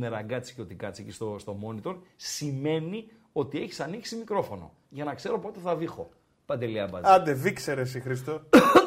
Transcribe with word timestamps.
Στην 0.00 0.08
οθόνη 0.08 0.08
με 0.08 0.08
ραγκάτσι 0.08 0.54
και 0.54 0.60
ότι 0.60 0.74
κάτσει 0.74 1.02
εκεί 1.02 1.12
στο, 1.12 1.36
στο 1.38 1.56
monitor, 1.64 1.96
σημαίνει 2.16 3.06
ότι 3.32 3.58
έχεις 3.60 3.80
ανοίξει 3.80 4.16
μικρόφωνο. 4.16 4.72
Για 4.88 5.04
να 5.04 5.14
ξέρω 5.14 5.38
πότε 5.38 5.58
θα 5.64 5.74
βήχω. 5.74 6.08
Παντελία 6.46 6.86
Μπατζή. 6.90 7.10
Άντε, 7.12 7.32
βήξερε 7.32 7.80
εσύ 7.80 8.00
Χριστό. 8.00 8.40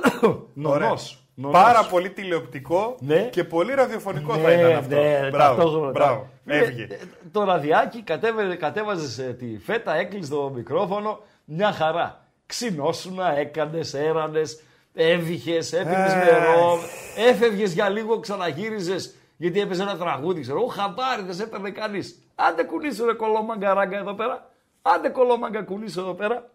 Νονός. 0.53 1.17
Νονός. 1.35 1.61
Πάρα 1.61 1.83
πολύ 1.85 2.09
τηλεοπτικό 2.09 2.95
Ναι. 2.99 3.21
και 3.31 3.43
πολύ 3.43 3.73
ραδιοφωνικό 3.73 4.33
θα 4.33 4.47
Ναι, 4.47 4.53
ήταν 4.53 4.71
αυτό. 4.75 4.95
ναι, 4.95 5.29
μπράβο, 5.31 5.55
ταυτόχρονα. 5.55 5.91
μπράβο. 5.91 6.29
Ναι, 6.43 6.55
Έφυγε. 6.55 6.83
ε, 6.83 6.97
Το 7.31 7.43
ραδιάκι 7.43 8.01
κατέβε, 8.01 8.55
κατέβαζες 8.55 9.17
ε, 9.17 9.33
τη 9.33 9.57
φέτα, 9.59 9.95
έκλεισες 9.95 10.29
το 10.29 10.49
μικρόφωνο, 10.55 11.19
μια 11.45 11.71
χαρά. 11.71 12.25
Ξινόσουνα, 12.45 13.37
έκανες, 13.37 13.93
έρανες, 13.93 14.63
έβηχες, 14.93 15.73
έπινες 15.73 16.11
Ε. 16.13 16.15
νερό, 16.15 16.77
έφευγες 17.29 17.73
για 17.73 17.89
λίγο, 17.89 18.19
ξαναγύριζες 18.19 19.15
γιατί 19.37 19.59
έπαιζε 19.59 19.81
ένα 19.81 19.97
τραγούδι, 19.97 20.41
ξέρω, 20.41 20.63
ο 20.63 20.67
χαμπάρι 20.67 21.21
δεν 21.21 21.33
σε 21.33 21.43
έπαιρνε 21.43 21.69
κανείς. 21.69 22.23
Άντε 22.35 22.63
κουνήσου 22.63 23.05
ρε 23.05 23.13
κολόμαγκα 23.13 23.73
ράγκα 23.73 23.97
εδώ 23.97 24.13
πέρα. 24.13 24.49
Άντε 24.81 25.09
κολόμαγκα 25.09 25.63
κουνήσου 25.63 25.99
εδώ 25.99 26.13
πέρα. 26.13 26.49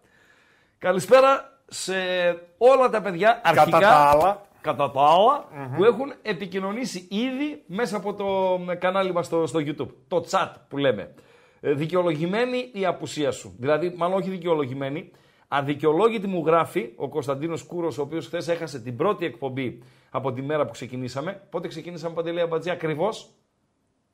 Καλησπέρα 0.77 1.59
σε 1.67 1.93
όλα 2.57 2.89
τα 2.89 3.01
παιδιά 3.01 3.41
αρχικά. 3.43 3.65
Κατά 3.65 3.79
τα 3.79 3.95
άλλα. 3.95 4.41
κατά 4.61 4.91
τα 4.91 5.01
άλλα, 5.01 5.45
που 5.75 5.83
έχουν 5.83 6.13
επικοινωνήσει 6.21 7.07
ήδη 7.09 7.63
μέσα 7.65 7.97
από 7.97 8.13
το 8.13 8.59
ε, 8.71 8.75
κανάλι 8.75 9.13
μας 9.13 9.25
στο, 9.25 9.45
στο 9.45 9.59
YouTube. 9.59 9.89
Το 10.07 10.25
chat 10.29 10.49
που 10.67 10.77
λέμε. 10.77 11.13
Ε, 11.61 11.73
δικαιολογημένη 11.73 12.69
η 12.73 12.85
απουσία 12.85 13.31
σου. 13.31 13.55
Δηλαδή, 13.59 13.93
μάλλον 13.97 14.17
όχι 14.17 14.29
δικαιολογημένη, 14.29 15.11
αδικαιολόγητη 15.51 16.27
μου 16.27 16.43
γράφει 16.45 16.91
ο 16.95 17.09
Κωνσταντίνος 17.09 17.63
Κούρος, 17.63 17.97
ο 17.97 18.01
οποίος 18.01 18.25
χθες 18.25 18.47
έχασε 18.47 18.79
την 18.79 18.95
πρώτη 18.95 19.25
εκπομπή 19.25 19.81
από 20.09 20.33
τη 20.33 20.41
μέρα 20.41 20.65
που 20.65 20.71
ξεκινήσαμε. 20.71 21.41
Πότε 21.49 21.67
ξεκινήσαμε, 21.67 22.13
Παντελέα 22.15 22.47
Μπατζή, 22.47 22.69
ακριβώς; 22.69 23.29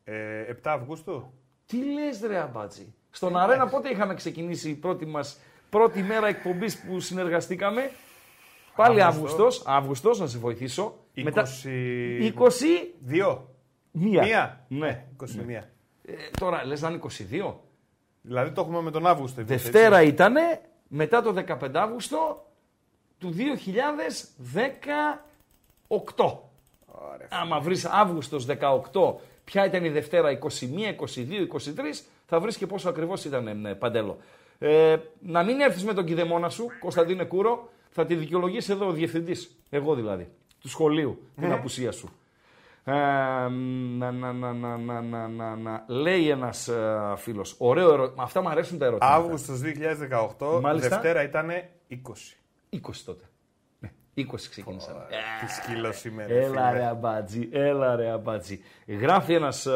Ε, 0.04 0.42
7 0.42 0.72
Αυγούστου. 0.72 1.32
Τι 1.66 1.78
λες 1.94 2.22
ρε 2.28 2.38
Αμπάτζη. 2.40 2.94
Στον 3.10 3.38
Αρένα 3.38 3.68
πότε 3.68 3.90
είχαμε 3.90 4.14
ξεκινήσει 4.14 4.70
η 4.70 4.74
πρώτη 4.74 5.06
μας 5.06 5.38
πρώτη 5.70 6.02
μέρα 6.04 6.28
εκπομπής 6.28 6.78
που 6.82 7.00
συνεργαστήκαμε; 7.00 7.92
Πάλι 8.76 9.02
Αύγουστο. 9.02 9.44
Αύγουστος, 9.44 9.64
Αύγουστος 9.66 10.20
να 10.20 10.28
σε 10.28 10.38
βοηθήσω. 10.38 10.96
20... 11.16 11.24
20 12.38 12.92
Δύο. 13.00 13.50
Μία. 13.92 14.24
Μία. 14.24 14.66
Ναι. 14.68 15.06
21. 15.24 15.26
Ε, 16.06 16.14
τώρα 16.40 16.66
λες 16.66 16.82
να 16.82 16.90
είναι 16.90 17.00
22. 17.52 17.54
Δηλαδή 18.22 18.52
το 18.52 18.62
έχουμε 18.62 18.82
με 18.82 18.92
τον 18.92 19.08
Αύγουστο. 19.08 19.40
εμείς, 19.42 19.52
Δευτέρα 19.52 19.98
έτσι. 19.98 20.10
ήτανε 20.12 20.62
μετά 20.88 21.22
το 21.22 21.44
15 21.62 21.70
Αύγουστο 21.74 22.46
του 23.20 23.34
2018. 23.34 23.38
Ωραία. 26.86 27.28
Άμα 27.30 27.60
βρεις 27.60 27.86
Αύγουστος 27.86 28.46
18, 28.46 29.16
ποια 29.44 29.66
ήταν 29.66 29.86
η 29.86 29.90
Δευτέρα 29.90 30.30
21, 30.30 30.36
22, 30.36 31.48
23, 31.48 32.04
θα 32.26 32.40
βρεις 32.40 32.58
και 32.58 32.68
πόσο 32.68 32.90
ακριβώς 32.90 33.26
ήταν 33.26 33.66
ε, 33.66 33.74
Παντέλο. 33.74 34.18
Ε, 34.60 34.98
να 35.20 35.44
μην 35.44 35.60
έρθεις 35.60 35.84
με 35.84 35.94
τον 35.94 36.06
κηδεμόνα 36.06 36.50
σου, 36.50 36.68
Κωνσταντίνε 36.80 37.24
Κούρο, 37.24 37.70
θα 37.90 38.06
τη 38.06 38.16
δικαιολογήσει 38.16 38.72
εδώ 38.72 38.88
ο 38.88 38.92
διευθυντής, 38.92 39.56
εγώ 39.70 39.96
δηλαδή, 39.96 40.30
του 40.62 40.70
σχολείου, 40.70 41.22
την 41.36 41.52
απουσία 41.52 41.92
σου 41.92 42.10
να, 42.86 43.50
να, 44.12 44.12
να, 44.12 44.54
να, 44.54 45.28
να, 45.28 45.56
να, 45.56 45.84
λέει 45.88 46.30
ένας 46.30 46.68
ε, 46.68 47.14
φίλος. 47.18 47.56
Ωραίο 47.58 47.94
ερώτημα. 47.94 48.24
Αυτά 48.24 48.42
μου 48.42 48.50
αρέσουν 48.50 48.78
τα 48.78 48.86
ερωτήματα. 48.86 49.16
Αύγουστος 49.16 49.62
2018, 50.38 50.60
Μάλιστα. 50.62 50.90
Δευτέρα 50.90 51.24
ήταν 51.24 51.50
20. 51.92 51.96
20 52.74 52.78
τότε. 53.06 53.24
Ναι, 53.80 53.92
20 54.18 54.24
ξεκίνησα. 54.50 55.08
Τι 55.40 55.52
σκύλο 55.52 55.92
σήμερα. 55.92 56.34
Έλα 57.52 57.96
ρε 57.96 58.10
αμπάτζι. 58.10 58.60
Γράφει 58.88 59.34
ένας 59.34 59.66
ε, 59.66 59.72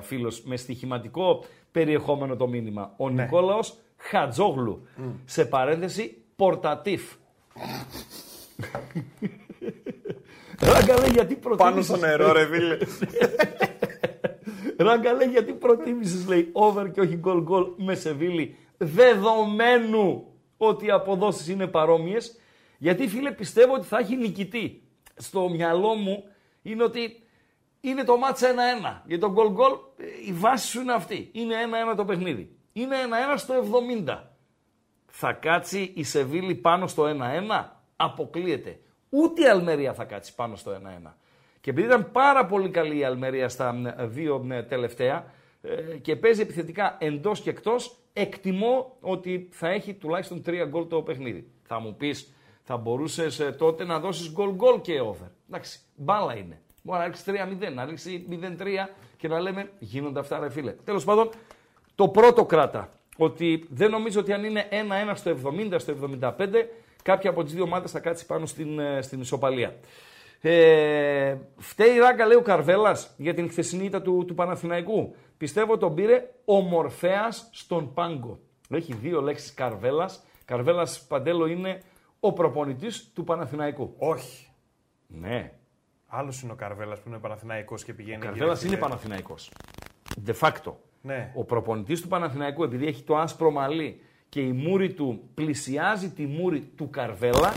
φίλος 0.00 0.42
με 0.42 0.56
στοιχηματικό 0.56 1.44
περιεχόμενο 1.70 2.36
το 2.36 2.48
μήνυμα. 2.48 2.94
Ο 2.96 3.10
ναι. 3.10 3.22
Νικόλαος 3.22 3.78
Χατζόγλου. 3.96 4.86
Σε 5.24 5.44
παρένθεση, 5.44 6.22
πορτατίφ. 6.36 7.02
Ράγκα 10.60 10.98
λέει 10.98 11.10
γιατί 11.12 11.34
Πάνω 11.34 11.56
προτίμησες... 11.56 11.96
στο 11.96 12.06
νερό, 12.06 12.32
ρε 12.32 12.46
φίλε. 12.46 12.78
Ράγκα 14.86 15.12
λέει 15.12 15.28
γιατί 15.28 15.52
προτίμησες 15.52 16.26
λέει 16.28 16.50
over 16.52 16.90
και 16.92 17.00
όχι 17.00 17.16
γκολ 17.16 17.42
γκολ 17.42 17.66
με 17.76 17.94
Σεβίλη 17.94 18.56
δεδομένου 18.76 20.26
ότι 20.56 20.86
οι 20.86 20.90
αποδόσεις 20.90 21.48
είναι 21.48 21.66
παρόμοιες 21.66 22.38
γιατί 22.78 23.08
φίλε 23.08 23.30
πιστεύω 23.32 23.74
ότι 23.74 23.86
θα 23.86 23.98
έχει 23.98 24.16
νικητή. 24.16 24.82
Στο 25.14 25.48
μυαλό 25.48 25.94
μου 25.94 26.24
είναι 26.62 26.82
ότι 26.82 27.22
είναι 27.80 28.04
το 28.04 28.16
μάτσα 28.16 28.48
1-1. 29.02 29.02
Για 29.06 29.18
τον 29.18 29.32
γκολ 29.32 29.50
γκολ 29.50 29.72
ε, 29.96 30.04
η 30.26 30.32
βάση 30.32 30.66
σου 30.66 30.80
είναι 30.80 30.92
αυτή. 30.92 31.30
Είναι 31.32 31.54
1-1 31.92 31.96
το 31.96 32.04
παιχνίδι. 32.04 32.56
Είναι 32.72 32.96
1-1 33.34 33.34
στο 33.36 33.54
70. 34.06 34.18
Θα 35.06 35.32
κάτσει 35.32 35.92
η 35.94 36.02
Σεβίλη 36.02 36.54
πάνω 36.54 36.86
στο 36.86 37.04
1-1. 37.04 37.10
Αποκλείεται. 37.96 38.80
Ούτε 39.10 39.42
η 39.42 39.46
Αλμερία 39.46 39.94
θα 39.94 40.04
κάτσει 40.04 40.34
πάνω 40.34 40.56
στο 40.56 40.72
1-1. 41.04 41.12
Και 41.60 41.70
επειδή 41.70 41.86
ήταν 41.86 42.10
πάρα 42.12 42.46
πολύ 42.46 42.70
καλή 42.70 42.98
η 42.98 43.04
Αλμερία 43.04 43.48
στα 43.48 43.72
μ, 43.72 43.86
δύο 43.98 44.38
μ, 44.38 44.48
τελευταία 44.68 45.24
ε, 45.62 45.96
και 45.96 46.16
παίζει 46.16 46.40
επιθετικά 46.40 46.96
εντός 47.00 47.40
και 47.40 47.50
εκτός, 47.50 47.96
εκτιμώ 48.12 48.96
ότι 49.00 49.48
θα 49.52 49.68
έχει 49.68 49.94
τουλάχιστον 49.94 50.42
τρία 50.42 50.64
γκολ 50.64 50.86
το 50.86 51.02
παιχνίδι. 51.02 51.50
Θα 51.62 51.80
μου 51.80 51.96
πεις, 51.96 52.32
θα 52.62 52.76
μπορούσες 52.76 53.40
ε, 53.40 53.52
τότε 53.52 53.84
να 53.84 53.98
δώσεις 53.98 54.32
γκολ 54.32 54.50
γκολ 54.54 54.80
και 54.80 55.00
over. 55.00 55.30
Εντάξει, 55.48 55.80
μπάλα 55.94 56.36
είναι. 56.36 56.60
Μπορεί 56.82 56.98
να 56.98 57.04
ρίξεις 57.04 57.24
3-0, 57.26 57.74
να 57.74 57.84
ρίξεις 57.84 58.22
0-3 58.30 58.88
και 59.16 59.28
να 59.28 59.40
λέμε 59.40 59.70
γίνονται 59.78 60.20
αυτά 60.20 60.38
ρε 60.38 60.50
φίλε. 60.50 60.72
Τέλος 60.72 61.04
πάντων, 61.04 61.30
το 61.94 62.08
πρώτο 62.08 62.44
κράτα. 62.44 62.92
Ότι 63.16 63.66
δεν 63.70 63.90
νομίζω 63.90 64.20
ότι 64.20 64.32
αν 64.32 64.44
είναι 64.44 64.68
1-1 64.70 65.12
στο 65.14 65.36
70, 65.44 65.74
στο 65.76 65.94
75, 66.20 66.34
κάποια 67.02 67.30
από 67.30 67.42
τις 67.42 67.52
δύο 67.54 67.62
ομάδες 67.62 67.90
θα 67.90 68.00
κάτσει 68.00 68.26
πάνω 68.26 68.46
στην, 68.46 68.78
ε, 68.78 69.02
στην 69.02 69.20
ισοπαλία. 69.20 69.74
Ε, 70.40 71.36
φταίει 71.56 71.94
η 71.94 71.98
ράγκα, 71.98 72.26
λέει 72.26 72.36
ο 72.36 72.42
Καρβέλας, 72.42 73.14
για 73.16 73.34
την 73.34 73.48
χθεσινή 73.48 73.84
ήττα 73.84 74.02
του, 74.02 74.24
του 74.26 74.34
Παναθηναϊκού. 74.34 75.14
Πιστεύω 75.36 75.76
τον 75.76 75.94
πήρε 75.94 76.30
ο 76.44 76.60
Μορφέας 76.60 77.48
στον 77.52 77.92
πάγκο. 77.94 78.38
Έχει 78.70 78.94
δύο 78.94 79.20
λέξεις 79.20 79.54
Καρβέλας. 79.54 80.24
Καρβέλας 80.44 81.06
Παντέλο 81.06 81.46
είναι 81.46 81.82
ο 82.20 82.32
προπονητής 82.32 83.10
του 83.14 83.24
Παναθηναϊκού. 83.24 83.94
Όχι. 83.98 84.46
Ναι, 85.06 85.52
Άλλος 86.12 86.42
είναι 86.42 86.52
ο 86.52 86.54
Καρβέλας 86.54 87.00
που 87.00 87.08
είναι 87.08 87.18
Παναθηναϊκός 87.18 87.84
και 87.84 87.92
πηγαίνει. 87.92 88.16
ο 88.16 88.20
Καρβέλας 88.20 88.58
γύρω, 88.58 88.68
είναι 88.68 88.76
φίλε. 88.76 88.88
Παναθηναϊκός. 88.88 89.50
De 90.26 90.34
facto. 90.40 90.72
Ναι. 91.00 91.32
Ο 91.34 91.44
προπονητής 91.44 92.00
του 92.00 92.08
Παναθηναϊκού, 92.08 92.62
επειδή 92.62 92.86
έχει 92.86 93.02
το 93.02 93.16
άσπρο 93.16 93.50
μαλλί 93.50 94.00
και 94.30 94.40
η 94.40 94.52
μούρη 94.52 94.92
του 94.92 95.28
πλησιάζει 95.34 96.10
τη 96.10 96.26
μούρη 96.26 96.60
του 96.60 96.90
Καρβέλα, 96.90 97.52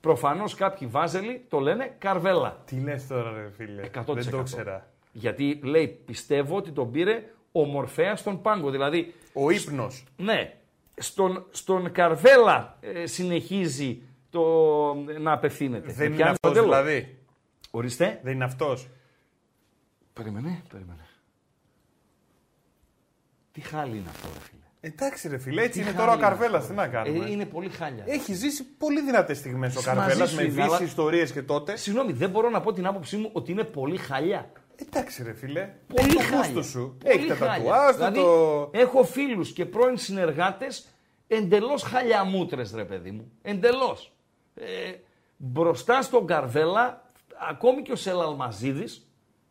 προφανώς 0.00 0.54
κάποιοι 0.54 0.86
βάζελοι 0.88 1.44
το 1.48 1.58
λένε 1.60 1.94
Καρβέλα. 1.98 2.62
Τι 2.64 2.80
λες 2.80 3.06
τώρα, 3.06 3.32
ρε 3.32 3.50
φίλε; 3.56 3.82
100%. 4.06 4.14
Δεν 4.14 4.30
το 4.30 4.38
ήξερα. 4.38 4.90
Γιατί 5.12 5.60
λέει, 5.62 5.88
πιστεύω 5.88 6.56
ότι 6.56 6.70
τον 6.70 6.90
πήρε 6.90 7.24
ο 7.52 7.64
Μορφέας 7.64 8.20
στον 8.20 8.42
πάγκο. 8.42 8.70
Δηλαδή, 8.70 9.14
Ο 9.32 9.50
ύπνος. 9.50 10.04
ναι, 10.16 10.54
στον, 10.96 11.46
στον 11.50 11.92
Καρβέλα 11.92 12.76
ε, 12.80 13.06
συνεχίζει 13.06 14.02
το, 14.30 14.94
να 14.94 15.32
απευθύνεται. 15.32 15.86
Δεν 15.86 15.96
Με 15.98 16.04
είναι 16.04 16.14
πιάνει 16.16 16.30
αυτός 16.30 16.50
Παντέλο; 16.52 16.64
δηλαδή. 16.66 17.18
Ορίστε. 17.70 18.20
Δεν 18.22 18.32
είναι 18.34 18.44
αυτός. 18.44 18.88
Περίμενε, 20.12 20.62
περίμενε. 20.68 21.06
Τι 23.52 23.60
χάλι 23.60 23.96
είναι 23.96 24.08
αυτό, 24.08 24.28
ρε 24.32 24.40
φίλε. 24.40 24.61
Εντάξει, 24.84 25.28
ρε 25.28 25.38
φίλε, 25.38 25.60
έτσι 25.62 25.72
Τι 25.72 25.78
είναι 25.78 25.86
χάλι 25.86 25.98
τώρα 26.00 26.12
ο 26.12 26.18
Καρβέλας. 26.20 26.60
αυτό, 26.60 26.68
Τι 26.72 26.78
να 26.78 26.84
ρε. 26.84 26.90
κάνουμε. 26.90 27.24
Ε, 27.26 27.30
είναι 27.30 27.46
πολύ 27.46 27.68
χάλια. 27.68 28.04
Έχει 28.06 28.34
ζήσει 28.34 28.64
πολύ 28.64 29.00
δυνατές 29.00 29.38
στιγμές 29.38 29.72
ο 29.76 29.80
Μαζί 29.80 29.86
Καρβέλας 29.98 30.30
σου 30.30 30.36
με 30.36 30.42
είναι, 30.42 30.62
αλλά- 30.62 30.70
βύση 30.70 30.84
ιστορίες 30.84 31.32
και 31.32 31.42
τότε. 31.42 31.76
Συγγνώμη, 31.76 32.12
δεν 32.12 32.30
μπορώ 32.30 32.50
να 32.50 32.60
πω 32.60 32.72
την 32.72 32.86
άποψή 32.86 33.16
μου 33.16 33.30
ότι 33.32 33.52
είναι 33.52 33.64
πολύ 33.64 33.96
χαλιά. 33.96 34.50
Εντάξει, 34.86 35.22
ρε 35.22 35.32
φίλε. 35.32 35.68
Πολύ 35.86 36.06
Έχει 36.08 36.16
το 36.16 36.22
χάλια. 36.22 36.36
γούστο 36.38 36.62
σου. 36.62 36.96
Πολύ 37.04 37.14
Έχει 37.18 37.26
τα 37.28 37.34
χάλια. 37.34 37.54
τατουάζ, 37.70 37.94
δηλαδή, 37.94 38.18
το. 38.18 38.70
έχω 38.72 39.04
φίλους 39.04 39.52
και 39.52 39.64
πρώην 39.66 39.96
συνεργάτες 39.98 40.86
εντελώς 41.26 41.82
χαλιαμούτρες, 41.82 42.72
ρε 42.74 42.84
παιδί 42.84 43.10
μου. 43.10 43.32
Εντελώς. 43.42 44.12
Ε, 44.54 44.64
μπροστά 45.36 46.02
στον 46.02 46.26
Καρβέλα, 46.26 47.02
ακόμη 47.50 47.82
και 47.82 47.92
ο 47.92 47.96
Σελαλμαζίδης, 47.96 49.06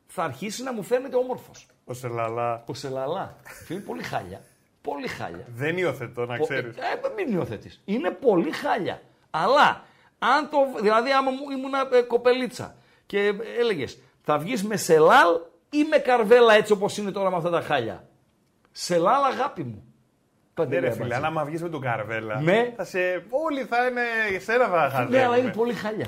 θα 0.08 0.24
αρχίσει 0.24 0.64
να 0.64 0.74
μου 0.74 0.84
φαίνεται 0.84 1.16
όμορφος. 1.16 1.68
Ο 1.86 1.94
Σελαλά. 1.94 2.64
Ο 2.68 2.74
Σελαλά. 2.74 3.38
είναι 3.70 3.80
πολύ 3.80 4.04
χάλια. 4.04 4.42
Πολύ 4.82 5.08
χάλια. 5.08 5.46
Δεν 5.56 5.78
υιοθετώ, 5.78 6.26
να 6.26 6.38
ξέρεις. 6.38 6.76
Ε, 6.78 6.82
μην 7.16 7.34
υιοθετείς. 7.34 7.82
Είναι 7.86 8.12
πολύ 8.12 8.52
χάλια. 8.52 9.02
Αλλά, 9.30 9.84
αν 10.20 10.50
το, 10.50 10.58
δηλαδή, 10.82 11.12
άμα 11.12 11.32
μου 11.32 11.52
ήμουν 11.58 11.74
ε, 11.94 12.02
κοπελίτσα 12.02 12.76
και 13.06 13.34
έλεγες, 13.60 14.00
θα 14.22 14.38
βγεις 14.38 14.64
με 14.64 14.76
σελάλ 14.78 15.28
ή 15.70 15.84
με 15.84 15.98
καρβέλα 15.98 16.54
έτσι 16.54 16.72
όπως 16.72 16.98
είναι 16.98 17.12
τώρα 17.12 17.30
με 17.30 17.36
αυτά 17.36 17.50
τα 17.50 17.62
χάλια; 17.62 18.08
Σελάλ, 18.72 19.24
αγάπη 19.24 19.64
μου. 19.64 19.86
Ναι, 20.68 20.80
ρε 20.80 20.92
φίλε, 20.92 21.16
αν 21.16 21.26
άμα 21.26 21.46
βγεις 21.46 21.62
με 21.62 21.70
τον 21.70 21.82
Καρβέλα, 21.82 22.42
Ναι. 22.42 22.74
θα 22.76 22.84
σε... 22.84 23.00
όλοι 23.30 23.64
θα 23.64 23.88
είναι 23.88 24.02
εσένα 24.36 24.68
θα 24.68 24.90
χαζεύουν. 24.90 25.12
Ναι, 25.12 25.24
αλλά 25.24 25.38
είναι 25.38 25.52
πολύ 25.52 25.74
χάλια. 25.74 26.06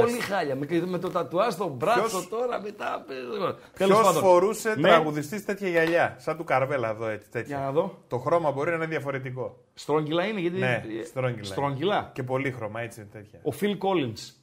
Πολύ 0.00 0.18
χάλια. 0.18 0.54
Με, 0.56 0.66
με 0.86 0.98
το 0.98 1.08
τατουάζ 1.10 1.52
στο 1.52 1.68
μπράτσο 1.68 2.00
Ποιος- 2.02 2.28
τώρα 2.28 2.60
μετά. 2.60 3.04
Ποιος 3.06 3.88
Τέλος 3.88 4.02
πάντων. 4.02 4.22
φορούσε 4.22 4.68
Ναι. 4.76 4.88
τραγουδιστής 4.88 5.44
τέτοια 5.44 5.68
γυαλιά, 5.68 6.14
σαν 6.18 6.36
του 6.36 6.44
Καρβέλα 6.44 6.88
εδώ 6.90 7.06
έτσι. 7.06 7.30
Τέτοια. 7.30 7.56
Για 7.56 7.64
να 7.66 7.72
δω. 7.72 7.98
Το 8.08 8.18
χρώμα 8.18 8.50
μπορεί 8.50 8.70
να 8.70 8.76
είναι 8.76 8.86
διαφορετικό. 8.86 9.58
Στρόγγυλα 9.74 10.24
είναι 10.24 10.40
γιατί. 10.40 10.58
Ναι, 10.58 10.84
ε, 11.00 11.04
στρόγγυλα. 11.04 11.44
Στρόγγυλα. 11.44 12.10
Και 12.14 12.22
πολύχρωμα, 12.22 12.80
έτσι 12.80 13.00
είναι 13.00 13.08
τέτοια. 13.12 13.38
Ο 13.42 13.50
Φιλ 13.50 13.78
Collins. 13.80 14.34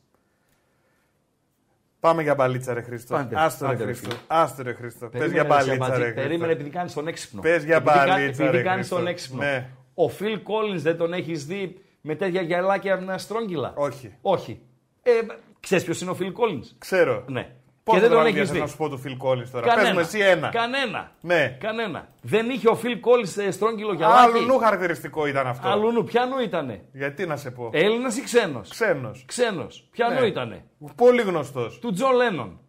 Πάμε 2.00 2.22
για 2.22 2.36
μπαλίτσα, 2.36 2.74
ρε 2.74 2.81
Χρήστο. 2.81 3.16
Άντε, 3.16 3.36
Άστο 3.40 3.66
ρε 3.66 3.72
άντε, 3.72 3.84
ρε 3.84 3.92
Χρήστο. 3.94 4.10
φίλε. 4.10 4.19
Άστο 4.28 4.63
ρε 4.63 4.74
Χρήστο. 4.74 5.07
Πες 5.07 5.19
Περίμενε, 5.19 5.34
για 5.34 5.42
ρε, 5.44 5.48
μπαλίτσα, 5.50 5.74
Σαμπατζή. 5.86 6.01
ρε 6.04 6.12
Περίμενε 6.12 6.36
Χρήστο. 6.38 6.51
επειδή 6.51 6.69
κάνεις 6.69 6.94
τον 6.94 7.07
έξυπνο. 7.07 7.42
Πες 7.42 7.63
για 7.63 7.75
Επειδή 7.75 7.96
κα- 7.98 8.06
μπαλίτσα, 8.06 8.44
Επειδή 8.44 8.57
ρε, 8.57 8.63
κάνεις 8.63 8.78
Χρήστο. 8.78 8.96
τον 8.96 9.07
έξυπνο. 9.07 9.42
Ναι. 9.42 9.69
Ο 9.94 10.07
Φιλ 10.10 10.40
Collins 10.44 10.78
δεν 10.80 10.98
τον 10.98 11.13
έχεις 11.13 11.46
δει 11.46 11.81
με 12.01 12.16
τέτοια 12.16 12.42
γυαλάκια 12.42 12.94
από 12.94 13.04
ένα 13.04 13.18
στρόγγυλα; 13.18 13.74
Όχι. 13.75 14.13
Όχι. 14.22 14.62
Ε, 15.10 15.26
Ξέρεις 15.60 15.84
ποιος 15.84 16.02
είναι 16.02 16.12
ο 16.12 16.14
Φιλ 16.14 16.34
Collins; 16.38 16.66
Ξέρω. 16.78 17.24
Ναι. 17.28 17.52
Πώς 17.84 17.98
και 17.98 18.02
δεν 18.04 18.10
τον 18.10 18.20
τραγούδια 18.20 18.42
έχεις 18.42 18.52
θες 18.52 18.58
δει. 18.58 18.64
να 18.64 18.68
σου 18.72 18.78
πω 18.78 18.90
του 18.90 19.02
Phil 19.06 19.28
Collins 19.28 19.48
τώρα; 19.52 19.74
Πες 19.76 19.92
μου 19.92 20.00
εσύ 20.00 20.20
ένα. 20.20 20.50
Κανένα. 20.50 21.12
Ναι. 21.22 21.58
Κανένα. 21.60 22.08
Δεν 22.22 22.50
είχε 22.50 22.70
ο 22.70 22.76
Φιλ 22.76 23.00
Collins 23.04 23.42
ε, 23.44 23.52
στρόγγυλο 23.52 23.94
γυαλάκι; 23.94 24.22
Άλλου 24.38 24.46
νου 24.46 24.58
χαρακτηριστικό 24.58 25.26
ήταν 25.28 25.48
αυτό. 25.48 25.68
Αλλού 25.68 25.92
νου. 25.92 26.04
Πιανού 26.04 26.40
ήτανε; 26.40 26.86
Γιατί 26.94 27.26
να 27.26 27.36
σε 27.36 27.52
πω; 27.52 27.70
Έλληνας 27.74 28.18
ή 28.18 28.22
ξένος; 28.24 28.70
Ξένος. 28.70 29.24
Ξένος. 29.28 29.88
Πιανού 29.92 30.20
Ναι. 30.20 30.26
ήτανε; 30.26 30.66
Πολύ 30.96 31.22
γνωστός. 31.22 31.80
Του 31.80 31.92
Τζον 31.94 32.16
Λένον. 32.16 32.60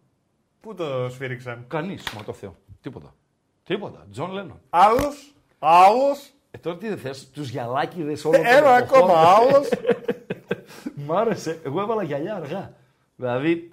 Πού 0.61 0.75
το 0.75 1.09
σφύριξαν; 1.11 1.65
Κανείς, 1.69 2.11
μα 2.17 2.23
το 2.25 2.33
Θεό. 2.33 2.57
Τίποτα. 2.81 3.15
Τίποτα. 3.65 4.07
Τζον 4.13 4.33
Λένον. 4.33 4.61
Άλλος; 4.71 5.35
Άλλος; 5.59 6.31
Ε, 6.51 6.59
τώρα 6.59 6.77
τι 6.77 6.89
δεν 6.89 6.99
θες, 6.99 7.31
τους 7.31 7.49
γυαλάκιδες 7.49 8.25
όλο 8.25 8.37
τον 8.37 8.47
Ένα 8.47 8.77
εποχών. 8.77 8.99
ακόμα. 9.11 9.21
Άλλος; 9.21 9.69
Μ' 11.07 11.13
άρεσε. 11.13 11.59
Εγώ 11.65 11.81
έβαλα 11.81 12.03
γυαλιά 12.03 12.35
αργά. 12.35 12.73
Δηλαδή. 13.17 13.71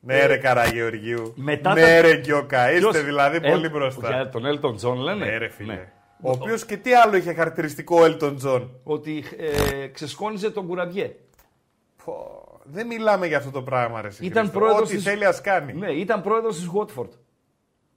Ναι 0.00 0.26
ρε 0.26 0.36
Καραγεωργίου. 0.36 1.32
Μετά 1.36 1.72
ναι 1.74 1.80
τα- 1.80 2.00
ρε 2.00 2.16
Γκιόκα. 2.16 2.72
Είστε 2.72 2.90
ποιος- 2.90 3.04
δηλαδή 3.04 3.36
Ε, 3.42 3.50
πολύ 3.50 3.68
μπροστά. 3.68 4.08
Για 4.08 4.28
τον 4.28 4.44
Έλτον 4.46 4.76
Τζον 4.76 4.98
λένε; 4.98 5.24
Ναι 5.24 5.36
ρε 5.38 5.48
φίλε. 5.48 5.72
Ναι. 5.74 5.92
Ο 6.20 6.30
οποίος 6.30 6.64
και 6.64 6.76
τι 6.76 6.94
άλλο 6.94 7.16
είχε 7.16 7.32
χαρακτηριστικό 7.34 8.00
ο 8.00 8.04
Έλτον 8.04 8.36
Τζον; 8.36 8.70
Ότι 8.84 9.24
ε, 9.82 9.86
ξεσκόνιζε 9.86 10.50
τον 10.50 10.66
κουραμπιέ. 10.66 11.16
Πω, 12.04 12.44
Δεν 12.64 12.86
μιλάμε 12.86 13.26
για 13.26 13.36
αυτό 13.36 13.50
το 13.50 13.62
πράγμα 13.62 14.00
ρε 14.00 14.06
εσύ, 14.08 14.24
Ήταν 14.24 14.42
Χρήστο. 14.42 14.58
πρόεδρος 14.58 14.88
Ό,τι 14.88 14.94
της- 14.96 15.04
θέλει 15.04 15.24
ας 15.24 15.40
κάνει. 15.40 15.72
Ναι, 15.72 15.90
ήταν 15.90 16.22
πρόεδρος 16.22 16.56
της 16.56 16.70
Watford. 16.74 17.08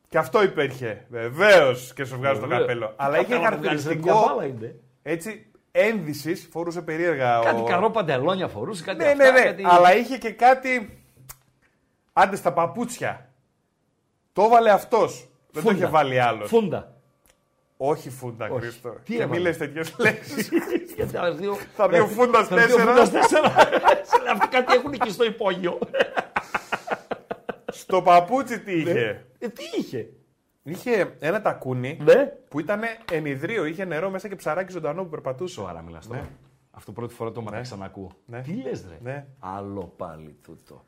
Και 0.09 0.17
αυτό 0.17 0.43
υπήρχε. 0.43 1.05
Βεβαίως 1.09 1.93
και 1.93 2.03
σου 2.05 2.17
βγάζω 2.17 2.39
το 2.39 2.47
Βέβαια. 2.47 2.59
καπέλο. 2.59 2.93
Αλλά 2.95 3.19
είχε 3.19 3.33
Καλά 3.33 3.49
που 3.49 3.57
βγάζεις, 3.61 3.85
ρε, 3.87 3.95
μια 3.95 4.13
χαρακτηριστικό 4.13 4.35
μπάλα 4.35 4.45
είναι. 4.45 4.75
έτσι 5.03 5.45
ένδυσης, 5.71 6.47
φορούσε 6.51 6.81
περίεργα. 6.81 7.39
Κάτι 7.43 7.61
ο... 7.61 7.63
καρό 7.63 7.89
παντελόνια 7.89 8.47
φορούσε, 8.47 8.83
κάτι 8.83 8.97
Ναι, 8.97 9.11
αυτά, 9.11 9.23
ναι, 9.23 9.31
ναι. 9.31 9.45
κάτι... 9.45 9.63
Αλλά 9.65 9.95
είχε 9.95 10.17
και 10.17 10.31
κάτι. 10.31 11.03
Άντε 12.13 12.35
στα 12.35 12.53
παπούτσια. 12.53 13.29
Το 14.33 14.41
έβαλε 14.41 14.71
αυτός. 14.71 15.29
Δεν 15.51 15.63
το 15.63 15.69
Φούντα. 15.69 15.75
είχε 15.83 15.85
βάλει 15.85 16.19
άλλος. 16.19 16.49
Φούντα. 16.49 16.93
Όχι 17.77 18.09
φούντα, 18.09 18.49
Όχι. 18.49 18.59
Χρήστο. 18.61 18.89
Τι 18.89 19.15
και 19.15 19.21
έβαλε; 19.21 19.37
μη 19.37 19.43
λες 19.43 19.57
τέτοιες 19.57 19.95
λέξεις. 19.97 20.49
Γιατί 20.95 21.17
άλλες 21.17 21.35
δύο... 21.35 21.57
Θα 21.75 21.87
βγει 21.87 21.99
ο 21.99 22.07
Φούντας 22.07 22.47
θα 22.47 22.55
βγει 22.55 22.63
ο 22.63 22.75
τέσσερα. 22.75 22.91
Φούντας 22.91 23.11
τέσσερα. 23.11 23.53
Αυτοί 24.33 24.47
κάτι 24.47 24.73
έχουν 24.73 24.93
εκεί 24.93 25.11
στο 25.11 25.23
υπόγειο. 25.23 25.79
Στο 27.71 28.01
παπούτσι 28.01 28.59
τι 28.59 28.79
είχε; 28.79 29.25
Ε, 29.39 29.47
τι 29.47 29.63
είχε; 29.77 30.09
Είχε 30.69 31.15
ένα 31.19 31.41
τακούνι 31.41 31.97
Ναι. 32.03 32.25
που 32.49 32.59
ήταν 32.59 32.81
ενιδρίο. 33.11 33.65
Είχε 33.65 33.85
νερό 33.85 34.09
μέσα 34.09 34.27
και 34.27 34.35
ψαράκι 34.35 34.71
ζωντανό 34.71 35.03
που 35.03 35.09
περπατούσε. 35.09 35.53
Σοβαρά 35.53 35.81
μιλάς 35.81 36.07
τώρα. 36.07 36.27
Αυτό 36.71 36.91
πρώτη 36.91 37.13
φορά 37.13 37.31
το 37.31 37.41
μαθαίνω 37.41 37.61
ξανακούω. 37.61 38.11
Ναι. 38.25 38.41
Τι 38.41 38.53
λες 38.63 38.85
ρε. 38.89 38.97
Ναι. 39.11 39.25
Άλλο 39.39 39.93
πάλι 39.97 40.35
τούτο. 40.43 40.83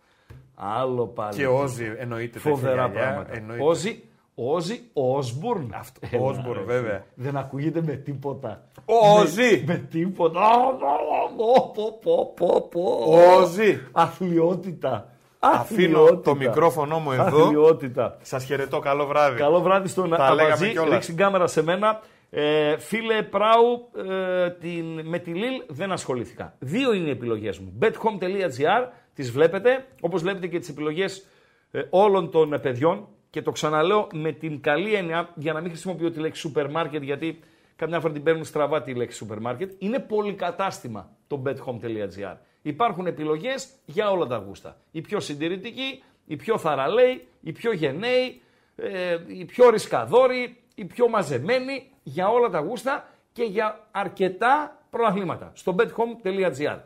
Άλλο 0.55 1.07
πάλι. 1.07 1.35
Και 1.35 1.43
τούτο. 1.45 1.57
όζι 1.57 1.85
εννοείται. 1.97 2.31
τέτοια 2.39 2.51
Φοβερά 2.51 2.73
γυαλιά, 2.87 3.01
πράγματα. 3.09 3.33
εννοείται. 3.35 3.63
Όζι, 3.63 4.03
Όζι 4.33 4.79
Όσμπουρν. 4.93 5.73
Αυτό, 5.75 5.99
Έλα, 6.11 6.23
Όσμπουρν, 6.23 6.59
ρε, 6.59 6.63
βέβαια. 6.65 6.89
φίλε. 6.91 7.03
Δεν 7.15 7.37
ακούγεται 7.37 7.81
με 7.81 7.93
τίποτα. 7.95 8.67
Όζι. 8.85 9.63
Με, 9.67 9.73
με 9.73 9.77
τίποτα. 9.91 10.39
Α, 10.39 10.43
α, 10.45 10.47
α, 10.47 11.35
Πω, 11.37 11.71
πω, 12.01 12.33
πω, 12.35 12.67
πω. 12.71 13.03
Όζι. 13.37 13.79
Αθλειότητα. 13.91 15.10
Αφήνω 15.43 15.99
Αθλειότητα. 16.01 16.21
το 16.21 16.35
μικρόφωνο 16.35 16.99
μου 16.99 17.11
εδώ. 17.11 17.43
Αθλειότητα. 17.43 18.17
Σας 18.21 18.43
χαιρετώ. 18.43 18.79
Καλό 18.79 19.05
βράδυ. 19.05 19.37
Καλό 19.37 19.61
βράδυ 19.61 19.87
στον 19.87 20.09
Τα 20.09 20.17
λέγαμε 20.33 20.41
Αβαζή. 20.41 20.71
κιόλας. 20.71 20.93
Ρίξει 20.93 21.07
την 21.07 21.17
κάμερα 21.17 21.47
σε 21.47 21.63
μένα. 21.63 22.01
Ε, 22.29 22.77
φίλε 22.77 23.23
Πράου, 23.23 23.89
ε, 24.11 24.49
την, 24.49 25.07
με 25.07 25.19
τη 25.19 25.31
Λίλ 25.33 25.63
δεν 25.67 25.91
ασχολήθηκα. 25.91 26.55
Δύο 26.59 26.93
είναι 26.93 27.07
οι 27.07 27.11
επιλογές 27.11 27.59
μου. 27.59 27.73
bethome.gr, 27.81 28.87
τις 29.13 29.31
βλέπετε, 29.31 29.85
όπως 30.01 30.21
βλέπετε 30.21 30.47
και 30.47 30.59
τις 30.59 30.69
επιλογές 30.69 31.27
ε, 31.71 31.81
όλων 31.89 32.31
των 32.31 32.53
ε, 32.53 32.59
παιδιών 32.59 33.07
και 33.29 33.41
το 33.41 33.51
ξαναλέω 33.51 34.07
με 34.13 34.31
την 34.31 34.61
καλή 34.61 34.93
έννοια 34.93 35.29
για 35.35 35.53
να 35.53 35.61
μην 35.61 35.69
χρησιμοποιώ 35.69 36.11
τη 36.11 36.19
λέξη 36.19 36.41
σούπερ 36.41 36.69
μάρκετ 36.69 37.03
γιατί 37.03 37.39
καμιά 37.75 37.99
φορά 37.99 38.13
την 38.13 38.23
παίρνουν 38.23 38.43
στραβά 38.43 38.81
τη 38.81 38.93
λέξη 38.93 39.17
σούπερ 39.17 39.39
μάρκετ. 39.39 39.71
Είναι 39.77 39.99
πολυκατάστημα 39.99 41.09
το 41.27 41.41
bethome.gr. 41.45 42.35
Υπάρχουν 42.61 43.07
επιλογές 43.07 43.69
για 43.85 44.11
όλα 44.11 44.25
τα 44.25 44.37
γούστα. 44.37 44.77
Οι 44.91 45.01
πιο 45.01 45.19
συντηρητικοί, 45.19 46.03
οι 46.25 46.35
πιο 46.35 46.57
θαραλέοι, 46.57 47.27
οι 47.41 47.51
πιο 47.51 47.73
γενναίοι, 47.73 48.41
ε, 48.75 49.17
οι 49.27 49.45
πιο 49.45 49.69
ρισκαδόροι, 49.69 50.57
οι 50.75 50.85
πιο 50.85 51.09
μαζεμένοι 51.09 51.91
για 52.03 52.29
όλα 52.29 52.49
τα 52.49 52.59
γούστα 52.59 53.09
και 53.33 53.43
για 53.43 53.87
αρκετά 53.91 54.79
προαθλήματα 54.89 55.51
στο 55.55 55.75
bethome.gr. 55.79 56.79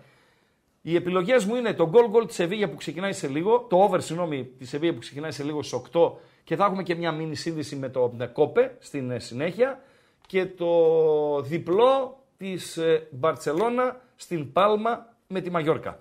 Οι 0.82 0.96
επιλογές 0.96 1.46
μου 1.46 1.56
είναι 1.56 1.74
το 1.74 1.92
goal 1.94 2.16
goal 2.16 2.28
της 2.28 2.36
Σεβίγια 2.36 2.70
που 2.70 2.76
ξεκινάει 2.76 3.14
σε 3.14 3.28
λίγο, 3.28 3.60
το 3.70 3.90
over 3.90 3.98
συγγνώμη 4.02 4.46
της 4.46 4.70
Σεβίγια 4.70 4.94
που 4.94 5.00
ξεκινάει 5.00 5.32
σε 5.32 5.44
λίγο 5.44 5.62
στις 5.62 5.80
8 5.94 6.12
και 6.44 6.56
θα 6.56 6.66
έχουμε 6.66 6.84
και 6.84 6.96
μια 6.96 7.12
μίνι 7.12 7.36
σύνδεση 7.36 7.76
με 7.76 7.90
το 7.90 8.12
Κόπε 8.34 8.76
στην 8.80 9.12
ε, 9.12 9.20
συνέχεια 9.20 9.82
και 10.28 10.46
το 10.46 11.42
διπλό 11.42 12.24
της 12.38 12.78
ε, 12.78 13.08
Μπαρτσελώνα 13.12 14.02
στην 14.16 14.52
Πάλμα 14.52 15.15
με 15.28 15.42
τη 15.42 15.50
Μαγιόρκα. 15.52 16.00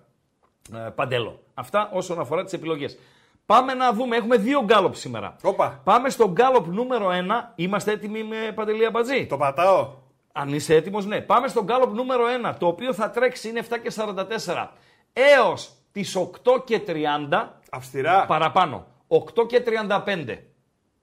Ε, 0.75 0.79
Παντέλο. 0.95 1.41
Αυτά 1.55 1.91
όσον 1.93 2.21
αφορά 2.21 2.45
τις 2.45 2.53
επιλογές. 2.53 2.99
Πάμε 3.47 3.75
να 3.75 3.93
δούμε, 3.93 4.17
έχουμε 4.17 4.37
δύο 4.37 4.63
γκάλωπ 4.65 4.95
σήμερα. 4.95 5.37
Όπα. 5.43 5.81
Πάμε 5.85 6.11
στο 6.11 6.31
γκάλωπ 6.31 6.67
νούμερο 6.67 7.09
1. 7.09 7.53
Είμαστε 7.55 7.93
έτοιμοι 7.93 8.23
με 8.23 8.53
Παντελία 8.55 8.91
Μπατζή. 8.91 9.27
Το 9.27 9.37
πατάω. 9.37 9.93
Αν 10.33 10.49
είσαι 10.55 10.75
έτοιμος, 10.75 11.07
ναι. 11.07 11.21
Πάμε 11.21 11.49
στο 11.49 11.63
γκάλωπ 11.65 11.95
νούμερο 11.95 12.25
1, 12.47 12.55
το 12.59 12.67
οποίο 12.67 12.93
θα 12.95 13.11
τρέξει 13.11 13.49
είναι 13.49 13.63
7 13.71 13.79
και 13.83 13.93
44 13.97 14.69
έως 15.13 15.73
τις 15.93 16.17
8 16.17 16.65
και 16.65 16.81
30 16.87 17.49
Αυστηρά. 17.71 18.25
παραπάνω. 18.27 18.87
8 19.09 19.47
και 19.47 19.61
35. 19.61 20.39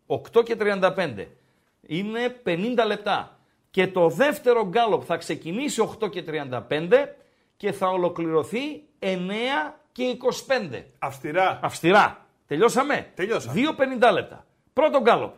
8 0.08 0.44
και 0.44 0.56
35. 0.60 1.28
Είναι 1.82 2.42
50 2.46 2.86
λεπτά. 2.86 3.40
Και 3.72 3.88
το 3.88 4.10
δεύτερο 4.10 4.68
γκάλωπ 4.68 5.04
θα 5.06 5.18
ξεκινήσει 5.18 5.82
8 6.02 6.10
και 6.10 6.24
35 6.28 7.16
και 7.62 7.72
θα 7.72 7.88
ολοκληρωθεί 7.88 8.84
9 9.00 9.18
και 9.92 10.18
25. 10.48 10.84
Αυστηρά. 11.00 11.60
Αυστηρά. 11.64 12.26
Τελειώσαμε; 12.48 13.12
Τελειώσαμε. 13.16 13.62
2,50 14.00 14.12
λεπτά. 14.14 14.46
Πρώτο 14.74 15.02
γκάλοπ. 15.02 15.34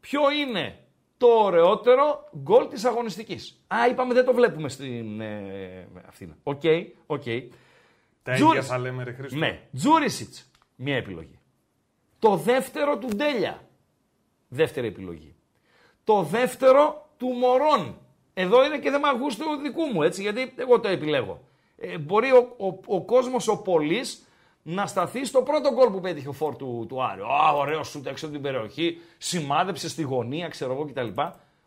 Ποιο 0.00 0.20
είναι 0.30 0.78
το 1.16 1.26
ωραιότερο 1.26 2.28
γκολ 2.36 2.68
της 2.68 2.84
αγωνιστικής; 2.84 3.64
Α, 3.66 3.76
είπαμε 3.90 4.14
δεν 4.14 4.24
το 4.24 4.32
βλέπουμε 4.32 4.68
στην 4.68 5.20
ε, 5.20 5.88
αυτή. 6.08 6.34
OK, 6.42 6.62
OK. 7.06 7.22
Τα 8.22 8.32
Τζούρις. 8.32 8.56
ίδια 8.56 8.62
θα 8.62 8.78
λέμε, 8.78 9.04
ρε 9.04 9.12
Χρήστο. 9.12 9.38
Ναι. 9.38 9.60
Τζούρισιτς. 9.72 10.50
Μία 10.76 10.96
επιλογή. 10.96 11.38
Το 12.18 12.36
δεύτερο 12.36 12.98
του 12.98 13.08
Ντέλια. 13.16 13.68
Δεύτερη 14.48 14.86
επιλογή. 14.86 15.34
Το 16.04 16.22
δεύτερο 16.22 17.10
του 17.16 17.26
Μορόν. 17.26 18.05
Εδώ 18.38 18.64
είναι 18.64 18.78
και 18.78 18.90
θέμα 18.90 19.10
γούστου 19.12 19.44
δικού 19.62 19.82
μου, 19.82 20.02
έτσι, 20.02 20.22
γιατί 20.22 20.52
εγώ 20.56 20.80
το 20.80 20.88
επιλέγω. 20.88 21.40
Ε, 21.76 21.98
μπορεί 21.98 22.30
ο, 22.32 22.54
ο, 22.56 22.94
ο 22.96 23.04
κόσμος, 23.04 23.48
ο 23.48 23.62
πολύς, 23.62 24.26
να 24.62 24.86
σταθεί 24.86 25.24
στο 25.24 25.42
πρώτο 25.42 25.72
γκολ 25.72 25.90
που 25.90 26.00
πέτυχε 26.00 26.28
ο 26.28 26.32
φόρ 26.32 26.56
του, 26.56 26.86
του 26.88 27.04
Άριο. 27.04 27.26
Α, 27.26 27.52
ωραίο 27.52 27.82
σου 27.82 28.02
έξω 28.06 28.24
από 28.24 28.34
την 28.34 28.42
περιοχή, 28.42 28.98
σημάδεψε 29.18 29.88
στη 29.88 30.02
γωνία, 30.02 30.48
ξέρω 30.48 30.72
εγώ 30.72 30.84
κτλ. 30.84 31.20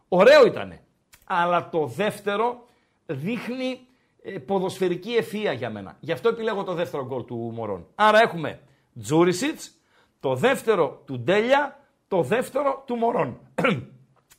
Ωραίο 0.07 0.45
ήτανε. 0.45 0.81
Αλλά 1.25 1.69
το 1.69 1.85
δεύτερο 1.85 2.65
δείχνει 3.05 3.79
ε, 4.21 4.37
ποδοσφαιρική 4.37 5.11
ευφυΐα 5.19 5.55
για 5.57 5.69
μένα. 5.69 5.97
Γι' 5.99 6.11
αυτό 6.11 6.29
επιλέγω 6.29 6.63
το 6.63 6.73
δεύτερο 6.73 7.05
γκολ 7.05 7.25
του 7.25 7.35
Μωρών. 7.35 7.87
Άρα 7.95 8.21
έχουμε 8.21 8.59
Τζούρισιτς, 9.01 9.71
το 10.19 10.35
δεύτερο 10.35 11.01
του 11.05 11.19
Ντέλια, 11.19 11.79
το 12.07 12.21
δεύτερο 12.21 12.83
του 12.87 12.95
Μωρών. 12.95 13.39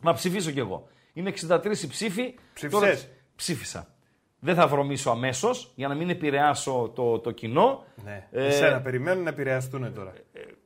Να 0.07 0.13
ψηφίσω 0.13 0.51
κι 0.51 0.59
εγώ. 0.59 0.89
Είναι 1.13 1.33
63 1.49 1.65
οι 1.83 1.87
ψήφοι. 1.87 2.35
Ψήφισες; 2.55 3.09
ψήφισα. 3.37 3.95
Δεν 4.41 4.55
θα 4.55 4.67
βρωμίσω 4.67 5.11
αμέσως 5.11 5.73
για 5.75 5.89
να 5.89 5.95
μην 5.95 6.11
επηρεάσω 6.11 6.93
το, 6.95 7.19
το 7.19 7.31
κοινό. 7.31 7.85
Ναι. 8.05 8.29
Ε, 8.31 8.47
Εσένα 8.47 8.81
περιμένουν 8.81 9.23
να 9.23 9.29
επηρεαστούν 9.29 9.95
τώρα. 9.95 10.13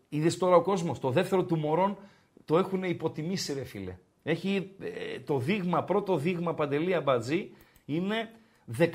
Είδες 0.08 0.38
τώρα 0.38 0.56
ο 0.56 0.62
κόσμος. 0.62 0.98
Το 0.98 1.10
δεύτερο 1.10 1.44
του 1.44 1.58
Μωρών 1.58 1.96
το 2.44 2.58
έχουν 2.58 2.82
υποτιμήσει, 2.82 3.52
ρε 3.52 3.64
φίλε. 3.64 3.96
Έχει 4.22 4.76
ε, 4.80 5.20
το 5.20 5.38
δείγμα, 5.38 5.84
πρώτο 5.84 6.16
δείγμα 6.16 6.54
παντελή 6.54 6.94
αμπατζή 6.94 7.50
είναι 7.84 8.30
17%. 8.78 8.88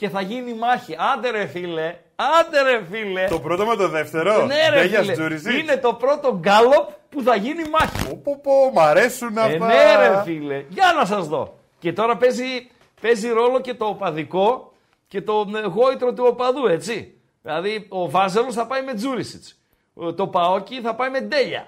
Και 0.00 0.08
θα 0.08 0.20
γίνει 0.20 0.54
μάχη. 0.54 0.96
Άντε 1.14 1.30
ρε 1.30 1.46
φίλε, 1.46 1.96
άντε 2.16 2.62
ρε 2.62 2.84
φίλε. 2.90 3.26
Το 3.28 3.40
πρώτο 3.40 3.66
με 3.66 3.76
το 3.76 3.88
δεύτερο; 3.88 4.46
ναι, 4.46 4.68
ρε 4.70 4.80
Ντέλιας 4.80 5.00
φίλε. 5.00 5.12
Τζούρισιτς. 5.12 5.54
Είναι 5.56 5.76
το 5.76 5.94
πρώτο 5.94 6.38
γκάλοπ 6.38 6.88
που 7.08 7.22
θα 7.22 7.34
γίνει 7.36 7.62
μάχη. 7.68 8.06
Πω, 8.08 8.20
πω, 8.24 8.40
πω, 8.42 8.70
μ' 8.74 8.78
αρέσουν 8.78 9.36
Ε, 9.36 9.40
αυτά. 9.40 9.66
ναι 9.66 9.96
ρε 10.08 10.22
φίλε. 10.24 10.64
Για 10.68 10.84
να 10.98 11.04
σας 11.04 11.28
δω. 11.28 11.58
Και 11.78 11.92
τώρα 11.92 12.16
παίζει, 12.16 12.70
παίζει 13.00 13.28
ρόλο 13.28 13.60
και 13.60 13.74
το 13.74 13.84
οπαδικό 13.84 14.72
και 15.08 15.22
το 15.22 15.46
ε, 15.64 15.66
γόητρο 15.66 16.12
του 16.12 16.24
οπαδού, 16.28 16.66
έτσι. 16.66 17.20
Δηλαδή 17.42 17.86
ο 17.88 18.10
Βάζελος 18.10 18.54
θα 18.54 18.66
πάει 18.66 18.82
με 18.82 18.94
Τζούρισιτς. 18.94 19.58
Ο- 19.94 20.14
Το 20.14 20.26
Παόκι 20.26 20.80
θα 20.80 20.94
πάει 20.94 21.10
με 21.10 21.20
Ντέλια. 21.20 21.66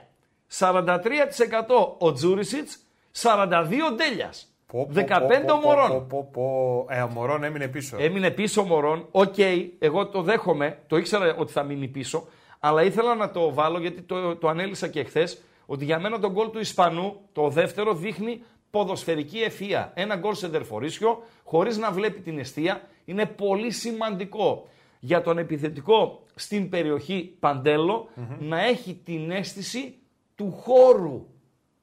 43% 0.58 1.96
ο 1.98 2.12
Τζούρισιτς, 2.12 2.78
42 3.22 3.90
Ντέλιας. 3.94 4.51
Πω, 4.72 4.86
πω, 4.86 4.92
15 4.94 5.06
πω, 5.46 5.54
ο 5.54 5.58
πω, 5.58 5.66
Μορόν. 5.66 5.88
πω, 5.88 6.06
πω, 6.08 6.28
πω. 6.32 6.86
Ε, 6.88 7.02
ο 7.02 7.08
Μορόν 7.08 7.44
έμεινε 7.44 7.68
πίσω. 7.68 7.96
Έμεινε 8.00 8.30
πίσω 8.30 8.60
ο 8.60 8.64
Μωρόν. 8.64 9.06
Οκ, 9.10 9.34
εγώ 9.78 10.06
το 10.08 10.22
δέχομαι. 10.22 10.78
Το 10.86 10.96
ήξερα 10.96 11.34
ότι 11.38 11.52
θα 11.52 11.62
μείνει 11.62 11.88
πίσω. 11.88 12.26
Αλλά 12.60 12.82
ήθελα 12.82 13.14
να 13.14 13.30
το 13.30 13.52
βάλω 13.52 13.78
γιατί 13.78 14.02
το, 14.02 14.36
το 14.36 14.48
ανέλυσα 14.48 14.88
και 14.88 15.04
χθες. 15.04 15.42
Ότι 15.66 15.84
για 15.84 16.00
μένα 16.00 16.18
το 16.18 16.30
γκολ 16.30 16.50
του 16.50 16.58
Ισπανού, 16.58 17.20
το 17.32 17.48
δεύτερο, 17.48 17.94
δείχνει 17.94 18.42
ποδοσφαιρική 18.70 19.38
ευφυα. 19.38 19.92
Ένα 19.94 20.16
γκολ 20.16 20.34
σε 20.34 20.48
δερφορίσιο, 20.48 21.22
χωρίς 21.44 21.78
να 21.78 21.90
βλέπει 21.90 22.20
την 22.20 22.38
αιστεία. 22.38 22.80
Είναι 23.04 23.26
πολύ 23.26 23.70
σημαντικό 23.70 24.66
για 25.00 25.22
τον 25.22 25.38
επιθετικό 25.38 26.22
στην 26.34 26.68
περιοχή 26.68 27.36
Παντέλο 27.40 28.08
να 28.38 28.64
έχει 28.64 29.00
την 29.04 29.30
αίσθηση 29.30 29.94
του 30.34 30.50
χώρου. 30.50 31.26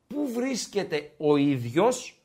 Πού 0.07 0.31
βρίσκεται 0.35 1.11
ο 1.17 1.35
ίδιος, 1.37 2.18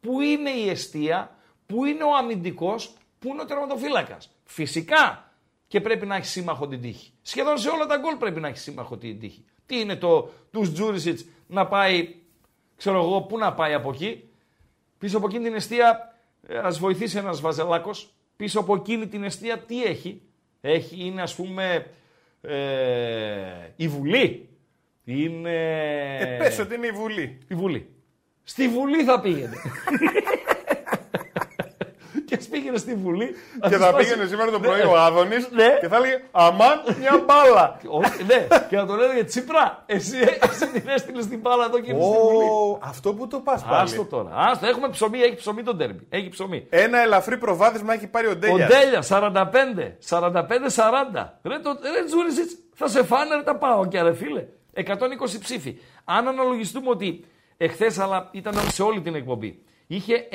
πού 0.00 0.20
είναι 0.20 0.50
η 0.50 0.68
αιστεία, 0.68 1.36
πού 1.66 1.84
είναι 1.84 2.04
ο 2.04 2.16
αμυντικός, 2.16 2.94
πού 3.18 3.28
είναι 3.28 3.42
ο 3.42 3.44
τερματοφύλακας. 3.44 4.30
Φυσικά 4.44 5.30
και 5.66 5.80
πρέπει 5.80 6.06
να 6.06 6.16
έχει 6.16 6.26
σύμμαχο 6.26 6.68
την 6.68 6.80
τύχη. 6.80 7.12
Σχεδόν 7.22 7.58
σε 7.58 7.68
όλα 7.68 7.86
τα 7.86 7.96
γκολ 7.96 8.16
πρέπει 8.16 8.40
να 8.40 8.48
έχει 8.48 8.58
σύμμαχο 8.58 8.96
την 8.96 9.18
τύχη. 9.18 9.44
Τι 9.66 9.80
είναι 9.80 9.96
το 9.96 10.30
τους 10.50 10.72
Τζούρισιτς 10.72 11.24
να 11.46 11.66
πάει, 11.66 12.14
ξέρω 12.76 13.02
εγώ, 13.02 13.22
πού 13.22 13.38
να 13.38 13.54
πάει 13.54 13.74
από 13.74 13.90
εκεί. 13.90 14.28
Πίσω 14.98 15.16
από 15.16 15.26
εκείνη 15.26 15.44
την 15.44 15.54
αιστεία, 15.54 16.14
ε, 16.46 16.58
ας 16.58 16.78
βοηθήσει 16.78 17.18
ένας 17.18 17.40
βαζελάκος, 17.40 18.14
πίσω 18.36 18.60
από 18.60 18.74
εκείνη 18.74 19.06
την 19.06 19.24
αιστεία 19.24 19.58
τι 19.58 19.84
έχει. 19.84 20.22
Έχει, 20.60 21.04
είναι 21.04 21.22
ας 21.22 21.34
πούμε 21.34 21.86
ε, 22.40 23.72
η 23.76 23.88
Βουλή. 23.88 24.48
Είναι... 25.04 26.16
Ε, 26.18 26.36
πες 26.36 26.58
ότι 26.58 26.74
είναι 26.74 26.86
η 26.86 26.90
Βουλή. 26.90 27.38
Η 27.48 27.54
Βουλή. 27.54 27.95
Στη 28.48 28.68
Βουλή 28.68 29.04
θα 29.04 29.20
πήγαινε. 29.20 29.56
και 32.26 32.34
ας 32.38 32.46
πήγαινε 32.46 32.76
στη 32.76 32.94
Βουλή. 32.94 33.34
ας 33.60 33.70
Και 33.70 33.76
της 33.76 33.86
θα 33.86 33.92
πάσει- 33.92 34.08
πήγαινε 34.08 34.28
σήμερα 34.28 34.50
το 34.50 34.58
Ναι. 34.58 34.66
πρωί 34.66 34.80
ο 34.80 34.96
Άδωνης 34.98 35.48
Ναι. 35.50 35.76
και 35.80 35.88
θα 35.88 35.96
έλεγε 35.96 36.22
Αμάν 36.30 36.80
μια 36.98 37.22
μπάλα. 37.26 37.80
Όχι, 37.86 38.24
ναι, 38.24 38.46
και 38.68 38.76
να 38.76 38.86
τον 38.86 39.02
έλεγε 39.02 39.24
Τσίπρα, 39.24 39.82
εσύ, 39.86 40.16
εσύ 40.42 40.68
την 40.72 40.88
έστειλες 40.88 41.24
στην 41.24 41.38
μπάλα 41.38 41.64
εδώ 41.64 41.80
και 41.80 41.90
είναι 41.90 42.02
στη 42.02 42.10
Βουλή. 42.18 42.48
Ω, 42.48 42.78
Αυτό 42.82 43.14
που 43.14 43.26
το 43.26 43.38
πας 43.40 43.64
Άστο 43.68 43.96
πάλι. 43.96 44.08
τώρα. 44.10 44.30
Άστο, 44.36 44.66
έχουμε 44.66 44.88
ψωμί, 44.88 45.20
έχει 45.20 45.34
ψωμί 45.34 45.62
το 45.62 45.74
ντέρμπι. 45.74 46.06
Έχει 46.08 46.28
ψωμί. 46.28 46.66
Ένα 46.70 46.98
ελαφρύ 46.98 47.38
προβάδισμα 47.38 47.92
έχει 47.92 48.06
πάρει 48.06 48.26
ο 48.26 48.30
Ο 48.30 48.34
Ντέλιας. 48.34 48.68
Ντέλια 48.68 49.02
45, 49.02 49.96
45-40. 50.08 51.38
Ρε, 51.42 51.58
το, 51.58 51.78
ρε 51.82 52.04
Τζούρισιτς, 52.06 52.56
θα 52.74 52.88
σε 52.88 53.04
φάνε 53.04 53.34
ρε, 53.34 53.42
τα 53.42 53.56
πάω 53.56 53.86
και 53.86 54.02
ρε 54.02 54.14
φίλε. 54.14 54.44
120 54.72 55.38
ψήφοι. 55.40 55.78
Αν 56.04 56.28
αναλογιστούμε 56.28 56.88
ότι 56.90 57.24
εχθές, 57.56 57.98
αλλά 57.98 58.28
ήταν 58.32 58.54
σε 58.70 58.82
όλη 58.82 59.00
την 59.00 59.14
εκπομπή, 59.14 59.62
είχε 59.86 60.28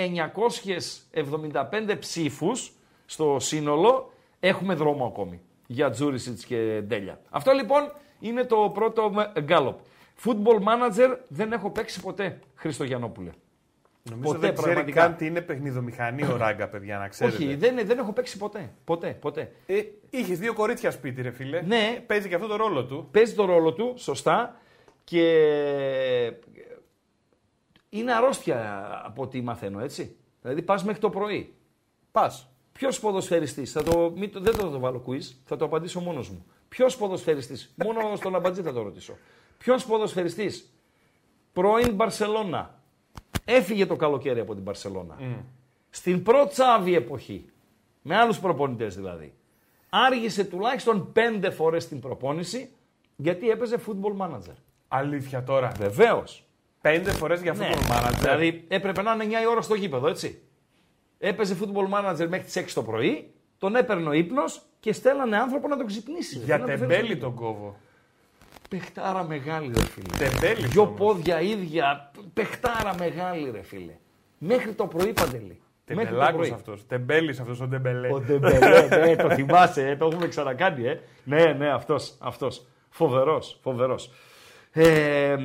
975 1.11 1.95
ψήφους 1.99 2.71
στο 3.05 3.37
σύνολο, 3.39 4.13
έχουμε 4.39 4.73
δρόμο 4.73 5.05
ακόμη 5.05 5.41
για 5.67 5.89
Τζούρισιτς 5.89 6.45
και 6.45 6.81
Ντέλια. 6.83 7.19
Αυτό 7.29 7.51
λοιπόν 7.51 7.91
είναι 8.19 8.43
το 8.43 8.71
πρώτο 8.73 9.11
γκάλοπ. 9.39 9.79
Football 10.25 10.59
manager 10.59 11.17
δεν 11.27 11.51
έχω 11.51 11.69
παίξει 11.69 12.01
ποτέ, 12.01 12.39
Χρήστο 12.55 12.83
Γιαννόπουλε. 12.83 13.29
Νομίζω 14.09 14.33
ποτέ, 14.33 14.39
δεν 14.39 14.53
ξέρει 14.55 14.73
πραγματικά. 14.73 15.01
καν 15.01 15.15
τι 15.15 15.25
είναι 15.25 15.41
παιχνιδομηχανή 15.41 16.23
ο 16.23 16.37
Ράγκα, 16.37 16.67
παιδιά, 16.67 16.97
να 16.97 17.07
ξέρετε. 17.07 17.35
Όχι, 17.35 17.55
δεν, 17.55 17.85
δεν 17.85 17.97
έχω 17.97 18.11
παίξει 18.13 18.37
ποτέ. 18.37 18.71
Ποτέ, 18.83 19.17
ποτέ. 19.19 19.51
Ε, 19.65 19.81
Είχες 20.09 20.39
δύο 20.39 20.53
κορίτσια 20.53 20.91
σπίτι, 20.91 21.21
ρε 21.21 21.31
φίλε. 21.31 21.61
Ναι. 21.61 22.03
Παίζει 22.07 22.29
και 22.29 22.35
αυτό 22.35 22.47
το 22.47 22.55
ρόλο 22.55 22.85
του. 22.85 23.07
παίζει 23.11 23.33
το 23.33 23.45
ρόλο 23.45 23.73
του, 23.73 23.93
σωστά, 23.97 24.55
και 25.03 25.23
είναι 27.93 28.13
αρρώστια 28.13 29.01
από 29.05 29.21
ό,τι 29.21 29.41
μαθαίνω, 29.41 29.79
έτσι. 29.79 30.15
Δηλαδή 30.41 30.61
πας 30.61 30.83
μέχρι 30.83 31.01
το 31.01 31.09
πρωί. 31.09 31.53
Πας. 32.11 32.45
Ποιος 32.71 32.99
ποδοσφαιριστής, 32.99 33.71
θα 33.71 33.83
το, 33.83 34.13
μην 34.15 34.31
το, 34.31 34.39
δεν 34.39 34.53
θα 34.53 34.69
το 34.69 34.79
βάλω 34.79 35.03
quiz, 35.07 35.21
θα 35.45 35.55
το 35.55 35.65
απαντήσω 35.65 35.99
μόνος 35.99 36.29
μου. 36.29 36.45
Ποιος 36.69 36.97
ποδοσφαιριστής, 36.97 37.73
μόνο 37.83 38.15
στον 38.15 38.35
αμπατζή 38.35 38.61
θα 38.61 38.73
το 38.73 38.81
ρωτήσω. 38.81 39.17
Ποιος 39.57 39.85
ποδοσφαιριστής, 39.85 40.73
πρώην 41.53 41.93
Μπαρσελώνα, 41.93 42.79
έφυγε 43.45 43.85
το 43.85 43.95
καλοκαίρι 43.95 44.39
από 44.39 44.53
την 44.53 44.63
Μπαρσελώνα. 44.63 45.17
Στην 45.89 46.23
προ-Τσάβη 46.23 46.95
εποχή, 46.95 47.45
με 48.01 48.15
άλλους 48.15 48.39
προπονητές 48.39 48.95
δηλαδή, 48.95 49.33
άργησε 49.89 50.43
τουλάχιστον 50.43 51.11
πέντε 51.11 51.49
φορές 51.49 51.87
την 51.87 51.99
προπόνηση, 51.99 52.69
γιατί 53.15 53.49
έπαιζε 53.49 53.79
football 53.87 54.17
manager. 54.17 54.55
Αλήθεια 54.87 55.43
τώρα. 55.43 55.71
Βεβαίως. 55.77 56.45
Πέντε 56.81 57.11
φορές 57.11 57.41
για 57.41 57.51
αυτό 57.51 57.63
Ναι. 57.63 57.69
το 57.73 57.79
manager. 57.91 58.17
Δηλαδή 58.19 58.65
έπρεπε 58.67 59.01
να 59.01 59.11
είναι 59.13 59.23
9 59.23 59.41
η 59.43 59.47
ώρα 59.47 59.61
στο 59.61 59.75
γήπεδο, 59.75 60.07
έτσι. 60.07 60.41
Έπαιζε 61.19 61.57
football 61.61 61.93
manager 61.99 62.27
μέχρι 62.27 62.45
τις 62.45 62.55
6 62.55 62.73
το 62.73 62.83
πρωί, 62.83 63.33
τον 63.57 63.75
έπαιρνε 63.75 64.09
ο 64.09 64.11
ύπνος 64.13 64.61
και 64.79 64.93
στέλνανε 64.93 65.37
άνθρωπο 65.37 65.67
να 65.67 65.77
τον 65.77 65.85
ξυπνήσει. 65.87 66.37
για 66.37 66.57
Να 66.57 66.65
τον 66.65 66.67
φέρει 66.67 66.77
στο 66.79 66.87
τεμπέλη 66.89 67.07
γήπεδο. 67.13 67.25
τον 67.31 67.35
κόβω. 67.35 67.77
Παιχτάρα 68.69 69.23
μεγάλη, 69.23 69.71
ρε 69.75 69.85
φίλε. 69.85 70.29
Τεμπέλη. 70.29 70.67
Δυο 70.67 70.81
όμως. 70.81 70.97
πόδια 70.99 71.41
ίδια. 71.41 72.11
Παιχτάρα 72.33 72.95
μεγάλη, 72.99 73.51
ρε 73.51 73.61
φίλε. 73.63 73.93
Μέχρι 74.37 74.73
το 74.73 74.85
πρωί 74.87 75.13
παντελή. 75.13 75.61
Μέχρι 75.87 76.03
το 76.05 76.09
Τεμπελάκος 76.11 76.35
πρωί. 76.47 76.51
αυτός. 76.51 76.87
Τεμπέλης 76.87 77.39
αυτός 77.39 77.61
ο 77.61 77.67
Ντεμπελέ. 77.67 78.13
Ο 78.13 78.19
Ντεμπελέ, 78.19 78.87
ναι, 78.87 79.15
το 79.15 79.29
θυμάσαι, 79.29 79.89
ε, 79.89 79.95
το 79.95 80.05
έχουμε 80.05 80.27
ξανακάνει, 80.27 80.87
ε. 80.87 80.99
Ναι, 81.23 81.43
ναι, 81.43 81.69
αυτός, 81.71 82.15
αυτός. 82.19 82.65
Φοβερός, 82.89 83.59
φοβερός. 83.61 84.11
Ε, 84.73 85.37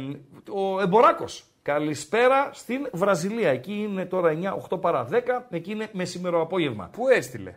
ο 0.50 0.80
Εμποράκος, 0.80 1.44
καλησπέρα 1.62 2.50
στην 2.52 2.88
Βραζιλία. 2.92 3.50
Εκεί 3.50 3.72
είναι 3.72 4.04
τώρα 4.04 4.38
9, 4.70 4.74
8 4.74 4.80
παρά 4.80 5.08
10, 5.10 5.16
εκεί 5.50 5.70
είναι 5.70 5.88
μεσημέρο 5.92 6.40
απόγευμα. 6.40 6.88
Πού 6.92 7.08
έστειλε; 7.08 7.54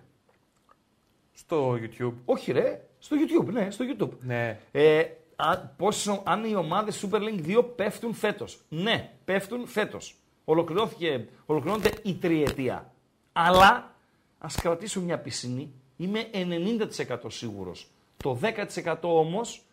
Στο 1.34 1.74
YouTube. 1.74 2.14
Όχι 2.26 2.52
ρε, 2.52 2.82
στο 3.00 3.16
YouTube, 3.20 3.46
ναι, 3.52 3.72
στο 3.72 3.86
YouTube. 3.90 4.12
Ναι. 4.22 4.60
Ε, 4.72 5.04
α, 5.36 5.58
πόσο, 5.58 6.22
αν 6.26 6.44
οι 6.44 6.56
ομάδες 6.56 7.06
Super 7.06 7.20
League 7.20 7.58
2 7.58 7.66
πέφτουν 7.76 8.14
φέτος. 8.14 8.60
Ναι, 8.70 9.12
πέφτουν 9.26 9.68
φέτος. 9.68 10.16
Ολοκληρώθηκε, 10.46 11.28
ολοκληρώνεται 11.46 11.92
η 12.04 12.16
τριετία. 12.16 12.94
Αλλά 13.34 13.96
ας 14.38 14.56
κρατήσω 14.56 15.02
μια 15.02 15.20
πισινή. 15.20 15.74
Είμαι 15.98 16.30
90% 16.34 17.18
σίγουρος. 17.28 17.88
Το 18.18 18.40
10% 18.42 18.96
όμως 19.02 19.64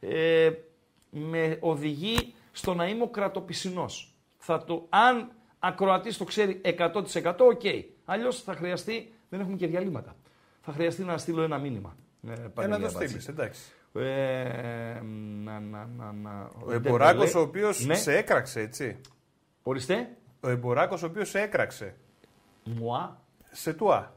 ε, 0.00 0.50
με 1.10 1.56
οδηγεί 1.60 2.34
στο 2.52 2.74
να 2.74 2.86
είμαι 2.88 3.02
ο 3.02 3.08
κρατοπισινός. 3.08 4.14
Θα 4.38 4.64
το, 4.64 4.86
αν 4.88 5.30
ακροατής 5.58 6.16
το 6.16 6.24
ξέρει 6.24 6.60
100% 6.64 7.34
οκ. 7.38 7.60
Αλλιώς 8.04 8.42
θα 8.42 8.54
χρειαστεί, 8.54 9.12
δεν 9.28 9.40
έχουμε 9.40 9.56
και 9.56 9.66
διαλείμματα. 9.66 10.16
Θα 10.62 10.72
χρειαστεί 10.72 11.02
να 11.02 11.18
στείλω 11.18 11.42
ένα 11.42 11.58
μήνυμα. 11.58 11.96
Ε, 12.28 12.32
Ε, 12.32 12.36
να 12.42 12.48
Παναγία 12.48 12.76
το 12.86 12.92
Μπατζή. 12.92 13.06
στείλεις, 13.06 13.28
εντάξει. 13.28 13.60
Ε, 13.92 15.00
να, 15.44 15.60
να, 15.60 15.86
να, 15.96 16.12
να. 16.12 16.50
Ο 16.64 16.72
Εμποράκος 16.72 17.24
Ντεμπελέ. 17.24 17.38
ο 17.38 17.48
οποίος 17.48 17.84
Ναι. 17.86 17.94
σε 17.94 18.16
έκραξε, 18.16 18.60
έτσι. 18.60 19.00
Ορίστε. 19.62 20.16
Ο 20.40 20.48
Εμποράκος 20.48 21.02
ο 21.02 21.06
οποίος 21.06 21.28
σε 21.28 21.40
έκραξε. 21.40 21.94
Moi. 22.66 23.10
C'est 23.50 23.72
toi. 23.72 24.14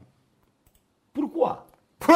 Pourquoi. 1.14 1.56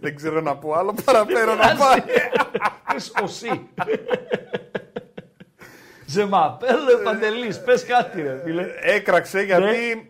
Δεν 0.00 0.16
ξέρω 0.16 0.40
να 0.40 0.56
πω 0.56 0.72
άλλο 0.72 0.94
παραπέρα 1.04 1.54
να 1.54 1.76
πάει. 1.76 2.00
Πες 2.92 3.12
οσί. 3.22 3.68
Je 6.16 6.22
m'appelle 6.22 7.04
Παντελής. 7.04 7.60
Πες 7.62 7.84
κάτι 7.84 8.22
ρε 8.22 8.40
φίλε. 8.44 8.66
Έκραξε 8.80 9.40
γιατί 9.42 10.08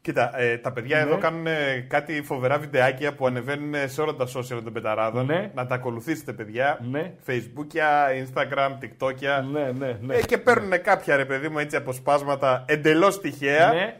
Κοίτα, 0.00 0.38
ε, 0.40 0.56
τα 0.58 0.72
παιδιά 0.72 0.96
Ναι. 0.96 1.02
εδώ 1.02 1.18
κάνουν 1.18 1.46
ε, 1.46 1.86
κάτι 1.88 2.22
φοβερά 2.22 2.58
βιντεάκια 2.58 3.14
που 3.14 3.26
ανεβαίνουν 3.26 3.74
σε 3.84 4.00
όλα 4.00 4.14
τα 4.14 4.26
social 4.26 4.60
των 4.64 4.72
πεταράδων. 4.72 5.26
Ναι. 5.26 5.50
Να 5.54 5.66
τα 5.66 5.74
ακολουθήσετε, 5.74 6.32
παιδιά. 6.32 6.78
Ναι. 6.90 7.12
Facebookια, 7.26 8.08
Instagram, 8.24 8.70
TikTokια. 8.80 9.44
Ναι, 9.52 9.72
ναι, 9.78 9.98
ναι. 10.00 10.14
Ε, 10.14 10.20
και 10.22 10.38
παίρνουν 10.38 10.82
κάποια 10.82 11.16
ρε 11.16 11.24
παιδί 11.24 11.48
μου 11.48 11.58
έτσι 11.58 11.76
αποσπάσματα 11.76 12.64
εντελώς 12.68 13.20
τυχαία 13.20 13.72
Ναι. 13.72 13.96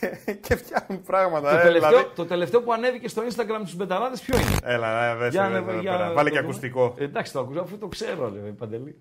Και, 0.00 0.32
και 0.32 0.56
φτιάχνουν 0.56 1.02
πράγματα. 1.02 1.50
Το, 1.50 1.56
ε, 1.56 1.62
τελευταίο, 1.62 1.88
δηλαδή- 1.90 2.08
το 2.14 2.24
τελευταίο 2.24 2.62
που 2.62 2.72
ανέβηκε 2.72 3.08
στο 3.08 3.22
Instagram 3.30 3.60
τους 3.62 3.74
Μπεταράδες 3.76 4.20
ποιο 4.20 4.38
είναι; 4.38 4.56
Έλα, 4.74 5.08
να 5.08 5.14
δες, 5.14 5.32
Για 5.32 5.44
εδώ 5.44 5.52
να- 5.54 5.62
πέρα. 5.62 5.80
για 5.80 5.90
να 5.90 5.98
Βάλε 5.98 6.14
το 6.14 6.22
και 6.24 6.28
δούμε. 6.30 6.38
ακουστικό. 6.38 6.94
Ε, 6.98 7.04
εντάξει, 7.04 7.32
το 7.32 7.40
ακούω, 7.40 7.60
αφού 7.60 7.78
το 7.78 7.86
ξέρω, 7.86 8.32
ρε 8.44 8.50
Παντελή. 8.50 8.96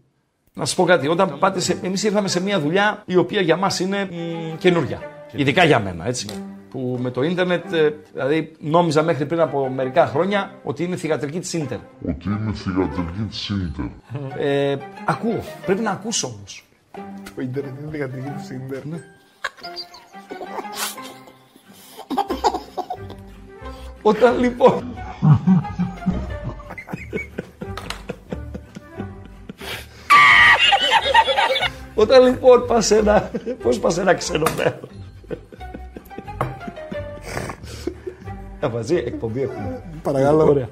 Να 0.54 0.66
σα 0.66 0.76
πω 0.76 0.84
κάτι. 0.84 1.08
Όταν 1.08 1.40
πάτε 1.40 1.60
σε. 1.60 1.80
Εμείς 1.84 2.04
ήρθαμε 2.04 2.28
σε 2.28 2.42
μια 2.42 2.60
δουλειά 2.60 3.04
η 3.06 3.16
οποία 3.16 3.42
για 3.42 3.56
μας 3.56 3.80
είναι 3.80 4.06
μ, 4.12 4.58
καινούρια. 4.58 5.02
Ειδικά 5.32 5.64
για 5.64 5.80
μένα, 5.80 6.06
έτσι. 6.08 6.28
Που 6.70 6.98
με 7.02 7.12
το 7.12 7.22
ίντερνετ, 7.24 7.74
ε, 7.74 7.94
δηλαδή 8.14 8.52
νόμιζα 8.60 9.04
μέχρι 9.04 9.26
πριν 9.26 9.40
από 9.40 9.70
μερικά 9.70 10.06
χρόνια 10.08 10.52
ότι 10.64 10.84
είναι 10.84 10.96
θηγατρική 10.96 11.40
της 11.40 11.54
ίντερ. 11.54 11.78
ότι 12.08 12.26
είναι 12.30 12.52
θηγατρική 12.54 13.22
της 13.30 13.50
Ίντερ. 13.50 13.86
Ε, 14.48 14.78
ακούω. 15.06 15.44
Πρέπει 15.66 15.82
να 15.82 15.92
ακούσω 15.92 16.28
όμως. 16.28 16.66
Το 17.36 17.42
ίντερνετ 17.42 17.74
είναι 17.82 17.92
θηγατρική 17.92 18.28
του 18.28 18.54
Ίντερ. 18.54 18.82
Όταν 24.02 24.40
λοιπόν. 24.40 24.96
Όταν 31.96 32.24
λοιπόν 32.24 32.68
πας 32.68 32.86
σε 32.86 32.98
ένα. 32.98 33.32
Πώς 33.62 33.80
πας 33.80 33.94
σε 33.94 34.02
ένα 34.02 34.14
ξένο 34.14 34.46
μέρος. 34.56 34.90
Να 38.60 38.70
μαζί, 38.70 38.96
εκπομπή 38.96 39.42
έχουμε. 39.42 39.84
Παρακαλώ. 40.02 40.44
Ωραία. 40.44 40.70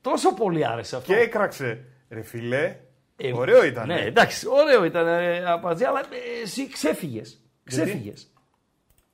Τόσο 0.00 0.34
πολύ 0.34 0.66
άρεσε 0.66 0.96
αυτό. 0.96 1.12
Και 1.12 1.18
έκραξε. 1.18 1.84
Ρε 2.10 2.22
φιλέ, 2.22 2.76
Ε, 3.24 3.32
ωραίο 3.34 3.64
ήταν. 3.64 3.86
Ναι, 3.86 4.00
εντάξει, 4.00 4.46
ωραίο 4.48 4.84
ήταν 4.84 5.06
ε, 5.06 5.44
Απατζή, 5.46 5.84
αλλά 5.84 6.00
ε, 6.00 6.42
εσύ 6.42 6.68
ξέφυγες. 6.68 7.40
Ξέφυγες. 7.64 8.32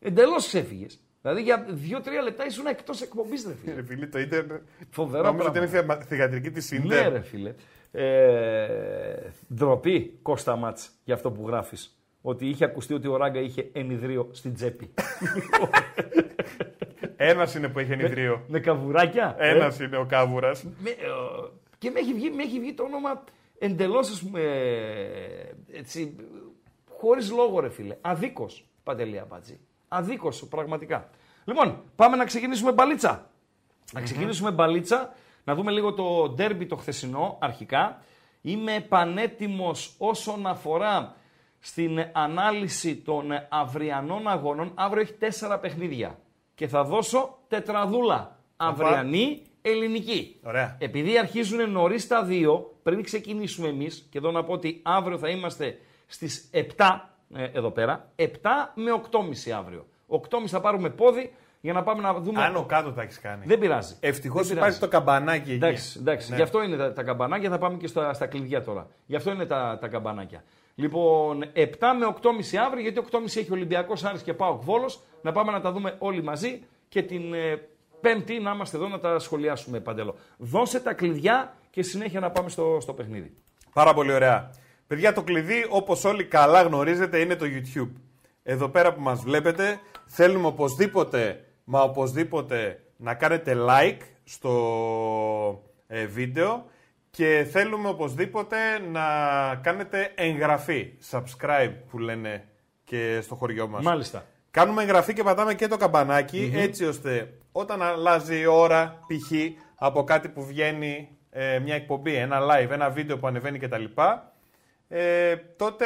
Εντελώς 0.01 0.47
ξέφυγες. 0.47 1.01
Δηλαδή 1.23 1.43
για 1.43 1.67
δύο-τρία 1.69 2.23
λεπτά 2.23 2.47
ήσουν 2.47 2.67
εκτός 2.67 3.03
εκπομπής, 3.03 3.47
ρε 3.47 3.55
φίλε. 3.55 3.75
Ρε 3.75 3.83
φίλε, 3.85 4.07
το 4.07 4.19
ίντερνετ. 4.19 4.61
Φοβερό 4.91 5.23
Νόμιζα 5.25 5.49
ότι 5.49 5.59
πράγμα. 5.59 5.79
είναι 5.81 5.95
θεια- 5.95 6.05
θηγατρική 6.09 6.51
της 6.51 6.71
Ναι, 6.71 6.79
Ίντερ. 6.85 7.13
ρε 7.13 7.21
φίλε. 7.21 7.55
Ε, 7.93 9.17
ντροπή 9.55 10.19
Κώστα 10.23 10.57
Μάτς 10.57 10.91
για 11.05 11.15
αυτό 11.15 11.31
που 11.31 11.47
γράφεις. 11.49 11.99
Ότι 12.21 12.47
είχε 12.49 12.65
ακουστεί 12.65 12.95
ότι 12.95 13.09
ο 13.09 13.17
Ράγκα 13.17 13.41
είχε 13.41 13.69
ενιδρίο 13.73 14.29
στην 14.33 14.55
τσέπη. 14.55 14.95
Ένας 17.17 17.55
είναι 17.55 17.69
που 17.69 17.79
έχει 17.79 17.93
ενιδρίο. 17.93 18.45
Με 18.49 18.61
καβουράκια. 18.61 19.37
ε; 19.39 19.49
Ένα 19.49 19.73
είναι 19.83 19.97
ο 19.97 20.05
κάβουρας. 20.07 20.65
Με, 20.79 20.91
ε, 20.91 20.95
και 21.79 21.91
με 21.91 21.99
έχει, 22.01 22.15
βγει, 22.15 22.31
με 22.31 22.43
έχει 22.43 22.61
βγει 22.61 22.75
το 22.75 22.83
όνομα 22.83 23.25
εντελώς, 23.59 24.11
ας 24.11 24.23
πούμε, 24.23 24.41
ε, 24.41 25.79
έτσι, 25.79 26.17
χωρίς 26.91 27.31
λόγο 27.31 27.61
ρε 27.61 27.69
φίλε. 27.69 27.97
Αδίκως, 28.01 28.65
Παντελή 28.83 29.19
Αμπάτζη. 29.19 29.61
Αδίκως, 29.89 30.47
πραγματικά. 30.49 31.11
Λοιπόν, 31.45 31.83
πάμε 31.97 32.17
να 32.17 32.25
ξεκινήσουμε 32.25 32.73
μπαλίτσα. 32.73 33.31
Να 33.93 34.03
ξεκινήσουμε 34.03 34.51
μπαλίτσα, 34.51 35.13
να 35.45 35.55
δούμε 35.55 35.71
λίγο 35.71 35.95
το 35.95 36.29
ντέρμπι 36.29 36.67
το 36.67 36.77
χθεσινό, 36.77 37.39
αρχικά. 37.41 38.03
Είμαι 38.41 38.81
πανέτοιμος 38.89 39.95
όσον 39.99 40.47
αφορά 40.47 41.17
στην 41.59 41.99
ανάλυση 42.13 42.97
των 42.97 43.31
αυριανών 43.49 44.29
αγώνων. 44.29 44.73
Αύριο 44.75 45.03
έχει 45.03 45.13
τέσσερα 45.13 45.59
παιχνίδια 45.59 46.19
και 46.55 46.69
θα 46.69 46.85
δώσω 46.85 47.39
τετραδούλα. 47.49 48.39
Αυριανή, 48.57 49.43
ελληνική. 49.63 50.41
Ωραία. 50.45 50.77
Επειδή 50.81 51.19
αρχίζουν 51.19 51.71
νωρίς 51.71 52.07
τα 52.07 52.25
δύο, 52.25 52.78
πριν 52.89 53.03
ξεκινήσουμε 53.03 53.69
εμείς, 53.69 54.07
και 54.11 54.19
εδώ 54.19 54.31
να 54.31 54.45
πω 54.45 54.53
ότι 54.53 54.81
αύριο 54.83 55.19
θα 55.19 55.29
είμαστε 55.29 55.79
στις 56.07 56.51
7 56.53 56.61
ε, 57.35 57.45
εδώ 57.53 57.71
πέρα, 57.71 58.11
7 58.17 58.25
με 58.75 59.01
8.30 59.11 59.51
αύριο. 59.51 59.87
8.30 60.09 60.19
θα 60.47 60.61
πάρουμε 60.61 60.91
πόδι 60.91 61.33
για 61.61 61.73
να 61.73 61.83
πάμε 61.83 62.03
να 62.03 62.15
δούμε. 62.15 62.43
Άνω 62.43 62.65
κάτω 62.65 62.93
τα 62.93 63.03
έχεις 63.03 63.21
κάνει. 63.21 63.45
Δεν 63.47 63.59
πειράζει. 63.59 63.97
Ευτυχώς 64.01 64.47
Δεν 64.47 64.57
πειράζει. 64.57 64.77
υπάρχει 64.77 64.81
το 64.81 64.89
καμπανάκι 64.89 65.51
εκεί. 65.51 65.65
Εντάξει, 65.65 65.99
εντάξει. 66.01 66.31
Ναι. 66.31 66.37
γι' 66.37 66.43
αυτό 66.43 66.63
είναι 66.63 66.77
τα, 66.77 66.93
τα 66.93 67.03
καμπανάκια, 67.03 67.51
θα 67.51 67.59
πάμε 67.59 67.77
και 67.77 67.87
στα, 67.87 68.13
στα 68.13 68.27
κλειδιά 68.27 68.63
τώρα. 68.63 68.87
Γι' 69.07 69.17
αυτό 69.17 69.31
είναι 69.31 69.47
τα, 69.47 69.79
τα 69.81 69.89
καμπανάκια. 69.89 70.45
Λοιπόν, 70.75 71.45
7 71.55 71.65
με 71.99 72.17
8.30 72.23 72.57
αύριο, 72.67 72.83
γιατί 72.83 73.03
8.30 73.11 73.25
έχει 73.25 73.53
Ολυμπιακός 73.53 74.05
Άρης 74.05 74.23
και 74.23 74.35
Πάοκ 74.35 74.63
Βόλος, 74.63 75.01
να 75.23 75.33
πάμε 75.33 75.53
να 75.53 75.61
τα 75.61 75.73
δούμε 75.73 75.97
όλοι 75.99 76.23
μαζί 76.23 76.63
και 76.89 77.03
την 77.03 77.35
ε, 77.35 77.69
Πέμπτη 78.01 78.39
να 78.39 78.51
είμαστε 78.51 78.77
εδώ 78.77 78.89
να 78.89 78.99
τα 78.99 79.19
σχολιάσουμε 79.19 79.81
παντελώ. 79.81 80.15
Δώσε 80.37 80.81
τα 80.81 80.93
κλειδιά 80.93 81.55
και 81.79 81.85
συνέχεια 81.85 82.21
να 82.21 82.31
πάμε 82.31 82.49
στο, 82.49 82.79
στο 82.81 82.93
παιχνίδι. 82.93 83.35
Πάρα 83.73 83.95
πολύ 83.95 84.13
ωραία. 84.13 84.51
Παιδιά, 84.87 85.13
το 85.13 85.23
κλειδί, 85.23 85.67
όπως 85.69 86.05
όλοι 86.05 86.25
καλά 86.25 86.63
γνωρίζετε, 86.63 87.19
είναι 87.19 87.37
το 87.37 87.45
YouTube. 87.49 87.91
Εδώ 88.43 88.69
πέρα 88.69 88.95
που 88.95 89.01
μας 89.01 89.21
βλέπετε, 89.23 89.81
θέλουμε 90.07 90.47
οπωσδήποτε, 90.47 91.45
μα 91.65 91.83
οπωσδήποτε, 91.83 92.81
να 92.97 93.15
κάνετε 93.15 93.57
like 93.69 93.99
στο 94.25 94.53
ε, 95.87 96.07
βίντεο 96.07 96.67
και 97.11 97.47
θέλουμε 97.51 97.89
οπωσδήποτε 97.89 98.57
να 98.93 99.05
κάνετε 99.63 100.13
εγγραφή, 100.15 100.93
subscribe 101.11 101.73
που 101.91 101.99
λένε 101.99 102.45
και 102.85 103.21
στο 103.23 103.35
χωριό 103.35 103.69
μας. 103.69 103.85
Μάλιστα. 103.85 104.25
Κάνουμε 104.51 104.83
εγγραφή 104.83 105.13
και 105.13 105.23
πατάμε 105.23 105.55
και 105.55 105.67
το 105.67 105.77
καμπανακι 105.77 106.53
έτσι 106.55 106.85
ώστε 106.85 107.33
όταν 107.53 107.83
αλλάζει 107.83 108.41
η 108.41 108.47
ώρα 108.47 108.99
π.χ. 109.07 109.33
από 109.75 110.05
κάτι 110.05 110.29
που 110.29 110.45
βγαίνει 110.45 111.18
ε, 111.31 111.59
μια 111.59 111.75
εκπομπή, 111.75 112.15
ένα 112.15 112.39
live, 112.41 112.71
ένα 112.71 112.91
βίντεο 112.91 113.19
που 113.19 113.27
ανεβαίνει 113.27 113.59
κτλ. 113.59 113.85
Ε, 114.89 115.37
τότε 115.37 115.85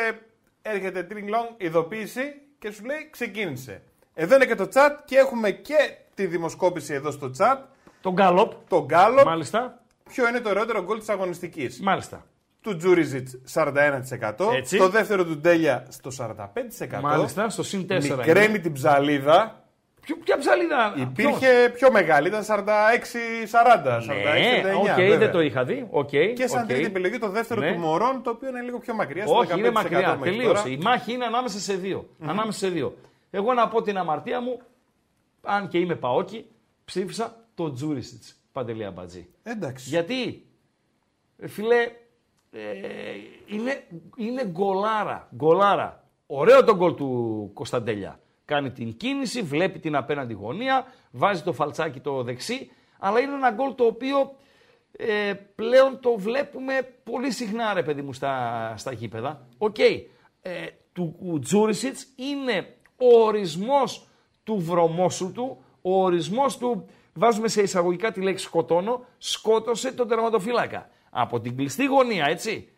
έρχεται 0.62 1.06
τριγκλong 1.10 1.54
ειδοποίηση 1.56 2.22
και 2.58 2.70
σου 2.70 2.84
λέει 2.84 3.08
ξεκίνησε. 3.10 3.82
Εδώ 4.14 4.34
είναι 4.34 4.46
και 4.46 4.54
το 4.54 4.68
chat 4.74 4.90
και 5.04 5.16
έχουμε 5.16 5.50
και 5.50 5.96
τη 6.14 6.26
δημοσκόπηση 6.26 6.94
εδώ 6.94 7.10
στο 7.10 7.30
chat. 7.38 7.56
Τον 8.00 8.12
Γκάλοπ. 8.12 8.52
Το 8.68 8.84
Γκάλο, 8.84 9.24
Μάλιστα. 9.24 9.82
ποιο 10.04 10.28
είναι 10.28 10.40
το 10.40 10.48
ωραιότερο 10.48 10.82
γκολ 10.82 10.98
της 10.98 11.08
αγωνιστικής; 11.08 11.80
Μάλιστα. 11.80 12.26
Του 12.60 12.76
Τζούριζιτς 12.76 13.38
41%. 13.52 14.52
Έτσι. 14.54 14.76
Το 14.78 14.88
δεύτερο 14.88 15.24
του 15.24 15.36
Ντέλια 15.36 15.86
στο 15.88 16.10
45%. 16.10 17.00
Μάλιστα, 17.00 17.48
στο 17.48 17.62
συν 17.62 17.86
4. 17.86 18.16
Μικραίνει 18.16 18.60
την 18.60 18.72
ψαλίδα. 18.72 19.61
Ποιο, 20.04 20.16
ποια 20.24 20.38
ψαλίδα; 20.38 20.94
Υπήρχε 20.96 21.70
πιο 21.74 21.90
μεγάλη, 21.92 22.28
ήταν 22.28 22.42
46-40. 22.44 24.00
46-39. 24.00 24.62
Ναι, 24.62 24.74
οκ, 24.74 24.84
βέβαια. 24.84 25.18
δεν 25.18 25.30
το 25.30 25.40
είχα 25.40 25.64
δει. 25.64 25.86
οκ, 25.90 26.08
Και 26.08 26.46
σαν 26.46 26.62
οκ. 26.62 26.68
τρίτη 26.68 26.84
επιλογή 26.84 27.18
το 27.18 27.28
δεύτερο 27.28 27.60
Ναι. 27.60 27.72
του 27.72 27.78
Μορόν, 27.78 28.22
το 28.22 28.30
οποίο 28.30 28.48
είναι 28.48 28.60
λίγο 28.60 28.78
πιο 28.78 28.94
μακριά. 28.94 29.26
στο 29.26 29.36
Όχι, 29.36 29.58
είναι 29.58 29.68
15% 29.68 29.72
μακριά. 29.72 30.16
μέχρι 30.16 30.30
Τελείωσε. 30.36 30.62
τώρα. 30.62 30.68
Η 30.68 30.76
μάχη 30.76 31.12
είναι 31.12 31.24
ανάμεσα 31.24 31.58
σε 31.58 31.74
δυο 31.74 32.08
Ανάμεσα 32.22 32.58
σε 32.58 32.68
δύο. 32.68 32.96
Εγώ 33.30 33.52
να 33.54 33.68
πω 33.68 33.82
την 33.82 33.98
αμαρτία 33.98 34.40
μου, 34.40 34.60
αν 35.42 35.68
και 35.68 35.78
είμαι 35.78 35.94
παόκι, 35.94 36.46
ψήφισα 36.84 37.36
το 37.54 37.72
Τζούρισιτς. 37.72 38.36
Παντελή 38.52 38.84
Αμπατζή. 38.84 39.28
Εντάξει. 39.42 39.88
Γιατί, 39.88 40.46
ε, 41.38 41.48
φίλε, 41.48 41.76
ε, 42.52 42.60
είναι, 43.46 43.84
είναι 44.16 44.44
γκολάρα. 44.46 45.28
Γκολάρα. 45.36 46.04
Ωραίο 46.26 46.64
το 46.64 46.76
γκολ 46.76 46.94
του 46.94 47.50
Κωνσταντέλια. 47.54 48.20
Κάνει 48.52 48.70
την 48.70 48.96
κίνηση, 48.96 49.42
βλέπει 49.42 49.78
την 49.78 49.96
απέναντι 49.96 50.32
γωνία, 50.32 50.86
βάζει 51.10 51.42
το 51.42 51.52
φαλτσάκι 51.52 52.00
το 52.00 52.22
δεξί, 52.22 52.70
αλλά 52.98 53.20
είναι 53.20 53.32
ένα 53.32 53.50
γκολ 53.50 53.74
το 53.74 53.84
οποίο 53.84 54.34
ε, 54.92 55.32
πλέον 55.54 56.00
το 56.00 56.18
βλέπουμε 56.18 56.88
πολύ 57.04 57.30
συχνά, 57.30 57.74
ρε 57.74 57.82
παιδί 57.82 58.02
μου, 58.02 58.12
στα, 58.12 58.74
στα 58.76 58.92
γήπεδα. 58.92 59.46
Οκ, 59.58 59.78
ε, 59.78 60.02
του 60.92 61.38
Τζούρισιτς 61.42 62.06
είναι 62.16 62.74
ο 62.96 63.22
ορισμός 63.22 64.08
του 64.44 64.58
βρωμόσουτου, 64.58 65.64
ο 65.82 66.02
ορισμός 66.02 66.58
του, 66.58 66.86
βάζουμε 67.14 67.48
σε 67.48 67.62
εισαγωγικά 67.62 68.12
τη 68.12 68.20
λέξη 68.20 68.44
σκοτώνω, 68.44 69.04
σκότωσε 69.18 69.92
τον 69.92 70.08
τερματοφύλακα. 70.08 70.88
Από 71.10 71.40
την 71.40 71.56
κλειστή 71.56 71.84
γωνία, 71.84 72.26
έτσι, 72.28 72.50
Α- 72.50 72.71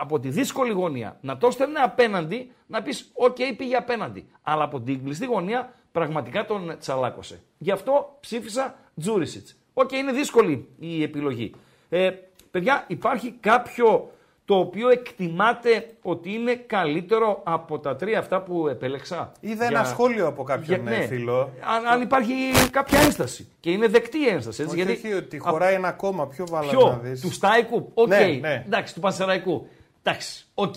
από 0.00 0.20
τη 0.20 0.28
δύσκολη 0.28 0.72
γωνία, 0.72 1.18
να 1.20 1.36
το 1.36 1.50
στέλνει 1.50 1.78
απέναντι, 1.78 2.52
να 2.66 2.82
πεις 2.82 3.10
οκ 3.14 3.36
πήγε 3.56 3.76
απέναντι. 3.76 4.28
Αλλά 4.42 4.64
από 4.64 4.80
την 4.80 5.04
κλειστή 5.04 5.26
γωνία 5.26 5.72
πραγματικά 5.92 6.44
τον 6.44 6.76
τσαλάκωσε. 6.78 7.42
Γι' 7.58 7.70
αυτό 7.70 8.16
ψήφισα 8.20 8.74
Τζούρισιτς. 9.00 9.56
Οκ, 9.74 9.92
είναι 9.92 10.12
δύσκολη 10.12 10.68
η 10.78 11.02
επιλογή. 11.02 11.54
Ε, 11.88 12.10
παιδιά, 12.50 12.84
υπάρχει 12.88 13.30
κάποιο 13.40 14.10
το 14.44 14.54
οποίο 14.58 14.88
εκτιμάτε 14.88 15.86
ότι 16.02 16.32
είναι 16.32 16.54
καλύτερο 16.54 17.40
από 17.44 17.78
τα 17.78 17.96
τρία 17.96 18.18
αυτά 18.18 18.42
που 18.42 18.68
επέλεξα. 18.68 19.32
Είδα 19.40 19.54
Για- 19.68 19.78
ένα 19.78 19.84
σχόλιο 19.88 20.26
από 20.26 20.42
κάποιον 20.42 20.82
για- 20.82 20.92
ε, 20.96 21.06
φίλο. 21.06 21.50
Αν, 21.76 21.86
αν 21.86 22.00
υπάρχει 22.02 22.34
κάποια 22.70 22.98
ένσταση. 23.00 23.48
Και 23.60 23.70
είναι 23.70 23.86
δεκτή 23.88 24.18
η 24.18 24.28
ένσταση. 24.28 24.62
Έτσι, 24.62 24.74
Όχι, 24.74 24.84
γιατί 24.84 25.06
όχι, 25.06 25.16
ότι 25.16 25.38
χωράει 25.38 25.74
ένα 25.74 25.88
ακόμα 25.88 26.26
πιο 26.26 26.46
βάλα 26.46 26.72
να 26.72 26.78
Ποιο, 26.78 27.00
δεις. 27.02 27.20
του 27.20 27.32
Στάικου, 27.32 27.90
οκ. 27.94 28.06
Ναι, 28.08 28.38
ναι. 28.40 28.62
Εντάξει, 28.66 28.94
του 28.94 29.00
Πανσεραϊκού. 29.00 29.66
Εντάξει, 30.02 30.44
οκ, 30.54 30.76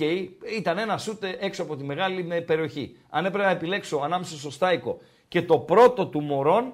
ήταν 0.58 0.78
ένας 0.78 1.04
σουτ 1.04 1.24
έξω 1.40 1.64
από 1.64 1.76
τη 1.76 1.84
μεγάλη 1.84 2.24
με 2.24 2.42
περιοχή. 2.42 2.96
Αν 3.10 3.26
έπρεπε 3.26 3.46
να 3.46 3.52
επιλέξω 3.52 3.98
ανάμεσα 4.04 4.38
στο 4.38 4.52
Στάικο 4.52 4.98
και 5.28 5.42
το 5.42 5.58
πρώτο 5.60 6.06
του 6.08 6.22
Μωρόν, 6.22 6.74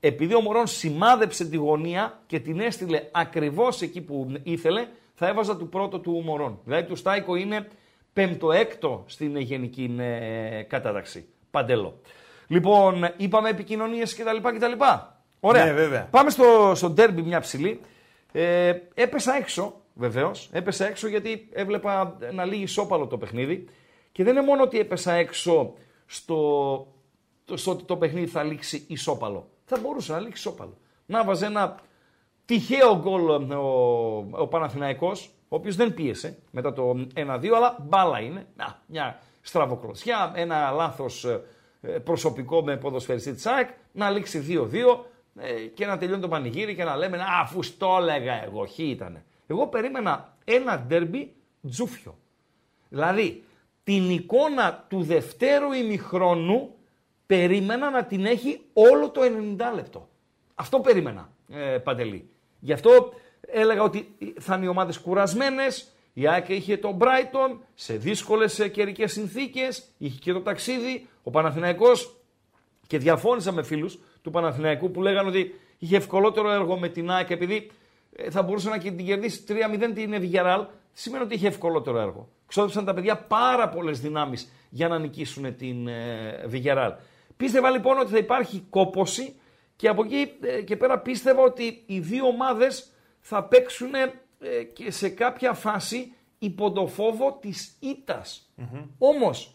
επειδή 0.00 0.34
ο 0.34 0.40
Μωρόν 0.40 0.66
σημάδεψε 0.66 1.44
τη 1.44 1.56
γωνία 1.56 2.18
και 2.26 2.40
την 2.40 2.60
έστειλε 2.60 3.02
ακριβώς 3.12 3.80
εκεί 3.82 4.00
που 4.00 4.32
ήθελε, 4.42 4.86
θα 5.18 5.26
έβαζα 5.26 5.56
του 5.56 5.68
πρώτο 5.68 5.98
του 5.98 6.22
Μωρόν. 6.24 6.60
Δηλαδή 6.64 6.88
του 6.88 6.96
Στάικο 6.96 7.34
είναι 7.34 7.68
πέμπτο-έκτο 8.12 9.04
στην 9.06 9.36
γενική 9.36 9.96
ε, 9.98 10.62
κατάταξη. 10.62 11.28
Παντελό. 11.50 12.00
Λοιπόν, 12.46 13.08
είπαμε 13.16 13.48
επικοινωνίες 13.48 14.14
κτλ. 14.14 14.36
κτλ. 14.36 14.72
Ωραία. 15.40 15.64
Ναι, 15.64 15.72
βέβαια. 15.72 16.08
Πάμε 16.10 16.30
στο, 16.30 16.72
στο 16.74 16.90
ντέρμπι 16.90 17.22
μια 17.22 17.40
ψηλή. 17.40 17.80
Ε, 18.32 18.74
έπεσα 18.94 19.36
έξω, 19.36 19.80
βεβαίως. 19.94 20.48
Έπεσα 20.52 20.86
έξω 20.86 21.08
γιατί 21.08 21.48
έβλεπα 21.52 22.18
να 22.32 22.44
λύγει 22.44 22.66
σώπαλο 22.66 23.06
το 23.06 23.18
παιχνίδι. 23.18 23.68
Και 24.12 24.24
δεν 24.24 24.36
είναι 24.36 24.46
μόνο 24.46 24.62
ότι 24.62 24.78
έπεσα 24.78 25.12
έξω 25.12 25.72
στο, 26.06 26.36
το, 27.44 27.56
στο 27.56 27.70
ότι 27.70 27.84
το 27.84 27.96
παιχνίδι 27.96 28.26
θα 28.26 28.42
λήξει 28.42 28.84
ισόπαλο. 28.88 29.48
Θα 29.64 29.78
μπορούσε 29.78 30.12
να 30.12 30.18
λήξει 30.18 30.48
ισόπαλο. 30.48 30.76
Να 31.06 31.24
βάζει 31.24 31.44
ένα 31.44 31.80
τυχαίο 32.48 32.98
γκολ 33.00 33.28
ο, 33.28 34.16
ο 34.30 34.46
Παναθηναϊκός, 34.46 35.30
ο 35.48 35.56
οποίος 35.56 35.76
δεν 35.76 35.94
πίεσε 35.94 36.38
μετά 36.50 36.72
το 36.72 37.06
1-2, 37.14 37.48
αλλά 37.54 37.76
μπάλα 37.80 38.20
είναι. 38.20 38.46
Να, 38.56 38.82
μια 38.86 39.18
στραβοκλωσιά, 39.40 40.32
ένα 40.34 40.70
λάθος 40.70 41.24
ε, 41.80 41.88
προσωπικό 41.88 42.62
με 42.62 42.76
ποδοσφαιριστή 42.76 43.32
της 43.32 43.46
ΑΕΚ, 43.46 43.68
να 43.92 44.10
λήξει 44.10 44.44
2-2 44.48 44.98
ε, 45.40 45.52
και 45.52 45.86
να 45.86 45.98
τελειώνει 45.98 46.20
το 46.20 46.28
πανηγύρι 46.28 46.74
και 46.74 46.84
να 46.84 46.96
λέμε 46.96 47.16
«Α, 47.16 47.40
αφού 47.42 47.62
στο 47.62 47.96
έλεγα 48.00 48.44
εγώ, 48.44 48.66
χ 48.66 48.78
ήταν. 48.78 49.22
Εγώ 49.46 49.66
περίμενα 49.66 50.36
ένα 50.44 50.84
ντέρμπι 50.86 51.34
τζούφιο. 51.70 52.18
Δηλαδή, 52.88 53.44
την 53.84 54.10
εικόνα 54.10 54.84
του 54.88 55.02
δευτέρου 55.02 55.72
ημιχρόνου 55.72 56.74
περίμενα 57.26 57.90
να 57.90 58.04
την 58.04 58.26
έχει 58.26 58.60
όλο 58.72 59.10
το 59.10 59.20
90 59.20 59.74
λεπτό. 59.74 60.08
Αυτό 60.54 60.80
περίμενα, 60.80 61.32
ε, 61.52 61.78
Παντελή. 61.78 62.30
Γι' 62.60 62.72
αυτό 62.72 63.12
έλεγα 63.40 63.82
ότι 63.82 64.14
θα 64.40 64.56
είναι 64.56 64.64
οι 64.64 64.68
ομάδες 64.68 64.98
κουρασμένες, 64.98 65.92
η 66.12 66.28
ΑΕΚ 66.28 66.48
είχε 66.48 66.76
τον 66.76 66.98
Brighton 67.00 67.58
σε 67.74 67.94
δύσκολες 67.94 68.68
καιρικές 68.72 69.12
συνθήκες, 69.12 69.84
είχε 69.98 70.18
και 70.18 70.32
το 70.32 70.40
ταξίδι, 70.40 71.08
ο 71.22 71.30
Παναθηναϊκός 71.30 72.16
και 72.86 72.98
διαφώνησα 72.98 73.52
με 73.52 73.62
φίλους 73.62 73.98
του 74.22 74.30
Παναθηναϊκού 74.30 74.90
που 74.90 75.02
λέγανε 75.02 75.28
ότι 75.28 75.54
είχε 75.78 75.96
ευκολότερο 75.96 76.50
έργο 76.50 76.78
με 76.78 76.88
την 76.88 77.10
ΑΕΚ 77.10 77.30
επειδή 77.30 77.70
ε, 78.12 78.30
θα 78.30 78.42
μπορούσε 78.42 78.68
να 78.68 78.78
την 78.78 79.04
κερδίσει 79.04 79.44
3-0 79.48 79.90
την 79.94 80.14
Villarreal, 80.14 80.66
σημαίνει 80.92 81.24
ότι 81.24 81.34
είχε 81.34 81.46
ευκολότερο 81.46 81.98
έργο. 81.98 82.28
Ξόδεψαν 82.46 82.84
τα 82.84 82.94
παιδιά 82.94 83.16
πάρα 83.16 83.68
πολλές 83.68 84.00
δυνάμεις 84.00 84.52
για 84.70 84.88
να 84.88 84.98
νικήσουν 84.98 85.56
την 85.56 85.88
ε, 85.88 86.44
Villarreal. 86.52 86.92
Πίστευα 87.36 87.70
λοιπόν 87.70 87.98
ότι 87.98 88.10
θα 88.10 88.18
υπάρχει 88.18 88.66
κόποση 88.70 89.34
και 89.78 89.88
από 89.88 90.04
εκεί 90.04 90.32
ε, 90.40 90.62
και 90.62 90.76
πέρα 90.76 90.98
πίστευα 90.98 91.42
ότι 91.42 91.82
οι 91.86 91.98
δύο 92.00 92.26
ομάδες 92.26 92.92
θα 93.20 93.44
παίξουν 93.44 93.90
και 94.72 94.90
σε 94.90 95.08
κάποια 95.08 95.52
φάση 95.52 96.14
υπό 96.38 96.72
το 96.72 96.86
φόβο 96.86 97.38
της 97.40 97.76
ήττας. 97.80 98.52
Όμως 98.98 99.54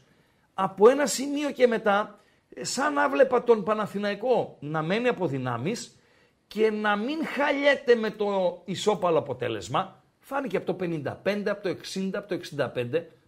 από 0.54 0.90
ένα 0.90 1.06
σημείο 1.06 1.52
και 1.52 1.68
μετά 1.68 2.20
σαν 2.62 2.94
να 2.94 3.10
βλέπα 3.10 3.44
τον 3.44 3.64
Παναθηναϊκό 3.64 4.58
να 4.60 4.82
μένει 4.82 5.08
από 5.08 5.28
δυνάμεις 5.28 6.00
και 6.48 6.72
να 6.72 6.96
μην 6.96 7.26
χαλιέται 7.26 7.96
με 7.96 8.10
το 8.10 8.62
ισόπαλο 8.66 9.18
αποτέλεσμα. 9.18 10.04
Φάνηκε 10.20 10.58
από 10.58 10.74
το 10.74 10.86
55, 10.86 11.44
από 11.46 11.62
το 11.62 11.70
60, 11.94 12.10
από 12.14 12.28
το 12.28 12.40
65. 12.58 12.72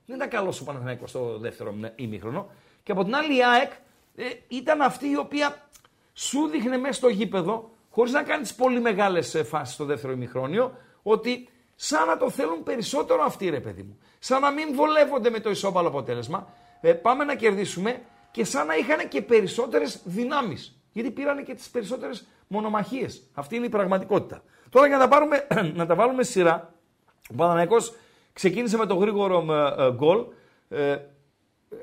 Δεν 0.06 0.16
ήταν 0.16 0.30
καλός 0.30 0.62
ο 0.62 0.64
Παναθηναϊκός 0.64 1.10
στο 1.10 1.38
δεύτερο 1.40 1.76
ημίχρονο. 1.96 2.50
Και 2.84 2.92
από 2.92 3.04
την 3.04 3.16
άλλη 3.16 3.38
η 3.38 3.44
ΑΕΚ 3.44 3.72
ε, 4.16 4.24
ήταν 4.48 4.82
αυτή 4.82 5.10
η 5.10 5.18
οποία 5.18 5.68
σου 6.16 6.48
δείχνε 6.48 6.78
μέσα 6.78 6.94
στο 6.94 7.08
γήπεδο, 7.08 7.70
χωρίς 7.90 8.12
να 8.12 8.24
κάνεις 8.24 8.48
τις 8.48 8.58
πολύ 8.58 8.80
μεγάλες 8.80 9.36
ε, 9.36 9.44
φάσεις 9.44 9.74
στο 9.74 9.86
δεύτερο 9.86 10.14
ημιχρόνιο, 10.14 10.78
ότι 11.04 11.50
σαν 11.76 12.08
να 12.08 12.18
το 12.18 12.30
θέλουν 12.30 12.64
περισσότερο 12.64 13.24
αυτοί 13.24 13.50
ρε 13.50 13.60
παιδί 13.60 13.84
μου. 13.84 13.98
Σαν 14.20 14.42
να 14.42 14.52
μην 14.52 14.76
βολεύονται 14.76 15.30
με 15.30 15.40
το 15.40 15.50
ισόπαλο 15.50 15.88
αποτέλεσμα. 15.88 16.48
Ε, 16.82 16.94
πάμε 16.94 17.24
να 17.24 17.36
κερδίσουμε 17.36 18.02
και 18.32 18.44
σαν 18.44 18.68
να 18.68 18.76
είχαν 18.76 19.08
και 19.08 19.22
περισσότερες 19.22 20.02
δυνάμεις. 20.04 20.80
Γιατί 20.92 21.12
πήραν 21.12 21.44
και 21.44 21.54
τις 21.54 21.70
περισσότερες 21.70 22.28
μονομαχίες. 22.48 23.30
Αυτή 23.34 23.56
είναι 23.56 23.66
η 23.66 23.70
πραγματικότητα. 23.70 24.44
Τώρα 24.70 24.88
για 24.88 24.98
να 24.98 25.04
τα, 25.04 25.10
πάρουμε, 25.10 25.48
να 25.80 25.86
τα 25.86 25.96
βάλουμε 25.96 26.24
σειρά, 26.24 26.74
ο 27.32 27.34
Παναναϊκός 27.36 27.94
ξεκίνησε 28.34 28.78
με 28.78 28.86
το 28.86 28.96
γρήγορο 28.96 29.46
ε, 29.78 29.92
γκολ, 29.92 30.26
ε, 30.70 30.98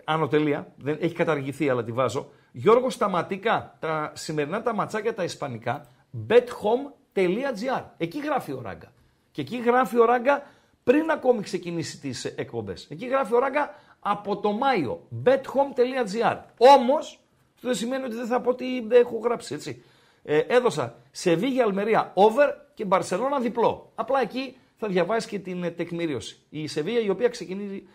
ανωτελεία, 0.05 0.73
δεν 0.77 0.97
έχει 1.01 1.15
καταργηθεί 1.15 1.69
αλλά 1.69 1.85
τη 1.85 1.93
βάζω. 1.93 2.31
Γιώργο 2.53 2.91
Σταματικά, 2.91 3.77
τα 3.81 4.13
σημερινά 4.15 4.63
τα 4.63 4.75
ματσάκια 4.75 5.15
τα 5.15 5.25
ισπανικά, 5.25 5.87
bethome.gr. 6.29 7.83
Εκεί 7.97 8.21
γράφει 8.21 8.53
ο 8.53 8.61
Ράγκα. 8.63 8.93
Και 9.31 9.41
εκεί 9.41 9.57
γράφει 9.57 9.99
ο 9.99 10.05
Ράγκα 10.05 10.43
πριν 10.85 11.11
ακόμη 11.11 11.43
ξεκινήσει 11.43 11.99
τις 11.99 12.25
εκπομπές. 12.25 12.87
Εκεί 12.91 13.07
γράφει 13.07 13.35
ο 13.35 13.39
Ράγκα 13.39 13.75
από 14.01 14.37
το 14.37 14.53
Μάιο. 14.53 15.09
bethome.gr. 15.25 16.39
Όμως, 16.59 17.21
αυτό 17.55 17.69
δεν 17.69 17.75
σημαίνει 17.77 18.05
ότι 18.05 18.15
δεν 18.15 18.27
θα 18.27 18.41
πω 18.41 18.51
ότι 18.51 18.85
δεν 18.87 19.01
έχω 19.01 19.19
γράψει, 19.19 19.55
έτσι. 19.55 19.83
Ε, 20.25 20.39
έδωσα 20.39 20.95
Σεβίγια 21.11 21.65
Αλμερία 21.65 22.11
over 22.15 22.49
και 22.75 22.85
Μπαρσελόνα 22.85 23.39
διπλό. 23.39 23.93
Απλά 23.95 24.21
εκεί 24.21 24.57
θα 24.77 24.89
διαβάσεις 24.89 25.31
και 25.31 25.39
την 25.39 25.65
ε, 25.65 25.71
τεκμηρίωση. 25.71 26.39
Η 26.49 26.67
Σεβίγια 26.67 27.01
η 27.01 27.09
οποία 27.09 27.31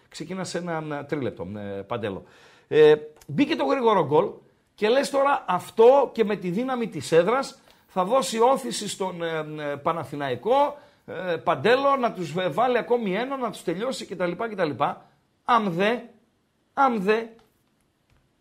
ξεκινά 0.09 0.43
σε 0.43 0.57
ένα 0.57 1.05
τρίλεπτο 1.05 1.47
ε, 1.57 1.81
παντέλο. 1.81 2.23
Ε, 2.67 2.95
μπήκε 3.27 3.55
το 3.55 3.65
γρήγορο 3.65 4.05
γκολ 4.05 4.29
και 4.77 4.89
λες 4.89 5.09
τώρα 5.09 5.43
αυτό 5.47 6.09
και 6.13 6.23
με 6.23 6.35
τη 6.35 6.49
δύναμη 6.49 6.87
της 6.87 7.11
έδρας 7.11 7.61
θα 7.87 8.03
δώσει 8.03 8.39
όθηση 8.39 8.87
στον 8.87 9.23
ε, 9.23 9.45
ε 9.71 9.75
Παναθηναϊκό 9.75 10.77
ε, 11.05 11.35
Παντέλο 11.35 11.95
να 11.95 12.11
τους 12.11 12.33
βάλει 12.49 12.77
ακόμη 12.77 13.15
ένα, 13.15 13.37
να 13.37 13.51
τους 13.51 13.63
τελειώσει 13.63 14.05
κτλ. 14.05 14.31
κτλ. 14.31 14.83
Αν 15.45 15.71
δε, 15.71 15.97
αν 16.73 17.01
δε, 17.01 17.23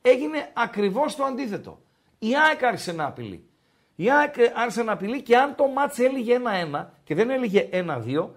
έγινε 0.02 0.50
ακριβώς 0.52 1.16
το 1.16 1.24
αντίθετο. 1.24 1.80
Η 2.18 2.36
ΑΕΚ 2.36 2.64
άρχισε 2.64 2.92
να 2.92 3.04
απειλεί. 3.06 3.48
Η 3.94 4.10
ΑΕΚ 4.10 4.34
άρχισε 4.54 4.82
να 4.82 4.92
απειλεί 4.92 5.22
και 5.22 5.36
αν 5.36 5.54
το 5.54 5.66
μάτς 5.66 5.98
έλεγε 5.98 6.38
1-1 6.72 6.86
και 7.04 7.14
δεν 7.14 7.30
έλεγε 7.30 7.68
1-2, 7.72 8.28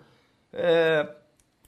ε, 0.51 1.03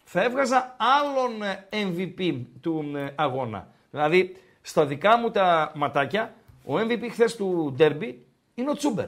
θα 0.03 0.23
έβγαζα 0.23 0.75
άλλον 0.77 1.31
MVP 1.69 2.41
του 2.61 2.91
ε, 2.95 3.13
αγώνα. 3.15 3.67
Δηλαδή, 3.91 4.35
στα 4.61 4.85
δικά 4.85 5.17
μου 5.17 5.31
τα 5.31 5.71
ματάκια, 5.75 6.33
ο 6.65 6.73
MVP 6.75 7.07
χθες 7.11 7.35
του 7.35 7.73
Ντέρμπι 7.75 8.25
είναι 8.55 8.69
ο 8.69 8.73
Τσούμπερ. 8.73 9.07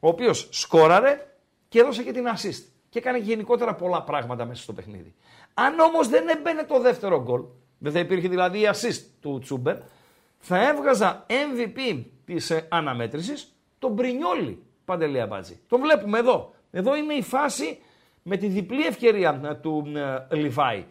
Ο 0.00 0.08
οποίος 0.08 0.48
σκόραρε 0.50 1.26
και 1.68 1.80
έδωσε 1.80 2.02
και 2.02 2.12
την 2.12 2.24
assist. 2.36 2.64
Και 2.88 2.98
έκανε 2.98 3.18
γενικότερα 3.18 3.74
πολλά 3.74 4.02
πράγματα 4.02 4.44
μέσα 4.44 4.62
στο 4.62 4.72
παιχνίδι. 4.72 5.14
Αν 5.54 5.78
όμως 5.78 6.08
δεν 6.08 6.28
έμπαινε 6.28 6.64
το 6.64 6.80
δεύτερο 6.80 7.22
γκολ, 7.22 7.42
δεν 7.78 7.92
θα 7.92 7.98
υπήρχε 7.98 8.28
δηλαδή 8.28 8.58
η 8.58 8.68
assist 8.72 9.04
του 9.20 9.38
Τσούμπερ, 9.38 9.76
θα 10.38 10.68
έβγαζα 10.68 11.26
MVP 11.28 12.04
της 12.24 12.50
ε, 12.50 12.66
αναμέτρησης 12.68 13.54
τον 13.78 13.92
Μπρινιόλι 13.92 14.62
Παντελία 14.84 15.26
Μπάτζη. 15.26 15.60
Τον 15.68 15.80
βλέπουμε 15.80 16.18
εδώ. 16.18 16.54
Εδώ 16.70 16.96
είναι 16.96 17.14
η 17.14 17.22
φάση 17.22 17.78
με 18.22 18.36
τη 18.36 18.46
διπλή 18.46 18.86
ευκαιρία 18.86 19.40
ε, 19.44 19.54
του 19.54 19.92
ε, 20.30 20.36
Λιβάη. 20.36 20.84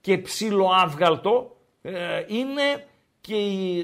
Και 0.00 0.18
ψιλοάβγαλτο 0.18 1.56
ε, 1.82 2.24
είναι 2.26 2.84
και 3.20 3.36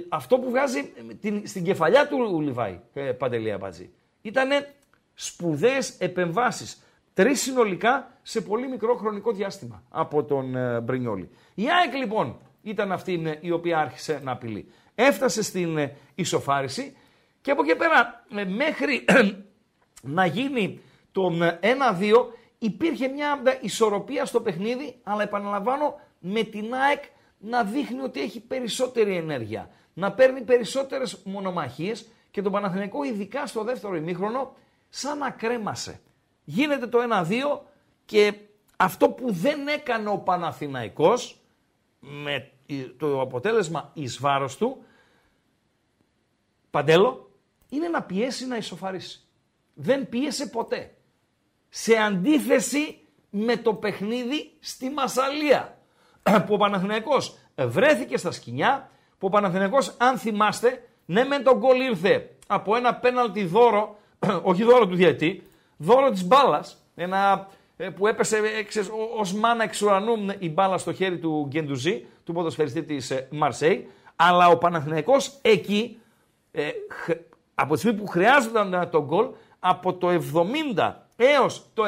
αυτό 0.09 0.39
που 0.39 0.51
βγάζει 0.51 0.93
την, 1.21 1.47
στην 1.47 1.65
κεφαλιά 1.65 2.09
του 2.09 2.41
Λιβάη 2.41 2.81
ε, 2.93 3.01
Παντελία 3.01 3.59
Μπάτζη. 3.59 3.91
Ήτανε 4.23 4.75
σπουδαίες 5.15 5.95
επεμβάσεις. 5.99 6.83
Τρεις 7.15 7.41
συνολικά 7.41 8.19
σε 8.23 8.41
πολύ 8.41 8.69
μικρό 8.69 8.95
χρονικό 8.95 9.33
διάστημα 9.33 9.83
από 9.89 10.25
τον 10.25 10.57
ε, 10.57 10.81
Μπρινιόλη. 10.81 11.31
Η 11.55 11.65
ΑΕΚ 11.71 11.95
λοιπόν 11.95 12.39
ήταν 12.63 12.93
αυτή 12.93 13.23
ε, 13.27 13.39
η 13.41 13.51
οποία 13.51 13.79
άρχισε 13.79 14.21
να 14.23 14.33
απειλεί. 14.33 14.71
Έφτασε 14.95 15.43
στην 15.43 15.79
ε, 15.79 15.97
ισοφάριση 16.15 16.97
και 17.41 17.51
από 17.51 17.63
εκεί 17.63 17.77
πέρα 17.77 18.25
μέχρι 18.57 19.05
να 20.19 20.27
γίνει 20.27 20.81
τον 21.13 21.43
1-2 21.43 21.49
υπήρχε 22.59 23.09
μια 23.09 23.43
ισορροπία 23.61 24.25
στο 24.25 24.41
παιχνίδι 24.41 24.97
αλλά 25.03 25.23
επαναλαμβάνω 25.23 26.01
με 26.19 26.43
την 26.43 26.75
ΑΕΚ 26.75 27.03
να 27.39 27.65
δείχνει 27.65 28.01
ότι 28.01 28.21
έχει 28.21 28.41
περισσότερη 28.41 29.17
ενέργεια. 29.17 29.71
Να 29.95 30.13
παίρνει 30.13 30.41
περισσότερες 30.41 31.23
μονομαχίες 31.25 32.09
και 32.31 32.43
τον 32.43 32.53
Παναθηναϊκό 32.53 33.05
ειδικά 33.05 33.47
στο 33.47 33.65
δεύτερο 33.65 33.97
ημίχρονο 33.97 34.55
σαν 34.89 35.19
να 35.19 35.31
κρέμασε. 35.31 36.01
Γίνεται 36.45 36.87
το 36.87 36.99
1-2 37.11 37.61
και 38.05 38.35
αυτό 38.77 39.09
που 39.11 39.33
δεν 39.33 39.69
έκανε 39.69 40.09
ο 40.09 40.19
Παναθηναϊκός 40.19 41.41
με 42.01 42.51
το 42.97 43.21
αποτέλεσμα 43.21 43.91
εις 43.95 44.19
βάρος 44.21 44.57
του, 44.57 44.85
Παντέλο, 46.71 47.31
είναι 47.69 47.89
να 47.89 48.03
πιέσει 48.03 48.47
να 48.47 48.57
ισοφαρίσει. 48.57 49.27
Δεν 49.75 50.09
πίεσε 50.09 50.47
ποτέ. 50.47 50.97
Σε 51.69 51.97
αντίθεση 51.97 52.99
με 53.31 53.57
το 53.57 53.75
παιχνίδι 53.75 54.57
στη 54.61 54.91
Μασαλία. 54.91 55.76
Που 56.47 56.55
ο 56.55 56.57
Παναθηναϊκός 56.57 57.37
βρέθηκε 57.57 58.17
στα 58.17 58.31
σκηνιά, 58.31 58.91
που 59.19 59.27
ο 59.27 59.31
Παναθηναϊκός 59.31 59.95
αν 59.99 60.19
θυμάστε, 60.19 60.83
ναι 61.07 61.25
με 61.25 61.39
τον 61.39 61.59
γκολ 61.59 61.81
ήρθε 61.81 62.31
από 62.47 62.77
ένα 62.77 62.95
πέναλτι 62.95 63.45
δώρο, 63.45 63.99
όχι 64.43 64.65
δώρο 64.65 64.87
του 64.87 64.95
διαιτή, 64.95 65.43
δώρο 65.77 66.11
της 66.11 66.27
μπάλας, 66.27 66.85
ένα 66.95 67.49
ε, 67.77 67.89
που 67.89 68.07
έπεσε 68.07 68.37
ε, 68.37 68.65
ως 69.19 69.33
μάνα 69.33 69.65
εξ 69.65 69.83
ουρανού 69.83 70.15
η 70.39 70.51
μπάλα 70.51 70.79
στο 70.79 70.93
χέρι 70.93 71.19
του 71.19 71.47
Γκεντουζή, 71.49 72.07
του 72.25 72.33
ποδοσφαιριστή 72.33 72.83
της 72.83 73.11
ε, 73.11 73.29
Μαρσέη, 73.31 73.89
αλλά 74.17 74.49
ο 74.49 74.57
Παναθηναϊκός 74.59 75.39
εκεί, 75.43 75.99
από 77.55 77.73
τη 77.75 77.79
στιγμή 77.81 77.99
που 77.99 78.07
χρειάζονταν 78.07 78.89
τον 78.91 79.05
γκολ, 79.05 79.27
από 79.59 79.95
το 79.95 80.09
70 80.77 80.93
έως 81.17 81.67
το 81.75 81.83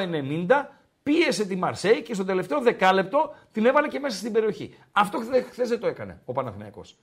90 0.48 0.64
πίεσε 1.08 1.46
τη 1.46 1.56
Μαρσέη 1.56 2.02
και 2.02 2.14
στο 2.14 2.24
τελευταίο 2.24 2.60
δεκάλεπτο 2.60 3.34
την 3.52 3.66
έβαλε 3.66 3.88
και 3.88 3.98
μέσα 3.98 4.16
στην 4.16 4.32
περιοχή. 4.32 4.74
Αυτό 4.92 5.18
χθε 5.50 5.64
δεν 5.64 5.80
το 5.80 5.86
έκανε 5.86 6.20
ο 6.24 6.32
Παναθηναϊκός. 6.32 6.96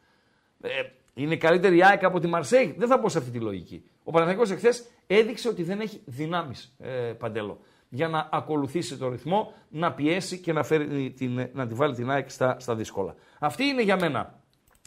Ε, 0.62 0.70
είναι 1.14 1.36
καλύτερη 1.36 1.78
η 1.78 1.84
ΑΕΚ 1.84 2.04
από 2.04 2.20
τη 2.20 2.28
Μαρσέη. 2.28 2.76
Δεν 2.78 2.88
θα 2.88 3.00
πω 3.00 3.10
σε 3.10 3.18
αυτή 3.18 3.32
τη 3.32 3.40
λογική. 3.40 3.84
Ο 4.04 4.12
Παναθηναϊκός 4.12 4.52
εχθές 4.52 4.86
έδειξε 5.08 5.48
ότι 5.48 5.64
δεν 5.64 5.80
έχει 5.80 6.02
δυνάμεις, 6.06 6.76
ε, 6.80 6.90
Παντέλο, 6.90 7.60
για 7.90 8.08
να 8.08 8.30
ακολουθήσει 8.32 8.98
το 8.98 9.10
ρυθμό, 9.10 9.54
να 9.70 9.94
πιέσει 9.94 10.38
και 10.40 10.54
να, 10.54 10.64
φέρει 10.64 11.14
την, 11.18 11.50
να 11.54 11.68
τη 11.68 11.74
βάλει 11.74 11.96
την 11.96 12.10
ΑΕΚ 12.10 12.30
στα, 12.30 12.60
στα 12.60 12.76
δύσκολα. 12.76 13.16
Αυτή 13.40 13.64
είναι 13.64 13.82
για 13.82 13.96
μένα 13.96 14.40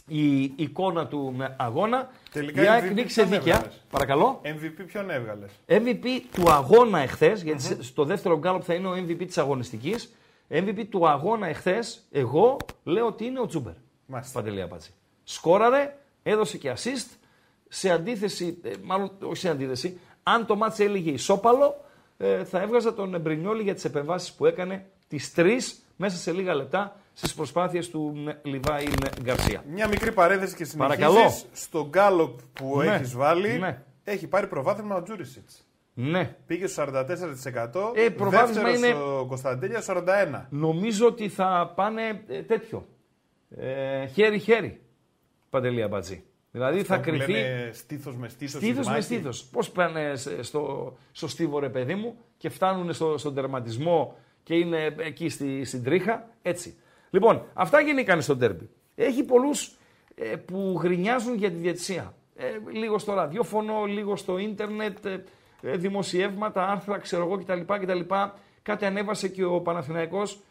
η 0.09 0.53
εικόνα 0.55 1.07
του 1.07 1.33
με 1.37 1.55
αγώνα. 1.57 2.09
Τελικά 2.31 2.63
η 2.63 2.67
ΑΕΚ 2.67 2.91
νίκησε 2.91 3.23
δίκαια. 3.23 3.71
Παρακαλώ. 3.89 4.41
MVP 4.43 4.83
ποιον 4.87 5.09
έβγαλες; 5.09 5.51
MVP 5.67 6.05
του 6.33 6.51
αγώνα 6.51 6.99
εχθές, 6.99 7.43
γιατί 7.43 7.83
στο 7.83 8.03
δεύτερο 8.05 8.37
γκάλοπ 8.37 8.61
θα 8.65 8.73
είναι 8.73 8.87
ο 8.87 8.93
MVP 8.93 9.25
της 9.25 9.37
αγωνιστικής. 9.37 10.13
MVP 10.49 10.85
του 10.89 11.07
αγώνα 11.07 11.47
εχθές, 11.47 12.07
εγώ 12.11 12.57
λέω 12.83 13.05
ότι 13.05 13.25
είναι 13.25 13.39
ο 13.39 13.45
Τσούμπερ. 13.45 13.73
Παντελή 14.33 14.67
Αμπατζή. 14.67 14.93
Σκόραρε, 15.23 15.97
έδωσε 16.23 16.57
και 16.57 16.73
assist. 16.75 17.17
Σε 17.67 17.89
αντίθεση, 17.89 18.57
ε, 18.63 18.71
μάλλον 18.83 19.11
όχι 19.23 19.37
σε 19.37 19.49
αντίθεση, 19.49 19.99
αν 20.23 20.45
το 20.45 20.55
ματς 20.55 20.79
έλεγε 20.79 21.11
ισόπαλο, 21.11 21.85
ε, 22.17 22.43
θα 22.43 22.61
έβγαζα 22.61 22.93
τον 22.93 23.13
Εμπρινιόλη 23.13 23.63
για 23.63 23.73
τις 23.73 23.85
επεμβάσεις 23.85 24.33
που 24.33 24.45
έκανε, 24.45 24.85
τις 25.07 25.33
τρεις 25.33 25.83
μέσα 25.95 26.17
σε 26.17 26.31
λίγα 26.31 26.53
λεπτά 26.55 26.95
στις 27.19 27.33
προσπάθειες 27.33 27.89
του 27.89 28.13
Λιβάη 28.43 28.85
Γκαρσία. 29.21 29.63
Μια 29.67 29.87
μικρή 29.87 30.11
παρένθεση 30.11 30.55
και 30.55 30.63
συνεχίζεις. 30.63 31.45
Στο 31.51 31.87
γκάλοπ 31.89 32.39
που 32.53 32.77
ναι. 32.77 32.93
έχεις 32.93 33.13
βάλει, 33.15 33.59
ναι. 33.59 33.83
έχει 34.03 34.27
πάρει 34.27 34.47
προβάθμιμα 34.47 34.95
ο 34.95 35.03
Τζούρισιτς. 35.03 35.67
Ναι. 35.93 36.35
Πήγε 36.45 36.67
στο 36.67 36.83
44%. 36.83 37.91
Ε, 37.93 38.09
προβάδισμα 38.09 38.69
είναι. 38.69 38.87
Στο 38.87 39.25
Κωνσταντέλια 39.27 39.83
41%. 39.87 40.45
Νομίζω 40.49 41.05
ότι 41.05 41.29
θα 41.29 41.73
πάνε 41.75 42.23
ε, 42.27 42.41
τέτοιο. 42.41 42.87
Ε, 43.49 44.05
χέρι-χέρι. 44.05 44.81
Παντελία 45.49 45.87
Μπατζή. 45.87 46.23
Δηλαδή 46.51 46.83
θα 46.83 46.97
κρυθεί. 46.97 47.33
Στήθος 47.71 48.15
με 48.15 48.29
στήθος. 48.29 48.61
Στήθος 48.61 48.87
με 48.87 49.01
στήθος. 49.01 49.43
Πώς 49.43 49.71
πάνε 49.71 50.13
στο, 50.41 50.93
στο 51.11 51.27
στίβο, 51.27 51.59
ρε 51.59 51.69
παιδί 51.69 51.95
μου, 51.95 52.15
και 52.37 52.49
φτάνουν 52.49 52.93
στο, 52.93 53.17
στον 53.17 53.33
τερματισμό 53.33 54.17
και 54.43 54.55
είναι 54.55 54.95
εκεί 54.97 55.29
στη, 55.29 55.65
στην 55.65 55.83
τρίχα. 55.83 56.27
Έτσι. 56.41 56.77
Λοιπόν, 57.09 57.45
αυτά 57.53 57.81
γίνηκαν 57.81 58.21
στο 58.21 58.37
τέρμπι. 58.37 58.69
Έχει 58.95 59.23
πολλούς 59.23 59.77
ε, 60.15 60.35
που 60.35 60.79
γρινιάζουν 60.83 61.35
για 61.35 61.49
τη 61.49 61.55
διαιτησία. 61.55 62.13
Ε, 62.35 62.45
λίγο 62.71 62.97
στο 62.97 63.13
ραδιόφωνο, 63.13 63.85
λίγο 63.85 64.15
στο 64.15 64.37
ίντερνετ, 64.37 65.05
ε, 65.05 65.23
ε 65.61 65.77
δημοσιεύματα, 65.77 66.67
άρθρα, 66.67 66.97
ξέρω 66.97 67.23
εγώ 67.23 67.37
κτλ. 67.37 67.59
κτλ. 67.65 68.13
Κάτι 68.61 68.85
ανέβασε 68.85 69.27
και 69.27 69.43
ο 69.43 69.61
Παναθηναϊκός. 69.61 70.41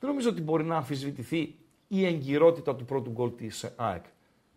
Δεν 0.00 0.08
νομίζω 0.08 0.30
ότι 0.30 0.40
μπορεί 0.40 0.64
να 0.64 0.76
αμφισβητηθεί 0.76 1.54
η 1.88 2.06
εγκυρότητα 2.06 2.76
του 2.76 2.84
πρώτου 2.84 3.10
γκολ 3.10 3.34
της 3.34 3.72
ΑΕΚ. 3.76 4.04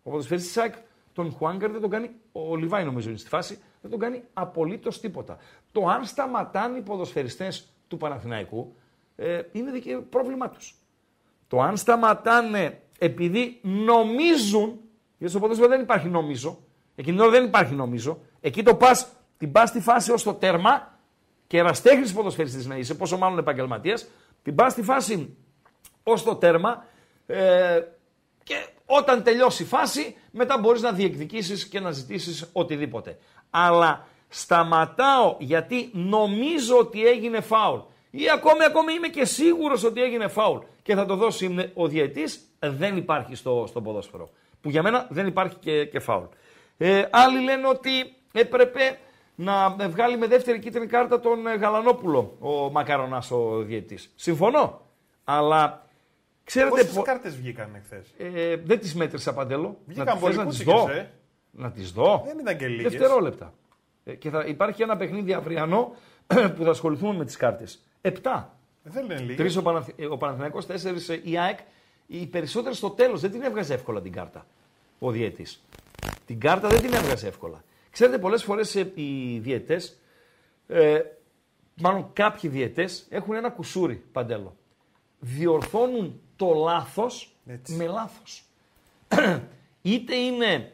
Ο 0.02 0.10
ποδοσφαιριστή 0.10 0.48
της 0.48 0.58
ΑΕΚ, 0.62 0.74
τον 1.12 1.32
Χουάνκαρ 1.32 1.70
δεν 1.70 1.80
τον 1.80 1.90
κάνει, 1.90 2.10
ο 2.32 2.56
Λιβάη 2.56 2.84
νομίζω 2.84 3.08
είναι 3.08 3.18
στη 3.18 3.28
φάση, 3.28 3.58
δεν 3.80 3.90
τον 3.90 4.00
κάνει 4.00 4.22
απολύτως 4.32 5.00
τίποτα. 5.00 5.38
Το 5.72 5.86
αν 5.86 6.04
σταματάνε 6.04 6.78
οι 6.78 6.82
ποδοσφαιριστές 6.82 7.68
του 7.88 7.96
Παναθηναϊκού 7.96 8.74
ε, 9.16 9.42
είναι 9.52 9.70
πρόβλημά 10.10 10.48
τους. 10.50 10.74
Το 11.52 11.60
αν 11.60 11.76
σταματάνε 11.76 12.80
επειδή 12.98 13.58
νομίζουν, 13.62 14.80
γιατί 15.18 15.32
στο 15.32 15.40
ποδόσφαιρο 15.42 15.68
δεν 15.68 15.80
υπάρχει 15.80 16.08
νομίζω, 16.08 16.58
εκείνη 16.94 17.16
την 17.16 17.24
ώρα 17.24 17.32
δεν 17.34 17.44
υπάρχει 17.44 17.74
νομίζω, 17.74 18.20
εκεί 18.40 18.62
το 18.62 18.74
πας, 18.74 19.08
την 19.38 19.52
πας 19.52 19.68
στη 19.68 19.80
φάση 19.80 20.12
ως 20.12 20.22
το 20.22 20.34
τέρμα 20.34 20.98
και 21.46 21.58
εραστέχνη 21.58 22.10
ποδοσφαιριστής 22.10 22.66
να 22.66 22.76
είσαι, 22.76 22.94
πόσο 22.94 23.18
μάλλον 23.18 23.38
επαγγελματίας, 23.38 24.06
την 24.42 24.54
πας 24.54 24.72
στη 24.72 24.82
φάση 24.82 25.36
ως 26.02 26.22
το 26.22 26.34
τέρμα 26.34 26.84
ε, 27.26 27.80
και 28.42 28.66
όταν 28.86 29.22
τελειώσει 29.22 29.62
η 29.62 29.66
φάση, 29.66 30.16
μετά 30.30 30.58
μπορείς 30.58 30.82
να 30.82 30.92
διεκδικήσεις 30.92 31.68
και 31.68 31.80
να 31.80 31.90
ζητήσεις 31.90 32.50
οτιδήποτε. 32.52 33.18
Αλλά 33.50 34.06
σταματάω 34.28 35.36
γιατί 35.38 35.90
νομίζω 35.92 36.78
ότι 36.78 37.06
έγινε 37.06 37.40
φάουλ 37.40 37.78
ή 38.14 38.30
ακόμη, 38.34 38.64
ακόμη 38.64 38.92
είμαι 38.92 39.08
και 39.08 39.24
σίγουρος 39.24 39.84
ότι 39.84 40.02
έγινε 40.02 40.28
φάουλ 40.28 40.58
και 40.82 40.94
θα 40.94 41.06
το 41.06 41.16
δώσει 41.16 41.70
ο 41.74 41.88
διαιτής, 41.88 42.40
δεν 42.58 42.96
υπάρχει 42.96 43.34
στο, 43.34 43.64
στο 43.68 43.80
ποδόσφαιρο. 43.80 44.30
Που 44.60 44.70
για 44.70 44.82
μένα 44.82 45.06
δεν 45.10 45.26
υπάρχει 45.26 45.56
και, 45.56 45.84
και 45.84 46.00
φάουλ. 46.00 46.24
Ε, 46.76 47.04
άλλοι 47.10 47.42
λένε 47.42 47.68
ότι 47.68 48.14
έπρεπε 48.32 48.98
να 49.34 49.76
βγάλει 49.88 50.18
με 50.18 50.26
δεύτερη 50.26 50.58
κίτρινη 50.58 50.86
κάρτα 50.86 51.20
τον 51.20 51.46
Γαλανόπουλο 51.60 52.36
ο 52.40 52.70
Μακαρονάς 52.70 53.30
ο 53.30 53.62
διαιτής. 53.62 54.12
Συμφωνώ. 54.14 54.80
Αλλά 55.24 55.86
ξέρετε. 56.44 56.84
Πόσες 56.84 57.02
κάρτες 57.04 57.36
βγήκαν 57.36 57.74
εχθέ. 57.74 58.04
Ε, 58.18 58.56
δεν 58.56 58.78
τις 58.78 58.94
μέτρησα 58.94 59.34
παντέλο. 59.34 59.78
Βγήκαν 59.86 60.18
πολύ 60.18 60.36
να 60.36 60.46
τις 60.46 60.62
δω. 60.62 60.88
Ε; 60.90 61.10
Να 61.50 61.70
τις 61.70 61.92
δω. 61.92 62.22
Δεν 62.26 62.38
ήταν 62.38 62.56
και 62.56 62.66
λίγες. 62.66 62.92
Δευτερόλεπτα. 62.92 63.52
Ε, 64.04 64.14
και 64.14 64.30
θα 64.30 64.44
υπάρχει 64.46 64.82
ένα 64.82 64.96
παιχνίδι 64.96 65.32
αυριανό 65.32 65.94
που 66.56 66.64
θα 66.64 66.70
ασχοληθούμε 66.70 67.14
με 67.14 67.24
τις 67.24 67.36
κάρτες. 67.36 67.82
Επτά. 68.02 68.56
Δεν 68.82 69.06
λένε 69.06 69.34
Τρεις 69.34 69.56
ο, 69.56 69.62
Παναθ... 69.62 69.88
ο 70.10 70.16
Παναθηναϊκός, 70.16 70.66
τέσσερις 70.66 71.08
η 71.08 71.38
ΑΕΚ. 71.38 71.58
Οι 72.06 72.26
περισσότεροι 72.26 72.74
στο 72.74 72.90
τέλος 72.90 73.20
δεν 73.20 73.30
την 73.30 73.42
έβγαζε 73.42 73.74
εύκολα 73.74 74.02
την 74.02 74.12
κάρτα 74.12 74.46
ο 74.98 75.10
διαιτή. 75.10 75.46
Την 76.26 76.40
κάρτα 76.40 76.68
δεν 76.68 76.80
την 76.80 76.92
έβγαζε 76.94 77.26
εύκολα. 77.26 77.64
Ξέρετε, 77.90 78.18
πολλές 78.18 78.42
φορές 78.44 78.76
ε, 78.76 78.92
οι 78.94 79.38
διαιτέ, 79.38 79.80
ε, 80.66 81.00
μάλλον 81.74 82.10
κάποιοι 82.12 82.50
διαιτέ, 82.50 82.88
έχουν 83.08 83.34
ένα 83.34 83.50
κουσούρι 83.50 83.94
παντέλο. 84.12 84.56
Διορθώνουν 85.20 86.20
το 86.36 86.52
λάθος 86.54 87.36
με 87.66 87.86
λάθος. 87.86 88.44
Είτε 89.82 90.14
είναι. 90.14 90.72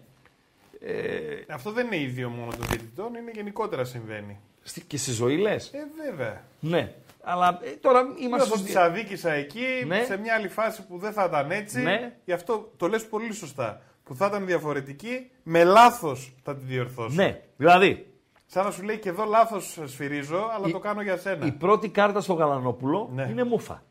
Ε, 0.81 1.45
Αυτό 1.49 1.73
δεν 1.73 1.87
είναι 1.87 2.01
ίδιο 2.01 2.29
μόνο 2.29 2.51
των 2.51 2.67
διαιτητών, 2.69 3.14
είναι 3.14 3.31
γενικότερα 3.31 3.85
συμβαίνει. 3.85 4.41
Και 4.87 4.97
στη 4.97 5.11
ζωή 5.11 5.37
λες. 5.37 5.73
Ε, 5.73 5.88
βέβαια. 6.05 6.45
Ναι. 6.61 6.95
Αλλά 7.22 7.59
ε, 7.62 7.70
τώρα 7.70 8.07
είμαστε. 8.18 8.52
Όσο 8.52 8.64
τη 8.64 8.74
αδίκησα 8.74 9.33
εκεί, 9.33 9.66
ναι. 9.87 10.04
σε 10.04 10.16
μια 10.16 10.35
άλλη 10.35 10.48
φάση 10.48 10.87
που 10.87 10.98
δεν 10.98 11.12
θα 11.12 11.24
ήταν 11.24 11.50
έτσι. 11.50 11.81
Ναι. 11.81 12.12
Γι' 12.24 12.33
αυτό 12.33 12.72
το 12.76 12.88
λες 12.88 13.07
πολύ 13.07 13.33
σωστά. 13.33 13.83
Που 14.04 14.14
θα 14.14 14.26
ήταν 14.26 14.46
διαφορετική, 14.46 15.31
με 15.42 15.64
λάθος 15.64 16.35
θα 16.42 16.57
τη 16.57 16.64
διορθώσω. 16.64 17.14
Ναι. 17.14 17.40
Δηλαδή. 17.57 18.12
Σαν 18.46 18.64
να 18.64 18.70
σου 18.70 18.83
λέει 18.83 18.98
και 18.98 19.09
εδώ 19.09 19.24
λάθος 19.24 19.78
σφυρίζω, 19.85 20.50
αλλά 20.54 20.70
το 20.70 20.78
κάνω 20.78 21.02
για 21.02 21.16
σένα. 21.16 21.46
Η 21.46 21.52
πρώτη 21.52 21.88
κάρτα 21.88 22.20
στο 22.20 22.33
Γαλανόπουλο 22.33 23.11
ναι. 23.14 23.26
είναι 23.31 23.44
μούφα. 23.44 23.83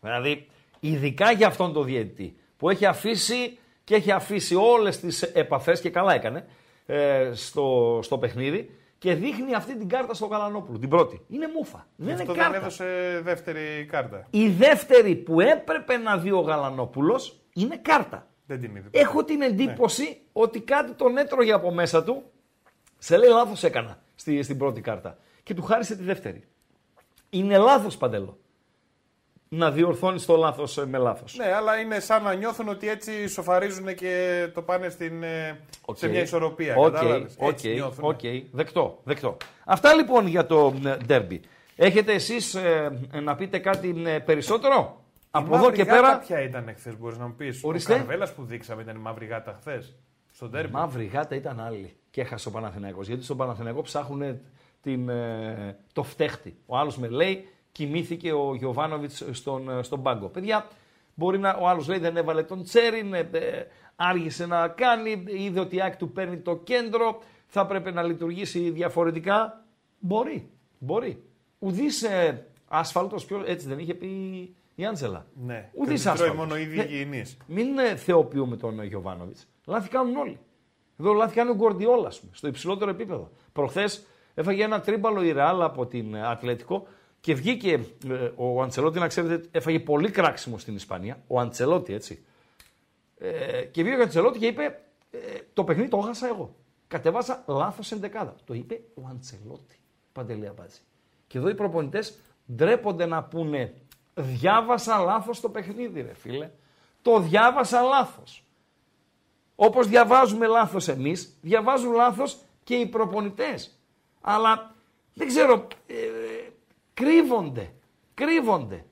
Δηλαδή, 0.00 0.46
ειδικά 0.80 1.32
για 1.32 1.46
αυτόν 1.46 1.72
τον 1.72 1.84
διαιτητή 1.84 2.36
που 2.56 2.70
έχει 2.70 2.86
αφήσει 2.86 3.58
και 3.84 3.94
έχει 3.94 4.12
αφήσει 4.12 4.54
όλες 4.54 5.00
τις 5.00 5.22
επαφές 5.22 5.80
και 5.80 5.90
καλά 5.90 6.14
έκανε 6.14 6.46
ε, 6.86 7.30
στο, 7.34 7.98
στο 8.02 8.18
παιχνίδι 8.18 8.70
και 9.04 9.14
δείχνει 9.14 9.54
αυτή 9.54 9.76
την 9.76 9.88
κάρτα 9.88 10.14
στο 10.14 10.26
Γαλανόπουλο. 10.26 10.78
Την 10.78 10.88
πρώτη. 10.88 11.20
Είναι 11.28 11.48
μούφα. 11.54 11.86
Δεν 11.96 12.12
Αυτό 12.14 12.32
είναι 12.32 12.34
κάρτα. 12.34 12.52
δεν 12.52 12.60
έδωσε 12.60 13.20
δεύτερη 13.24 13.86
κάρτα. 13.90 14.26
Η 14.30 14.48
δεύτερη 14.48 15.14
που 15.14 15.40
έπρεπε 15.40 15.96
να 15.96 16.18
δει 16.18 16.30
ο 16.30 16.40
Γαλανόπουλος 16.40 17.40
είναι 17.54 17.76
κάρτα. 17.76 18.26
Δεν 18.46 18.60
την 18.60 18.76
είδε. 18.76 18.88
Έχω 18.90 19.24
την 19.24 19.42
εντύπωση 19.42 20.02
ναι. 20.02 20.16
ότι 20.32 20.60
κάτι 20.60 20.92
τον 20.92 21.16
έτρωγε 21.16 21.52
από 21.52 21.72
μέσα 21.72 22.04
του. 22.04 22.22
Σε 22.98 23.16
λέει 23.16 23.28
λάθος 23.28 23.62
έκανα 23.62 24.02
στη, 24.14 24.42
στην 24.42 24.58
πρώτη 24.58 24.80
κάρτα. 24.80 25.18
Και 25.42 25.54
του 25.54 25.62
χάρισε 25.62 25.96
τη 25.96 26.02
δεύτερη. 26.02 26.44
Είναι 27.30 27.58
λάθος 27.58 27.96
Παντέλο 27.96 28.38
να 29.56 29.70
διορθώνεις 29.70 30.26
το 30.26 30.36
λάθος 30.36 30.78
ε, 30.78 30.86
με 30.86 30.98
λάθος. 30.98 31.36
Ναι, 31.36 31.52
αλλά 31.52 31.76
είναι 31.76 32.00
σαν 32.00 32.22
να 32.22 32.34
νιώθουν 32.34 32.68
ότι 32.68 32.88
έτσι 32.88 33.28
ισοφαρίζουν 33.28 33.94
και 33.94 34.46
το 34.54 34.62
πάνε 34.62 34.88
στην, 34.88 35.22
okay. 35.86 35.96
σε 35.96 36.08
μια 36.08 36.20
ισορροπία. 36.20 36.74
OK, 36.76 36.96
OK, 37.36 37.58
OK. 38.00 38.20
Δεκτό, 38.50 39.00
δεκτό. 39.04 39.36
Αυτά 39.64 39.94
λοιπόν 39.94 40.26
για 40.26 40.46
το 40.46 40.74
ντέρμπι. 41.06 41.40
Έχετε 41.76 42.12
εσείς 42.12 42.54
ε, 42.54 43.00
να 43.22 43.34
πείτε 43.34 43.58
κάτι 43.58 44.02
ε, 44.06 44.18
περισσότερο; 44.18 45.00
Ή 45.00 45.28
από 45.30 45.56
εδώ 45.56 45.70
και 45.70 45.84
πέρα. 45.84 46.18
Ποια 46.18 46.40
ήταν 46.40 46.74
χθε, 46.76 46.94
μπορείς 46.98 47.18
να 47.18 47.26
μου 47.26 47.34
πεις; 47.34 47.64
Ο 47.64 47.74
Καρβέλας 47.84 48.32
που 48.32 48.44
δείξαμε 48.44 48.82
ήταν 48.82 48.96
η 48.96 48.98
μαύρη 48.98 49.26
γάτα 49.26 49.56
χθες. 49.60 49.94
Στον 50.32 50.50
τέρμπι. 50.50 50.68
Η 50.68 50.72
μαύρη 50.72 51.04
γάτα 51.04 51.34
ήταν 51.34 51.60
άλλη. 51.60 51.96
Και 52.10 52.20
έχασε 52.20 52.48
ο 52.48 52.50
Παναθηναϊκός. 52.50 53.06
Γιατί 53.06 53.24
στον 53.24 53.36
Παναθηναϊκό 53.36 53.82
ψάχνουν 53.82 54.40
την, 54.82 55.10
το 55.92 56.02
φταίχτη. 56.02 56.56
Ο 56.66 56.76
άλλος 56.76 56.98
με 56.98 57.08
λέει 57.08 57.48
κοιμήθηκε 57.74 58.32
ο 58.32 58.54
Γιωβάνοβιτς 58.54 59.24
στον, 59.30 59.82
στον 59.84 60.02
πάγκο. 60.02 60.26
Παιδιά, 60.28 60.66
μπορεί 61.14 61.38
να, 61.38 61.50
ο 61.60 61.68
άλλος 61.68 61.88
λέει 61.88 61.98
δεν 61.98 62.16
έβαλε 62.16 62.42
τον 62.42 62.62
Τσέριν, 62.62 63.14
ε, 63.14 63.18
ε, 63.32 63.66
άργησε 63.96 64.46
να 64.46 64.68
κάνει, 64.68 65.24
είδε 65.26 65.60
ότι 65.60 65.76
η 65.76 65.80
ΑΕΚ 65.82 65.96
του 65.96 66.12
παίρνει 66.12 66.36
το 66.38 66.56
κέντρο, 66.56 67.18
θα 67.46 67.60
έπρεπε 67.60 67.90
να 67.90 68.02
λειτουργήσει 68.02 68.70
διαφορετικά. 68.70 69.64
Μπορεί, 69.98 70.50
μπορεί. 70.78 71.22
Ουδής 71.58 72.02
ε, 72.02 72.46
άσφαλτο, 72.68 73.16
έτσι 73.46 73.68
δεν 73.68 73.78
είχε 73.78 73.94
πει 73.94 74.06
η 74.74 74.86
Άντζελα. 74.86 75.26
Ναι. 75.44 75.70
Ουδής 75.74 76.02
Και 76.02 76.08
τρώει 76.08 76.14
άσφαλτο. 76.28 76.34
μόνο 76.34 76.56
οι 76.56 76.62
ίδιοι 76.62 76.76
Ναι. 76.76 76.82
υγιεινείς. 76.82 77.36
Μην 77.46 77.78
ε, 77.78 77.96
θεοποιούμε 77.96 78.56
τον 78.56 78.82
Γιωβάνοβιτς. 78.82 79.46
Λάθη 79.66 79.88
κάνουν 79.88 80.16
όλοι. 80.16 80.38
Εδώ 81.00 81.12
λάθη 81.12 81.34
κάνει 81.34 81.50
ο 81.50 81.54
Γκορντιόλα, 81.54 82.06
ας 82.06 82.20
πούμε, 82.20 82.32
στο 82.34 82.48
υψηλότερο 82.48 82.90
επίπεδο. 82.90 83.30
Προχθές 83.52 84.06
έφαγε 84.34 84.64
ένα 84.64 84.80
τρίμπαλο 84.80 85.22
η 85.22 85.32
Ρεάλ 85.32 85.62
από 85.62 85.86
την 85.86 86.14
ε, 86.14 86.26
Ατλέτικο 86.26 86.86
και 87.24 87.34
βγήκε 87.34 87.72
ε, 88.08 88.30
ο 88.36 88.62
Αντσελότη, 88.62 88.98
να 88.98 89.06
ξέρετε, 89.06 89.48
έφαγε 89.50 89.80
πολύ 89.80 90.10
κράξιμο 90.10 90.58
στην 90.58 90.74
Ισπανία. 90.74 91.22
Ο 91.26 91.40
Αντσελότη, 91.40 91.92
έτσι. 91.92 92.24
Ε, 93.18 93.64
και 93.64 93.82
βγήκε 93.82 93.98
ο 93.98 94.02
Αντσελότη 94.02 94.38
και 94.38 94.46
είπε: 94.46 94.80
ε, 95.10 95.18
Το 95.52 95.64
παιχνίδι 95.64 95.88
το 95.88 95.98
έχασα 96.02 96.26
εγώ. 96.26 96.56
Κατεβάσα 96.88 97.44
λάθος 97.46 97.92
ενδεκάδα. 97.92 98.34
Το 98.44 98.54
είπε 98.54 98.80
ο 98.94 99.02
Αντσελότη. 99.08 99.78
Παντελή 100.12 100.46
Αμπάτζη. 100.46 100.80
Και 101.26 101.38
εδώ 101.38 101.48
οι 101.48 101.54
προπονητές 101.54 102.18
ντρέπονται 102.54 103.06
να 103.06 103.22
πούνε: 103.22 103.74
Διάβασα 104.14 104.98
λάθος 104.98 105.40
το 105.40 105.48
παιχνίδι, 105.48 106.00
ρε 106.00 106.14
φίλε. 106.14 106.50
Το 107.02 107.20
διάβασα 107.20 107.82
λάθος. 107.82 108.44
Όπως 109.54 109.88
διαβάζουμε 109.88 110.46
λάθος 110.46 110.88
εμείς, 110.88 111.38
διαβάζουν 111.40 111.92
λάθος 111.92 112.38
και 112.64 112.74
οι 112.74 112.86
προπονητές. 112.86 113.78
Αλλά 114.20 114.74
δεν 115.14 115.26
ξέρω, 115.26 115.66
ε, 115.86 115.94
κρύβονται. 116.94 117.74
Κρύβονται. 118.14 118.84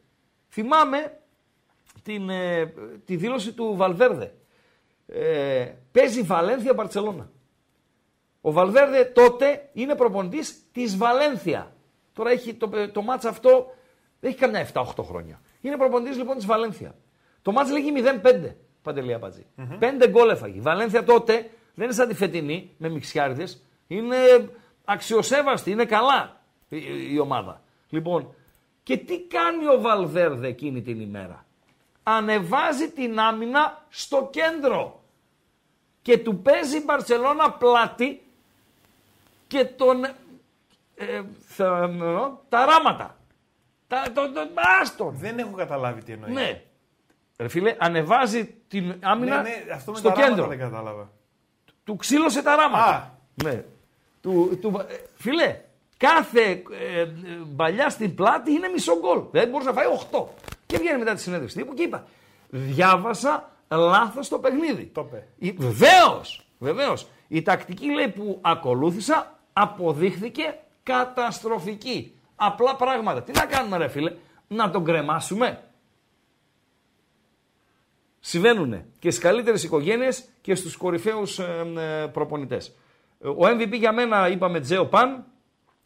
Θυμάμαι 0.48 1.20
την, 2.02 2.30
ε, 2.30 2.72
τη 3.04 3.16
δήλωση 3.16 3.52
του 3.52 3.76
Βαλβέρδε. 3.76 4.34
Ε, 5.06 5.72
παίζει 5.92 6.22
Βαλένθια 6.22 6.74
Μπαρτσελώνα. 6.74 7.30
Ο 8.40 8.52
Βαλβέρδε 8.52 9.04
τότε 9.04 9.70
είναι 9.72 9.94
προπονητής 9.94 10.70
της 10.72 10.96
Βαλένθια. 10.96 11.76
Τώρα 12.12 12.30
έχει 12.30 12.54
το, 12.54 12.70
το 12.92 13.02
μάτς 13.02 13.24
αυτό, 13.24 13.74
δεν 14.20 14.30
έχει 14.30 14.38
καμιά 14.38 14.68
7-8 14.72 14.84
χρόνια. 15.00 15.40
Είναι 15.60 15.76
προπονητής 15.76 16.16
λοιπόν 16.16 16.36
της 16.36 16.46
Βαλένθια. 16.46 16.94
Το 17.42 17.52
μάτς 17.52 17.70
λέγει 17.70 17.92
0-5, 18.22 18.54
Παντελή 18.82 19.14
Αμπατζή. 19.14 19.46
5 19.80 20.08
γκολ 20.08 20.30
έφαγε. 20.30 20.56
Η 20.56 20.60
Βαλένθια 20.60 21.04
τότε 21.04 21.50
δεν 21.74 21.84
είναι 21.84 21.94
σαν 21.94 22.08
τη 22.08 22.14
φετινή 22.14 22.74
με 22.76 22.88
μιξιάριδες. 22.88 23.62
Είναι 23.86 24.16
αξιοσέβαστη, 24.84 25.70
είναι 25.70 25.84
καλά 25.84 26.40
η, 26.68 26.82
η 27.10 27.18
ομάδα. 27.18 27.61
Λοιπόν, 27.92 28.34
και 28.82 28.96
τι 28.96 29.20
κάνει 29.20 29.68
ο 29.68 29.80
Βαλβέρδε 29.80 30.48
εκείνη 30.48 30.82
την 30.82 31.00
ημέρα; 31.00 31.44
Ανεβάζει 32.02 32.90
την 32.90 33.18
άμυνα 33.18 33.84
στο 33.88 34.28
κέντρο 34.32 35.02
και 36.02 36.18
του 36.18 36.42
παίζει 36.42 36.76
η 36.76 36.82
Μπαρσελώνα 36.84 37.52
πλάτη 37.52 38.22
και 39.46 39.64
τον 39.64 40.04
ε, 40.94 41.22
θα, 41.46 41.78
εννοώ, 41.82 42.38
τα 42.48 42.64
ράματα. 42.64 43.16
Τα, 43.88 44.02
το, 44.14 44.32
το, 44.32 44.40
άστον. 44.80 45.14
Δεν 45.16 45.38
έχω 45.38 45.52
καταλάβει 45.52 46.02
τι 46.02 46.12
εννοείς. 46.12 46.34
Ναι. 46.34 46.62
Ρε 47.36 47.48
φίλε, 47.48 47.76
ανεβάζει 47.78 48.54
την 48.68 48.94
άμυνα 49.02 49.42
ναι, 49.42 49.48
ναι, 49.48 49.72
αυτό 49.72 49.90
με 49.90 49.98
στο 49.98 50.08
τα 50.08 50.14
ράματα 50.14 50.34
κέντρο. 50.34 50.48
δεν 50.48 50.58
κατάλαβα. 50.58 51.10
Του 51.84 51.96
ξύλωσε 51.96 52.42
τα 52.42 52.56
ράματα. 52.56 52.94
Α. 52.94 53.08
Ναι. 53.44 53.64
Του, 54.20 54.58
του, 54.60 54.86
ε, 54.88 54.94
φίλε, 55.14 55.60
κάθε 56.02 56.62
ε, 56.70 57.00
ε, 57.00 57.08
μπαλιά 57.46 57.88
στην 57.88 58.14
πλάτη 58.14 58.52
είναι 58.52 58.68
μισό 58.68 58.98
γκολ. 58.98 59.22
Δεν 59.30 59.48
μπορούσε 59.48 59.68
να 59.68 59.74
φάει 59.74 59.86
8. 60.12 60.24
Και 60.66 60.78
βγαίνει 60.78 60.98
μετά 60.98 61.14
τη 61.14 61.20
συνέντευξη 61.20 61.56
τύπου 61.56 61.74
και 61.74 61.82
είπα, 61.82 62.06
διάβασα 62.48 63.50
λάθος 63.68 64.28
το 64.28 64.38
παιχνίδι. 64.38 64.84
Το 64.84 65.08
είπε. 65.38 65.54
Βεβαίως, 65.58 66.46
βεβαίως. 66.58 67.06
Η 67.28 67.42
τακτική 67.42 67.90
λέει 67.90 68.08
που 68.08 68.38
ακολούθησα 68.40 69.38
αποδείχθηκε 69.52 70.58
καταστροφική. 70.82 72.14
Απλά 72.36 72.76
πράγματα. 72.76 73.22
Τι 73.22 73.32
να 73.32 73.46
κάνουμε 73.46 73.76
ρε 73.76 73.88
φίλε, 73.88 74.12
να 74.48 74.70
τον 74.70 74.84
κρεμάσουμε; 74.84 75.62
Συμβαίνουν 78.20 78.84
και 78.98 79.10
στις 79.10 79.22
καλύτερες 79.22 79.62
οικογένειες 79.62 80.24
και 80.40 80.54
στους 80.54 80.76
κορυφαίους 80.76 81.38
ε, 81.38 82.10
προπονητές. 82.12 82.74
Ο 83.18 83.46
MVP 83.46 83.72
για 83.72 83.92
μένα, 83.92 84.28
είπαμε 84.28 84.60
Τζέο 84.60 84.86
Παν, 84.86 85.24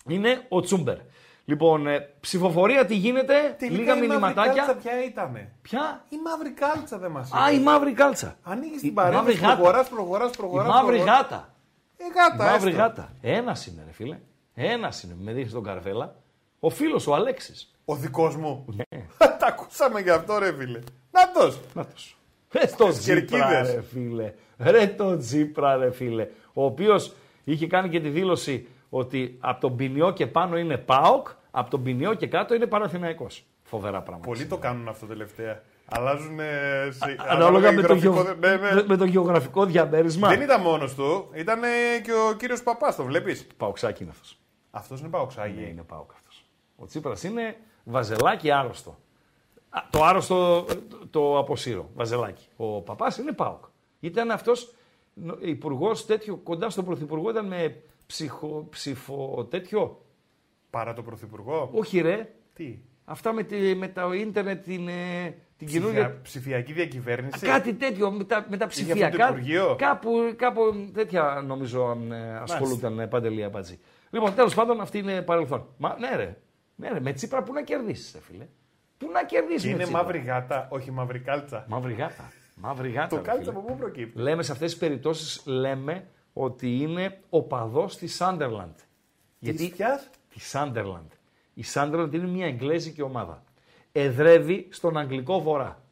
είναι 0.08 0.44
ο 0.48 0.60
Τσούμπερ. 0.60 0.96
Λοιπόν, 1.44 1.86
ε, 1.86 2.08
ψηφοφορία 2.20 2.86
τι 2.86 2.94
γίνεται, 2.96 3.54
Τελικά 3.58 3.76
λίγα 3.78 3.92
η 3.92 3.94
μαύρη 3.94 4.08
μηνυματάκια. 4.08 4.52
κάλτσα 4.64 4.74
ποια 4.88 5.04
ήτανε; 5.04 5.52
Ποια; 5.62 6.04
Η 6.08 6.16
μαύρη 6.24 6.50
κάλτσα 6.50 6.98
δεν 6.98 7.10
μας 7.10 7.30
Α, 7.32 7.52
η 7.52 7.58
μαύρη 7.60 7.92
κάλτσα. 7.92 8.36
Ανοίγεις 8.42 8.76
Η 8.76 8.80
την 8.80 8.92
μαύρη 8.92 9.12
παρέμβαση, 9.12 9.36
γάτα. 9.38 9.54
προχωράς, 9.56 9.88
προχωράς, 9.88 10.30
Η 10.32 10.36
προχωράς. 10.36 10.68
μαύρη 10.68 10.96
προχωράς. 10.96 11.16
γάτα. 11.20 11.54
Ε, 11.96 12.04
γάτα, 12.14 12.44
Η 12.44 12.50
μαύρη 12.52 12.68
έστω. 12.70 12.82
γάτα. 12.82 13.12
Ένας 13.20 13.66
είναι, 13.66 13.82
ρε 13.86 13.92
φίλε. 13.92 14.18
Ένας 14.54 15.02
είναι. 15.02 15.14
Με 15.18 15.32
δείχνεις 15.32 15.52
τον 15.52 15.62
Καρβέλα. 15.62 16.14
Ο 16.60 16.70
φίλος 16.70 17.06
ο 17.06 17.14
Αλέξης. 17.14 17.70
Ο 17.84 17.94
δικός 17.94 18.36
μου. 18.36 18.64
Ναι. 18.76 18.84
Τα 19.38 19.46
ακούσαμε 19.46 20.00
γι' 20.00 20.10
αυτό 20.10 20.38
ρε 20.38 20.52
φίλε. 20.58 20.80
Νάτος. 21.10 21.60
Να 21.74 21.84
τος 21.86 22.00
σου. 22.02 22.16
Ρε 22.52 22.66
το 22.76 22.88
Τις 22.88 22.98
Τζίπρα, 22.98 23.20
κερκίδες. 23.38 23.74
ρε 23.74 23.82
φίλε. 23.82 24.32
Ρε 24.58 24.86
το 24.86 25.16
Τζίπρα, 25.18 25.76
ρε 25.76 25.90
φίλε. 25.90 26.28
Ο 26.52 26.64
οποίος 26.64 27.12
είχε 27.44 27.66
κάνει 27.66 27.88
και 27.88 28.00
τη 28.00 28.08
δήλωση 28.08 28.68
ότι 28.98 29.36
από 29.40 29.60
τον 29.60 29.76
ποινιό 29.76 30.12
και 30.12 30.26
πάνω 30.26 30.58
είναι 30.58 30.76
ΠΑΟΚ, 30.76 31.28
από 31.50 31.70
τον 31.70 31.82
ποινιό 31.82 32.14
και 32.14 32.26
κάτω 32.26 32.54
είναι 32.54 32.66
Παναθηναϊκός. 32.66 33.44
Φοβερά 33.62 34.02
πράγματα. 34.02 34.28
Πολλοί 34.28 34.46
το 34.46 34.56
κάνουν 34.58 34.88
αυτό 34.88 35.06
τελευταία. 35.06 35.62
Αλλάζουν 35.84 36.38
σε... 36.90 37.16
Ανάλογα 37.28 37.72
με 37.72 37.82
το, 37.82 37.94
γεωγραφικό- 37.94 38.24
γεω... 38.40 38.50
Ναι, 38.50 38.56
ναι. 38.56 38.74
με- 38.74 38.84
με 38.86 38.96
το 38.96 39.04
γεωγραφικό 39.04 39.64
διαμέρισμα. 39.64 40.28
Δεν 40.28 40.40
ήταν 40.40 40.60
μόνος 40.60 40.94
του. 40.94 41.30
Ήταν 41.34 41.60
και 42.02 42.12
ο 42.12 42.34
κύριος 42.36 42.62
Παπάς, 42.62 42.96
το 42.96 43.04
βλέπεις; 43.04 43.46
Παοξάκι 43.56 44.02
είναι 44.02 44.12
αυτός. 44.12 44.38
Αυτός 44.70 45.00
είναι 45.00 45.08
Παοξάγη. 45.08 45.60
Ναι, 45.60 45.66
είναι 45.66 45.82
ΠΑΟΚ 45.82 46.10
αυτός. 46.12 46.44
Ο 46.76 46.86
Τσίπρας 46.86 47.22
είναι 47.22 47.56
βαζελάκι 47.84 48.50
άρρωστο. 48.50 48.98
Α, 49.68 49.80
το 49.90 50.04
άρρωστο 50.04 50.64
ε, 50.70 50.74
το, 50.74 51.06
το 51.10 51.38
αποσύρω. 51.38 51.90
Βαζελάκι. 51.94 52.46
Ο 52.56 52.80
παπάς 52.80 53.18
είναι 53.18 53.32
ΠΑΟΚ. 53.32 53.64
Ήταν 54.00 54.30
αυτός 54.30 54.74
υπουργός 55.40 56.06
τέτοιο, 56.06 56.36
κοντά 56.36 56.70
στον 56.70 56.84
πρωθυπουργό, 56.84 57.30
ήταν 57.30 57.46
με 57.46 57.82
ψυχο, 58.06 58.66
ψηφο 58.70 59.46
τέτοιο. 59.50 60.04
Παρά 60.70 60.92
το 60.92 61.02
Πρωθυπουργό. 61.02 61.70
Όχι 61.72 62.00
ρε. 62.00 62.34
Τι; 62.52 62.78
Αυτά 63.04 63.32
με, 63.32 63.42
τη, 63.42 63.74
με 63.74 63.88
το 63.88 64.12
ίντερνετ, 64.12 64.64
την, 64.64 64.88
ε, 64.88 65.34
την 65.56 65.66
Ψηφια... 65.66 65.80
καινούργια. 65.80 66.20
Ψηφιακή 66.22 66.72
διακυβέρνηση. 66.72 67.46
Κάτι 67.46 67.74
τέτοιο 67.74 68.10
με 68.10 68.24
τα, 68.24 68.46
με 68.48 68.56
τα 68.56 68.64
αυτό 68.64 68.80
το 68.80 68.86
ψηφιακά. 68.86 69.28
Υπουργείο; 69.28 69.76
Κάπου, 69.78 70.34
κάπου 70.36 70.90
τέτοια 70.94 71.42
νομίζω 71.46 71.98
ε, 72.10 72.36
ασχολούνταν 72.36 72.98
ε, 72.98 73.06
παντελή 73.06 73.44
απάτζη. 73.44 73.78
Λοιπόν, 74.10 74.34
τέλος 74.34 74.54
πάντων 74.54 74.80
αυτή 74.80 74.98
είναι 74.98 75.22
παρελθόν. 75.22 75.66
Μα 75.76 75.96
ναι, 75.98 76.16
ρε. 76.16 76.36
Ναι, 76.74 76.88
ρε. 76.88 77.00
Με 77.00 77.12
τσίπρα 77.12 77.42
που 77.42 77.52
να 77.52 77.62
κερδίσεις, 77.62 78.16
φίλε. 78.20 78.46
Πού 78.98 79.10
να 79.12 79.24
κερδίσεις. 79.24 79.62
Και 79.62 79.68
με 79.68 79.74
είναι 79.74 79.82
Τσίπρα. 79.82 80.02
μαύρη 80.02 80.18
γάτα, 80.18 80.68
όχι 80.70 80.90
μαύρη 80.90 81.18
κάλτσα. 81.18 81.64
Μαύρη 81.68 81.92
γάτα. 81.92 82.32
Μαύρη 82.54 82.90
γάτα. 82.90 83.08
Το 83.08 83.16
ρε, 83.16 83.22
κάλτσα 83.22 83.50
φίλε. 83.50 83.58
από 83.58 83.72
πού 83.72 83.76
προκύπτει; 83.76 84.20
Λέμε 84.20 84.42
σε 84.42 84.52
αυτές 84.52 84.70
τις 84.70 84.80
περιπτώσεις, 84.80 85.42
λέμε 85.46 86.06
ότι 86.38 86.76
είναι 86.76 87.20
ο 87.30 87.42
παδός 87.42 87.96
της 87.96 88.14
Σάντερλαντ. 88.14 88.76
Της 89.40 89.70
ποιας; 89.70 90.10
Της 90.28 90.48
Σάντερλαντ. 90.48 91.10
Η 91.54 91.62
Σάντερλαντ 91.62 92.14
είναι 92.14 92.26
μια 92.26 92.46
εγγλέζικη 92.46 93.02
ομάδα. 93.02 93.44
Εδρεύει 93.92 94.68
στον 94.70 94.96
Αγγλικό 94.96 95.40
Βορρά. 95.40 95.82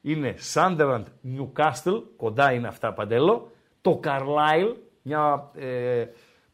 Είναι 0.00 0.34
Σάντερλαντ 0.38 1.06
Νιουκάστλ, 1.20 1.96
κοντά 2.16 2.52
είναι 2.52 2.68
αυτά 2.68 2.92
παντέλο. 2.92 3.50
Το 3.80 3.96
Καρλάιλ, 3.96 4.76
μια 5.02 5.50
ε, 5.54 6.06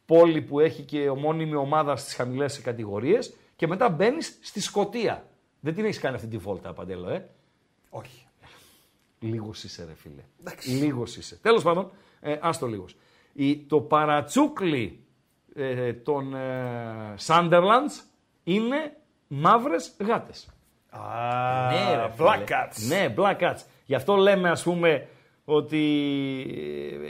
πόλη 0.05 0.41
που 0.41 0.59
έχει 0.59 0.83
και 0.83 1.09
ομώνυμη 1.09 1.55
ομάδα 1.55 1.95
στις 1.95 2.13
χαμηλές 2.13 2.61
κατηγορίες. 2.61 3.33
Και 3.55 3.67
μετά 3.67 3.89
μπαίνεις 3.89 4.39
στη 4.41 4.61
Σκωτία. 4.61 5.25
Δεν 5.59 5.75
την 5.75 5.85
έχεις 5.85 5.99
κάνει 5.99 6.15
αυτή 6.15 6.27
τη 6.27 6.37
βόλτα 6.37 6.73
παντέλο, 6.73 7.09
ε; 7.09 7.29
Όχι. 7.89 8.27
Λίγος 9.19 9.63
είσαι, 9.63 9.85
ρε 9.85 9.93
φίλε. 9.93 10.23
Λίγος 10.79 11.17
είσαι. 11.17 11.35
Τέλος 11.41 11.63
πάντων, 11.63 11.91
ε, 12.19 12.35
άστο 12.41 12.65
λίγος. 12.65 12.95
Το 13.67 13.81
παρατσούκλι 13.81 14.99
ε, 15.55 15.93
των 15.93 16.35
ε, 16.35 17.15
Sunderlands 17.27 18.03
είναι 18.43 18.97
μαύρες 19.27 19.95
γάτες. 20.05 20.47
Α, 20.89 20.99
Ναι, 21.71 21.95
ρε, 21.95 22.09
φίλε. 22.09 22.27
Black 22.27 22.49
Cats. 22.49 22.87
Ναι, 22.87 23.13
Black 23.17 23.37
Cats. 23.39 23.59
Γι' 23.85 23.95
αυτό 23.95 24.15
λέμε, 24.15 24.49
ας 24.49 24.63
πούμε, 24.63 25.07
ότι 25.45 25.77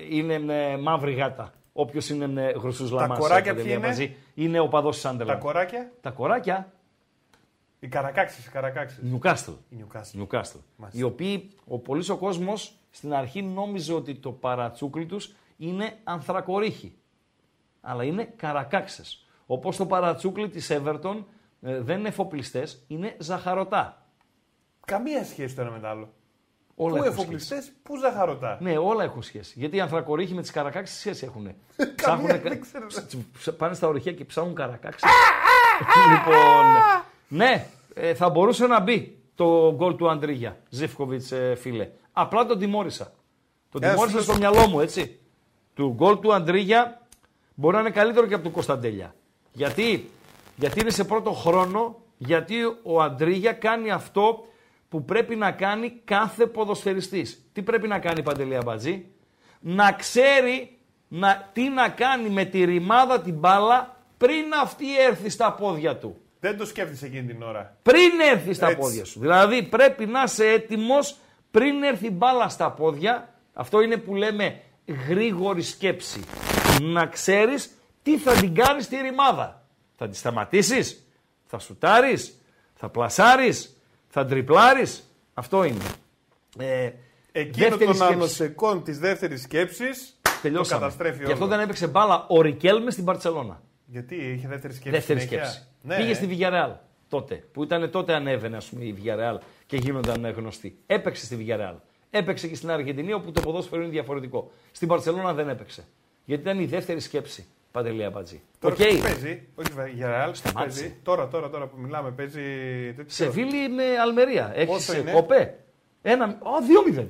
ε, 0.10 0.16
είναι 0.16 0.34
ε, 0.34 0.78
μαύρη 0.78 1.14
γάτα. 1.14 1.52
Όποιος 1.74 2.10
είναι 2.10 2.42
ε, 2.42 2.52
γρουσούς 2.52 2.92
λαμάς. 2.92 3.18
κοράκια 3.20 3.52
ε, 3.52 3.56
ποιοι 3.56 3.66
είναι; 3.68 3.88
μαζί, 3.88 4.16
είναι 4.34 4.60
ο 4.60 4.68
παδός 4.68 5.02
της 5.02 5.12
Sunderland. 5.12 5.26
Τα 5.26 5.36
κοράκια; 5.36 5.92
Τα 6.02 6.10
κοράκια, 6.10 6.72
Οι 7.80 7.88
καρακάξεις, 7.88 8.46
οι 8.46 8.50
καρακάξεις. 8.50 9.00
Newcastle. 9.04 9.56
Η 9.70 9.76
Newcastle. 9.80 10.22
Newcastle. 10.22 10.62
Μάλιστα. 10.76 11.00
Οι 11.00 11.04
οποίοι, 11.04 11.52
ο 11.68 11.80
πολλής 11.80 12.10
ο 12.10 12.18
κόσμος 12.18 12.74
στην 12.98 13.14
αρχή 13.14 13.42
νόμιζε 13.42 13.94
ότι 13.94 14.16
το 14.16 14.32
παρατσούκλι 14.32 15.06
τους 15.06 15.36
είναι 15.58 15.98
ανθρακορίχοι. 16.04 16.98
Αλλά 17.82 18.04
είναι 18.04 18.34
καρακάξες. 18.36 19.26
Όπως 19.46 19.78
το 19.78 19.86
παρατσούκλι 19.86 20.50
της 20.50 20.72
Everton 20.72 21.24
ε, 21.62 21.82
δεν 21.82 22.00
είναι 22.00 22.08
εφοπλιστές, 22.08 22.84
είναι 22.88 23.16
ζαχαρωτά. 23.20 24.06
Καμία 24.86 25.26
σχέση 25.26 25.56
το 25.56 25.62
ένα 25.62 25.72
με 25.72 25.80
το 25.80 25.88
άλλο. 25.88 26.14
Όλα 26.76 26.98
Πού 26.98 27.04
έχουν 27.04 27.12
εφοπλιστές, 27.20 27.72
πού 27.84 27.98
ζαχαρωτά. 27.98 28.58
Ναι, 28.62 28.78
όλα 28.78 29.04
έχουν 29.04 29.22
σχέση. 29.22 29.54
Γιατί 29.60 29.76
οι 29.76 29.80
ανθρακορίχοι 29.80 30.34
με 30.34 30.42
τις 30.42 30.52
καρακάξεις 30.52 31.00
σχέση 31.00 31.26
έχουν. 31.26 31.52
Καμία, 31.96 32.40
δεν 32.40 32.62
ξέρω. 32.62 32.88
Πάνε 33.58 33.74
στα 33.74 33.88
ορυχεία 33.88 34.14
και 34.14 34.26
ψάχνουν 34.26 34.56
καρακάξεις. 34.56 35.10
λοιπόν. 36.12 36.66
Ναι, 37.28 37.68
ε, 37.94 38.14
θα 38.14 38.30
μπορούσε 38.30 38.68
να 38.68 38.80
μπει 38.80 39.22
το 39.36 39.74
γκολ 39.76 39.96
του 39.96 40.10
Αντρίγια. 40.10 40.58
Ζήφκοβιτς, 40.70 41.34
φίλε. 41.56 41.90
Απλά 42.20 42.46
τον 42.46 42.60
τιμώρησα. 42.60 43.12
Τον 43.72 43.84
Ένας 43.84 43.94
τιμώρησα 43.94 44.20
φίλος- 44.20 44.36
στο 44.38 44.38
μυαλό 44.52 44.68
μου, 44.70 44.80
έτσι. 44.80 45.20
Του 45.74 45.94
γκολ 45.96 46.20
του 46.20 46.34
Αντρίγια 46.34 47.02
μπορεί 47.56 47.76
να 47.76 47.82
είναι 47.82 47.90
καλύτερο 47.90 48.28
και 48.28 48.34
από 48.34 48.44
του 48.44 48.52
Κωνσταντέλια. 48.52 49.16
Γιατί, 49.52 50.10
γιατί 50.56 50.80
είναι 50.80 50.90
σε 50.90 51.04
πρώτο 51.04 51.32
χρόνο, 51.32 52.02
γιατί 52.18 52.56
ο 52.84 53.02
Αντρίγια 53.02 53.52
κάνει 53.54 53.92
αυτό 53.92 54.46
που 54.90 55.06
πρέπει 55.06 55.36
να 55.36 55.52
κάνει 55.52 56.02
κάθε 56.06 56.46
ποδοσφαιριστής. 56.46 57.42
Τι 57.54 57.62
πρέπει 57.62 57.88
να 57.88 58.00
κάνει 58.00 58.24
Παντελή 58.24 58.56
Αμπατζή, 58.56 59.06
να 59.60 59.92
ξέρει 59.92 60.78
να, 61.08 61.50
τι 61.54 61.70
να 61.70 61.90
κάνει 61.90 62.30
με 62.30 62.46
τη 62.46 62.64
ρημάδα 62.64 63.22
την 63.22 63.34
μπάλα 63.34 63.96
πριν 64.18 64.46
αυτή 64.62 65.00
έρθει 65.02 65.30
στα 65.30 65.54
πόδια 65.54 65.98
του. 65.98 66.18
Δεν 66.40 66.58
το 66.58 66.66
σκέφτεσαι 66.66 67.06
εκείνη 67.06 67.28
την 67.34 67.42
ώρα. 67.44 67.78
Πριν 67.84 68.12
έρθει 68.32 68.54
στα 68.54 68.66
Έτσι. 68.66 68.78
πόδια 68.80 69.06
σου. 69.06 69.20
Δηλαδή 69.20 69.64
πρέπει 69.64 70.06
να 70.06 70.24
είσαι 70.24 70.48
έτοιμος 70.48 71.18
πριν 71.52 71.84
έρθει 71.84 72.10
μπάλα 72.12 72.50
στα 72.50 72.72
πόδια. 72.72 73.34
Αυτό 73.54 73.82
είναι 73.82 73.98
που 73.98 74.16
λέμε 74.16 74.62
γρήγορη 75.10 75.62
σκέψη. 75.62 76.20
Να 76.82 77.06
ξέρεις 77.06 77.72
τι 78.04 78.18
θα 78.18 78.34
την 78.34 78.56
κάνεις 78.56 78.84
στη 78.86 78.96
ρημάδα. 78.96 79.62
Θα 79.98 80.08
τη 80.10 80.16
σταματήσεις, 80.18 81.08
θα 81.46 81.60
σουτάρεις, 81.60 82.42
θα 82.76 82.90
πλασάρεις, 82.90 83.78
θα 84.08 84.26
τριπλάρεις. 84.26 85.12
Αυτό 85.34 85.64
είναι. 85.64 85.84
Ε, 86.58 86.92
Εκείνο 87.32 87.68
δεύτερη 87.70 87.86
των 87.86 87.96
σκέψη. 87.96 88.14
ανοσεκών 88.14 88.84
της 88.84 89.00
δεύτερης 89.00 89.42
σκέψης 89.42 90.20
το 90.22 90.30
Τελειώσαμε. 90.42 90.82
καταστρέφει 90.82 91.18
Γι' 91.18 91.24
όλο. 91.24 91.34
αυτό 91.34 91.46
δεν 91.48 91.60
έπαιξε 91.60 91.88
μπάλα 91.88 92.26
ο 92.28 92.42
Ρικέλμες 92.42 92.94
στην 92.94 93.06
Παρσελώνα. 93.06 93.62
Γιατί 93.86 94.16
είχε 94.16 94.48
δεύτερη 94.48 94.74
σκέψη. 94.74 94.92
Δεύτερη 94.98 95.20
συνέχεια; 95.20 95.46
σκέψη. 95.46 95.68
Ναι. 95.82 95.96
Πήγε 95.98 96.14
στη 96.14 96.28
Villarreal 96.32 96.72
τότε. 97.10 97.36
Που 97.54 97.64
ήταν 97.64 97.92
τότε 97.92 98.14
ανέβαινε 98.14 98.58
ας 98.58 98.66
πούμε, 98.66 98.84
η 98.84 98.96
Villarreal 99.04 99.38
και 99.68 99.78
γίνονταν 99.78 100.34
γνωστή. 100.38 100.78
Έπαιξε 100.86 101.26
στη 101.26 101.46
Villarreal. 101.50 101.76
Έπαιξε 102.10 102.48
και 102.48 102.56
στην 102.56 102.70
Αργεντινή 102.72 103.14
όπου 103.14 103.32
το 103.32 103.42
ποδόσφαιρο 103.42 103.82
είναι 103.82 103.92
διαφορετικό. 103.92 104.52
Στην 104.72 104.88
Παρσελώνα 104.88 105.34
δεν 105.34 105.50
έπαιξε. 105.50 105.84
Γιατί 106.26 106.42
ήταν 106.42 106.60
η 106.60 106.66
δεύτερη 106.66 107.00
σκέψη. 107.00 107.46
Παντελή 107.72 108.04
Αμπατζή. 108.04 108.42
Τώρα 108.60 108.74
Οκ. 108.74 108.82
ποιος 108.82 109.02
παίζει, 109.02 109.48
όχι 109.56 109.70
για 109.96 110.08
Ρεάλ, 110.08 110.34
Σταμάτησε. 110.36 110.80
παίζει; 110.82 110.96
Τώρα, 111.04 111.28
τώρα, 111.28 111.50
τώρα 111.50 111.66
που 111.66 111.78
μιλάμε, 111.80 112.12
παίζει. 112.12 112.42
τέτοιο. 112.96 113.06
Σεβίλη 113.08 113.70
με 113.70 113.84
Αλμερία. 114.02 114.54
Πόσο 114.66 114.92
Έχει 114.92 115.02
είναι; 115.02 115.12
κοπέ. 115.12 115.58
Ένα. 116.02 116.24
Α, 116.26 116.30
2-0. 116.92 117.08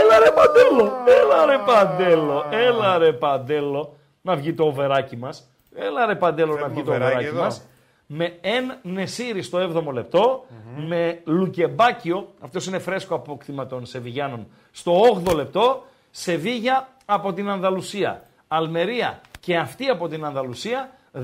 Έλα 0.00 0.18
ρε 0.18 0.30
παντέλο. 0.30 0.92
Έλα 1.22 1.46
ρε 1.46 1.58
παντέλο. 1.66 2.44
Έλα 2.50 2.98
ρε 2.98 3.12
παντέλο. 3.12 3.96
Να 4.22 4.36
βγει 4.36 4.52
το 4.54 4.64
οβεράκι 4.64 5.16
μας. 5.16 5.48
Έλα 5.74 6.06
ρε 6.06 6.14
παντέλο 6.14 6.52
να 6.52 6.54
Θέλουμε 6.56 6.74
βγει 6.74 6.82
το 6.82 6.90
οβεράκι 6.90 7.12
οβεράκι 7.14 7.34
εδώ. 7.34 7.42
μας. 7.44 7.62
Με 8.10 8.38
Εν 8.40 8.78
Νεσίρι 8.82 9.42
στο 9.42 9.58
7ο 9.58 9.92
λεπτο 9.92 10.44
Με 10.86 11.20
Λουκεμπάκιο. 11.24 12.28
Αυτός 12.40 12.66
είναι 12.66 12.78
φρέσκο 12.78 13.14
απόκτημα 13.14 13.66
των 13.66 13.86
Σεβιγιάνων. 13.86 14.46
Στο 14.70 15.22
8ο 15.24 15.34
λεπτό. 15.34 15.84
Σεβίγια 16.10 16.88
από 17.04 17.32
την 17.32 17.48
Ανδαλουσία. 17.48 18.22
Αλμερία 18.48 19.20
και 19.40 19.56
αυτή 19.56 19.88
από 19.88 20.08
την 20.08 20.24
Ανδαλουσία 20.24 20.90
2-0 21.14 21.20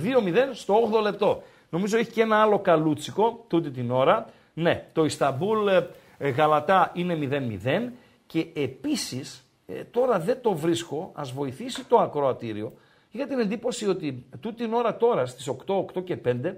στο 0.52 0.90
8ο 0.92 1.02
λεπτό. 1.02 1.42
Νομίζω 1.70 1.96
έχει 1.96 2.10
και 2.10 2.22
ένα 2.22 2.36
άλλο 2.42 2.58
καλούτσικο 2.58 3.44
τούτη 3.48 3.70
την 3.70 3.90
ώρα. 3.90 4.26
Ναι, 4.54 4.86
το 4.92 5.04
Ισταμπούλ 5.04 5.68
ε, 5.68 5.88
ε, 6.18 6.28
Γαλατά 6.28 6.90
είναι 6.94 7.18
0-0 7.64 7.90
και 8.26 8.46
επίσης 8.54 9.44
ε, 9.66 9.84
τώρα 9.84 10.18
δεν 10.18 10.38
το 10.42 10.52
βρίσκω, 10.54 11.12
ας 11.14 11.32
βοηθήσει 11.32 11.84
το 11.84 11.98
ακροατήριο. 11.98 12.72
Είχα 13.10 13.26
την 13.26 13.38
εντύπωση 13.38 13.88
ότι 13.88 14.24
τούτη 14.40 14.64
την 14.64 14.72
ώρα 14.72 14.96
τώρα 14.96 15.26
στις 15.26 15.50
8, 15.66 15.74
8 15.96 16.04
και 16.04 16.18
5 16.24 16.54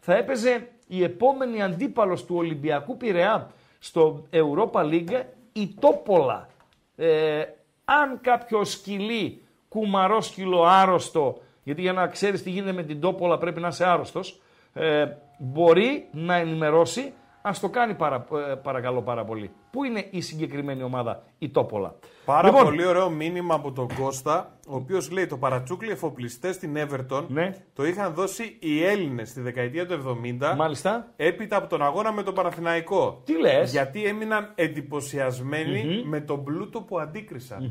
θα 0.00 0.16
έπαιζε 0.16 0.68
η 0.86 1.02
επόμενη 1.02 1.62
αντίπαλος 1.62 2.24
του 2.24 2.36
Ολυμπιακού 2.36 2.96
Πειραιά 2.96 3.50
στο 3.78 4.26
Europa 4.32 4.80
League 4.80 5.22
η 5.52 5.74
Τόπολα. 5.80 6.48
Ε, 6.96 7.44
αν 7.84 8.18
κάποιο 8.20 8.64
σκυλί, 8.64 9.42
κουμαρόσκυλο, 9.68 10.64
άρρωστο, 10.64 11.40
γιατί 11.62 11.80
για 11.80 11.92
να 11.92 12.06
ξέρεις 12.06 12.42
τι 12.42 12.50
γίνεται 12.50 12.72
με 12.72 12.82
την 12.82 13.00
Τόπολα 13.00 13.38
πρέπει 13.38 13.60
να 13.60 13.68
είσαι 13.68 13.84
άρρωστος, 13.84 14.40
ε, 14.72 15.06
μπορεί 15.38 16.08
να 16.12 16.34
ενημερώσει, 16.34 17.12
ας 17.42 17.60
το 17.60 17.68
κάνει 17.68 17.94
παρα, 17.94 18.26
ε, 18.50 18.54
παρακαλώ 18.54 19.02
πάρα 19.02 19.24
πολύ. 19.24 19.50
Πού 19.70 19.84
είναι 19.84 20.06
η 20.10 20.20
συγκεκριμένη 20.20 20.82
ομάδα, 20.82 21.22
η 21.38 21.48
Τόπολα; 21.50 21.94
Πάρα 22.24 22.48
Λοιπόν, 22.48 22.64
πολύ 22.64 22.86
ωραίο 22.86 23.10
μήνυμα 23.10 23.54
από 23.54 23.72
τον 23.72 23.88
Κώστα, 23.94 24.58
ο 24.68 24.74
οποίος 24.74 25.10
λέει 25.10 25.26
το 25.26 25.36
παρατσούκλι 25.36 25.90
εφοπλιστές 25.90 26.54
στην 26.54 26.76
Everton 26.76 27.24
Ναι. 27.28 27.54
το 27.74 27.86
είχαν 27.86 28.14
δώσει 28.14 28.56
οι 28.60 28.84
Έλληνες 28.84 29.28
στη 29.28 29.40
δεκαετία 29.40 29.86
του 29.86 29.92
70 29.92 30.54
Μάλιστα. 30.56 31.12
έπειτα 31.16 31.56
από 31.56 31.66
τον 31.68 31.82
αγώνα 31.82 32.12
με 32.12 32.22
τον 32.22 32.34
Παναθηναϊκό. 32.34 33.22
Τι 33.24 33.40
λες; 33.40 33.70
Γιατί 33.72 34.04
έμειναν 34.04 34.52
εντυπωσιασμένοι 34.54 36.02
με 36.04 36.20
τον 36.20 36.44
πλούτο 36.44 36.80
που 36.82 36.98
αντίκρισαν. 37.00 37.70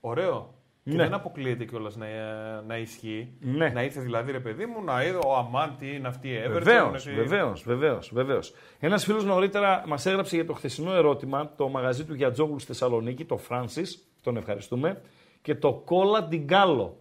Ωραίο. 0.00 0.54
Και 0.90 0.92
Ναι. 0.96 1.02
δεν 1.02 1.14
αποκλείεται 1.14 1.64
κιόλας 1.64 1.96
να, 1.96 2.06
να 2.66 2.78
ισχύει. 2.78 3.32
Ναι. 3.40 3.68
Να 3.68 3.82
ήρθε 3.82 4.00
δηλαδή 4.00 4.32
ρε 4.32 4.40
παιδί 4.40 4.66
μου 4.66 4.84
να 4.84 5.04
είδε 5.04 5.18
ο 5.26 5.36
Αμάν 5.36 5.76
τι 5.78 5.94
είναι 5.94 6.08
αυτή 6.08 6.28
η 6.28 6.40
Everton. 6.46 6.50
Βεβαίως, 6.52 6.94
εσύ- 6.94 7.14
βεβαίως, 7.16 7.62
βεβαίως. 7.62 8.10
Βεβαίως. 8.14 8.52
Ένας 8.78 9.04
φίλος 9.04 9.24
νωρίτερα 9.24 9.84
μας 9.86 10.06
έγραψε 10.06 10.34
για 10.34 10.46
το 10.46 10.52
χθεσινό 10.52 10.92
ερώτημα 10.94 11.52
το 11.56 11.68
μαγαζί 11.68 12.04
του 12.04 12.14
Γιατζόγλου 12.14 12.58
στη 12.58 12.66
Θεσσαλονίκη, 12.66 13.24
το 13.24 13.36
Φράνσις, 13.36 14.06
τον 14.20 14.36
ευχαριστούμε, 14.36 15.00
και 15.42 15.54
το 15.54 15.72
Κόλα 15.84 16.22
Ντιγκάλο. 16.24 16.96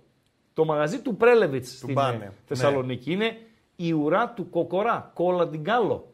Το 0.54 0.66
μαγαζί 0.66 1.02
του 1.02 1.16
Πρέλεβιτς 1.16 1.78
στην 1.78 1.94
Μπάνε, 1.94 2.26
ε, 2.26 2.30
Θεσσαλονίκη. 2.46 3.12
Είναι 3.12 3.38
η 3.76 3.92
ουρά 3.92 4.30
του 4.30 4.50
Κοκορά. 4.50 5.12
Κόλα 5.14 5.48
Ντιγκάλο. 5.48 6.14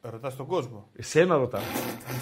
Ρωτάς 0.00 0.36
τον 0.36 0.46
κόσμο. 0.46 0.88
Εσένα 0.96 1.36
ρωτάω. 1.36 1.60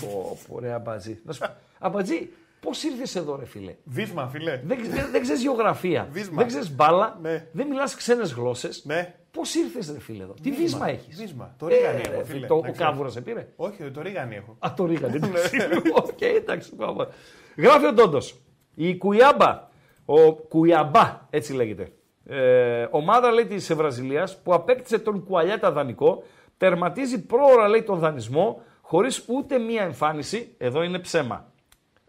Πω, 0.01 0.39
πω, 0.49 0.59
ρε 0.59 0.73
αμπατζή. 0.73 1.20
Να 1.25 1.33
σου 1.33 1.41
πω, 1.41 1.47
αμπατζή, 1.79 2.29
πώς 2.63 2.83
ήρθες 2.83 3.15
εδώ, 3.17 3.37
ρε 3.37 3.45
φίλε; 3.45 3.75
Βύσμα, 3.85 4.28
φίλε. 4.29 4.61
Δεν, 4.65 4.79
δεν, 4.91 5.09
δεν 5.11 5.23
ξέρεις 5.23 5.43
γεωγραφία. 5.43 6.09
Βύσμα. 6.11 6.37
Δεν 6.37 6.47
ξέρεις 6.47 6.75
μπάλα. 6.75 7.19
Ναι. 7.23 7.47
Δεν 7.53 7.67
μιλάς 7.67 7.95
ξένες 7.95 8.33
γλώσσες. 8.33 8.85
Ναι. 8.85 9.15
Πώς 9.31 9.55
ήρθες, 9.55 9.91
ρε 9.93 10.01
φίλε, 10.01 10.23
εδώ; 10.23 10.35
Τι 10.43 10.51
βύσμα 10.51 10.89
έχεις; 10.89 11.17
Βύσμα. 11.16 11.55
Το 11.59 11.67
ρίγανη 11.67 12.01
Ε, 12.05 12.09
έχω, 12.09 12.19
ρε, 12.19 12.25
φίλε. 12.25 12.47
το, 12.47 12.55
να 12.55 12.59
ο 12.59 12.63
ξέρεις. 12.63 12.79
κάβουρας 12.81 13.13
σε 13.13 13.21
πήρε; 13.21 13.49
Όχι, 13.57 13.91
το 13.91 14.03
ρίγανη 14.03 14.35
έχω. 14.35 14.57
Α, 14.59 14.73
το 14.77 14.87
ρίγανη. 14.87 15.16
εντάξει. 15.23 15.57
Οκ, 15.95 16.21
εντάξει, 16.21 16.75
πάμε. 16.75 17.09
Γράφει 17.57 17.87
ο 17.87 17.93
Ντόντος. 17.93 18.41
Η 18.75 18.97
Κουιάμπα. 18.97 19.69
Ο 20.05 20.33
Κουιαμπά, 20.33 21.21
έτσι 21.31 21.53
λέγεται. 21.55 21.93
Ε, 22.27 22.87
ομάδα 22.91 23.31
λέει 23.31 23.47
της 23.47 23.75
Βραζιλίας 23.75 24.43
που 24.43 24.55
απέκτησε 24.55 24.99
τον 24.99 25.25
Κουαλιάτα 25.25 25.71
δανεικό, 25.73 26.23
τερματίζει 26.57 27.27
πρόωρα 27.27 27.69
λέει 27.69 27.83
τον 27.83 27.99
δανεισμό, 27.99 28.63
χωρίς 28.81 29.25
ούτε 29.29 29.59
μία 29.59 29.83
εμφάνιση. 29.83 30.55
Εδώ 30.59 30.83
είναι 30.83 30.99
ψέμα. 30.99 31.51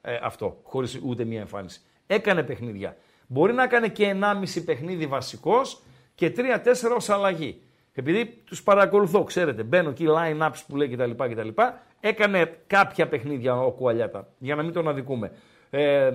Ε, 0.06 0.20
αυτό, 0.22 0.60
χωρίς 0.64 1.00
ούτε 1.04 1.24
μία 1.24 1.40
εμφάνιση. 1.40 1.82
Έκανε 2.08 2.44
παιχνίδια. 2.44 2.98
Μπορεί 3.28 3.54
να 3.54 3.64
έκανε 3.64 3.88
και 3.88 4.16
1,5 4.22 4.62
παιχνίδι 4.66 5.08
βασικός 5.08 5.82
και 6.16 6.34
3-4 6.38 6.96
ως 6.96 7.10
αλλαγή. 7.10 7.62
Επειδή 7.94 8.26
τους 8.26 8.64
παρακολουθώ, 8.64 9.24
ξέρετε, 9.24 9.64
μπαίνω 9.64 9.90
εκεί 9.90 10.06
line-ups 10.10 10.62
που 10.68 10.76
λέει 10.76 10.88
κτλ. 10.90 11.12
κτλ. 11.12 11.48
Έκανε 12.00 12.60
κάποια 12.68 13.08
παιχνίδια 13.08 13.56
ο 13.62 13.72
Κουαλιάτα, 13.72 14.28
για 14.38 14.56
να 14.56 14.64
μην 14.64 14.74
τον 14.74 14.88
αδικούμε. 14.88 15.32
Ε, 15.70 16.12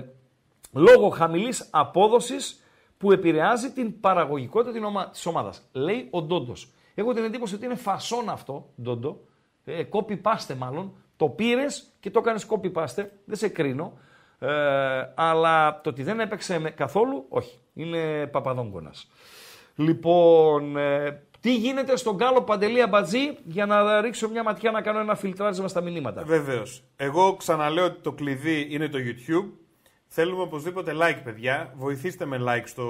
λόγω 0.73 1.09
χαμηλής 1.09 1.67
απόδοσης 1.71 2.63
που 2.97 3.11
επηρεάζει 3.11 3.71
την 3.71 3.99
παραγωγικότητα 3.99 4.71
την 4.71 4.83
ομα- 4.83 5.09
της 5.09 5.25
ομάδας. 5.25 5.69
Λέει 5.71 6.07
ο 6.11 6.21
Ντόντος. 6.21 6.71
Έχω 6.95 7.13
την 7.13 7.23
εντύπωση 7.23 7.55
ότι 7.55 7.65
είναι 7.65 7.75
φασόν 7.75 8.29
αυτό, 8.29 8.69
Ντόντο. 8.81 9.19
Ε, 9.65 9.83
copy 9.91 10.21
paste 10.21 10.55
μάλλον. 10.57 10.93
Το 11.19 11.29
πήρες 11.29 11.93
και 11.99 12.09
το 12.09 12.19
έκανες 12.19 12.45
copy 12.49 12.71
paste. 12.73 13.05
Δεν 13.25 13.35
σε 13.37 13.47
κρίνω. 13.47 13.97
Ε, 14.39 14.49
αλλά 15.15 15.81
το 15.83 15.89
ότι 15.89 16.03
δεν 16.03 16.19
έπαιξε 16.19 16.59
με- 16.59 16.69
καθόλου, 16.69 17.25
όχι. 17.29 17.59
Είναι 17.73 18.27
παπαδόγκονας. 18.27 19.11
Λοιπόν, 19.75 20.77
ε, 20.77 21.21
τι 21.39 21.55
γίνεται 21.55 21.95
στον 21.95 22.15
Γκάλο 22.15 22.41
Παντελή 22.41 22.81
Αμπατζή 22.81 23.37
για 23.43 23.65
να 23.65 24.01
ρίξω 24.01 24.29
μια 24.29 24.43
ματιά 24.43 24.71
να 24.71 24.81
κάνω 24.81 24.99
ένα 24.99 25.15
φιλτράρισμα 25.15 25.67
στα 25.67 25.81
μηνύματα; 25.81 26.23
Βεβαίως. 26.23 26.83
Εγώ 26.95 27.35
ξαναλέω 27.35 27.85
ότι 27.85 28.01
το 28.01 28.11
κλειδί 28.11 28.67
είναι 28.69 28.87
το 28.87 28.97
YouTube. 29.01 29.49
Θέλουμε 30.07 30.41
οπωσδήποτε 30.41 30.93
like, 31.01 31.21
παιδιά. 31.23 31.73
Βοηθήστε 31.77 32.25
με 32.25 32.37
like 32.47 32.63
στο, 32.65 32.87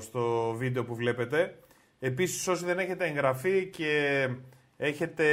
στο 0.00 0.54
βίντεο 0.56 0.84
που 0.84 0.94
βλέπετε. 0.94 1.58
Επίσης, 1.98 2.48
όσοι 2.48 2.64
δεν 2.64 2.78
έχετε 2.78 3.06
εγγραφεί 3.06 3.66
και 3.66 4.28
έχετε 4.76 5.26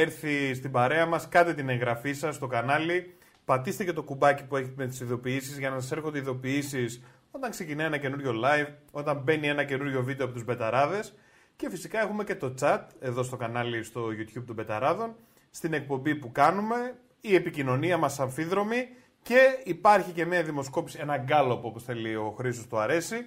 έρθει 0.00 0.54
στην 0.54 0.70
παρέα 0.70 1.06
μας, 1.06 1.28
κάντε 1.28 1.54
την 1.54 1.68
εγγραφή 1.68 2.12
σας 2.12 2.34
στο 2.34 2.46
κανάλι. 2.46 3.14
Πατήστε 3.44 3.84
και 3.84 3.92
το 3.92 4.02
κουμπάκι 4.02 4.44
που 4.44 4.56
έχετε 4.56 4.72
με 4.76 4.86
τις 4.86 5.00
ειδοποιήσεις 5.00 5.58
για 5.58 5.70
να 5.70 5.80
σας 5.80 5.92
έρχονται 5.92 6.18
ειδοποιήσεις 6.18 7.02
όταν 7.30 7.50
ξεκινάει 7.50 7.86
ένα 7.86 7.96
καινούριο 7.96 8.32
live, 8.44 8.68
όταν 8.90 9.20
μπαίνει 9.24 9.48
ένα 9.48 9.64
καινούριο 9.64 10.02
βίντεο 10.02 10.26
από 10.26 10.34
τους 10.34 10.44
μπεταράδες. 10.44 11.14
Και 11.56 11.70
φυσικά 11.70 12.00
έχουμε 12.00 12.24
και 12.24 12.34
το 12.34 12.54
chat 12.60 12.80
εδώ 13.00 13.22
στο 13.22 13.36
κανάλι 13.36 13.82
στο 13.82 14.06
YouTube 14.06 14.44
των 14.46 14.56
Μπεταράδων, 14.56 15.14
στην 15.50 15.72
εκπομπή 15.72 16.14
που 16.14 16.32
κάνουμε, 16.32 16.94
η 17.20 17.34
επικοινωνία 17.34 17.96
μας 17.96 18.20
αμφίδρομη 18.20 18.88
και 19.22 19.58
υπάρχει 19.64 20.12
και 20.12 20.24
μια 20.24 20.42
δημοσκόπηση, 20.42 20.98
ένα 21.00 21.16
γκάλοπ 21.16 21.64
όπως 21.64 21.84
θέλει 21.84 22.16
ο 22.16 22.34
Χρήστος 22.38 22.66
του 22.66 22.78
αρέσει. 22.78 23.26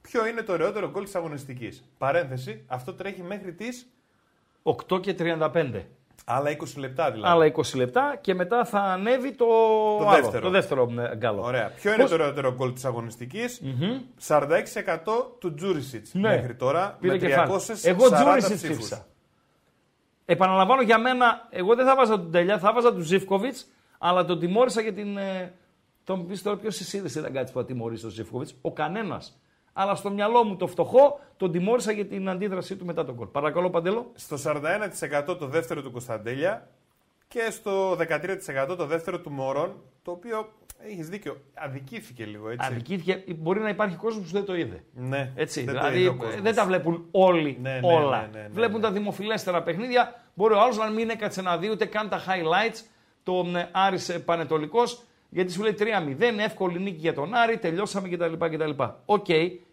Ποιο 0.00 0.26
είναι 0.26 0.42
το 0.42 0.52
ωραιότερο 0.52 0.90
γκολ 0.90 1.04
της 1.04 1.14
αγωνιστικής. 1.14 1.84
Παρένθεση, 1.98 2.64
αυτό 2.66 2.94
τρέχει 2.94 3.22
μέχρι 3.22 3.54
τις 3.54 3.92
8 4.62 5.00
και 5.00 5.14
35. 5.18 5.82
άλλα 6.24 6.50
20 6.50 6.76
λεπτά 6.76 7.10
δηλαδή. 7.10 7.32
Άλλα 7.32 7.52
20 7.56 7.76
λεπτά 7.76 8.18
και 8.20 8.34
μετά 8.34 8.64
θα 8.64 8.80
ανέβει 8.80 9.32
το, 9.32 9.46
Το 9.98 10.08
άλλο, 10.08 10.22
δεύτερο. 10.22 10.42
το 10.42 10.50
δεύτερο 10.50 10.92
ε, 10.98 11.16
γκάλο. 11.16 11.42
Ωραία. 11.42 11.70
Ποιο 11.80 11.92
είναι 11.94 12.04
το 12.04 12.14
ωραιότερο 12.14 12.54
γκολ 12.54 12.72
της 12.72 12.84
αγωνιστικης 12.84 13.60
46% 14.28 14.44
του 15.38 15.54
Τζούρισιτς 15.54 16.14
Ναι. 16.14 16.28
μέχρι 16.28 16.54
τώρα 16.54 16.96
Πήρε 17.00 17.12
με 17.12 17.18
κεφάλι. 17.18 17.50
340 17.52 17.74
Εγώ 17.82 18.10
Τζούρισιτς 18.10 18.46
ψήφους. 18.54 18.76
ψήφισα. 18.76 19.06
Επαναλαμβάνω 20.24 20.82
για 20.82 20.98
μένα, 20.98 21.46
εγώ 21.50 21.74
δεν 21.74 21.86
θα 21.86 21.96
βάζα 21.96 22.16
τον 22.20 22.30
Τελιά, 22.30 22.58
θα 22.58 22.72
βάζα 22.72 22.92
τον 22.92 23.02
Ζήφκοβιτς, 23.02 23.66
αλλά 23.98 24.24
τον 24.24 24.38
τιμώρησα 24.38 24.80
για 24.80 24.92
την. 24.92 25.16
Ε, 25.16 25.54
τον 26.04 26.26
πεις 26.26 26.42
τώρα 26.42 26.56
ποιος 26.56 26.80
εσύ 26.80 26.96
είδε 26.96 27.20
ήταν 27.20 27.32
κάτι 27.32 27.52
που 27.52 27.58
θα 27.58 27.64
τιμωρήσει 27.64 28.02
τον 28.02 28.10
Ζήφκοβιτς. 28.10 28.54
Ο 28.60 28.72
κανένας. 28.72 29.40
Αλλά 29.80 29.94
στο 29.94 30.10
μυαλό 30.10 30.44
μου 30.44 30.56
το 30.56 30.66
φτωχό 30.66 31.20
τον 31.36 31.52
τιμώρησα 31.52 31.92
για 31.92 32.06
την 32.06 32.28
αντίδρασή 32.28 32.76
του 32.76 32.84
μετά 32.84 33.04
τον 33.04 33.14
κολ. 33.14 33.26
Παρακαλώ, 33.26 33.70
Παντέλο. 33.70 34.10
Στο 34.14 34.36
41% 35.30 35.38
το 35.38 35.46
δεύτερο 35.46 35.82
του 35.82 35.90
Κωνσταντέλια 35.90 36.68
και 37.28 37.48
στο 37.50 37.92
13% 37.92 38.76
το 38.76 38.86
δεύτερο 38.86 39.20
του 39.20 39.30
Μωρόν, 39.30 39.74
το 40.02 40.10
οποίο 40.10 40.52
έχεις 40.90 41.08
δίκιο, 41.08 41.36
αδικήθηκε 41.54 42.24
λίγο 42.24 42.48
έτσι. 42.50 42.66
Αδικήθηκε. 42.70 43.24
Μπορεί 43.36 43.60
να 43.60 43.68
υπάρχει 43.68 43.96
κόσμος 43.96 44.24
που 44.26 44.32
δεν 44.32 44.44
το 44.44 44.56
είδε. 44.56 44.84
Ναι, 44.92 45.32
Έτσι, 45.34 45.64
δεν 45.64 45.74
το 45.74 45.80
δηλαδή 45.80 45.98
είδε 46.00 46.08
ο 46.08 46.14
κόσμος. 46.16 46.40
δεν 46.40 46.54
τα 46.54 46.64
βλέπουν 46.66 47.06
όλοι 47.10 47.58
Ναι, 47.62 47.70
ναι, 47.82 47.92
όλα. 47.94 48.20
ναι, 48.20 48.28
ναι, 48.32 48.40
ναι, 48.42 48.48
βλέπουν 48.52 48.80
ναι. 48.80 48.86
τα 48.86 48.92
δημοφιλέστερα 48.92 49.62
παιχνίδια. 49.62 50.22
Μπορεί 50.34 50.54
ο 50.54 50.60
άλλος 50.60 50.76
να 50.76 50.90
μην 50.90 51.10
έκατσε 51.10 51.42
να 51.42 51.58
δει 51.58 51.70
ούτε 51.70 51.84
καν 51.84 52.08
τα 52.08 52.20
highlights. 52.20 52.80
Τον 53.22 53.56
ε, 53.56 53.68
Άρης 53.72 54.08
ε, 54.08 54.18
Πανετολικός, 54.18 55.02
γιατί 55.28 55.52
σου 55.52 55.62
λέει 55.62 55.76
3-0, 55.78 55.84
εύκολη 56.38 56.78
νίκη 56.78 56.96
για 57.00 57.14
τον 57.14 57.34
Άρη, 57.34 57.58
τελειώσαμε 57.58 58.08
κτλ. 58.08 58.32
κτλ. 58.38 58.70
Οκ, 59.04 59.26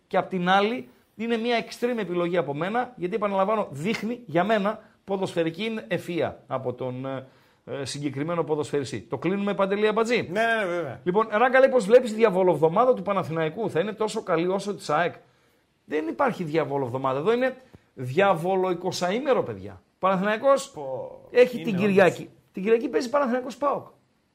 και 0.08 0.18
απ' 0.18 0.30
την 0.30 0.50
άλλη 0.50 0.90
είναι 1.16 1.38
μια 1.38 1.66
extreme 1.66 1.98
επιλογή 1.98 2.38
από 2.38 2.54
μένα, 2.54 2.94
γιατί 2.96 3.16
επαναλαμβάνω, 3.16 3.68
δείχνει 3.72 4.24
για 4.26 4.44
μένα 4.44 4.80
ποδοσφαιρική 5.04 5.80
ευφυΐα 5.88 6.44
από 6.48 6.74
τον 6.74 7.06
ε, 7.06 7.28
ε, 7.66 7.86
συγκεκριμένο 7.86 8.44
ποδοσφαιριστή. 8.44 9.00
Το 9.02 9.18
κλείνουμε 9.18 9.54
Παντελή 9.54 9.88
Αμπατζή; 9.88 10.30
Ναι, 10.32 10.42
ναι, 10.42 10.56
ναι, 10.56 10.66
βέβαια. 10.66 11.00
Λοιπόν, 11.04 11.28
Ράγκα 11.32 11.60
λέει 11.60 11.70
πώς 11.70 11.78
βλέπεις 11.78 12.14
διαβολοβδομάδα 12.14 12.94
του 12.94 13.02
Παναθηναϊκού; 13.02 13.70
Θα 13.70 13.80
είναι 13.80 13.94
τόσο 13.94 14.24
καλή 14.24 14.48
όσο 14.48 14.76
της 14.76 14.90
ΑΕΚ; 14.90 15.14
Δεν 15.86 16.08
υπάρχει 16.08 16.44
διαβολοβδομάδα. 16.44 17.20
Εδώ 17.20 17.34
είναι 17.34 17.56
διαβολο 17.94 18.80
20 18.84 19.44
παιδιά. 19.46 19.82
Παναθηναϊκός 20.00 20.74
έχει 21.32 21.56
είναι 21.56 21.64
την 21.72 21.78
Κυριακή. 21.78 22.30
Την 22.52 22.64
Κυριακή 22.64 22.90
παίζει 22.90 23.10
Παναθηναϊκός 23.10 23.58
ΠΑΟΚ. 23.58 23.88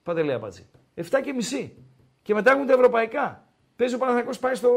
Παντελέα 0.02 0.38
Πατζή. 0.38 0.66
7 0.94 1.02
και 1.22 1.32
μισή. 1.32 1.76
Και 2.22 2.34
μετά 2.34 2.52
έχουν 2.52 2.66
τα 2.66 2.72
ευρωπαϊκά. 2.72 3.44
Παίζει 3.76 3.94
ο 3.94 3.98
Παναθηναϊκός 3.98 4.38
πάει 4.38 4.54
στο, 4.54 4.68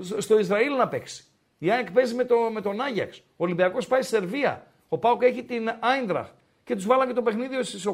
στο, 0.00 0.20
στο 0.20 0.38
Ισραήλ 0.38 0.76
να 0.76 0.88
παίξει. 0.88 1.24
Η 1.58 1.70
ΑΕΚ 1.70 1.90
παίζει 1.92 2.14
με, 2.14 2.24
το, 2.24 2.36
με 2.52 2.60
τον 2.60 2.80
Άγιαξ. 2.80 3.18
Ο 3.18 3.22
Ολυμπιακός 3.36 3.86
πάει 3.86 4.02
στη 4.02 4.14
Σερβία. 4.16 4.66
Ο 4.88 4.98
ΠΑΟΚ 4.98 5.22
έχει 5.22 5.44
την 5.44 5.70
Άιντραχ. 5.80 6.28
Και 6.64 6.74
τους 6.74 6.86
βάλανε 6.86 7.06
και 7.10 7.16
το 7.16 7.22
παιχνίδι 7.22 7.62
στις 7.62 7.86
8 7.88 7.92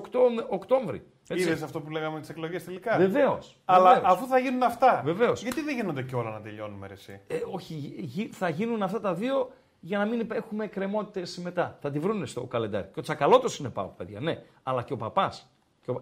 Οκτώβρη. 0.48 1.02
Έτσι. 1.28 1.44
Είδες 1.44 1.62
αυτό 1.62 1.80
που 1.80 1.90
λέγαμε 1.90 2.20
τις 2.20 2.28
εκλογές 2.28 2.64
τελικά; 2.64 2.96
Βεβαίως. 2.96 3.56
Αλλά 3.64 4.00
αφού 4.04 4.26
θα 4.26 4.38
γίνουν 4.38 4.62
αυτά. 4.62 5.02
Βεβαίως. 5.04 5.42
Γιατί 5.42 5.60
δεν 5.60 5.74
γίνονται 5.74 6.02
και 6.02 6.14
όλα 6.14 6.30
να 6.30 6.40
τελειώνουμε, 6.40 6.86
ρε, 6.86 6.92
εσύ; 6.92 7.20
Ε, 7.26 7.38
όχι, 7.52 7.74
γι- 7.98 8.28
θα 8.32 8.48
γίνουν 8.48 8.82
αυτά 8.82 9.00
τα 9.00 9.14
δύο 9.14 9.50
για 9.80 9.98
να 9.98 10.04
μην 10.06 10.28
έχουμε 10.32 10.64
εκκρεμότητες 10.64 11.38
μετά. 11.38 11.78
Θα 11.80 11.90
τη 11.90 11.98
βρούνε 11.98 12.26
στο 12.26 12.40
καλεντάρι. 12.44 12.88
Και 12.92 12.98
ο 12.98 13.02
Τσακαλώτος 13.02 13.58
είναι 13.58 13.68
πάω, 13.68 13.86
παιδιά, 13.86 14.20
ναι. 14.20 14.42
Αλλά 14.62 14.82
και 14.82 14.92
ο 14.92 14.96
παπάς. 14.96 15.50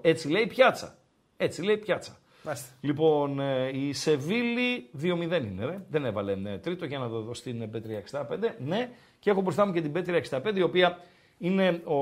Έτσι 0.01 0.29
λέει 0.31 0.43
η 0.43 0.47
πιάτσα. 0.47 0.97
Έτσι 1.37 1.63
λέει 1.63 1.75
η 1.75 1.79
πιάτσα. 1.79 2.19
Μάλιστα. 2.45 2.69
Λοιπόν, 2.81 3.41
ε, 3.41 3.71
η 3.73 3.93
Σεβίλη 3.93 4.91
2-0 5.03 5.07
είναι, 5.45 5.65
ρε. 5.65 5.85
Δεν 5.89 6.05
έβαλε 6.05 6.33
ε, 6.33 6.59
τρίτο 6.59 6.85
για 6.85 6.99
να 6.99 7.09
το 7.09 7.21
δω 7.21 7.35
στην 7.35 7.71
B365. 7.73 8.25
Ναι, 8.59 8.91
και 9.19 9.31
έχω 9.31 9.41
μπροστά 9.41 9.67
μου 9.67 9.73
και 9.73 9.81
την 9.81 9.93
B365, 9.95 10.57
η 10.57 10.63
οποία 10.63 10.99
είναι 11.39 11.69
ο 11.85 11.99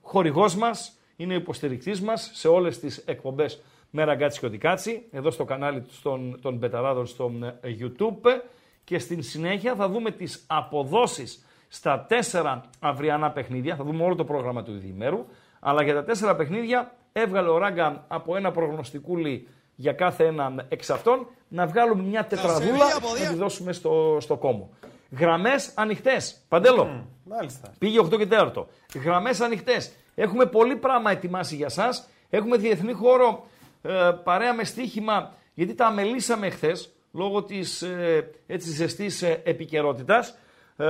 χορηγός 0.00 0.56
μας, 0.56 0.98
είναι 1.16 1.32
ο 1.32 1.36
υποστηρικτής 1.36 2.00
μας 2.00 2.30
σε 2.34 2.48
όλες 2.48 2.78
τις 2.78 2.96
εκπομπές 2.96 3.62
με 3.90 4.04
ραγκάτσι 4.04 4.40
και 4.40 4.46
οτικάτσι, 4.46 5.06
εδώ 5.10 5.30
στο 5.30 5.44
κανάλι 5.44 5.84
των, 6.02 6.38
των 6.42 6.56
Μπεταράδων 6.56 7.06
στο 7.06 7.32
ε, 7.60 7.76
YouTube 7.80 8.40
και 8.84 8.98
στην 8.98 9.22
συνέχεια 9.22 9.74
θα 9.74 9.88
δούμε 9.88 10.10
τις 10.10 10.44
αποδόσεις 10.46 11.44
στα 11.68 12.04
τέσσερα 12.08 12.70
αυριανά 12.80 13.30
παιχνίδια, 13.30 13.76
θα 13.76 13.84
δούμε 13.84 14.04
όλο 14.04 14.14
το 14.14 14.24
πρόγραμμα 14.24 14.62
του 14.62 14.72
διημέρου, 14.72 15.26
αλλά 15.60 15.82
για 15.82 15.94
τα 15.94 16.04
τέσσερα 16.04 16.36
παιχνίδια 16.36 16.94
έβγαλε 17.20 17.48
ο 17.48 17.58
Ράγκα 17.58 18.04
από 18.08 18.36
ένα 18.36 18.50
προγνωστικούλι 18.50 19.48
για 19.74 19.92
κάθε 19.92 20.24
ένα 20.24 20.66
εξ 20.68 20.90
αυτών 20.90 21.26
να 21.48 21.66
βγάλουμε 21.66 22.02
μια 22.02 22.24
τετραδούλα 22.24 22.86
να 23.22 23.28
τη 23.28 23.34
δώσουμε 23.34 23.72
στο, 23.72 24.16
στο 24.20 24.36
κόμμο. 24.36 24.70
Γραμμές 25.18 25.72
ανοιχτές. 25.74 26.44
Παντέλο. 26.48 27.04
Μάλιστα. 27.24 27.72
Πήγε 27.78 28.00
8 28.00 28.18
και 28.18 28.28
4. 28.30 28.64
Γραμμές 29.04 29.40
ανοιχτές. 29.40 29.92
Έχουμε 30.14 30.46
πολύ 30.46 30.76
πράγμα 30.76 31.10
ετοιμάσει 31.10 31.56
για 31.56 31.66
εσά. 31.66 31.88
Έχουμε 32.30 32.56
διεθνή 32.56 32.92
χώρο 32.92 33.46
ε, 33.82 34.10
παρέα 34.24 34.54
με 34.54 34.64
στοίχημα, 34.64 35.32
γιατί 35.54 35.74
τα 35.74 35.86
αμελήσαμε 35.86 36.50
χθες 36.50 36.90
λόγω 37.12 37.42
της 37.42 37.82
ε, 37.82 38.30
έτσι 38.46 38.70
ζεστής 38.70 39.22
ε, 39.22 39.40
επικαιρότητας. 39.44 40.28
Ε, 40.76 40.84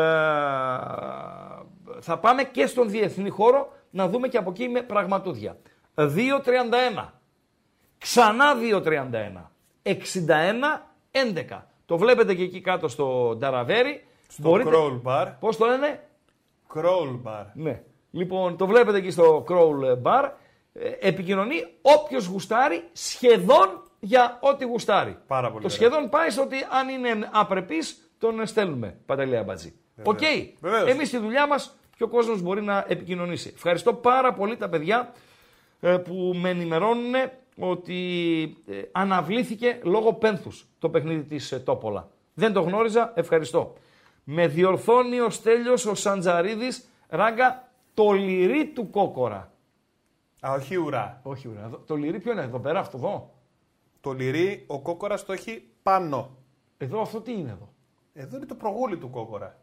θα 2.01 2.19
πάμε 2.21 2.43
και 2.43 2.67
στον 2.67 2.91
διεθνή 2.91 3.29
χώρο 3.29 3.73
να 3.91 4.09
δούμε 4.09 4.29
και 4.29 4.37
από 4.37 4.51
εκεί 4.51 4.69
με 4.69 4.83
πραγματούδια. 4.83 5.57
2.31. 5.97 7.09
Ξανά 7.99 8.55
2.31. 8.83 9.51
61-11. 9.83 11.63
Το 11.87 11.99
βλέπετε 11.99 12.35
και 12.35 12.43
εκεί 12.43 12.61
κάτω 12.61 12.89
στο 12.89 13.37
Νταραβέρι. 13.39 14.07
Στο 14.29 14.53
crawl 14.53 15.01
bar. 15.03 15.33
Πώς 15.41 15.57
το 15.57 15.67
λένε; 15.67 16.01
Crawl 16.75 17.21
bar. 17.25 17.45
Ναι. 17.55 17.83
Λοιπόν, 18.11 18.57
το 18.57 18.67
βλέπετε 18.67 18.99
εκεί 18.99 19.11
στο 19.11 19.45
crawl 19.49 20.03
bar. 20.03 20.31
Ε, 20.73 20.91
επικοινωνεί 21.01 21.67
όποιος 21.83 22.27
γουστάρει 22.27 22.89
σχεδόν 22.93 23.83
για 24.01 24.39
ό,τι 24.41 24.65
γουστάρει. 24.65 25.19
Πάρα 25.27 25.51
πολύ 25.51 25.65
Το 25.65 25.67
ωραία. 25.67 25.71
σχεδόν 25.71 26.09
πάει 26.09 26.31
στο 26.31 26.43
ότι 26.43 26.57
αν 26.71 26.89
είναι 26.89 27.29
απρεπής, 27.33 28.11
τον 28.19 28.47
στέλνουμε. 28.47 28.99
Παντελή 29.07 29.43
Αμπατζή. 29.43 29.75
Οκ. 30.03 30.19
Βεβαίως. 30.61 30.91
Εμείς 30.91 31.09
στη 31.09 31.19
δουλειά 31.19 31.47
μας 31.47 31.77
και 31.97 32.03
ο 32.03 32.09
κόσμος 32.09 32.43
μπορεί 32.43 32.63
να 32.63 32.85
επικοινωνήσει. 32.89 33.53
Ευχαριστώ 33.55 33.95
πάρα 33.95 34.33
πολύ 34.33 34.57
τα 34.57 34.69
παιδιά 34.69 35.13
ε, 35.13 35.19
που 35.81 36.33
με 36.35 36.49
ενημερώνουν 36.51 37.15
ότι 37.59 38.57
ε, 38.67 38.83
αναβλήθηκε 38.93 39.81
λόγω 39.83 40.13
πένθους 40.13 40.67
το 40.79 40.89
παιχνίδι 40.91 41.23
της 41.23 41.53
ε, 41.53 41.59
Τόπολα. 41.59 42.09
Δεν 42.35 42.53
το 42.53 42.61
γνώριζα, 42.61 43.13
ευχαριστώ. 43.15 43.73
Με 44.25 44.47
διορθώνει 44.47 45.21
ο 45.21 45.31
Στέλιος 45.31 45.87
ο 45.87 45.95
Σαντζαρίδης, 45.95 46.89
ράγκα, 47.09 47.69
το 47.95 48.13
λυρί 48.13 48.67
του 48.67 48.91
κόκορα. 48.91 49.53
Α, 50.47 50.53
όχι 50.53 50.77
ουρά. 50.77 51.21
Όχι, 51.23 51.49
ουρά, 51.49 51.63
εδώ- 51.65 51.83
το 51.87 51.95
λυρί 51.95 52.21
ποιο 52.21 52.33
είναι, 52.33 52.43
εδώ 52.43 52.59
πέρα, 52.59 52.79
αυτό 52.79 52.97
εδώ; 52.97 53.31
Το 54.01 54.13
λυρί, 54.13 54.65
ο 54.67 54.81
κόκορας 54.81 55.25
το 55.25 55.33
έχει 55.33 55.63
πάνω. 55.83 56.37
Εδώ 56.79 57.01
αυτό 57.01 57.21
τι 57.21 57.33
είναι 57.33 57.51
εδώ; 57.51 57.69
Εδώ 58.13 58.37
είναι 58.37 58.47
το 58.47 58.55
προγούλι 58.55 58.97
του 58.97 59.11
κόκορα. 59.11 59.57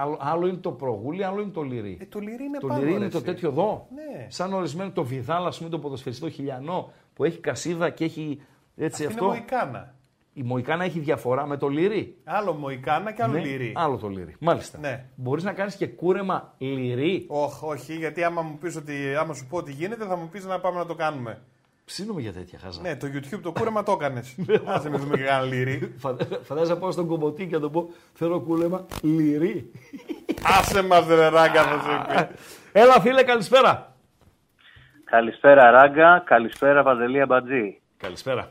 Άλλο, 0.00 0.16
άλλο 0.20 0.46
είναι 0.46 0.56
το 0.56 0.70
προγούλι, 0.72 1.24
άλλο 1.24 1.40
είναι 1.40 1.50
το 1.50 1.62
λυρί. 1.62 1.98
Ε, 2.00 2.04
το 2.04 2.18
λυρί 2.18 2.44
είναι 2.44 2.58
το 2.58 2.66
πάνω. 2.66 2.80
λυρί 2.80 2.92
ρε, 2.92 2.96
είναι 2.98 3.08
το 3.08 3.16
εσύ. 3.16 3.26
τέτοιο 3.26 3.48
εδώ. 3.48 3.86
Ναι. 3.94 4.26
Σαν 4.28 4.52
ορισμένο 4.52 4.90
το 4.90 5.04
βιδάλ, 5.04 5.46
ας 5.46 5.58
πούμε, 5.58 5.70
το 5.70 5.78
ποδοσφαιριστό 5.78 6.30
χιλιανό 6.30 6.92
που 7.14 7.24
έχει 7.24 7.38
κασίδα 7.38 7.90
και 7.90 8.04
έχει 8.04 8.42
έτσι 8.76 9.04
Αυτή 9.04 9.14
αυτό. 9.14 9.24
είναι 9.24 9.34
μοϊκάνα. 9.34 9.94
Η 10.32 10.42
Μοϊκάνα 10.42 10.84
έχει 10.84 10.98
διαφορά 10.98 11.46
με 11.46 11.56
το 11.56 11.68
λυρί. 11.68 12.16
Άλλο 12.24 12.52
μοϊκάνα 12.52 13.12
και 13.12 13.22
άλλο 13.22 13.32
Ναι, 13.32 13.40
λυρί. 13.40 13.72
Άλλο 13.76 13.96
το 13.96 14.08
λυρί. 14.08 14.36
Μάλιστα. 14.40 14.78
Ναι. 14.78 15.04
Μπορείς 15.14 15.44
να 15.44 15.52
κάνεις 15.52 15.74
και 15.76 15.86
κούρεμα 15.86 16.54
λυρί. 16.58 17.26
Όχι, 17.28 17.64
όχι, 17.64 17.94
γιατί 17.96 18.22
άμα 18.22 18.42
μου 18.42 18.58
πεις 18.58 18.76
ότι, 18.76 19.14
άμα 19.14 19.34
σου 19.34 19.46
πω 19.46 19.56
ότι 19.56 19.72
γίνεται, 19.72 20.04
θα 20.04 20.16
μου 20.16 20.28
πεις 20.28 20.44
να 20.44 20.60
πάμε 20.60 20.78
να 20.78 20.86
το 20.86 20.94
κάνουμε. 20.94 21.42
Ψήνουμε 21.90 22.20
για 22.20 22.32
τέτοια 22.32 22.58
χαζά. 22.62 22.80
Ναι, 22.80 22.96
το 22.96 23.06
YouTube 23.14 23.40
το 23.42 23.52
κούρεμα 23.52 23.82
το 23.82 23.92
έκανες. 24.00 24.36
Άσε 24.74 24.90
με 24.90 24.96
δούμε 24.96 25.16
και 25.16 25.22
κανένα 25.22 25.54
λυρί. 25.54 25.94
Φαντα- 25.98 26.40
Φαντάζεσαι 26.42 26.72
να 26.72 26.78
πάω 26.78 26.90
στον 26.90 27.06
κομωτή 27.06 27.46
και 27.46 27.54
να 27.54 27.60
το 27.60 27.70
πω 27.70 27.88
Θέλω 28.14 28.40
κούρεμα 28.40 28.86
λυρί. 29.02 29.70
Άσε 30.42 30.82
μας 30.82 31.06
ρε 31.06 31.28
ράγκα 31.28 31.62
θα 31.62 31.80
σε 31.80 32.26
πει. 32.28 32.34
Έλα 32.72 33.00
φίλε, 33.00 33.22
καλησπέρα. 33.22 33.94
Καλησπέρα 35.04 35.70
Ράγκα, 35.70 36.22
καλησπέρα 36.26 36.82
Παντελή 36.82 37.20
Αμπατζή. 37.20 37.80
Καλησπέρα. 37.96 38.50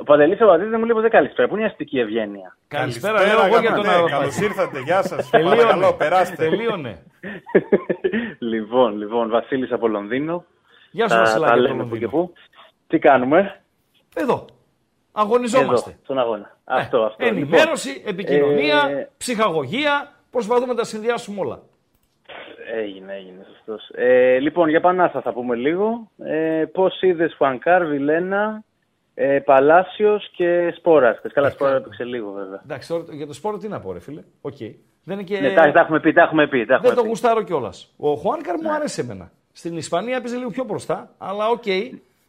Ο 0.00 0.04
Παντελής 0.04 0.40
Αμπατζής 0.40 0.68
δεν 0.70 0.78
μου 0.78 0.86
λέει 0.86 0.94
ποτέ 0.94 1.08
καλησπέρα. 1.08 1.48
Πού 1.48 1.54
είναι 1.54 1.64
η 1.64 1.68
αστική 1.68 1.98
ευγένεια; 1.98 2.56
Καλησπέρα, 2.68 3.26
λέω 3.26 3.44
εγώ 3.44 3.60
για 3.60 3.74
τον 3.74 3.84
ναι, 3.84 3.88
αεροπλάνο. 3.88 4.20
Καλώς 4.20 4.38
ήρθατε, 4.40 4.80
γεια 4.80 5.02
σας. 5.02 5.28
Τελείωνε. 5.30 5.56
Παρακαλώ, 5.56 5.92
περάστε. 5.92 6.36
Τελείωνε. 6.36 7.02
λοιπόν, 8.52 8.96
λοιπόν, 8.96 9.30
Βασίλης 9.30 9.72
από 9.72 9.88
Λονδίνο. 9.88 10.44
Γεια 10.90 11.08
σου, 11.08 11.14
Τα, 11.14 11.20
Βασιλάκη. 11.20 11.44
τα 11.52 11.52
από 11.52 11.62
το 11.62 11.68
λέμε 11.68 11.82
που 11.84 11.96
και 11.96 12.00
Λονδίνο. 12.00 12.10
που. 12.26 12.32
Τι 12.86 12.98
κάνουμε; 12.98 13.60
Εδώ. 14.14 14.44
Αγωνιζόμαστε. 15.12 15.90
Εδώ, 15.90 15.98
στον 16.02 16.18
αγώνα. 16.18 16.56
Αυτό, 16.64 17.02
αυτό. 17.02 17.24
Ε, 17.24 17.28
Ενημέρωση, 17.28 17.88
Λοιπόν, 17.88 18.12
επικοινωνία, 18.12 18.88
ε, 18.90 19.10
ψυχαγωγία. 19.16 20.12
Προσπαθούμε 20.30 20.66
να 20.66 20.74
τα 20.74 20.84
συνδυάσουμε 20.84 21.40
όλα. 21.40 21.62
Έγινε, 22.74 23.12
έγινε, 23.14 23.46
σωστός. 23.54 23.88
Ε, 23.94 24.38
λοιπόν, 24.38 24.68
για 24.68 24.80
Πανάσα 24.80 25.20
θα 25.20 25.32
πούμε 25.32 25.56
λίγο. 25.56 26.10
Ε, 26.24 26.64
πώς 26.72 27.00
είδες 27.02 27.34
Φουανκάρ, 27.36 27.84
Βιλένα, 27.86 28.62
ε, 29.14 29.38
Παλάσιος 29.38 30.30
και 30.36 30.74
Σπόραρ. 30.76 31.20
Καλά, 31.32 31.50
Σπόραρ 31.50 31.74
έπαιξε 31.76 32.04
λίγο 32.04 32.30
βέβαια. 32.32 32.60
Εντάξει, 32.64 32.88
τώρα 32.88 33.04
για 33.10 33.26
το 33.26 33.32
Σπόραρ 33.32 33.58
τι 33.58 33.68
να 33.68 33.80
πω, 33.80 33.92
ρε 33.92 34.00
φίλε. 34.00 34.22
Οκ. 34.40 34.56
Δεν 35.04 35.18
είναι 35.18 35.22
και. 35.22 35.40
Ναι, 35.40 35.54
τα, 35.54 35.72
τα 35.72 35.80
έχουμε 35.80 36.00
πει, 36.00 36.12
τα 36.12 36.22
έχουμε 36.22 36.46
πει. 36.48 36.64
Τα 36.66 36.74
έχουμε 36.74 36.88
Δεν 36.88 36.96
το 36.96 37.02
πει. 37.02 37.08
γουστάρω 37.08 37.42
κιόλας. 37.42 37.94
Ο 37.96 38.14
Χουάνκαρ 38.14 38.54
μου 38.62 38.72
άρεσε 38.72 39.00
εμένα. 39.00 39.30
Στην 39.58 39.76
Ισπανία 39.76 40.16
έπαιζε 40.16 40.36
λίγο 40.36 40.50
πιο 40.50 40.64
μπροστά, 40.64 41.14
αλλά 41.18 41.48
οκ. 41.48 41.62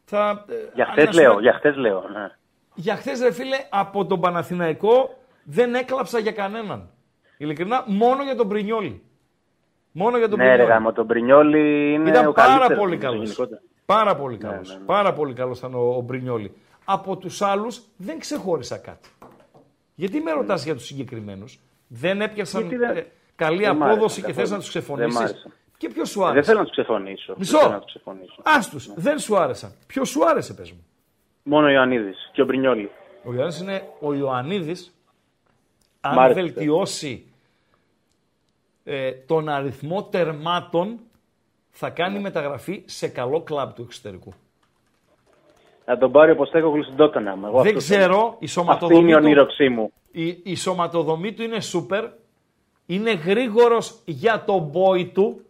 Θα, 0.05 0.45
ε, 0.49 0.53
Για 0.73 0.86
αν 0.86 0.91
χτες 0.91 1.07
ας 1.07 1.15
πούμε- 1.15 1.21
λέω, 1.28 1.39
για 1.39 1.53
χτες 1.53 1.75
λέω. 1.75 1.99
Ναι. 2.13 2.32
Για 2.75 2.95
χθες, 2.95 3.21
ρε 3.21 3.32
φίλε, 3.32 3.57
από 3.69 4.05
τον 4.05 4.19
Παναθηναϊκό 4.19 5.17
δεν 5.43 5.75
έκλαψα 5.75 6.19
για 6.19 6.32
κανέναν. 6.32 6.89
Ειλικρινά, 7.38 7.84
μόνο 7.88 8.23
για 8.23 8.36
τον 8.36 8.47
Μπρινιόλι. 8.47 9.01
Μόνο 9.91 10.17
για 10.17 10.30
τον 10.30 10.38
Ναι, 10.38 10.43
ρε 10.45 10.49
Μπρινιόλι. 10.49 10.71
γάμο, 10.73 10.91
τον 10.91 11.07
Μπρινιόλι 11.07 11.93
είναι 11.93 12.09
Ήταν 12.09 12.28
ο 12.28 12.32
πάρα 12.32 12.47
καλύτερος 12.47 12.78
πολύ 12.80 12.97
νομίζω, 12.97 13.07
καλός. 13.11 13.23
γενικότερα. 13.23 13.61
Πάρα 13.86 14.15
πολύ 14.15 14.38
καλός. 14.38 14.69
ναι, 14.69 14.75
ναι. 14.80 14.86
Πάρα 14.86 15.13
πολύ 15.13 15.34
καλός 15.34 15.57
ήταν 15.57 15.73
ο, 15.73 15.80
ο 15.97 16.01
Μπρινιόλη. 16.01 16.53
Από 16.86 17.17
τους 17.17 17.41
άλλους 17.41 17.82
δεν 17.97 18.19
ξεχώρισα 18.19 18.78
κάτι. 18.78 19.09
Γιατί 19.95 20.19
με 20.19 20.32
ρωτάς 20.32 20.63
για 20.63 20.73
τους 20.73 20.86
συγκεκριμένους, 20.86 21.59
δεν 21.88 22.21
έπιασαν 22.21 22.61
Γιατί 22.61 22.75
δεν- 22.75 22.97
ε, 22.97 23.07
καλή 23.36 23.63
δεν 23.63 23.75
μ' 23.75 23.84
απόδοση 23.84 24.03
άρεσαν 24.03 24.23
και 24.25 24.34
θες 24.34 24.49
καθόλου. 24.49 24.51
να 24.51 24.57
τους 24.63 24.71
Δεν 24.71 24.82
μ' 25.07 25.09
ξεφωνήσει. 25.09 25.47
Άρεσαν. 25.78 25.89
Και 25.89 25.89
ποιος 25.89 26.09
σου 26.09 26.19
Δεν 26.19 26.30
άρεσε; 26.30 26.47
θέλω 26.47 26.59
να 26.59 26.63
τους 26.65 26.71
ξεφωνήσω. 26.73 27.36
Μισό. 27.38 27.51
Δεν 27.51 27.61
θέλω 27.61 27.73
να 27.73 27.80
τους 27.80 27.89
ξεφωνήσω. 27.93 28.41
Άστου, 28.43 28.93
δεν 28.95 29.19
σου 29.19 29.38
άρεσαν. 29.38 29.71
Ποιος 29.88 30.09
σου 30.09 30.28
άρεσε, 30.28 30.53
πες 30.53 30.71
μου; 30.71 30.86
Μόνο 31.43 31.65
ο 31.67 31.69
Ιωαννίδης 31.69 32.30
και 32.34 32.41
ο 32.41 32.45
Μπρινιόλη. 32.45 32.91
Ο 33.23 33.34
Γιάννη 33.34 33.55
είναι 33.61 33.82
ο 33.99 34.13
Ιωαννίδης. 34.13 34.91
Μ' 36.03 36.07
Αν 36.07 36.19
άρεσε. 36.19 36.41
βελτιώσει 36.41 37.25
ε, 38.84 39.11
τον 39.11 39.49
αριθμό 39.49 40.03
τερμάτων, 40.03 40.99
θα 41.69 41.89
κάνει 41.89 42.19
μεταγραφή 42.19 42.84
σε 42.86 43.07
καλό 43.07 43.41
κλαμπ 43.41 43.69
του 43.73 43.82
εξωτερικού. 43.82 44.34
Να 45.86 45.97
τον 45.97 46.11
πάρει 46.11 46.32
ο 46.32 46.36
Ποστέκογλου 46.36 46.84
στην 46.84 46.95
Τότεναμ. 46.95 47.45
Εγώ 47.45 47.61
Δεν 47.61 47.67
αυτός 47.67 47.86
θέλω. 47.86 47.99
ξέρω, 48.01 48.17
η 48.21 48.25
Αυτή 48.28 48.38
είναι 48.39 48.47
σωματοδομή 48.49 49.09
η 49.09 49.13
του, 49.13 49.19
ονείροξή 49.23 49.69
μου. 49.69 49.91
η, 50.11 50.28
η 50.43 50.55
σωματοδομή 50.55 51.34
του 51.34 51.43
είναι 51.43 51.59
σούπερ, 51.61 52.05
είναι 52.86 53.11
γρήγορος 53.13 54.01
για 54.05 54.43
τον 54.43 54.59
μπόι 54.63 55.05
του 55.07 55.41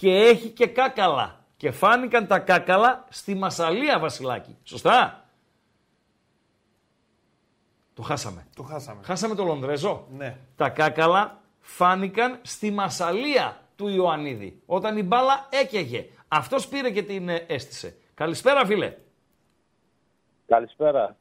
και 0.00 0.10
έχει 0.14 0.48
και 0.48 0.66
κάκαλα. 0.66 1.44
Και 1.56 1.70
φάνηκαν 1.70 2.26
τα 2.26 2.38
κάκαλα 2.38 3.04
στη 3.08 3.34
Μασαλία, 3.34 3.98
Βασιλάκη. 3.98 4.56
Σωστά; 4.62 5.24
Το 7.94 8.02
χάσαμε. 8.02 8.46
Το 8.56 8.62
χάσαμε. 8.62 9.02
Χάσαμε 9.04 9.34
το 9.34 9.44
Λονδρέζο. 9.44 10.06
Ναι. 10.10 10.36
Τα 10.56 10.68
κάκαλα 10.68 11.40
φάνηκαν 11.60 12.38
στη 12.42 12.70
Μασαλία 12.70 13.60
του 13.76 13.88
Ιωαννίδη. 13.88 14.62
Όταν 14.66 14.96
η 14.96 15.02
μπάλα 15.02 15.48
έκαιγε. 15.50 16.06
Αυτός 16.28 16.68
πήρε 16.68 16.90
και 16.90 17.02
την 17.02 17.28
ε, 17.28 17.44
έστησε. 17.48 17.96
Καλησπέρα 18.14 18.66
φίλε. 18.66 18.96
Καλησπέρα. 20.46 21.16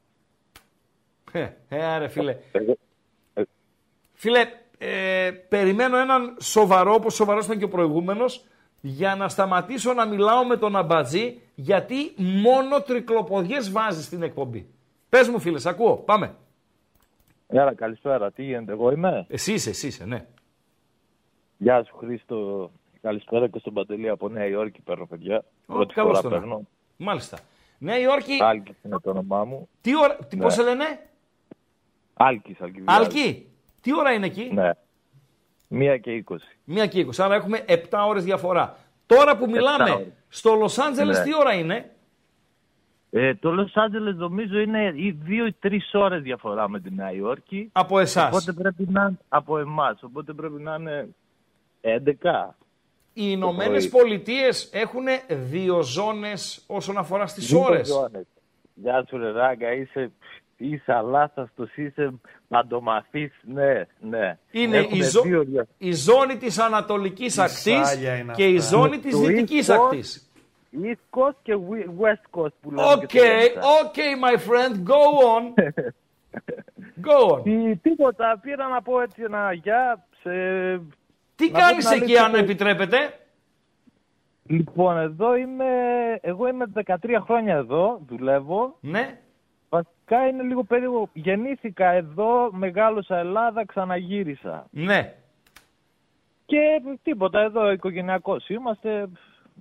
Ε, 1.31 1.49
ε, 1.69 1.97
ρε 1.97 2.07
φίλε. 2.07 2.37
Εγώ- 2.51 2.77
Φίλε, 4.13 4.49
ε, 4.77 5.31
περιμένω 5.49 5.97
έναν 5.97 6.37
σοβαρό, 6.41 6.93
όπως 6.93 7.13
σοβαρός 7.13 7.45
ήταν 7.45 7.57
και 7.57 7.63
ο 7.63 7.69
προηγούμενος, 7.69 8.45
για 8.81 9.15
να 9.15 9.29
σταματήσω 9.29 9.93
να 9.93 10.05
μιλάω 10.05 10.45
με 10.45 10.57
τον 10.57 10.75
Αμπατζή, 10.75 11.41
γιατί 11.55 12.13
μόνο 12.17 12.81
τρικλοποδιές 12.81 13.71
βάζει 13.71 14.03
στην 14.03 14.23
εκπομπή. 14.23 14.69
Πες 15.09 15.27
μου 15.27 15.39
φίλε, 15.39 15.59
σ' 15.59 15.65
ακούω, 15.65 15.95
πάμε. 15.95 16.35
Έλα, 17.47 17.73
καλησπέρα. 17.73 18.31
Τι 18.31 18.43
γίνεται, 18.43 18.71
εγώ 18.71 18.91
είμαι; 18.91 19.25
Εσύ 19.29 19.53
είσαι, 19.53 19.69
εσύ 19.69 19.87
είσαι, 19.87 20.05
ναι. 20.05 20.25
Γεια 21.57 21.83
σου, 21.83 21.95
Χρήστο. 21.97 22.71
Καλησπέρα 23.01 23.47
και 23.47 23.59
στον 23.59 23.73
Παντελή 23.73 24.09
από 24.09 24.29
Νέα 24.29 24.45
Υόρκη 24.45 24.81
παίρνω, 24.81 25.05
παιδιά. 25.05 25.37
Ω, 25.65 25.73
Πρώτη 25.73 25.93
καλώς 25.93 26.09
φορά 26.19 26.21
τον. 26.21 26.31
παίρνω. 26.31 26.67
Μάλιστα. 26.97 27.37
Νέα 27.77 27.99
Υόρκη, 27.99 28.37
Άλκης 28.41 28.75
είναι 28.83 28.99
το 28.99 29.09
όνομά 29.09 29.43
μου. 29.45 29.69
τι 29.81 29.97
ώρα, 29.97 30.15
τι, 30.15 30.37
πώς 30.37 30.53
σε 30.53 30.63
λένε, 30.63 30.85
Άλκης, 32.13 32.61
Αλκιβιάδης. 32.61 33.05
Άλκη, 33.07 33.47
τι 33.81 33.97
ώρα 33.97 34.11
είναι 34.13 34.25
εκεί, 34.25 34.49
Ναι. 34.53 34.69
Μία 35.71 35.97
και 35.97 36.11
είκοσι. 36.11 36.57
μία 36.63 36.85
και 36.87 36.99
είκοσι, 36.99 37.21
άρα 37.21 37.35
έχουμε 37.35 37.63
7 37.67 38.05
ώρες 38.07 38.23
διαφορά. 38.23 38.77
Τώρα 39.05 39.37
που 39.37 39.49
μιλάμε, 39.49 39.91
ώρες. 39.91 40.07
στο 40.27 40.53
Λος 40.55 40.77
Άντζελες 40.79 41.17
Ναι. 41.17 41.23
τι 41.23 41.35
ώρα 41.35 41.53
είναι, 41.53 41.91
Ε, 43.11 43.35
το 43.35 43.51
Λος 43.51 43.71
Άντζελες 43.75 44.15
νομίζω 44.15 44.59
είναι 44.59 44.91
ή 44.95 45.11
δύο 45.11 45.45
ή 45.45 45.53
τρεις 45.53 45.89
ώρες 45.93 46.21
διαφορά 46.21 46.69
με 46.69 46.79
τη 46.79 46.93
Νέα 46.93 47.11
Υόρκη. 47.13 47.69
από 47.71 47.99
εσάς. 47.99 48.27
Οπότε 48.27 48.51
πρέπει 48.51 48.85
να 48.91 49.01
είναι 49.01 49.17
από 49.29 49.59
εμάς. 49.59 50.03
Οπότε 50.03 50.33
πρέπει 50.33 50.61
να 50.61 50.75
είναι 50.79 51.09
11. 51.81 52.55
Οι 53.13 53.21
Ηνωμένες 53.25 53.89
πρωί. 53.89 54.01
Πολιτείες 54.01 54.69
έχουν 54.73 55.03
δύο 55.29 55.81
ζώνες 55.83 56.63
όσον 56.67 56.97
αφορά 56.97 57.27
στις 57.27 57.47
Δύο 57.47 57.59
ώρες. 57.61 57.87
ζώνες. 57.87 58.25
Γεια 58.73 59.05
σου 59.07 59.17
ρε 59.17 59.31
Ράγκα, 59.31 59.73
είσαι, 59.73 60.11
είσαι 60.61 60.93
αλάθαστος, 60.93 61.75
είσαι 61.77 62.13
παντομαθής, 62.47 63.31
ναι, 63.43 63.85
ναι. 63.99 64.37
Είναι 64.51 64.77
Έχουνε 64.77 64.97
η, 64.97 65.01
ζω- 65.01 65.21
δύο 65.23 65.43
δια- 65.43 65.67
η 65.77 65.91
ζώνη 65.91 66.37
της 66.37 66.59
Ανατολικής 66.59 67.37
ακτής 67.37 67.61
σάλια 67.87 68.15
είναι 68.17 68.33
και 68.35 68.47
η 68.47 68.57
αυτά. 68.57 68.77
ζώνη 68.77 68.99
της 68.99 69.11
Του 69.11 69.25
Δυτικής 69.25 69.67
East 69.69 69.73
Coast. 69.75 69.83
ακτής. 69.85 70.31
East 70.83 71.19
Coast 71.19 71.35
και 71.41 71.53
We- 71.69 72.03
West 72.05 72.39
Coast 72.39 72.53
που 72.61 72.71
λέμε 72.71 72.91
Οκ, 72.91 73.05
και 73.05 73.19
στο 73.19 73.59
Texas. 73.59 73.85
okay, 73.85 74.13
my 74.25 74.37
friend, 74.37 74.75
go 74.75 75.01
on. 75.35 75.43
Go 77.07 77.33
on. 77.35 77.43
Τι, 77.43 77.75
τίποτα, 77.75 78.39
πήρα 78.41 78.67
να 78.67 78.81
πω 78.81 79.01
έτσι 79.01 79.21
ένα 79.23 79.53
γεια 79.53 80.05
σε... 80.21 80.29
Τι 81.35 81.51
να 81.51 81.59
κάνεις 81.59 81.85
πω 81.85 81.91
την 81.91 82.01
εκεί, 82.01 82.03
αλήθεια, 82.03 82.23
αν 82.23 82.31
το- 82.31 82.37
επιτρέπετε; 82.37 82.97
Λοιπόν, 84.45 84.97
εδώ 84.97 85.35
είμαι, 85.35 85.65
εγώ 86.21 86.47
είμαι 86.47 86.65
13 86.73 86.93
χρόνια 87.25 87.55
εδώ, 87.55 88.01
δουλεύω. 88.07 88.75
Ναι. 88.79 89.19
Βασικά 90.09 90.27
είναι 90.27 90.43
λίγο 90.43 90.63
περίεργο. 90.63 91.09
Γεννήθηκα 91.13 91.89
εδώ, 91.91 92.49
μεγάλωσα 92.51 93.17
Ελλάδα, 93.17 93.65
ξαναγύρισα. 93.65 94.67
Ναι. 94.69 95.13
Και 96.45 96.57
τίποτα, 97.03 97.39
εδώ 97.41 97.71
οικογενειακός 97.71 98.49
είμαστε. 98.49 99.09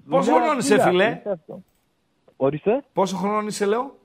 Πόσο 0.09 0.31
Δουλειά, 0.31 0.45
χρόνο 0.45 0.59
είσαι, 0.59 0.75
δουλειά, 0.75 0.91
φίλε; 0.91 1.05
είναι 1.05 1.23
αυτό. 1.33 1.63
Ορίστε, 2.37 2.85
Πόσο 2.93 3.17
χρόνο 3.17 3.47
είσαι, 3.47 3.67
λέω; 3.67 3.97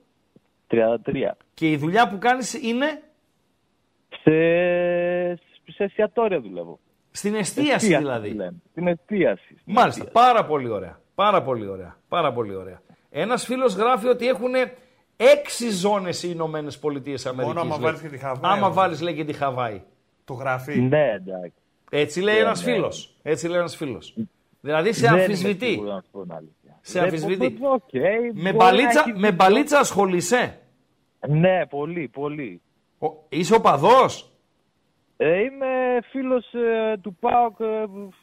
33. 0.70 1.36
Και 1.54 1.70
η 1.70 1.76
δουλειά 1.76 2.08
που 2.08 2.18
κάνεις 2.18 2.54
είναι; 2.62 3.02
Σε, 4.22 4.30
σε 5.72 5.84
εστιατόρια 5.84 6.40
δουλεύω. 6.40 6.78
στην 7.10 7.34
εστίαση 7.34 7.96
δηλαδή. 7.96 8.28
λέμε. 8.28 8.54
Στην 8.70 8.86
εστίαση. 8.86 9.56
στην 9.60 9.72
Μάλιστα. 9.72 10.02
εστίαση. 10.04 10.28
Πάρα 10.28 10.44
πολύ 10.46 10.68
ωραία. 10.68 11.00
Πάρα 11.14 11.42
πολύ 11.42 11.66
ωραία. 11.66 11.96
Πάρα 12.08 12.32
πολύ 12.32 12.54
ωραία. 12.54 12.80
Ένας 13.10 13.44
φίλος 13.44 13.74
γράφει 13.74 14.06
ότι 14.08 14.26
έχουν 14.28 14.52
έξι 15.16 15.70
ζώνες 15.70 16.22
οι 16.22 16.28
Ηνωμένες 16.32 16.78
Πολιτείες 16.78 17.26
Αμερικής. 17.26 17.56
άμα 17.60 17.68
λέει. 17.76 17.84
βάλεις 17.84 18.00
και 18.00 18.08
τη 18.08 18.18
Χαβάη, 18.18 18.50
Άμα 18.52 18.62
όμως. 18.64 18.74
βάλεις 18.76 19.00
λέει 19.00 19.14
και 19.14 19.24
τη 19.24 19.32
Χαβάη. 19.32 19.82
Το 20.24 20.32
γραφεί. 20.34 20.80
Ναι, 20.80 21.10
εντάξει. 21.14 21.52
Έτσι 21.90 22.20
λέει 22.20 22.34
Ναι, 22.34 22.40
ένας 22.40 22.64
ναι. 22.64 22.72
φίλος. 22.72 23.14
Έτσι 23.22 23.48
λέει 23.48 23.58
ένας 23.58 23.76
φίλος. 23.76 24.16
Δηλαδή 24.60 24.92
σε 24.92 25.00
Δεν 25.06 25.12
είμαι 25.12 25.22
αμφισβητεί. 25.22 25.66
σίγουρος 25.66 25.92
να 25.94 26.00
σου 26.00 26.08
πω 26.12 26.22
την 26.22 26.32
αλήθεια. 26.32 26.78
Σε 26.80 26.92
Δεν- 26.92 27.02
αμφισβητεί. 27.02 27.58
οκ, 27.60 27.82
Με 27.92 28.32
μπορεί 28.32 28.42
να 28.42 28.52
μπαλίτσα, 28.52 29.04
έχει- 29.06 29.18
με 29.18 29.32
μπαλίτσα 29.32 29.78
ασχολείσαι; 29.78 30.58
Ναι, 31.28 31.66
πολύ, 31.66 32.08
πολύ. 32.08 32.60
Ο, 32.98 33.06
είσαι 33.28 33.54
οπαδός. 33.54 34.28
Ε, 35.16 35.40
είμαι 35.40 35.66
φίλος 36.10 36.52
ε, 36.54 36.96
του 37.02 37.16
ΠΑΟΚ, 37.20 37.60
ε, 37.60 37.64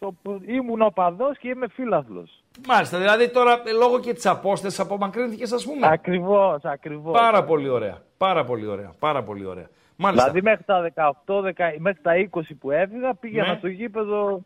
ο- 0.06 0.40
ήμουν 0.48 0.82
οπαδός 0.82 1.38
και 1.38 1.48
είμαι 1.48 1.68
φίλαθλος. 1.68 2.41
Μάλιστα. 2.68 2.98
Δηλαδή 2.98 3.30
τώρα 3.30 3.62
ε, 3.66 3.72
λόγω 3.72 4.00
και 4.00 4.14
της 4.14 4.26
απόστασης 4.26 4.80
απομακρύνθηκες 4.80 5.52
ας 5.52 5.66
πούμε. 5.66 5.88
Ακριβώς, 5.92 6.64
ακριβώς. 6.64 7.20
Πάρα 7.20 7.44
πολύ 7.44 7.70
ωραία. 7.70 7.98
Πάρα 8.18 8.44
πολύ 8.46 8.66
ωραία. 8.68 8.92
Πάρα 9.00 9.24
πολύ 9.24 9.46
ωραία. 9.46 9.70
Μάλιστα. 9.96 10.30
Δηλαδή 10.32 10.50
μέχρι 10.50 10.64
τα 10.96 11.14
18, 11.26 11.42
10, 11.42 11.52
μέχρι 11.78 12.02
τα 12.02 12.12
20 12.32 12.42
που 12.60 12.72
έφυγα 12.72 13.14
πήγαινα 13.16 13.52
Ναι. 13.52 13.58
στο 13.58 13.68
γήπεδο 13.68 14.42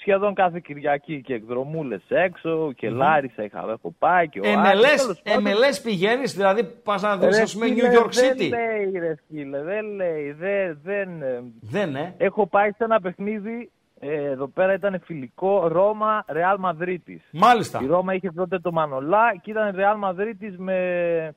σχεδόν 0.00 0.34
κάθε 0.34 0.60
Κυριακή 0.64 1.20
και 1.22 1.34
εκδρομούλες 1.34 2.02
έξω 2.08 2.72
και 2.76 2.90
Λάρισα 2.90 3.42
είχα, 3.44 3.58
έχω 3.58 3.94
πάει 3.98 4.28
και 4.28 4.40
ο 4.40 4.42
Άκης, 4.46 4.80
MLS, 4.80 4.96
τέλος 4.96 5.20
πάντων. 5.22 5.44
MLS 5.52 5.80
πηγαίνεις, 5.82 6.34
δηλαδή 6.34 6.64
πας 6.64 7.02
να 7.02 7.16
δεις 7.16 7.36
Ρε 7.36 7.42
ας 7.42 7.52
πούμε 7.52 7.66
φίλε, 7.66 7.88
New 7.88 7.98
York 8.02 8.10
Δεν 8.12 8.32
City; 8.36 8.48
λέει 8.48 8.90
ρε 9.00 9.14
φίλε, 9.28 9.62
δεν 9.62 9.86
λέει, 9.94 10.32
δεν, 10.32 10.78
δεν, 10.82 11.22
ε, 11.22 11.42
Δεν, 11.60 11.96
ε. 11.96 12.14
Έχω 12.18 12.46
πάει 12.46 12.70
σε 12.70 12.84
ένα 12.84 13.00
παιχνίδι, 13.00 13.70
ε, 14.00 14.24
εδώ 14.24 14.48
πέρα 14.48 14.72
ήταν 14.74 15.00
φιλικό, 15.04 15.68
Ρώμα, 15.68 16.24
Ρεάλ 16.28 16.56
Μαδρίτης. 16.58 17.22
Μάλιστα. 17.32 17.80
Η 17.82 17.86
Ρώμα 17.86 18.14
είχε 18.14 18.30
τότε 18.30 18.58
το 18.58 18.72
Μανολά 18.72 19.36
και 19.42 19.50
ήταν 19.50 19.74
Ρεάλ 19.76 19.98
Μαδρίτης 19.98 20.58
με... 20.58 21.34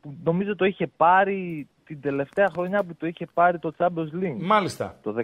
που 0.00 0.14
νομίζω 0.24 0.54
το 0.56 0.64
είχε 0.64 0.86
πάρει 0.96 1.68
την 1.84 2.00
τελευταία 2.00 2.48
χρονιά 2.52 2.84
που 2.84 2.94
το 2.98 3.06
είχε 3.06 3.26
πάρει 3.34 3.58
το 3.58 3.72
Champions 3.78 4.22
League. 4.22 4.40
Μάλιστα. 4.40 4.96
Το 5.02 5.14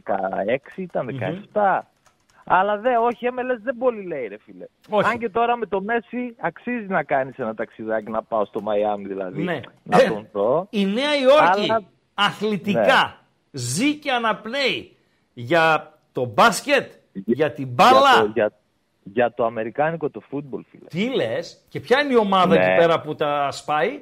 16 0.75 0.77
ήταν, 0.77 1.09
17. 1.53 1.81
Αλλά 2.47 2.79
δε, 2.79 2.97
όχι, 2.97 3.27
MLS 3.31 3.59
δεν 3.63 3.77
πολύ 3.79 4.07
λέει, 4.07 4.27
ρε 4.27 4.37
φίλε. 4.39 4.65
Όχι. 4.91 5.11
Αν 5.11 5.19
και 5.19 5.29
τώρα 5.31 5.57
με 5.57 5.67
το 5.67 5.83
Μέση 5.83 6.37
αξίζει 6.41 6.87
να 6.87 7.03
κάνεις 7.03 7.39
ένα 7.39 7.55
ταξιδάκι 7.55 8.11
να 8.11 8.23
πάω 8.23 8.45
στο 8.45 8.61
Μαϊάμι, 8.61 9.07
δηλαδή. 9.07 9.43
Ναι. 9.43 9.61
Να 9.83 10.01
Ε, 10.03 10.09
τον 10.09 10.27
δω. 10.33 10.67
Η 10.71 10.85
Νέα 10.87 11.17
Υόρκη 11.23 11.71
Αλλά- 11.71 11.83
αθλητικά 12.15 13.17
ζει 13.51 13.95
και 13.99 14.11
αναπνέει 14.13 14.97
για 15.35 15.94
το 16.15 16.25
μπάσκετ, 16.25 16.91
για 17.13 17.53
την 17.53 17.69
μπάλα. 17.69 18.01
Για 18.01 18.23
το, 18.25 18.31
για, 18.35 18.53
για 19.03 19.35
το 19.35 19.45
αμερικάνικο 19.45 20.11
το 20.11 20.21
φούτμπολ, 20.21 20.65
φίλε. 20.71 20.85
Τι 20.89 21.15
λες; 21.15 21.65
Και 21.69 21.81
ποια 21.81 22.01
είναι 22.03 22.13
η 22.13 22.17
ομάδα 22.17 22.55
Ναι. 22.57 22.65
εκεί 22.65 22.77
πέρα 22.81 23.01
που 23.01 23.15
τα 23.15 23.51
σπάει; 23.51 24.01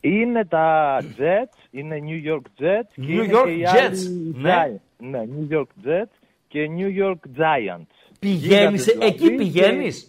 Είναι 0.00 0.44
τα 0.44 0.98
Jets, 1.18 1.58
είναι 1.70 1.98
New 2.06 2.32
York 2.32 2.62
Jets. 2.62 2.90
και 2.94 3.02
New 3.02 3.08
είναι 3.08 3.28
York 3.32 3.44
και 3.44 3.50
οι 3.50 3.64
Jets, 3.66 3.76
άλλοι 3.78 4.34
ναι. 4.36 4.54
Giants. 4.54 4.80
Ναι, 4.98 5.22
New 5.38 5.56
York 5.56 5.86
Jets 5.88 6.16
και 6.48 6.68
New 6.78 7.04
York 7.04 7.40
Giants. 7.40 7.86
Πηγαίνεις, 8.20 8.84
Γίγαντες 8.86 9.08
εκεί 9.10 9.18
δηλαδή 9.28 9.36
πηγαίνεις; 9.36 10.02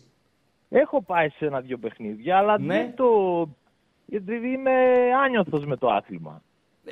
και 0.70 0.78
Έχω 0.78 1.02
πάει 1.02 1.30
σε 1.30 1.46
ένα-δυο 1.46 1.78
παιχνίδια, 1.78 2.38
αλλά 2.38 2.60
Ναι. 2.60 2.74
δεν 2.76 2.96
το... 2.96 3.06
Γιατί 4.06 4.34
είμαι 4.34 4.72
άνιωθος 5.26 5.66
με 5.66 5.78
το 5.78 5.88
άθλημα. 5.88 6.42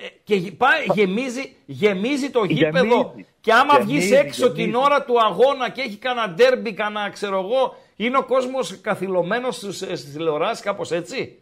Ε, 0.05 0.07
Και 0.23 0.35
γε- 0.35 0.53
πάει, 0.55 0.83
γεμίζει, 0.93 1.55
γεμίζει 1.65 2.29
το 2.29 2.43
γήπεδο 2.43 2.85
Γεμίζει. 2.85 3.25
και 3.41 3.53
άμα 3.53 3.73
Γεμίζει, 3.79 3.97
βγεις 4.07 4.11
έξω 4.19 4.51
την 4.51 4.59
γεμίζει. 4.59 4.77
ώρα 4.85 5.03
του 5.03 5.19
αγώνα 5.21 5.69
και 5.69 5.81
έχει 5.81 5.97
κανένα 5.97 6.29
ντέρμπι, 6.29 6.73
κανένα 6.73 7.09
ξέρω 7.09 7.37
εγώ, 7.39 7.75
είναι 7.95 8.17
ο 8.17 8.23
κόσμος 8.25 8.81
καθυλωμένος 8.81 9.55
στους, 9.55 9.81
ε, 9.81 9.95
στις 9.95 10.11
τηλεοράσεις 10.13 10.63
κάπως 10.63 10.91
έτσι; 10.91 11.39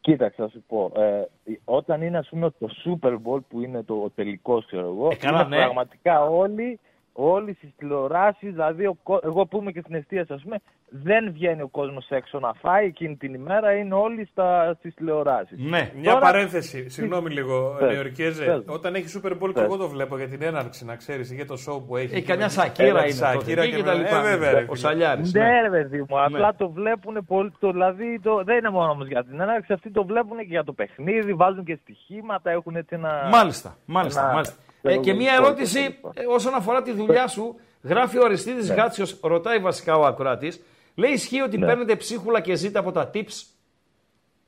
Κοίταξε, 0.00 0.42
θα 0.42 0.48
σου 0.48 0.64
πω. 0.68 0.92
Ε, 0.96 1.28
όταν 1.64 2.02
είναι, 2.02 2.18
ας 2.18 2.28
πούμε, 2.28 2.50
το 2.58 2.68
Super 2.84 3.12
Bowl 3.12 3.40
που 3.48 3.60
είναι 3.62 3.82
το 3.82 3.94
ο 3.94 4.10
τελικός, 4.14 4.66
ξέρω 4.66 4.86
εγώ, 4.86 5.08
Ε, 5.12 5.14
καλά, 5.14 5.40
είναι 5.46 5.56
ναι. 5.56 5.62
πραγματικά 5.62 6.24
όλοι, 6.24 6.80
όλοι 7.12 7.54
στις 7.54 7.70
τηλεοράσεις, 7.76 8.50
δηλαδή 8.52 8.86
ο, 8.86 8.96
κο- 9.02 9.20
εγώ 9.22 9.46
που 9.46 9.58
είμαι 9.60 9.72
και 9.72 9.80
στην 9.80 9.94
εστίαση, 9.94 10.32
ας 10.32 10.42
πούμε, 10.42 10.56
δεν 10.88 11.32
βγαίνει 11.32 11.62
ο 11.62 11.68
κόσμος 11.68 12.06
έξω 12.10 12.38
να 12.38 12.52
φάει 12.52 12.86
εκείνη 12.86 13.16
την 13.16 13.34
ημέρα, 13.34 13.72
είναι 13.72 13.94
όλοι 13.94 14.24
στα, 14.30 14.74
στις 14.78 14.94
τηλεοράσεις. 14.94 15.58
Ναι. 15.60 15.90
Μια 15.94 16.12
Τώρα- 16.12 16.24
παρένθεση, 16.24 16.88
συγγνώμη 16.88 17.30
λίγο, 17.30 17.76
Πες, 17.78 17.92
Νεορκέζε. 17.94 18.44
πες. 18.44 18.62
Όταν 18.66 18.94
έχει 18.94 19.20
Super 19.22 19.30
Bowl 19.32 19.38
και 19.46 19.52
Πες. 19.52 19.62
εγώ 19.62 19.76
το 19.76 19.88
βλέπω 19.88 20.16
για 20.16 20.28
την 20.28 20.42
έναρξη, 20.42 20.84
να 20.84 20.96
ξέρεις, 20.96 21.32
για 21.32 21.46
το 21.46 21.54
show 21.68 21.82
που 21.86 21.96
έχει. 21.96 22.12
Έχει 22.12 22.20
και 22.20 22.26
κανιά 22.26 22.44
με- 22.44 22.50
σακύρα 22.50 22.88
Έλα, 22.88 23.00
είναι 23.04 23.08
τότε 23.14 23.24
Σακύρα 23.26 23.62
εκεί 23.62 23.70
και 23.70 23.76
και 23.76 23.82
τα 23.82 23.92
με- 23.92 23.98
λοιπά. 23.98 24.18
Ε, 24.18 24.22
βέβαια, 24.22 24.50
ρε, 24.52 24.56
Ο 24.58 24.60
φίλε. 24.62 24.76
Σαλιάρης. 24.76 25.32
Ναι, 25.32 25.42
ναι. 25.44 25.60
ρε 25.60 25.70
παιδί 25.70 25.98
μου, 26.08 26.22
απλά 26.24 26.54
το 26.54 26.70
βλέπουν 26.70 27.24
πολύ. 27.26 27.52
Το, 27.58 27.70
δηλαδή 27.70 28.20
το, 28.22 28.42
δεν 28.44 28.56
είναι 28.58 28.70
μόνο 28.70 28.90
όμως 28.90 29.06
για 29.06 29.24
την 29.24 29.40
έναρξη, 29.40 29.72
αυτοί 29.72 29.90
το 29.90 30.04
βλέπουν 30.04 30.36
και 30.38 30.44
για 30.48 30.64
το 30.64 30.72
παιχνίδι, 30.72 31.34
βάζουν 31.34 31.64
και 31.64 31.78
στοιχήματα, 31.82 32.50
έχουν 32.50 32.76
έτσι 32.76 32.94
ένα. 32.94 33.28
Μάλιστα, 33.30 33.76
μάλιστα. 33.86 34.22
ένα- 34.22 34.32
μάλιστα. 34.32 34.54
Ε, 34.82 34.88
θέλω 34.90 35.00
και 35.02 35.12
μία 35.12 35.32
να 35.32 35.40
πω 35.40 35.44
ερώτηση 35.46 35.98
το 36.02 36.12
ε, 36.14 36.24
όσον 36.26 36.54
αφορά 36.54 36.82
τη 36.82 36.92
δουλειά 36.92 37.26
σου. 37.28 37.56
Γράφει 37.82 38.18
ο 38.18 38.24
Αριστίδης 38.24 38.68
Ναι. 38.68 38.74
Γάτσιος, 38.74 39.18
ρωτάει 39.22 39.58
βασικά 39.58 39.96
ο 39.96 40.04
ακροατής. 40.04 40.60
Λέει 40.94 41.10
ισχύει 41.12 41.40
ότι 41.40 41.58
Ναι. 41.58 41.66
παίρνετε 41.66 41.96
ψίχουλα 41.96 42.40
και 42.40 42.54
ζείτε 42.54 42.78
από 42.78 42.92
τα 42.92 43.10
tips; 43.14 43.46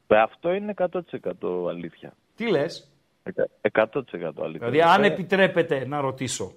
Ε, 0.06 0.20
Αυτό 0.20 0.52
είναι 0.52 0.74
100% 0.76 1.68
αλήθεια. 1.68 2.12
Τι 2.36 2.50
λες; 2.50 2.90
Εκα- 3.22 3.48
100% 3.60 4.42
αλήθεια. 4.42 4.68
Δηλαδή 4.70 4.80
αν 4.82 5.02
Ε, 5.04 5.06
επιτρέπετε 5.06 5.86
να 5.86 6.00
ρωτήσω. 6.00 6.52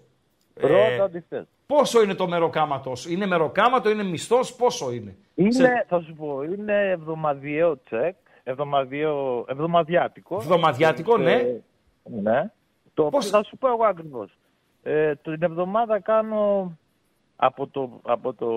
Ρώτα 0.56 1.04
ό,τι 1.04 1.20
θες. 1.30 1.46
Πόσο 1.66 2.02
είναι 2.04 2.14
το 2.14 2.28
μεροκάματος, 2.28 3.06
Είναι 3.08 3.26
μεροκάματο, 3.26 3.90
είναι 3.90 4.04
μισθός, 4.04 4.56
πόσο 4.56 4.92
είναι; 4.92 5.16
Είναι, 5.36 5.52
Σε- 5.52 5.86
θα 5.88 6.02
σου 6.02 6.14
πω, 6.14 6.42
είναι 6.44 6.90
εβδομαδιαίο 6.90 7.78
τσεκ, 7.84 8.16
εβδομαδιαίο, 8.44 9.46
εβδομαδιάτικο. 9.48 10.36
Εβδομαδιάτικο, 10.36 11.18
ναι. 11.18 11.32
Ε, 11.34 11.62
ναι. 12.04 12.52
Το 12.98 13.06
οποίο 13.06 13.18
Πώς- 13.20 13.30
θα 13.30 13.44
σου 13.44 13.58
πω 13.58 13.68
εγώ 13.68 13.86
ακριβώς. 13.86 14.38
Ε, 14.84 15.16
την 15.16 15.44
εβδομάδα 15.44 16.00
κάνω 16.00 16.72
από 17.36 17.68
το, 17.68 18.00
από 18.04 18.34
το 18.34 18.48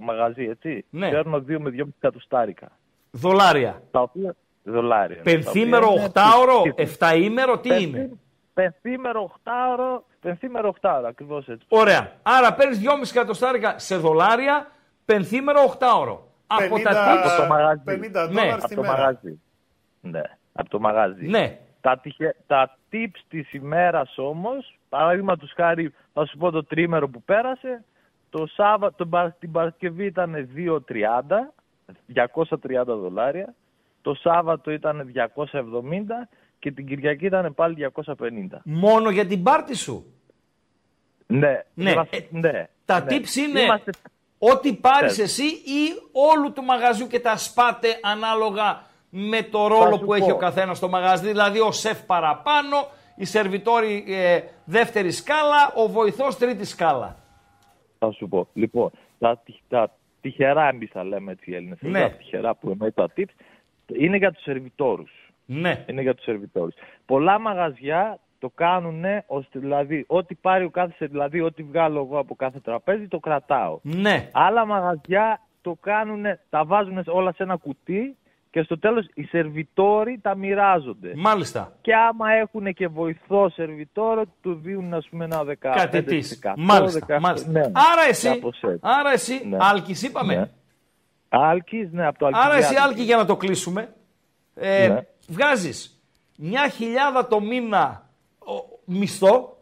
μαγαζί, 0.00 0.44
έτσι. 0.44 0.84
Ναι. 0.90 1.10
Παίρνω 1.10 1.38
2 1.38 1.58
με 1.58 1.70
2,5 1.70 1.88
εκατοστάρικα. 1.96 2.68
Δολάρια. 3.10 3.82
Τα 3.90 4.00
οποία 4.00 4.34
δολάρια. 4.62 5.22
Πενθήμερο, 5.22 5.80
Τα 5.86 5.90
οποία 5.92 6.00
είναι 6.02 6.04
οχτάωρο, 6.06 6.62
πι- 6.62 6.78
εφταήμερο, 6.80 7.58
τι 7.58 7.68
πενθύ- 7.68 7.86
είναι; 7.88 8.10
Πενθήμερο, 8.54 9.22
οχτάωρο, 9.22 10.04
πενθήμερο, 10.20 10.68
οχτάωρο, 10.68 11.06
ακριβώς 11.06 11.48
έτσι. 11.48 11.66
Ωραία. 11.68 12.12
Άρα 12.22 12.54
παίρνεις 12.54 12.78
2,5 12.78 13.10
εκατοστάρικα 13.10 13.78
σε 13.78 13.96
δολάρια, 13.96 14.70
πενθήμερο, 15.04 15.60
οχτάωρο. 15.62 16.28
Από 16.46 16.60
τα 16.60 16.66
50 16.68 17.14
tips. 17.14 17.28
Από 17.30 17.42
το 17.42 17.46
μαγαζί. 17.48 17.82
50 17.84 18.28
Ναι. 18.28 18.40
δόλαρ 18.40 18.52
Από 18.52 18.60
στη 18.66 18.74
το 18.74 18.80
μέρα. 18.80 18.92
μαγαζί. 18.96 19.40
Ναι, 20.00 20.22
από 20.52 20.68
το 20.68 20.80
μαγαζί. 20.80 21.26
Ναι. 21.26 21.58
Τα, 21.80 21.98
τυχε... 21.98 22.36
τα 22.46 22.78
tips 22.94 23.20
της 23.28 23.52
ημέρας 23.52 24.18
όμως, 24.18 24.78
παραδείγματος 24.88 25.52
χάρη, 25.56 25.92
θα 26.12 26.26
σου 26.26 26.36
πω 26.36 26.50
το 26.50 26.64
τρίμερο 26.64 27.08
που 27.08 27.22
πέρασε, 27.22 27.84
το 28.30 28.46
Σάββατο, 28.46 28.94
τον 28.96 29.08
Πα- 29.08 29.36
την 29.38 29.52
Παρασκευή 29.52 30.04
ήταν 30.04 30.48
2,30, 30.54 31.52
230 32.06 32.84
δολάρια, 32.96 33.54
το 34.02 34.14
Σάββατο 34.14 34.70
ήταν 34.70 35.12
270 35.14 36.28
και 36.58 36.70
την 36.72 36.86
Κυριακή 36.86 37.26
ήταν 37.26 37.54
πάλι 37.54 37.74
250. 37.74 38.60
Μόνο 38.64 39.10
για 39.10 39.26
την 39.26 39.42
πάρτη 39.42 39.76
σου. 39.76 40.04
Ναι, 41.26 41.62
Ναι, 41.74 41.90
είμαστε- 41.90 42.16
ε, 42.16 42.26
ναι, 42.30 42.68
Τα 42.84 43.00
ναι. 43.00 43.06
tips 43.16 43.34
είναι 43.36 43.60
Είμαστε... 43.60 43.90
ό,τι 44.38 44.74
πάρεις 44.74 45.14
Θες. 45.16 45.24
εσύ 45.24 45.44
ή 45.46 45.82
όλου 46.12 46.52
του 46.52 46.62
μαγαζιού 46.62 47.06
και 47.06 47.20
τα 47.20 47.36
σπάτε 47.36 47.88
ανάλογα 48.02 48.82
με 49.16 49.42
το 49.42 49.66
ρόλο 49.66 49.96
σου 49.96 50.04
που 50.04 50.14
έχει 50.14 50.28
πω. 50.28 50.34
ο 50.34 50.38
καθένας 50.38 50.76
στο 50.76 50.88
μαγαζί. 50.88 51.26
Δηλαδή 51.26 51.60
ο 51.60 51.72
σεφ 51.72 52.02
παραπάνω, 52.04 52.76
η 53.16 53.24
σερβιτόρη 53.24 54.04
ε, 54.08 54.40
δεύτερη 54.64 55.10
σκάλα, 55.10 55.72
ο 55.74 55.88
βοηθός 55.88 56.36
τρίτη 56.38 56.64
σκάλα. 56.64 57.16
Θα 57.98 58.10
σου 58.10 58.28
πω. 58.28 58.48
Λοιπόν, 58.52 58.90
τα, 59.18 59.40
τυχ- 59.44 59.62
τα 59.68 59.90
τυχερά 60.20 60.68
εμείς 60.68 60.90
τα 60.90 61.04
λέμε 61.04 61.32
έτσι 61.32 61.50
οι 61.50 61.54
Έλληνες. 61.54 61.78
Ναι. 61.80 62.00
Τα 62.00 62.10
τυχερά 62.10 62.54
που 62.54 62.70
εννοεί 62.70 62.92
τα 62.92 63.08
tips 63.16 63.34
είναι 63.86 64.16
για 64.16 64.32
τους 64.32 64.42
σερβιτόρους. 64.42 65.10
Ναι. 65.46 65.84
Είναι 65.88 66.02
για 66.02 66.14
τους 66.14 66.24
σερβιτόρους. 66.24 66.74
Πολλά 67.06 67.38
μαγαζιά 67.38 68.18
το 68.38 68.50
κάνουν 68.54 69.04
ώστε 69.26 69.58
δηλαδή 69.58 70.04
ό,τι 70.08 70.34
πάρει 70.34 70.64
ο 70.64 70.70
κάθε 70.70 70.92
σε- 70.96 71.06
δηλαδή 71.06 71.40
ό,τι 71.40 71.62
βγάλω 71.62 72.00
εγώ 72.00 72.18
από 72.18 72.34
κάθε 72.34 72.60
τραπέζι 72.60 73.08
το 73.08 73.18
κρατάω. 73.18 73.78
Ναι. 73.82 74.28
Άλλα 74.32 74.66
μαγαζιά 74.66 75.40
το 75.62 75.76
κάνουν, 75.80 76.24
τα 76.50 76.64
βάζουν 76.64 77.02
όλα 77.06 77.32
σε 77.32 77.42
ένα 77.42 77.56
κουτί 77.56 78.16
και 78.54 78.62
στο 78.62 78.78
τέλος 78.78 79.06
οι 79.14 79.22
σερβιτόροι 79.22 80.18
τα 80.22 80.34
μοιράζονται. 80.36 81.12
Μάλιστα. 81.16 81.72
Και 81.80 81.94
άμα 81.94 82.32
έχουν 82.32 82.74
και 82.74 82.88
βοηθό 82.88 83.48
σερβιτόρο, 83.50 84.22
του 84.42 84.54
δίνουν 84.62 84.94
ας 84.94 85.08
πούμε 85.10 85.24
ένα 85.24 85.44
15%. 85.44 85.54
Κάτι 85.60 86.02
της. 86.02 86.38
Μάλιστα. 86.56 86.98
18, 87.08 87.20
μάλιστα. 87.20 87.50
ναι, 87.50 87.60
άρα 87.60 88.02
εσύ, 88.08 88.28
κάπως 88.28 88.62
έτσι. 88.62 88.78
άρα 88.82 89.10
εσύ, 89.12 89.46
Ναι. 89.48 89.56
Άλκης 89.60 90.02
είπαμε; 90.02 90.34
Ναι. 90.36 90.50
Άλκης, 91.28 91.88
ναι, 91.92 92.06
από 92.06 92.18
το 92.18 92.26
Άρα 92.26 92.38
εσύ 92.38 92.54
Αλκιβιάδη. 92.54 92.88
Άλκη 92.88 93.02
για 93.02 93.16
να 93.16 93.24
το 93.24 93.36
κλείσουμε, 93.36 93.94
ε, 94.54 94.88
Ναι. 94.88 95.06
βγάζεις 95.28 96.02
μια 96.38 96.68
χιλιάδα 96.68 97.26
το 97.26 97.40
μήνα 97.40 98.08
ο, 98.38 98.78
μισθό, 98.84 99.56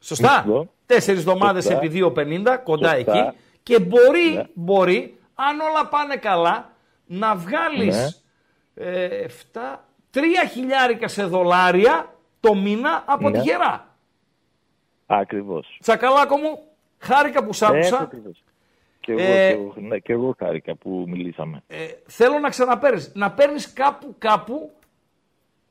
σωστά, 0.00 0.42
Μισθό. 0.46 0.72
τέσσερις 0.86 1.20
εβδομάδες 1.20 1.64
Σωστά. 1.64 1.78
επί 1.78 1.88
2,50, 1.88 2.56
κοντά 2.56 2.94
Σωστά. 2.94 3.12
εκεί, 3.12 3.36
και 3.62 3.80
μπορεί, 3.80 4.32
Ναι. 4.34 4.42
μπορεί, 4.54 5.18
αν 5.34 5.60
όλα 5.60 5.86
πάνε 5.88 6.16
καλά, 6.16 6.72
να 7.12 7.36
βγάλεις 7.36 8.24
ε, 8.74 9.24
7, 9.52 9.58
3 10.14 10.18
χιλιάρικα 10.50 11.08
σε 11.08 11.24
δολάρια 11.24 12.14
το 12.40 12.54
μήνα 12.54 13.02
από 13.06 13.28
Ναι. 13.30 13.38
τη 13.38 13.44
γερά. 13.44 13.88
Ακριβώς. 15.06 15.78
Τσακαλάκο 15.80 16.36
μου, 16.36 16.58
χάρηκα 16.98 17.44
που 17.44 17.52
σ' 17.52 17.62
Έτσι 17.62 17.76
άκουσα. 17.76 17.98
ακριβώς. 18.02 18.42
Και 19.00 19.12
εγώ, 19.12 19.20
Ε, 19.22 19.24
και, 19.48 19.52
εγώ, 19.58 19.74
ναι, 19.76 19.98
και 19.98 20.12
εγώ 20.12 20.34
χάρηκα 20.38 20.74
που 20.74 21.04
μιλήσαμε. 21.08 21.62
Ε, 21.66 21.76
θέλω 22.06 22.38
να 22.38 22.48
ξαναπαίρνεις. 22.48 23.12
Να 23.14 23.30
παίρνεις 23.32 23.72
κάπου, 23.72 24.14
κάπου, 24.18 24.70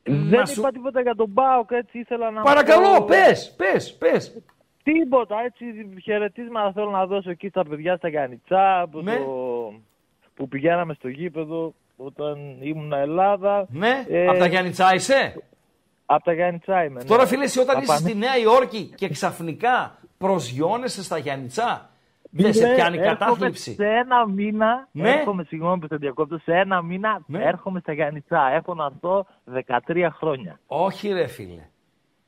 Δεν 0.04 0.40
να 0.40 0.46
σου- 0.46 0.58
είπα 0.60 0.72
τίποτα 0.72 1.02
για 1.02 1.16
τον 1.16 1.30
Μπάουκ, 1.30 1.72
έτσι 1.72 2.00
ήθελα 2.00 2.32
να... 2.32 2.42
Παρακαλώ, 2.42 2.98
πω- 2.98 3.06
πες, 3.08 3.54
πες, 3.58 3.94
πες. 3.98 4.42
Τίποτα, 4.84 5.36
έτσι 5.46 5.66
χαιρετίσματα 6.04 6.72
θέλω 6.72 6.90
να 6.90 7.06
δώσω 7.06 7.30
εκεί 7.30 7.48
στα 7.50 7.64
παιδιά 7.66 7.98
στα 7.98 8.08
Γιάννητσά, 8.10 8.88
που, 8.92 9.02
Ναι. 9.02 9.16
το... 9.18 9.49
που 10.40 10.48
πηγαίναμε 10.48 10.94
στο 10.94 11.08
γήπεδο 11.08 11.74
όταν 11.98 12.58
ήμουν 12.62 12.94
Ελλάδα. 12.94 13.66
Ναι, 13.70 14.06
Ε, 14.10 14.28
από 14.28 14.40
τα 14.40 14.46
Γιάννητσά 14.48 14.94
είσαι; 14.96 15.44
Από 16.06 16.24
τα 16.24 16.34
Γιάννητσά 16.34 16.84
είμαι. 16.84 17.00
ναι. 17.02 17.06
Τώρα 17.10 17.26
φίλε, 17.28 17.44
εσύ 17.44 17.60
όταν 17.60 17.70
Απανε- 17.78 17.90
είσαι 18.00 18.02
στη 18.10 18.16
Νέα 18.18 18.38
Υόρκη 18.38 18.94
και 18.96 19.10
ξαφνικά 19.10 19.98
προσγειώνεσαι 20.18 21.04
στα 21.04 21.18
Γιάννητσά, 21.18 21.90
δεν 22.32 22.54
σε 22.54 22.62
Φίλε, 22.64 22.74
πιάνει 22.76 22.98
έρχομαι 22.98 23.18
κατάθλιψη. 23.18 23.74
Σε 23.74 23.86
ένα 23.86 24.28
μήνα, 24.28 24.88
Ναι. 24.92 25.10
έρχομαι, 25.12 25.44
συγγνώμη 25.44 25.80
που 25.80 25.88
σε 25.90 25.96
διακόπτω, 25.96 26.38
σε 26.38 26.52
ένα 26.54 26.82
μήνα 26.82 27.22
Ναι. 27.26 27.44
έρχομαι 27.44 27.80
στα 27.80 27.94
Γιάννητσά. 27.94 28.52
Έχω 28.54 28.74
να 28.74 28.86
έρθω 28.86 29.26
13 29.46 30.10
χρόνια. 30.12 30.60
Όχι 30.68 31.12
ρε 31.14 31.28
φίλε. 31.28 31.68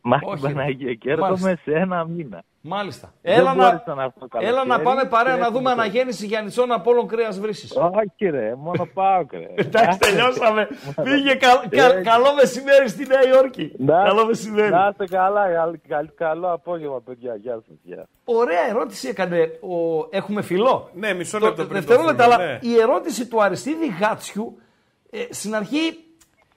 Μα 0.02 0.20
Όχι, 0.24 0.40
την 0.42 0.48
ρε. 0.48 0.54
Παναγία 0.54 0.94
και 0.94 1.10
έρχομαι 1.12 1.30
Μάλιστα. 1.40 1.72
σε 1.72 1.78
ένα 1.78 2.06
μήνα. 2.06 2.44
Μάλιστα. 2.64 3.14
Δεν 3.22 3.34
Έλα 3.40 3.54
να, 3.54 3.64
μπόρεσα 3.66 3.94
να 3.96 4.04
έρθω 4.04 4.28
το 4.28 4.38
έλα 4.42 4.52
να 4.52 4.62
καλοκαίρι 4.64 4.84
πάμε 4.84 5.06
παρέα 5.10 5.34
και 5.34 5.40
να 5.40 5.46
έχουμε 5.46 5.58
δούμε 5.60 5.76
το- 5.76 5.82
αναγέννηση 5.82 6.26
Γιαννητσών 6.26 6.72
από 6.72 6.92
όλων 6.92 7.08
κρέας 7.08 7.40
βρύσης. 7.40 7.72
Όχι 7.76 8.30
ρε, 8.30 8.56
μόνο 8.56 8.88
πάω 8.94 9.26
ρε. 9.32 9.48
Εντάξει, 9.64 10.00
τελειώσαμε. 10.00 10.68
Πήγε 11.04 11.34
κα- 11.36 11.64
κα- 11.70 12.02
καλό 12.02 12.34
μεσημέρι 12.36 12.90
στη 12.90 13.06
Νέα 13.08 13.28
Υόρκη. 13.28 13.72
Να- 13.78 14.04
Καλό 14.04 14.26
μεσημέρι. 14.26 14.70
Να 14.72 14.88
είστε 14.92 15.06
καλά, 15.18 15.48
καλ- 15.54 15.76
καλ- 15.88 16.10
καλό 16.16 16.52
απόγευμα 16.54 17.02
παιδιά, 17.02 17.36
γεια 17.36 17.54
σας. 17.54 17.76
Γεια. 17.84 18.08
Ωραία 18.24 18.68
ερώτηση 18.70 19.08
έκανε. 19.08 19.40
Ο... 19.62 20.08
Έχουμε 20.10 20.42
φιλό. 20.42 20.90
Ναι, 20.94 21.14
μισό 21.14 21.40
Το- 21.40 21.46
λεπτό 21.46 21.66
πριν. 21.66 21.68
το 21.68 21.74
Δευτερόλεπτα, 21.88 22.24
φίλο, 22.24 22.36
αλλά 22.36 22.46
ναι. 22.46 22.60
η 22.62 22.80
ερώτηση 22.80 23.28
του 23.28 23.44
Αριστίδη 23.44 23.88
Γάτσιου 24.00 24.62
ε, 25.10 25.26
στην 25.30 25.56
αρχή 25.56 26.04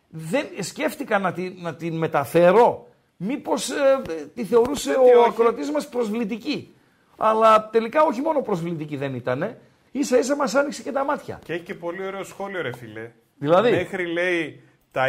δεν 0.09 0.47
σκέφτηκα 0.61 1.19
να 1.19 1.33
την, 1.33 1.55
να 1.61 1.75
την 1.75 1.97
μεταφέρω. 1.97 2.87
Μήπως 3.27 3.71
ε, 3.71 4.03
τη 4.35 4.45
θεωρούσε 4.45 4.91
ο 4.91 5.03
όχι. 5.03 5.29
ακροατής 5.29 5.71
μας 5.71 5.89
προσβλητική. 5.89 6.75
Αλλά 7.17 7.69
τελικά 7.73 8.03
όχι 8.03 8.21
μόνο 8.21 8.41
προσβλητική 8.41 8.97
δεν 8.97 9.15
ήταν. 9.15 9.57
Ίσα 9.91 10.19
ίσα 10.19 10.37
μας 10.37 10.55
άνοιξε 10.55 10.83
και 10.83 10.93
τα 10.93 11.05
μάτια. 11.05 11.39
Και 11.45 11.53
έχει 11.53 11.63
και 11.63 11.75
πολύ 11.75 12.07
ωραίο 12.07 12.25
σχόλιο, 12.25 12.63
ρε 12.63 12.73
φίλε. 12.77 13.11
Δηλαδή; 13.39 13.71
Μέχρι 13.71 14.07
λέει 14.13 14.63
τα 14.91 15.05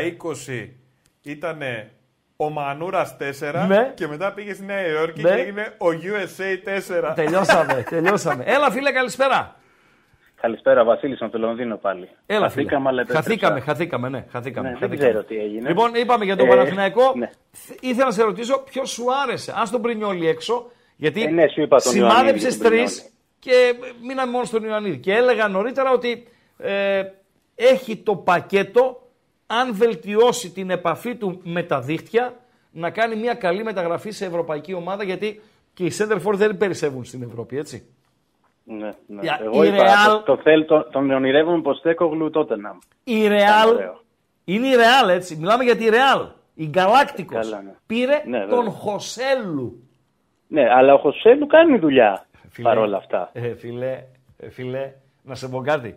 20 0.58 0.70
ήταν 1.22 1.58
ο 2.36 2.50
Μανούρας 2.50 3.16
4 3.18 3.66
Ναι. 3.68 3.92
και 3.96 4.08
μετά 4.08 4.32
πήγε 4.34 4.54
στη 4.54 4.66
Νέα 4.66 4.88
Υόρκη 4.88 5.22
Ναι. 5.22 5.30
και 5.36 5.42
έγινε 5.42 5.74
ο 5.78 5.86
USA 6.04 6.70
4. 7.10 7.14
τελειώσαμε, 7.16 7.86
τελειώσαμε. 7.90 8.44
Έλα 8.56 8.72
φίλε 8.72 8.92
καλησπέρα. 8.92 9.56
Καλησπέρα, 10.46 10.84
Βασίλης 10.84 11.22
από 11.22 11.32
το 11.32 11.38
Λονδίνο 11.38 11.78
πάλι. 11.78 12.10
Έλα, 12.26 12.50
φίλε. 12.50 12.64
Χαθήκαμε, 12.64 12.90
αλλά 12.90 13.02
επέστρεψα. 13.02 13.30
χαθήκαμε, 13.30 13.60
χαθήκαμε, 13.60 14.10
ναι, 14.10 14.26
χαθήκαμε. 14.32 14.70
Ναι, 14.70 14.78
δεν 14.80 14.90
χαθήκαμε. 14.90 15.10
ξέρω 15.10 15.24
τι 15.28 15.38
έγινε. 15.38 15.68
Λοιπόν, 15.70 15.96
είπαμε 15.96 16.26
για 16.26 16.36
τον 16.36 16.46
Ε, 16.46 16.50
Παναθηναϊκό. 16.50 17.14
ναι. 17.16 17.30
Θ- 17.52 17.84
Ήθελα 17.84 18.06
να 18.06 18.12
σε 18.12 18.24
ρωτήσω 18.24 18.60
ποιος 18.70 18.90
σου 18.90 19.04
άρεσε. 19.24 19.52
Α 19.52 19.64
τον 19.72 19.82
Πρινιόλι 19.82 20.28
έξω, 20.28 20.72
γιατί 20.96 21.24
Ε, 21.24 21.30
ναι, 21.30 21.48
σου 21.48 21.62
είπα 21.62 21.78
τον 21.82 21.96
Ιωαννίδη 21.96 22.18
σημάδεψες 22.18 22.56
και 22.58 22.62
τον 22.62 22.72
τρεις 22.72 22.94
Πρινιόλι. 22.94 23.14
και 23.40 23.74
μείναμε 24.08 24.32
μόνο 24.32 24.44
στον 24.46 24.64
Ιωαννίδη. 24.64 24.98
Και 24.98 25.14
έλεγα 25.14 25.48
νωρίτερα 25.48 25.92
ότι 25.92 26.28
ε, 26.58 27.04
έχει 27.56 27.98
το 27.98 28.16
πακέτο, 28.16 29.02
αν 29.48 29.74
βελτιώσει 29.76 30.50
την 30.52 30.70
επαφή 30.70 31.16
του 31.16 31.40
με 31.44 31.64
τα 31.64 31.82
δίχτυα, 31.82 32.34
να 32.72 32.90
κάνει 32.90 33.16
μια 33.16 33.34
καλή 33.34 33.64
μεταγραφή 33.64 34.12
σε 34.12 34.26
ευρωπαϊκή 34.26 34.74
ομάδα, 34.74 35.04
γιατί 35.04 35.42
και 35.74 35.84
οι 35.86 35.92
Center 35.98 36.22
for 36.26 36.34
δεν 36.34 36.58
περισσεύουν 36.58 37.04
στην 37.06 37.22
Ευρώπη, 37.24 37.58
έτσι. 37.58 37.86
Ναι, 38.68 38.90
ναι. 39.08 39.22
Για- 39.22 39.40
Εγώ 39.44 39.64
η 39.64 39.68
είπα, 39.68 39.84
Real- 39.86 40.10
το, 40.26 40.36
το 40.36 40.42
θέλ, 40.44 40.66
το, 40.66 40.84
τον 40.92 41.12
ονειρεύομαι 41.12 41.62
πως 41.62 41.82
Τέκογλου 41.82 42.30
τότε 42.30 42.56
να. 42.58 42.78
Η 43.04 43.28
Real 43.28 43.68
ωραίο. 43.74 44.00
είναι 44.44 44.68
η 44.68 44.72
Real, 44.76 45.10
έτσι. 45.10 45.36
Μιλάμε 45.36 45.64
για 45.64 45.76
τη 45.76 45.86
Real. 45.90 46.28
Η 46.54 46.66
Γκαλάκτικος 46.68 47.50
Καλά, 47.50 47.62
ναι. 47.62 47.72
πήρε 47.86 48.22
Ναι, 48.26 48.40
τον 48.40 48.50
βέβαια. 48.64 48.72
Χωσέλου. 48.72 49.84
Ναι, 50.48 50.70
αλλά 50.74 50.94
ο 50.94 50.98
Χωσέλου 50.98 51.48
κάνει 51.48 51.78
δουλειά 51.78 52.26
Φίλε, 52.50 52.68
παρόλα 52.70 52.98
αυτά. 52.98 53.30
Ε, 53.34 53.56
φίλε, 53.56 54.04
ε, 54.38 54.50
φίλε, 54.50 54.92
να 55.24 55.36
σε 55.36 55.48
πω 55.48 55.62
κάτι. 55.62 55.96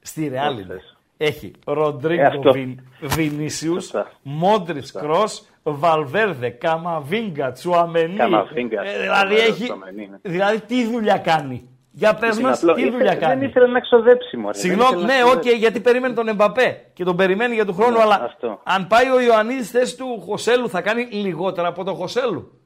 Στη 0.00 0.30
Real 0.34 0.46
Πώς 0.46 0.54
είναι. 0.60 0.64
θες. 0.74 0.96
Έχει 1.16 1.50
Ε, 1.66 1.72
Ροντρίγκο 1.72 2.26
αυτό. 2.26 2.52
Βιν, 2.52 2.78
Βινίσιους, 3.00 3.82
Σωστά. 3.82 4.10
Μόντριτς 4.22 4.92
Κρός, 4.92 5.46
Βαλβέρδε, 5.62 6.48
Καμαβίγκα, 6.50 7.52
Τσουαμενί. 7.52 8.16
Καμαβίγκα, 8.16 8.82
Ε, 8.82 9.00
δηλαδή 9.00 9.34
ωραίος 9.34 9.48
έχει. 9.48 9.62
Τσουαμενί, 9.62 10.08
ναι. 10.08 10.16
Δηλαδή 10.22 10.60
τι 10.60 10.86
δουλειά 10.86 11.18
κάνει. 11.18 11.68
Για 11.98 12.14
πες 12.14 12.38
Είναι 12.38 12.48
μας 12.48 12.58
απλό. 12.62 12.72
τι 12.74 12.80
Ήθελε- 12.80 12.96
δουλειά 12.98 13.14
κάνεις. 13.14 13.38
Δεν 13.38 13.48
ήθελε 13.48 13.66
να 13.66 13.80
ξοδέψει, 13.80 14.36
μωρέ. 14.36 14.52
Δεν 14.52 14.60
Συγγνώμη, 14.60 14.88
ήθελε 15.02 15.06
να 15.06 15.14
ναι, 15.14 15.22
οκ, 15.22 15.28
ξοδέψει. 15.30 15.58
γιατί 15.58 15.80
περίμενε 15.80 16.14
τον 16.14 16.28
Εμπαπέ 16.28 16.80
και 16.92 17.04
τον 17.04 17.16
περιμένει 17.16 17.54
για 17.54 17.64
του 17.64 17.74
χρόνου, 17.74 17.96
Ναι, 17.96 18.02
αλλά 18.02 18.20
αυτό. 18.24 18.60
αν 18.64 18.86
πάει 18.86 19.08
ο 19.10 19.20
Ιωαννίδη 19.20 19.62
θέση 19.62 19.96
του 19.96 20.20
Χοσέλου, 20.26 20.68
θα 20.68 20.80
κάνει 20.82 21.02
λιγότερα 21.10 21.68
από 21.68 21.84
τον 21.84 21.94
Χοσέλου. 21.94 22.60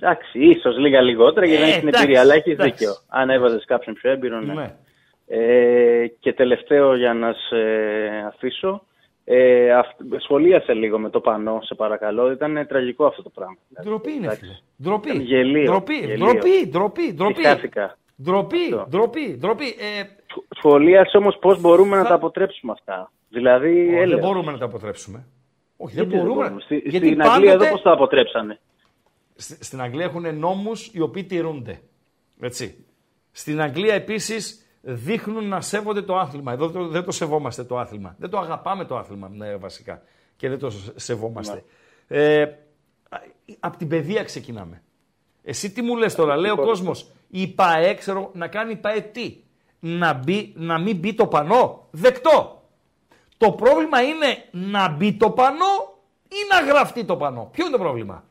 Εντάξει, 0.00 0.38
ίσως 0.38 0.78
λίγα 0.78 1.00
λιγότερα 1.00 1.46
γιατί 1.46 1.62
Ε, 1.62 1.64
δεν 1.64 1.70
έχει 1.72 1.78
την 1.80 1.88
εντάξει, 1.88 2.04
εμπειρία, 2.04 2.22
αλλά 2.22 2.34
έχεις 2.34 2.52
εντάξει. 2.52 2.72
δίκιο. 2.72 2.92
Αν 3.08 3.30
έβαζες 3.30 3.64
κάποιον 3.64 3.94
πιο 3.94 4.10
έμπειρο, 4.10 4.40
ναι. 4.40 4.52
Ναι. 4.54 4.74
Ε, 5.26 6.06
και 6.20 6.32
τελευταίο 6.32 6.96
για 6.96 7.14
να 7.14 7.32
σε 7.32 7.56
αφήσω. 8.26 8.86
Ε, 9.24 9.72
αυ- 9.72 10.00
σχολίασε 10.18 10.72
λίγο 10.72 10.98
με 10.98 11.10
το 11.10 11.20
πανό, 11.20 11.60
σε 11.62 11.74
παρακαλώ. 11.74 12.30
Ήταν 12.30 12.66
τραγικό 12.68 13.06
αυτό 13.06 13.22
το 13.22 13.30
πράγμα. 13.30 13.56
Ντροπή 13.82 14.12
είναι, 14.12 14.24
Εντάξει. 14.26 14.40
φίλε. 14.44 14.54
Ντροπή. 14.82 15.08
Ήταν 15.08 15.20
γελίο, 15.20 15.64
Ντροπή, 15.64 15.94
γελίο. 15.94 16.16
ντροπή, 16.26 16.66
ντροπή, 16.68 17.12
ντροπή. 17.14 17.42
Χάθηκα. 18.16 18.22
Ντροπή, 18.22 18.64
Αυτό. 18.74 18.86
ντροπή, 18.90 19.36
ντροπή. 19.40 19.64
Ε, 19.64 20.02
Σχ- 20.26 20.44
Σχολίασε 20.56 21.16
όμως 21.16 21.36
πώς 21.40 21.60
μπορούμε 21.60 21.96
να 21.96 22.02
Θα- 22.02 22.08
τα 22.08 22.14
αποτρέψουμε 22.14 22.72
αυτά. 22.72 23.12
Δηλαδή, 23.28 23.80
όχι, 23.80 23.88
δεν 23.90 23.98
έλεος. 23.98 24.20
μπορούμε 24.20 24.52
να 24.52 24.58
τα 24.58 24.64
αποτρέψουμε. 24.64 25.26
Όχι, 25.76 25.94
Γιατί 25.94 26.10
δεν 26.16 26.24
μπορούμε. 26.26 26.60
Στη, 26.60 26.76
Γιατί 26.76 27.06
στην 27.06 27.22
Αγγλία 27.22 27.50
πάντοτε 27.50 27.52
εδώ 27.64 27.70
πώς 27.74 27.82
τα 27.82 27.92
αποτρέψανε; 27.92 28.60
Σ- 29.34 29.64
στην 29.64 29.80
Αγγλία 29.80 30.04
έχουν 30.04 30.38
νόμους 30.38 30.90
οι 30.92 31.00
οποίοι 31.00 31.24
τηρούνται. 31.24 31.80
Έτσι. 32.40 32.84
Στην 33.32 33.60
Αγγλία 33.60 33.94
επίσης 33.94 34.66
δείχνουν 34.80 35.48
να 35.48 35.60
σέβονται 35.60 36.02
το 36.02 36.16
άθλημα. 36.16 36.52
Εδώ 36.52 36.70
το- 36.70 36.88
δεν 36.88 37.04
το 37.04 37.10
σεβόμαστε 37.10 37.64
το 37.64 37.78
άθλημα. 37.78 38.14
Δεν 38.18 38.30
το 38.30 38.38
αγαπάμε 38.38 38.84
το 38.84 38.96
άθλημα 38.96 39.28
ναι, 39.28 39.56
βασικά. 39.56 40.02
Και 40.36 40.48
δεν 40.48 40.58
το 40.58 40.70
σ- 40.70 40.92
σεβόμαστε. 41.00 41.64
Ε, 42.08 42.44
από 43.60 43.76
την 43.76 43.88
παιδεία 43.88 44.22
ξεκινάμε. 44.24 44.82
Εσύ 45.44 45.70
τι 45.72 45.82
μου 45.82 45.96
λες 45.96 46.14
τώρα, 46.14 46.36
λέει 46.36 46.50
ο 46.50 46.56
κόσμος, 46.56 47.06
η 47.28 47.48
ΠαΕ, 47.48 47.94
ξέρω, 47.94 48.30
να 48.32 48.46
κάνει 48.48 48.72
η 48.72 48.76
ΠαΕ 48.76 49.00
τι, 49.00 49.36
να, 49.78 50.12
μπει, 50.12 50.52
να 50.56 50.78
μην 50.78 50.96
μπει 50.96 51.14
το 51.14 51.26
πανό, 51.26 51.86
δεκτό. 51.90 52.62
Το 53.36 53.52
πρόβλημα 53.52 54.02
είναι 54.02 54.44
να 54.50 54.88
μπει 54.88 55.12
το 55.12 55.30
πανό 55.30 55.94
ή 56.28 56.36
να 56.50 56.72
γραφτεί 56.72 57.04
το 57.04 57.16
πανό; 57.16 57.48
Ποιο 57.52 57.64
είναι 57.66 57.76
το 57.76 57.82
πρόβλημα; 57.82 58.24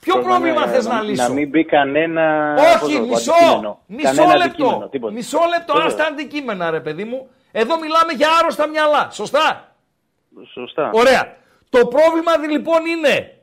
Ποιο 0.00 0.18
πρόβλημα 0.18 0.60
να- 0.60 0.66
θες 0.72 0.86
να, 0.86 0.94
να, 0.94 1.02
λύσω; 1.02 1.22
Να 1.22 1.28
μην 1.34 1.48
μπει 1.48 1.64
κανένα. 1.64 2.54
πώς 2.56 2.82
Όχι, 2.82 2.94
το 2.96 3.00
πω, 3.02 3.06
μισό, 3.06 3.32
αντικείμενο. 3.32 3.78
μισό 3.86 4.02
Κανένα 4.04 4.36
λεπτό. 4.36 4.44
αντικείμενο, 4.64 4.88
τίποτα. 4.88 5.12
Μισό 5.12 5.38
λεπτό, 5.56 5.72
Βέβαια. 5.72 5.88
άστα 5.88 6.04
αντικείμενα 6.06 6.70
ρε 6.70 6.80
παιδί 6.80 7.04
μου. 7.04 7.28
Εδώ 7.52 7.78
μιλάμε 7.78 8.12
για 8.12 8.28
άρρωστα 8.40 8.66
μυαλά, 8.68 9.08
σωστά; 9.12 9.74
Σωστά. 10.52 10.90
Ωραία. 10.94 11.36
Το 11.68 11.86
πρόβλημα 11.86 12.38
δι- 12.40 12.50
λοιπόν 12.50 12.84
είναι 12.86 13.35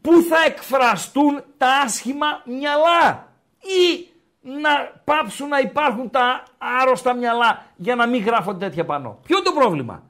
πού 0.00 0.22
θα 0.22 0.36
εκφραστούν 0.46 1.42
τα 1.56 1.68
άσχημα 1.84 2.26
μυαλά 2.44 3.28
ή 3.60 4.08
να 4.40 4.70
πάψουν 5.04 5.48
να 5.48 5.58
υπάρχουν 5.58 6.10
τα 6.10 6.42
άρρωστα 6.58 7.14
μυαλά 7.14 7.66
για 7.76 7.94
να 7.94 8.06
μην 8.06 8.22
γράφονται 8.24 8.64
τέτοια 8.66 8.84
πάνω; 8.84 9.18
Ποιο 9.26 9.36
είναι 9.36 9.46
το 9.46 9.52
πρόβλημα; 9.52 10.02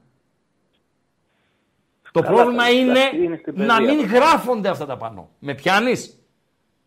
Το 2.11 2.21
Καλά, 2.21 2.35
πρόβλημα 2.35 2.63
θα- 2.63 2.69
είναι, 2.71 2.99
αυτή 3.01 3.23
είναι 3.23 3.37
στην 3.41 3.53
να 3.65 3.77
παιδεία. 3.77 3.93
μην 3.95 4.05
γράφονται 4.05 4.69
αυτά 4.69 4.85
τα 4.85 4.97
πάνω. 4.97 5.29
Με 5.39 5.53
πιάνεις; 5.55 6.19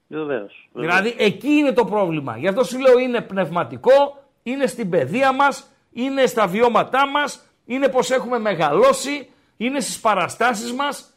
Βεβαίως, 0.09 0.69
βεβαίως. 0.73 0.95
Δηλαδή 0.95 1.15
εκεί 1.25 1.49
είναι 1.51 1.73
το 1.73 1.85
πρόβλημα. 1.85 2.37
Γι' 2.37 2.49
αυτό 2.49 2.65
σου 2.65 2.79
λέω 2.79 2.99
είναι 2.99 3.21
πνευματικό, 3.21 4.23
είναι 4.43 4.67
στην 4.67 4.91
παιδεία 4.91 5.33
μας, 5.33 5.71
είναι 5.93 6.27
στα 6.27 6.47
βιώματά 6.47 7.09
μας, 7.09 7.47
είναι 7.65 7.89
πως 7.89 8.11
έχουμε 8.11 8.39
μεγαλώσει, 8.39 9.31
είναι 9.57 9.81
στις 9.81 10.01
παραστάσεις 10.01 10.73
μας. 10.73 11.14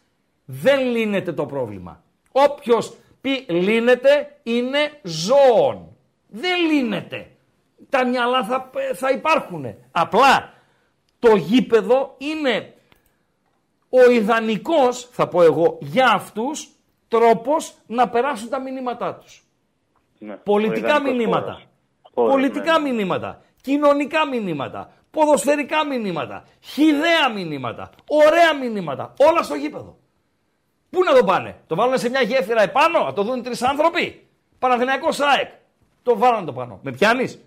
Δεν 0.50 0.80
λύνεται 0.80 1.34
το 1.34 1.46
πρόβλημα. 1.46 2.04
Όποιος 2.32 2.98
πει 3.22 3.46
λύνεται 3.50 4.40
είναι 4.44 5.00
ζώων. 5.04 5.96
Δεν 6.28 6.66
λύνεται. 6.72 7.32
Τα 7.90 8.06
μυαλά 8.06 8.44
θα, 8.44 8.70
θα 8.94 9.10
υπάρχουν. 9.12 9.76
Απλά 9.92 10.54
το 11.20 11.36
γήπεδο 11.36 12.16
είναι 12.18 12.74
ο 13.90 14.12
ιδανικός, 14.12 15.08
θα 15.12 15.28
πω 15.28 15.42
εγώ, 15.42 15.78
για 15.82 16.08
αυτούς 16.10 16.70
τρόπος 17.08 17.74
να 17.88 18.10
περάσουν 18.10 18.50
τα 18.50 18.60
μηνύματά 18.62 19.16
τους. 19.16 19.44
Ναι, 20.20 20.34
Πολιτικά 20.34 20.88
ο 20.88 20.90
ιδανικός 20.90 21.18
μηνύματα. 21.18 21.52
χώρος. 21.52 21.68
Χώρος, 22.14 22.32
Πολιτικά 22.32 22.80
ναι. 22.80 22.92
μηνύματα. 22.92 23.42
Κοινωνικά 23.62 24.28
μηνύματα. 24.28 24.92
Ποδοσφαιρικά 25.12 25.86
μηνύματα. 25.86 26.44
Χιδέα 26.60 27.30
μηνύματα. 27.36 27.90
Ωραία 28.08 28.54
μηνύματα. 28.56 29.14
Όλα 29.18 29.44
στο 29.44 29.56
γήπεδο. 29.56 29.98
Πού 30.90 31.04
να 31.04 31.14
το 31.14 31.24
πάνε; 31.24 31.56
Το 31.68 31.76
βάλουν 31.76 31.98
σε 31.98 32.10
μια 32.10 32.22
γέφυρα 32.22 32.62
επάνω. 32.62 33.04
Να 33.04 33.14
το 33.14 33.24
δουν 33.24 33.44
τρεις 33.44 33.62
άνθρωποι; 33.62 34.28
Παναθηναϊκός 34.60 35.16
ΣΑΕΚ. 35.16 35.50
Το 36.04 36.18
βάλανε 36.18 36.46
το 36.46 36.54
πάνω. 36.54 36.80
Με 36.84 36.92
πιάνεις; 36.92 37.40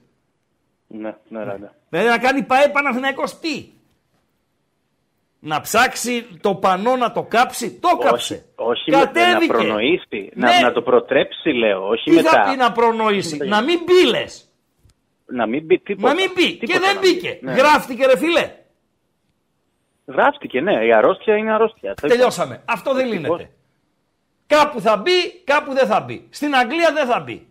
Ναι, 0.86 1.14
ναι, 1.28 1.42
ράγκα. 1.44 1.74
Δηλαδή 1.88 2.08
να 2.08 2.18
κάνει 2.18 2.42
ΠαΕ 2.42 2.68
Παναθηναϊκός 2.68 3.38
τι; 3.38 3.68
Να 5.40 5.60
ψάξει 5.60 6.26
το 6.40 6.54
πανό 6.54 6.96
να 6.96 7.12
το 7.12 7.22
κάψει; 7.22 7.70
Το 7.80 7.96
κάψε. 7.96 8.44
Όχι, 8.54 8.70
όχι 8.70 8.90
με, 8.90 8.96
να 8.96 9.04
Κατέβηκε. 9.04 9.52
προνοήσει. 9.52 10.30
Ναι. 10.34 10.46
Να, 10.50 10.60
να 10.60 10.72
το 10.72 10.82
προτρέψει, 10.82 11.48
λέω. 11.50 11.88
Όχι 11.88 12.10
Τι 12.10 12.16
μετά. 12.16 12.30
θα 12.30 12.50
πει 12.50 12.56
να 12.56 12.72
προνοήσει; 12.72 13.36
Να 13.46 13.62
μην 13.62 13.78
μπει 13.84 14.06
λες. 14.10 14.44
Να 15.26 15.46
μην 15.46 15.64
μπει 15.64 15.78
τίποτα. 15.78 16.08
Να 16.08 16.14
μην 16.14 16.30
μπει. 16.34 16.56
Τίποτα 16.58 16.72
Και 16.72 16.78
δεν 16.78 16.94
να 16.94 17.00
μην 17.00 17.10
μπήκε. 17.12 17.38
μπει. 17.40 17.46
Ναι. 17.46 17.52
Γράφτηκε 17.52 18.06
ρε 18.06 18.16
φίλε. 18.18 18.54
Γράφτηκε, 20.06 20.60
ναι. 20.60 20.84
Η 20.84 20.92
αρρώστια 20.92 21.36
είναι 21.36 21.52
αρρώστια. 21.52 21.94
Το 21.94 22.08
Τελειώσαμε. 22.08 22.62
Αυτό 22.64 22.94
δεν 22.94 23.04
Ευτυχώς. 23.12 23.38
λύνεται. 23.38 23.50
Κάπου 24.46 24.80
θα 24.80 24.96
μπει, 24.96 25.42
κάπου 25.44 25.72
δεν 25.72 25.86
θα 25.86 26.00
μπει. 26.00 26.26
Στην 26.30 26.54
Αγγλία 26.56 26.92
δεν 26.92 27.06
θα 27.06 27.20
μπει. 27.20 27.44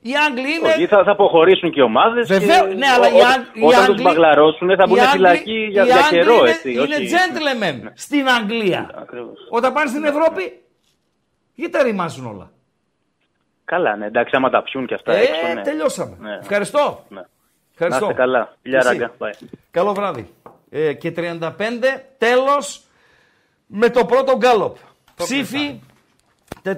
Οι 0.00 0.10
Άγγλοι 0.28 0.52
είναι. 0.54 0.68
Όχι, 0.68 0.86
θα, 0.86 1.02
θα 1.04 1.10
αποχωρήσουν 1.10 1.70
και 1.70 1.80
οι 1.80 1.82
ομάδες. 1.82 2.28
Βεβαίως, 2.28 2.74
ναι, 2.74 2.86
αλλά 2.86 3.08
οι 3.08 3.20
Άγγ- 3.34 3.56
οι 3.56 3.64
Όταν 3.64 3.80
Άγγλοι- 3.80 3.96
του 3.96 4.02
μπαγλαρώσουν 4.02 4.68
θα 4.76 4.84
οι 4.86 4.88
μπουν 4.88 4.98
Άγγλοι- 4.98 5.10
φυλακή 5.12 5.66
για, 5.70 5.82
οι 5.82 5.86
για 5.86 5.96
Άγγλοι 5.96 6.18
καιρό, 6.18 6.36
είναι, 6.38 6.50
έτσι. 6.50 6.72
Είναι 6.72 6.82
όχι. 6.96 7.08
gentlemen 7.14 7.90
στην 7.94 8.28
Αγγλία. 8.28 8.90
Ακριβώς. 8.94 9.38
Όταν 9.50 9.72
πάνε 9.72 9.88
στην 9.90 10.04
Ευρώπη, 10.04 10.60
Γιατί 11.54 11.72
τα 11.72 11.82
ρημάζουν 11.82 12.26
όλα; 12.26 12.50
Καλά, 13.64 13.96
ναι, 13.96 14.06
εντάξει, 14.06 14.36
άμα 14.36 14.50
τα 14.50 14.62
πιούν 14.62 14.86
και 14.86 14.94
αυτά 14.94 15.12
Ε, 15.12 15.20
έξω, 15.20 15.54
ναι. 15.54 15.62
τελειώσαμε. 15.62 16.16
Ναι. 16.20 16.38
Ευχαριστώ. 16.40 17.04
Ναι. 17.08 17.16
Να 17.20 17.26
Ευχαριστώ. 17.72 18.04
είστε 18.10 18.20
καλά. 18.22 18.56
Γεια 18.62 18.78
Εσύ. 18.78 18.88
ράγκα. 18.88 19.10
Bye. 19.18 19.46
Καλό 19.70 19.94
βράδυ. 19.94 20.30
Ε, 20.70 20.92
και 20.92 21.12
35 21.16 21.50
τέλος 22.18 22.82
με 23.66 23.90
το 23.90 24.04
πρώτο 24.04 24.36
γκάλοπ. 24.36 24.76
Ψήφι 25.14 25.80
467. 26.62 26.72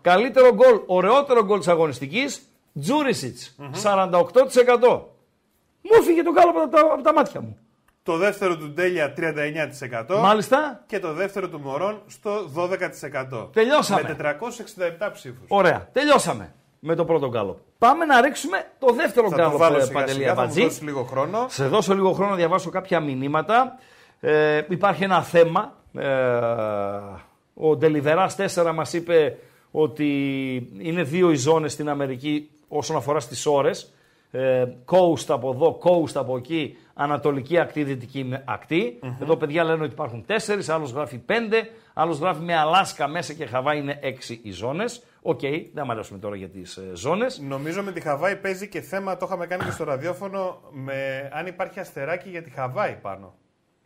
Καλύτερο 0.00 0.54
γκολ, 0.54 0.80
ωραιότερο 0.86 1.44
γκολ 1.44 1.58
της 1.58 1.68
αγωνιστικής, 1.68 2.48
Τζούρισιτς, 2.80 3.56
48%. 3.82 5.08
Μου 5.80 5.90
έφυγε 5.98 6.22
το 6.22 6.32
γκάλοπ 6.32 6.56
από 6.56 6.68
τα, 6.68 6.80
από 6.80 7.02
τα 7.02 7.12
μάτια 7.12 7.40
μου. 7.40 7.58
Το 8.02 8.16
δεύτερο 8.16 8.56
του 8.56 8.70
Ντέλια 8.70 9.14
39%. 9.16 10.18
Μάλιστα, 10.20 10.84
Και 10.86 10.98
το 10.98 11.12
δεύτερο 11.12 11.48
του 11.48 11.60
Μωρόν 11.60 12.02
στο 12.06 12.50
12%. 12.54 13.48
Τελειώσαμε. 13.52 14.02
Με 14.02 14.36
467 14.98 15.10
ψήφους. 15.12 15.44
ωραία. 15.48 15.88
Τελειώσαμε 15.92 16.54
με 16.86 16.94
το 16.94 17.04
πρώτο 17.04 17.28
γκάλοπ. 17.28 17.56
Πάμε 17.78 18.04
να 18.04 18.20
ρίξουμε 18.20 18.64
το 18.78 18.92
δεύτερο 18.92 19.28
Θα 19.28 19.36
το 19.36 19.42
γκάλοπ, 19.42 19.58
βάλω 19.58 19.76
ε, 19.76 19.80
σιγά 19.80 19.92
Παντελή 19.98 20.14
σιγά, 20.18 20.28
θα 20.28 20.34
μου 20.34 20.40
Αμπατζή. 20.40 20.62
δώσεις 20.62 20.82
λίγο 20.82 21.02
χρόνο. 21.02 21.46
Σε 21.48 21.66
δώσω 21.66 21.94
λίγο 21.94 22.12
χρόνο 22.12 22.30
να 22.30 22.36
διαβάσω 22.36 22.70
κάποια 22.70 23.00
μηνύματα. 23.00 23.78
Ε, 24.20 24.62
υπάρχει 24.68 25.04
ένα 25.04 25.22
θέμα. 25.22 25.72
Ε, 25.94 26.08
ο 27.54 27.76
Ντελιβεράς 27.76 28.36
4 28.54 28.72
μας 28.74 28.92
είπε 28.92 29.38
ότι 29.70 30.08
είναι 30.78 31.02
δύο 31.02 31.30
οι 31.30 31.36
ζώνες 31.36 31.72
στην 31.72 31.88
Αμερική 31.88 32.50
όσον 32.68 32.96
αφορά 32.96 33.20
στις 33.20 33.46
ώρες. 33.46 33.92
Ε, 34.30 34.64
coast 34.86 35.24
από 35.28 35.50
εδώ, 35.50 35.78
coast 35.82 36.12
από 36.14 36.36
εκεί, 36.36 36.76
ανατολική 36.94 37.58
ακτή, 37.58 37.84
δυτική 37.84 38.38
ακτή. 38.44 38.98
Εδώ 39.20 39.36
παιδιά 39.36 39.64
λένε 39.64 39.82
ότι 39.82 39.92
υπάρχουν 39.92 40.24
τέσσερις, 40.26 40.68
άλλος 40.68 40.90
γράφει 40.90 41.18
πέντε, 41.18 41.70
άλλος 41.94 42.18
γράφει 42.18 42.42
με 42.42 42.56
Αλάσκα 42.56 43.08
μέσα 43.08 43.32
και 43.32 43.46
Χαβάη 43.46 43.74
είναι 43.74 43.98
έξι 44.02 44.40
οι 44.42 44.50
ζώνες. 44.50 45.02
Οκ, 45.22 45.40
δεν 45.72 45.86
μ' 45.86 46.18
τώρα 46.20 46.36
για 46.36 46.48
τις 46.48 46.76
ε, 46.76 46.90
ζώνες. 46.94 47.38
Νομίζω 47.38 47.82
με 47.82 47.92
τη 47.92 48.00
Χαβάη 48.00 48.36
παίζει 48.36 48.68
και 48.68 48.80
θέμα, 48.80 49.16
το 49.16 49.26
είχαμε 49.26 49.46
κάνει 49.46 49.64
και 49.64 49.70
στο 49.70 49.84
ραδιόφωνο, 49.84 50.60
με 50.70 51.28
αν 51.32 51.46
υπάρχει 51.46 51.80
αστεράκι 51.80 52.28
για 52.28 52.42
τη 52.42 52.50
Χαβάη 52.50 52.96
πάνω. 53.02 53.34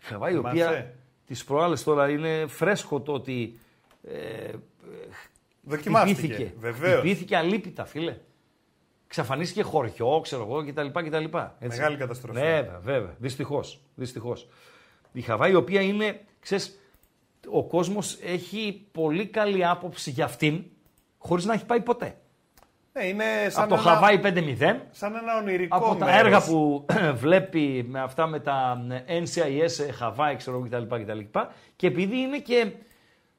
Χαβάη, 0.01 0.33
η 0.33 0.37
Θυμάσαι; 0.37 0.63
οποία 0.65 0.95
τις 1.27 1.45
προάλλες 1.45 1.85
τώρα 1.85 2.09
είναι 2.09 2.47
φρέσκο 2.47 3.01
το 3.01 3.13
ότι 3.13 3.59
ε, 4.03 4.51
Δοκιμάστηκε. 5.63 6.21
χτυπήθηκε. 6.21 6.53
Βεβαίως. 6.59 6.99
Χτυπήθηκε 6.99 7.37
αλίπητα, 7.37 7.85
φίλε. 7.85 8.17
Ξαφανίστηκε 9.09 9.63
χωριό, 9.63 10.21
ξέρω 10.23 10.43
εγώ 10.43 10.65
κτλ. 10.65 10.87
κτλ. 10.87 11.25
Έτσι. 11.59 11.79
Μεγάλη 11.79 11.97
καταστροφή. 11.97 12.41
Ναι, 12.41 12.51
βέβαια, 12.51 12.79
βέβαια. 12.83 13.15
Δυστυχώς. 13.19 13.81
Δυστυχώς. 13.95 14.49
Η 15.13 15.21
Χαβάη, 15.21 15.51
η 15.51 15.55
οποία 15.55 15.81
είναι, 15.81 16.21
ξέρεις, 16.41 16.79
ο 17.51 17.65
κόσμος 17.65 18.19
έχει 18.25 18.87
πολύ 18.93 19.27
καλή 19.27 19.67
άποψη 19.67 20.11
για 20.11 20.25
αυτήν, 20.25 20.65
χωρίς 21.19 21.45
να 21.45 21.53
έχει 21.55 21.67
πάει 21.67 21.81
ποτέ. 21.81 22.17
Ναι, 22.93 23.05
είναι 23.05 23.25
σαν 23.49 23.63
Από 23.65 23.75
το 23.75 23.81
ένα, 23.81 23.91
Χαβάη 23.91 24.21
5-0, 24.23 24.77
σαν 24.91 25.15
ένα 25.15 25.37
ονειρικό 25.41 25.77
από 25.77 25.95
τα 25.97 26.05
μέρος. 26.05 26.21
έργα 26.21 26.43
που 26.45 26.87
βλέπει 27.15 27.85
με 27.89 28.01
αυτά 28.01 28.27
με 28.27 28.41
τα 28.41 28.87
NCIS, 29.09 30.03
Hawaii, 30.03 30.35
ξέρω 30.37 30.57
εγώ 30.57 30.67
κτλ. 30.67 30.97
κτλ. 31.03 31.39
Και 31.77 31.87
επειδή 31.87 32.17
είναι 32.17 32.39
και 32.39 32.73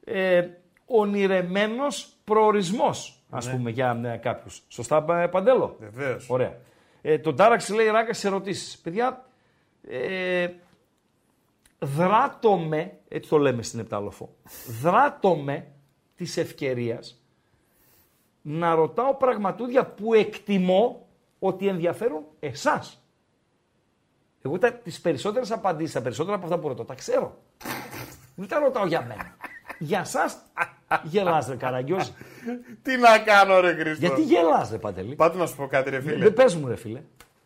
ε, 0.04 0.48
ονειρεμένος 0.86 2.14
προορισμός, 2.24 3.19
ας 3.30 3.46
Ναι. 3.46 3.52
πούμε, 3.52 3.70
για 3.70 4.02
ε, 4.04 4.18
κάποιους. 4.18 4.62
Σωστά, 4.68 5.06
ε, 5.22 5.28
Παντέλο; 5.28 5.76
Βεβαίως. 5.80 6.30
Ωραία. 6.30 6.58
Ε, 7.02 7.18
τον 7.20 7.36
Τάραξ 7.36 7.70
λέει 7.70 7.88
ράκα 7.88 8.14
σε 8.14 8.28
ερωτήσεις. 8.28 8.78
Παιδιά, 8.78 9.26
ε, 9.88 10.48
δράτω 11.80 12.58
με, 12.58 12.98
έτσι 13.08 13.30
το 13.30 13.38
λέμε 13.38 13.62
στην 13.64 13.80
Επτάλοφο, 13.80 14.36
δράτω 14.82 15.36
με 15.36 15.68
της 16.16 16.38
ευκαιρίας 16.38 17.22
να 18.42 18.76
ρωτάω 18.76 19.16
πραγματούδια 19.16 19.86
που 19.86 20.14
εκτιμώ 20.14 21.08
ότι 21.40 21.68
ενδιαφέρουν 21.68 22.24
εσάς. 22.40 23.04
Εγώ 24.42 24.58
τα, 24.58 24.74
τις 24.74 25.02
περισσότερες 25.02 25.52
απαντήσεις, 25.52 25.94
τα 25.94 26.02
περισσότερα 26.02 26.36
από 26.36 26.46
αυτά 26.46 26.60
που 26.60 26.68
ρωτώ, 26.68 26.86
τα 26.86 26.94
ξέρω. 26.94 27.38
Δεν 28.36 28.48
τα 28.48 28.60
ρωτάω 28.60 28.86
για 28.86 29.06
μένα. 29.06 29.36
Για 29.78 30.04
σας 30.04 30.38
γελάς 31.04 31.48
ρε 31.48 31.56
Καραγκιόζη. 31.56 32.12
Τι 32.82 32.98
να 32.98 33.18
κάνω, 33.20 33.60
ρε 33.60 33.74
Χρήστο; 33.74 34.06
Γιατί 34.06 34.22
γελάς 34.22 34.70
ρε 34.72 34.78
Παντελή; 34.78 35.16
Πάντω 35.16 35.38
να 35.38 35.46
σου 35.46 35.56
πω 35.56 35.68
κάτι, 35.68 35.90
ρε 35.90 36.02
φίλε. 36.02 36.18
Δεν 36.24 36.34
πες 36.34 36.56
μου 36.56 36.68
ρε 36.68 36.76
φίλε. 36.76 37.02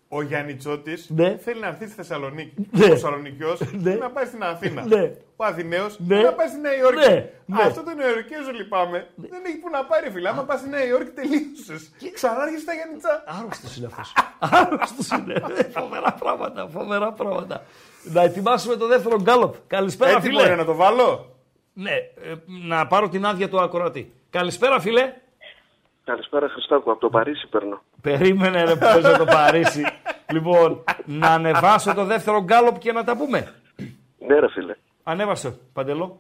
Ο 0.07 0.21
Γιάννη 0.21 0.55
Τσότη 0.55 0.97
Ναι. 1.07 1.37
θέλει 1.37 1.59
να 1.59 1.67
έρθει 1.67 1.85
στη 1.85 1.95
Θεσσαλονίκη. 1.95 2.67
Ναι. 2.71 2.85
Ο 2.85 2.87
Θεσσαλονικιός 2.87 3.59
Ναι. 3.81 3.93
να 3.93 4.09
πάει 4.09 4.25
στην 4.25 4.43
Αθήνα. 4.43 4.85
Ναι. 4.85 5.11
Ο 5.35 5.43
Αθηναίος 5.45 5.99
Ναι. 5.99 6.21
να 6.21 6.33
πάει 6.33 6.47
στη 6.47 6.59
Νέα 6.59 6.75
Υόρκη. 6.77 7.09
Ναι. 7.09 7.29
Ναι. 7.45 7.61
Αυτό 7.63 7.83
το 7.83 7.93
Νεοϊορκέζο 7.95 8.51
λυπάμαι. 8.51 9.07
Δεν 9.15 9.41
έχει 9.47 9.57
που 9.57 9.69
να 9.69 9.85
πάει, 9.85 10.01
ρε 10.03 10.11
φίλε. 10.11 10.29
Άμα 10.29 10.43
πας 10.43 10.59
στη 10.59 10.69
Νέα 10.69 10.85
Υόρκη, 10.85 11.09
τελείωσες. 11.11 11.91
Ξανά 12.13 12.41
έρχεσαι 12.43 12.61
στα 12.61 12.73
Γιάννητσά. 12.73 13.23
Άρρωστος 13.27 13.77
είναι 13.77 13.85
αυτός. 13.91 14.13
Άρρωστος 14.39 15.07
είναι. 15.09 15.41
φοβερά 15.73 16.11
πράγματα, 16.19 16.67
φοβερά 16.67 17.11
πράγματα. 17.11 17.63
Να 18.03 18.21
ετοιμάσουμε 18.21 18.75
το 18.75 18.87
δεύτερο 18.87 19.21
γκάλοπ. 19.21 19.55
Καλησπέρα 19.67 20.11
Έτσι 20.11 20.27
φίλε. 20.27 20.41
μπορεί 20.43 20.55
να 20.55 20.65
το 20.65 20.73
βάλω; 20.75 21.32
Ναι, 21.73 21.91
ε, 21.91 22.35
να 22.45 22.87
πάρω 22.87 23.09
την 23.09 23.25
άδεια 23.25 23.49
του 23.49 23.61
ακροατή. 23.61 24.13
Καλησπέρα 24.29 24.79
φίλε. 24.79 25.13
Καλησπέρα 26.03 26.49
Χριστάκου, 26.49 26.91
από 26.91 26.99
το 26.99 27.09
Παρίσι 27.09 27.47
παίρνω. 27.47 27.81
Περίμενε 28.01 28.63
ρε 28.63 28.73
που 28.73 28.79
παίζει 28.79 29.17
το 29.17 29.25
Παρίσι. 29.25 29.83
λοιπόν, 30.31 30.83
να 31.05 31.27
ανεβάσω 31.27 31.93
το 31.93 32.05
δεύτερο 32.05 32.43
γκάλοπ 32.43 32.77
και 32.77 32.91
να 32.91 33.03
τα 33.03 33.17
πούμε. 33.17 33.53
Ναι 34.19 34.39
ρε 34.39 34.49
φίλε. 34.49 34.75
Ανέβασε, 35.03 35.59
Παντελό. 35.73 36.19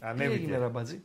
Τι 0.00 0.06
έγινε 0.06 0.24
Ανέβηκε. 0.24 0.56
ραμπατζή; 0.56 1.02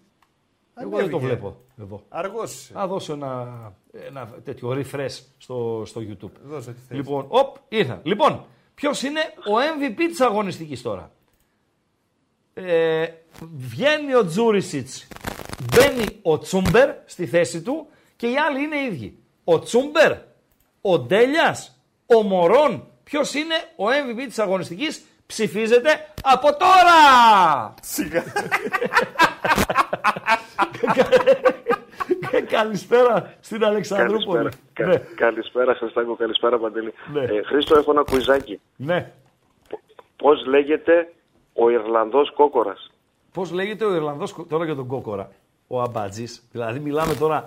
Εγώ 0.76 0.88
Ανέβηκε. 0.88 1.02
δεν 1.02 1.10
το 1.12 1.20
βλέπω 1.20 1.58
εδώ. 1.82 2.04
Αργός 2.10 2.54
είσαι. 2.54 2.74
Θα 2.74 2.88
δώσω 2.88 3.14
ένα, 3.14 3.74
ένα 4.08 4.30
τέτοιο 4.44 4.70
refresh 4.70 5.20
στο, 5.38 5.84
στο 5.86 6.02
YouTube. 6.02 6.32
Δώσε 6.44 6.74
τι 6.74 6.80
θες. 6.88 6.98
Λοιπόν, 6.98 7.26
οπ, 7.28 7.56
ήρθα. 7.70 8.00
Λοιπόν, 8.04 8.46
ποιος 8.76 9.04
είναι 9.04 9.20
ο 9.38 9.54
MVP 9.78 9.96
της 9.96 10.22
αγωνιστικής 10.22 10.82
τώρα; 10.82 11.12
Ε, 12.54 13.06
βγαίνει 13.56 14.14
ο 14.14 14.26
Τζούρισιτς, 14.26 15.08
μπαίνει 15.64 16.20
ο 16.22 16.40
Τσούμπερ 16.40 16.90
στη 17.06 17.26
θέση 17.26 17.62
του 17.62 17.88
και 18.16 18.28
οι 18.28 18.38
άλλοι 18.38 18.64
είναι 18.64 18.76
οι 18.76 18.86
ίδιοι. 18.86 19.18
Ο 19.44 19.60
Τσούμπερ, 19.60 20.12
ο 20.82 21.00
Ντέλιας, 21.00 21.80
ο 22.06 22.22
Μωρόν. 22.22 22.88
Ποιος 23.04 23.34
είναι 23.34 23.56
ο 23.76 23.86
MVP 23.86 24.26
της 24.28 24.40
αγωνιστικής, 24.40 25.04
ψηφίζεται 25.26 26.10
από 26.24 26.58
τώρα! 26.58 27.74
Σιγά. 27.82 28.24
Καλησπέρα 32.50 33.34
στην 33.40 33.64
Αλεξανδρούπολη. 33.66 34.50
Κα- 34.74 34.86
Ναι, 34.86 34.98
Καλησπέρα 35.16 35.76
Χριστάκου, 35.76 36.16
καλησπέρα 36.18 36.58
Παντελή. 36.60 36.94
Ναι. 37.14 37.22
Ε, 37.24 37.42
Χρήστο, 37.46 37.78
έχω 37.78 37.92
ένα 37.92 38.04
κουιζάκι. 38.04 38.60
ναι. 38.76 39.12
Πώς 40.16 40.46
λέγεται 40.46 41.14
ο 41.54 41.70
Ιρλανδός 41.70 42.34
κόκορας; 42.34 42.92
Πώς 43.34 43.52
λέγεται 43.52 43.86
ο 43.86 43.96
Ιρλανδός 43.96 44.36
τώρα 44.50 44.66
για 44.66 44.76
τον 44.76 44.88
Κόκορα, 44.88 45.32
ο 45.68 45.82
Αμπάτζη. 45.82 46.26
Δηλαδή, 46.52 46.80
μιλάμε 46.80 47.14
τώρα. 47.14 47.46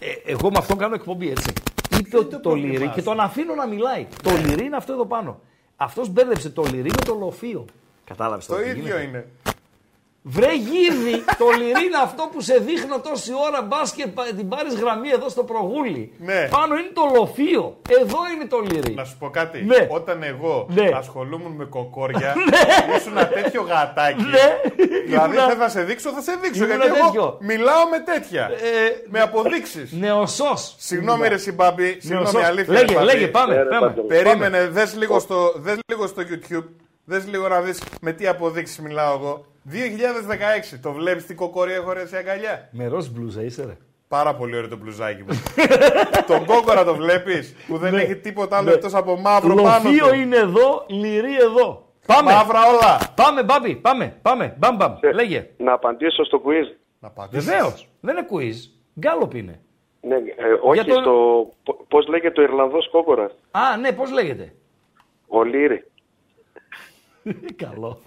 Ε, 0.00 0.30
εγώ 0.32 0.48
με 0.50 0.56
αυτόν 0.58 0.78
κάνω 0.78 0.94
εκπομπή, 0.94 1.30
έτσι. 1.30 1.52
Είπε 2.00 2.18
ότι 2.18 2.30
το, 2.30 2.38
πρόβλημά 2.38 2.66
λυρί 2.72 2.84
σου. 2.84 2.92
και 2.94 3.02
τον 3.02 3.20
αφήνω 3.20 3.54
να 3.54 3.66
μιλάει. 3.66 4.06
Το 4.22 4.30
λυρί 4.46 4.64
είναι 4.64 4.76
αυτό 4.76 4.92
εδώ 4.92 5.06
πάνω. 5.06 5.40
Αυτός 5.76 6.08
μπέρδεψε 6.08 6.50
το 6.50 6.62
λυρί 6.72 6.90
με 6.98 7.04
το 7.04 7.14
λοφείο. 7.14 7.64
Κατάλαβες 8.04 8.46
Το 8.46 8.60
ίδιο 8.60 8.98
είναι. 9.00 9.26
Βρε 10.22 10.54
γύρι, 10.54 11.24
το 11.38 11.46
λυρί 11.58 11.84
είναι 11.86 11.96
αυτό 12.02 12.28
που 12.32 12.40
σε 12.40 12.58
δείχνω 12.58 12.98
τόση 13.00 13.32
ώρα 13.48 13.62
μπάσκετ, 13.62 14.06
πα- 14.08 14.24
την 14.36 14.48
πάρεις 14.48 14.74
γραμμή 14.74 15.08
εδώ 15.08 15.28
στο 15.28 15.44
προγούλι. 15.44 16.12
Ναι. 16.18 16.48
Πάνω 16.50 16.74
είναι 16.74 16.90
το 16.92 17.02
λοφείο. 17.14 17.76
Εδώ 17.88 18.18
είναι 18.34 18.44
το 18.46 18.58
λυρί. 18.70 18.94
Να 18.94 19.04
σου 19.04 19.16
πω 19.18 19.30
κάτι. 19.30 19.62
Ναι. 19.62 19.86
Όταν 19.90 20.22
εγώ 20.22 20.66
Ναι. 20.70 20.90
ασχολούμουν 20.94 21.52
με 21.52 21.64
κοκόρια, 21.64 22.34
ήσουν 22.96 23.16
ένα 23.16 23.28
τέτοιο 23.28 23.62
γατάκι. 23.62 24.22
Ναι. 24.22 24.60
Δηλαδή 25.06 25.36
Ήμουνα- 25.36 25.48
θε 25.48 25.54
να 25.56 25.68
σε 25.68 25.82
δείξω, 25.82 26.10
θα 26.10 26.20
σε 26.20 26.38
δείξω. 26.42 26.64
Ήμουνα 26.64 26.84
Γιατί 26.84 26.98
εγώ 26.98 27.06
τέτοιο. 27.10 27.36
μιλάω 27.40 27.88
με 27.90 27.98
τέτοια. 27.98 28.44
Ε, 28.46 29.02
με 29.10 29.20
αποδείξεις. 29.20 29.92
Νεοσός. 29.92 30.74
Συγγνώμη, 30.78 31.28
ρε 31.28 31.36
Συμπάμπη. 31.38 31.96
Συγγνώμη, 32.00 32.24
Νεοσός. 32.24 32.42
αλήθεια. 32.44 32.72
Λέγε, 32.72 32.84
ρε, 32.86 32.92
Μπάμπη. 32.94 33.06
λέγε, 33.06 33.26
πάμε. 33.26 33.54
Ναι, 33.54 33.62
ρε, 33.62 33.68
πάμε. 33.68 33.86
Παντελή. 33.86 34.06
Περίμενε, 34.06 34.66
δες 34.68 34.96
λίγο, 34.96 35.18
στο, 35.18 35.52
δες 35.56 35.78
λίγο 35.90 36.06
στο 36.06 36.22
YouTube. 36.22 36.64
Δες 37.10 37.28
λίγο 37.28 37.48
να 37.48 37.60
δεις 37.60 37.82
με 38.00 38.12
τι 38.12 38.26
αποδείξεις 38.26 38.78
μιλάω 38.78 39.14
εγώ. 39.14 39.44
2016. 40.74 40.78
Το 40.82 40.92
βλέπεις 40.92 41.26
τι 41.26 41.34
κοκόρια 41.34 41.74
έχω 41.74 41.92
ρε 41.92 42.06
σε 42.06 42.16
αγκαλιά. 42.16 42.68
Με 42.72 42.86
ροζ 42.86 43.06
μπλούζα 43.08 43.42
είσαι 43.42 43.64
ρε. 43.64 43.76
Πάρα 44.08 44.34
πολύ 44.34 44.56
ωραίο 44.56 44.68
το 44.68 44.76
μπλουζάκι 44.76 45.22
μου. 45.22 45.42
Τον 46.26 46.44
κόκορα 46.44 46.84
το 46.84 46.94
βλέπεις 46.94 47.54
που 47.66 47.78
δεν 47.78 47.94
έχει 47.94 48.16
τίποτα 48.16 48.56
άλλο 48.56 48.68
Ναι. 48.68 48.72
εκτός 48.74 48.94
από 48.94 49.16
μαύρο 49.16 49.54
πάνω 49.54 49.88
Λοφείο 49.90 50.08
του. 50.08 50.14
είναι 50.14 50.36
εδώ, 50.36 50.84
λυρί 50.88 51.34
εδώ. 51.36 51.88
Πάμε. 52.06 52.32
Μαύρα 52.32 52.60
όλα. 52.66 53.12
Πάμε, 53.14 53.42
μπάμπι, 53.42 53.74
πάμε, 53.76 54.18
πάμε. 54.22 54.54
Μπαμ, 54.58 54.76
μπαμ. 54.76 54.94
Ε, 55.00 55.12
Λέγε. 55.12 55.50
Να 55.56 55.72
απαντήσω 55.72 56.24
στο 56.24 56.42
quiz. 56.46 56.76
Να 57.00 57.08
απαντήσεις. 57.08 57.44
Βεβαίως. 57.50 57.88
Δεν 58.00 58.16
είναι 58.16 58.26
quiz. 58.32 58.54
Γκάλοπ 59.00 59.34
είναι. 59.34 59.60
Ναι, 60.00 60.14
ε, 60.14 60.20
όχι, 60.62 60.80
Για 60.82 60.94
το- 60.94 61.00
στο... 61.00 61.46
πο- 61.64 61.84
πώς 61.88 62.06
λέγεται 62.06 62.40
ο 62.40 62.44
Ιρλανδός 62.44 62.88
κόκορας; 62.90 63.32
Α, 63.50 63.76
ναι, 63.80 63.92
πώς 63.92 64.12
λέγεται; 64.12 64.54
Ο 65.28 65.42
Λύρη. 65.42 65.89
Καλό. 67.56 68.00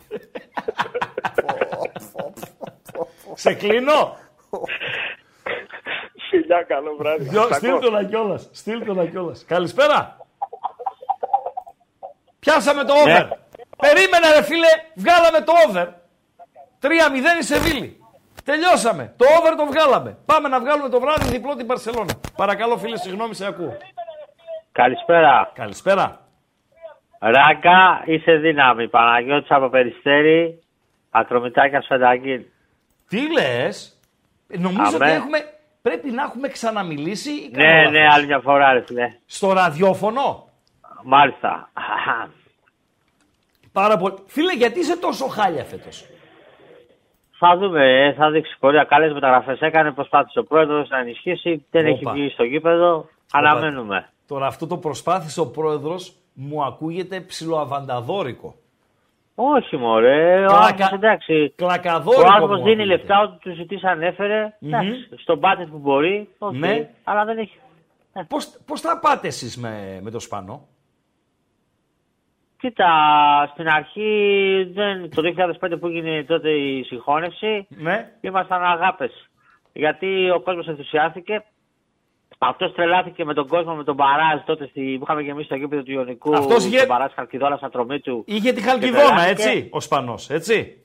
Σε 3.34 3.54
κλείνω. 3.54 4.16
Φιλιά, 6.30 6.64
καλό 6.68 6.96
βράδυ. 6.96 7.24
Δυο- 7.24 7.48
Σ' 7.52 7.56
Στείλ 7.56 7.70
ακούω. 7.70 7.80
το 7.80 7.90
να 7.92 8.04
κιόλας. 8.04 8.50
Στείλ 8.52 8.86
το 8.86 8.94
να 8.94 9.06
κιόλας. 9.06 9.46
Καλησπέρα. 9.46 10.18
Πιάσαμε 12.40 12.84
το 12.84 12.94
over. 12.94 13.06
Ναι. 13.06 13.28
Περίμενε 13.78 14.32
ρε 14.36 14.44
φίλε, 14.44 14.68
βγάλαμε 14.96 15.42
το 15.42 15.54
over. 15.68 15.88
3-0 16.80 17.40
η 17.40 17.44
Σεβίλη. 17.44 17.98
Τελειώσαμε. 18.44 19.14
Το 19.18 19.26
over 19.40 19.56
το 19.56 19.66
βγάλαμε. 19.66 20.18
Πάμε 20.26 20.48
να 20.48 20.60
βγάλουμε 20.60 20.90
το 20.90 21.00
βράδυ 21.00 21.30
διπλό 21.30 21.56
την 21.56 21.68
Παρσελώνα. 21.68 22.14
Παρακαλώ 22.36 22.78
φίλε, 22.78 22.98
συγγνώμη, 22.98 23.36
σε 23.36 23.46
ακούω. 23.46 23.78
Καλησπέρα. 24.72 25.52
Καλησπέρα. 25.54 26.23
Ράγκα, 27.32 28.04
είσαι 28.06 28.32
δύναμη. 28.32 28.88
Παναγιώτης 28.90 29.52
από 29.52 29.70
Περιστέρη, 29.70 30.60
Ακρομητάκια 31.10 31.82
Σφενταγγίν. 31.82 32.46
Τι 33.10 33.32
λες, 33.32 34.00
νομίζω 34.48 34.96
Αμέ. 34.96 35.06
ότι 35.06 35.14
έχουμε, 35.16 35.38
πρέπει 35.82 36.12
να 36.12 36.24
έχουμε 36.24 36.48
ξαναμιλήσει 36.48 37.32
ή 37.32 37.52
κάνω 37.52 37.66
Ναι, 37.68 37.78
λάθος; 37.78 37.92
ναι, 37.92 38.08
άλλη 38.14 38.26
μια 38.26 38.40
φορά, 38.40 38.74
ρε 38.74 38.84
φίλε. 38.86 39.14
Στο 39.26 39.54
ραδιόφωνο; 39.54 40.48
Μάλιστα. 41.04 41.70
Πάρα 43.72 43.98
πολύ. 43.98 44.16
Φίλε, 44.26 44.54
γιατί 44.54 44.80
είσαι 44.80 44.98
τόσο 44.98 45.28
χάλια 45.28 45.64
φέτος; 45.64 46.06
Θα 47.40 47.58
δούμε, 47.58 48.06
ε, 48.06 48.14
θα 48.14 48.32
δείξει 48.32 48.56
πορεία. 48.60 48.84
Καλές 48.84 49.14
μεταγραφές 49.14 49.60
έκανε, 49.60 49.92
προσπάθησε 49.92 50.40
ο 50.40 50.44
πρόεδρος 50.44 50.90
να 50.90 50.98
ενισχύσει. 50.98 51.66
Δεν 51.72 51.86
έχει 51.86 52.06
Όπα. 52.06 52.14
βγει 52.14 52.30
στο 52.30 52.44
γήπεδο. 52.44 53.10
Αναμένουμε. 53.32 54.10
Τώρα 54.28 54.48
αυτό 54.48 54.68
το 54.68 54.78
προσπάθησε 54.78 55.40
ο 55.40 55.48
πρόεδρος, 55.48 56.14
μου 56.34 56.64
ακούγεται 56.64 57.22
ψιλοαβανταδόρικο. 57.22 58.56
Όχι, 59.36 59.78
μωρέ. 59.78 60.44
Ο 60.46 60.48
Κλακα- 60.48 60.66
άνθρωπος, 60.68 60.92
εντάξει. 60.92 61.54
Κλακαδόρικο 61.56 62.22
Ο 62.22 62.26
άνθρωπος 62.34 62.58
μου 62.60 62.64
δίνει 62.64 62.82
ακούγεται. 62.82 62.98
λεφτά, 62.98 63.22
ό,τι 63.22 63.38
τους 63.40 63.56
ζητήσαν 63.56 64.02
έφερε. 64.02 64.54
Μμμ. 64.60 64.74
Εντάξει, 64.74 65.10
στον 65.18 65.40
budget 65.44 65.68
που 65.72 65.78
μπορεί. 65.78 66.30
οκ. 66.38 66.54
Ναι. 66.56 66.90
Αλλά 67.04 67.26
δεν 67.26 67.38
έχει. 67.38 67.58
Πώς, 68.28 68.58
πώς 68.66 68.82
θα 68.82 69.00
πάτε 69.00 69.28
εσείς 69.28 69.58
με, 69.58 70.00
με 70.02 70.12
το 70.12 70.20
Σπανό. 70.20 70.68
Κοίτα, 72.60 72.90
στην 73.52 73.68
αρχή, 73.68 74.72
δεν, 74.74 75.10
το 75.10 75.22
2005 75.22 75.78
που 75.80 75.88
έγινε 75.88 76.24
τότε 76.24 76.50
η 76.50 76.84
συγχώνευση, 76.84 77.68
Ναι. 77.70 78.12
ήμασταν 78.22 78.64
αγάπες. 78.64 79.30
Γιατί 79.74 80.30
ο 80.30 80.40
κόσμος 80.42 80.68
ενθουσιάστηκε. 80.68 81.44
Αυτός 82.48 82.74
τρελάθηκε 82.74 83.26
με 83.26 83.34
τον 83.34 83.48
κόσμο, 83.48 83.74
με 83.76 83.84
τον 83.84 83.96
Μπαράζ 83.96 84.40
τότε 84.46 84.68
στη, 84.68 84.82
που 84.98 85.04
είχαμε 85.04 85.22
γεμίσει 85.22 85.46
στο 85.46 85.56
γήπεδο 85.56 85.84
του 85.84 85.92
Ιωνικού. 85.92 86.36
Αυτός 86.36 86.66
είχε- 86.66 86.78
Τον 86.78 86.88
Μπαράζ 86.88 87.12
Χαλκιδόνα 87.16 87.58
στα 87.58 87.70
τρομή 87.70 88.00
του. 88.00 88.24
Είχε 88.28 88.52
τη 88.52 88.62
Και 88.62 88.68
Χαλκιδόνα, 88.70 89.04
τρελάθηκε. 89.06 89.44
έτσι, 89.50 89.68
ο 89.72 89.80
Σπανός, 89.80 90.30
έτσι. 90.30 90.78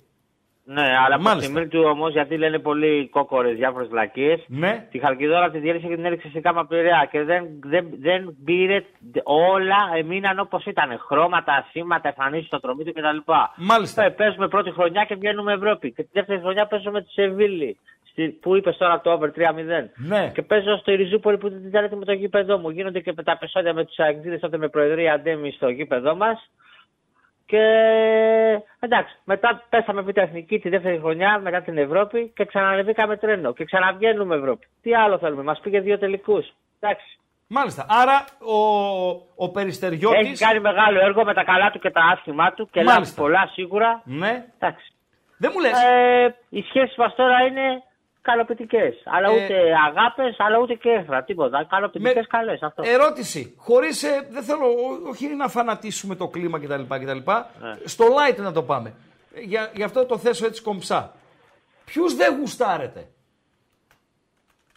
Ναι, 0.70 0.82
αλλά 0.82 1.14
από 1.14 1.16
τη 1.16 1.22
Μάλιστα. 1.28 1.52
μοίρη 1.52 1.68
του 1.68 1.82
όμως, 1.84 2.12
γιατί 2.12 2.36
λένε 2.36 2.58
πολλοί 2.58 3.08
κόκορες 3.08 3.56
διάφορες 3.56 3.88
βλακίες. 3.88 4.44
Ναι. 4.48 4.86
Τη 4.90 4.98
Χαλκιδόνα 4.98 5.50
τη 5.50 5.58
διέλυσε 5.58 5.86
και 5.86 5.94
την 5.94 6.04
έριξε 6.04 6.28
σε 6.28 6.40
κάμα 6.40 6.66
πειραιά 6.66 7.08
και 7.10 7.22
δεν, 7.22 7.44
δεν, 7.62 7.88
δεν 8.00 8.36
πήρε 8.44 8.84
όλα, 9.24 9.76
έμειναν 9.96 10.38
όπως 10.38 10.64
ήταν. 10.66 10.98
Χρώματα, 10.98 11.66
σήματα, 11.70 12.08
εμφανίσεις 12.08 12.46
στο 12.46 12.60
τρομή 12.60 12.84
του 12.84 12.92
κτλ. 12.92 13.32
Μάλιστα. 13.56 14.04
Ε, 14.04 14.10
παίζουμε 14.10 14.48
πρώτη 14.48 14.70
χρονιά 14.70 15.04
και 15.04 15.14
βγαίνουμε 15.14 15.52
Ευρώπη. 15.52 15.92
Και 15.92 16.02
τη 16.02 16.08
δεύτερη 16.12 16.40
χρονιά 16.40 16.66
παίζουμε 16.66 17.02
τη 17.02 17.10
Σεβίλη. 17.10 17.76
στη- 18.10 18.28
Που 18.40 18.56
είπες 18.56 18.76
τώρα 18.76 19.00
το 19.00 19.10
over 19.12 19.30
3-0. 19.36 19.90
Ναι. 19.96 20.30
Και 20.34 20.42
παίζω 20.42 20.76
στο 20.76 20.92
Ιριζούπολη 20.92 21.38
που 21.38 21.48
δεν 21.50 21.64
ήταν 21.66 21.84
έτοιμο 21.84 22.04
το 22.04 22.12
γήπεδό 22.12 22.58
μου. 22.58 22.70
Γίνονται 22.70 23.00
και 23.00 23.12
τα 23.12 23.32
επεισόδια 23.32 23.72
με 23.74 23.84
τους 23.84 23.98
αεξίδε 23.98 24.38
τότε 24.38 24.58
με 24.58 24.68
προεδρία 24.68 25.12
Αντέμι 25.12 25.50
στο 25.50 25.68
γήπεδό 25.68 26.16
μας. 26.16 26.50
Και 27.50 27.64
εντάξει, 28.80 29.14
μετά 29.24 29.62
πέσαμε 29.68 30.00
β' 30.00 30.18
εθνική 30.18 30.58
τη 30.58 30.68
δεύτερη 30.68 30.98
χρονιά 30.98 31.38
μετά 31.38 31.60
την 31.60 31.78
Ευρώπη 31.78 32.32
και 32.34 32.44
ξανανεβήκαμε 32.44 33.16
τρένο 33.16 33.52
και 33.52 33.64
ξαναβγαίνουμε 33.64 34.36
Ευρώπη. 34.36 34.66
Τι 34.82 34.94
άλλο 34.94 35.18
θέλουμε, 35.18 35.42
μας 35.42 35.60
πήγε 35.60 35.80
δύο 35.80 35.98
τελικούς. 35.98 36.46
Εντάξει. 36.80 37.18
Μάλιστα. 37.46 37.86
Άρα 37.88 38.24
ο, 38.38 38.56
ο 39.12 39.44
Έχει 39.44 39.52
Περιστεριώτης... 39.52 40.40
κάνει 40.40 40.60
μεγάλο 40.60 41.00
έργο 41.00 41.24
με 41.24 41.34
τα 41.34 41.44
καλά 41.44 41.70
του 41.70 41.78
και 41.78 41.90
τα 41.90 42.00
άσχημά 42.12 42.52
του 42.52 42.68
και 42.70 42.80
λάβει 42.82 42.92
Μάλιστα. 42.92 43.22
πολλά 43.22 43.50
σίγουρα. 43.52 44.02
Ναι. 44.04 44.44
Εντάξει. 44.58 44.92
Δεν 45.38 45.50
μου 45.54 45.60
λες. 45.60 45.72
Ε, 45.82 46.34
οι 46.48 46.62
σχέσει 46.62 46.94
μας 47.00 47.14
τώρα 47.14 47.40
είναι 47.46 47.82
καλοπιτικές. 48.30 49.02
Αλλά 49.04 49.28
Ε, 49.28 49.32
ούτε 49.34 49.54
αγάπες, 49.88 50.34
αλλά 50.38 50.58
ούτε 50.58 50.74
και 50.74 50.88
έχθρα. 50.90 51.22
Τίποτα. 51.24 51.66
Καλοπιτικές 51.70 52.14
Με- 52.14 52.22
καλές. 52.38 52.62
Αυτό. 52.62 52.82
Ερώτηση. 52.86 53.54
Χωρίς, 53.58 54.02
ε, 54.02 54.26
δεν 54.30 54.42
θέλω, 54.42 54.66
ό- 54.66 55.08
όχι 55.08 55.26
να 55.26 55.48
φανατίσουμε 55.48 56.14
το 56.14 56.28
κλίμα 56.28 56.58
κτλ. 56.60 56.82
κτλ. 56.88 57.16
Ναι. 57.16 57.74
Στο 57.84 58.04
light 58.16 58.36
να 58.36 58.52
το 58.52 58.62
πάμε. 58.62 58.94
Ε, 59.34 59.40
Για, 59.40 59.70
γι' 59.74 59.82
αυτό 59.82 60.06
το 60.06 60.18
θέσω 60.18 60.46
έτσι 60.46 60.62
κομψά. 60.62 61.12
Ποιους 61.84 62.14
δεν 62.14 62.36
γουστάρετε; 62.38 63.06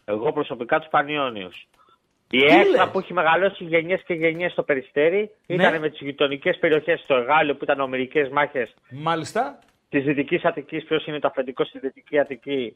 Εγώ 0.06 0.32
προσωπικά 0.34 0.80
τους 0.80 0.88
Πανιόνιου. 0.90 1.50
Η 2.34 2.38
Τι 2.40 2.46
έξτρα 2.46 2.84
λες; 2.84 2.90
που 2.92 3.00
έχει 3.00 3.14
μεγαλώσει 3.14 3.64
γενιές 3.64 4.02
και 4.06 4.14
γενιές 4.14 4.52
στο 4.52 4.64
περιστέρι 4.64 5.30
Ναι. 5.46 5.56
ήταν 5.56 5.80
με 5.80 5.90
τις 5.90 6.00
γειτονικές 6.00 6.58
περιοχές 6.60 7.00
στο 7.00 7.16
Εγάλιο 7.16 7.56
που 7.56 7.64
ήταν 7.64 7.80
ομοιρικέ 7.80 8.30
μάχες 8.32 8.74
Μάλιστα. 8.90 9.60
της 9.90 10.04
Δυτικής 10.04 10.44
Αττικής. 10.46 10.84
Ποιος 10.84 11.06
είναι 11.06 11.20
το 11.20 11.28
αφεντικό 11.28 11.66
στη 11.66 11.80
Δυτική 11.80 12.20
Αττική, 12.20 12.76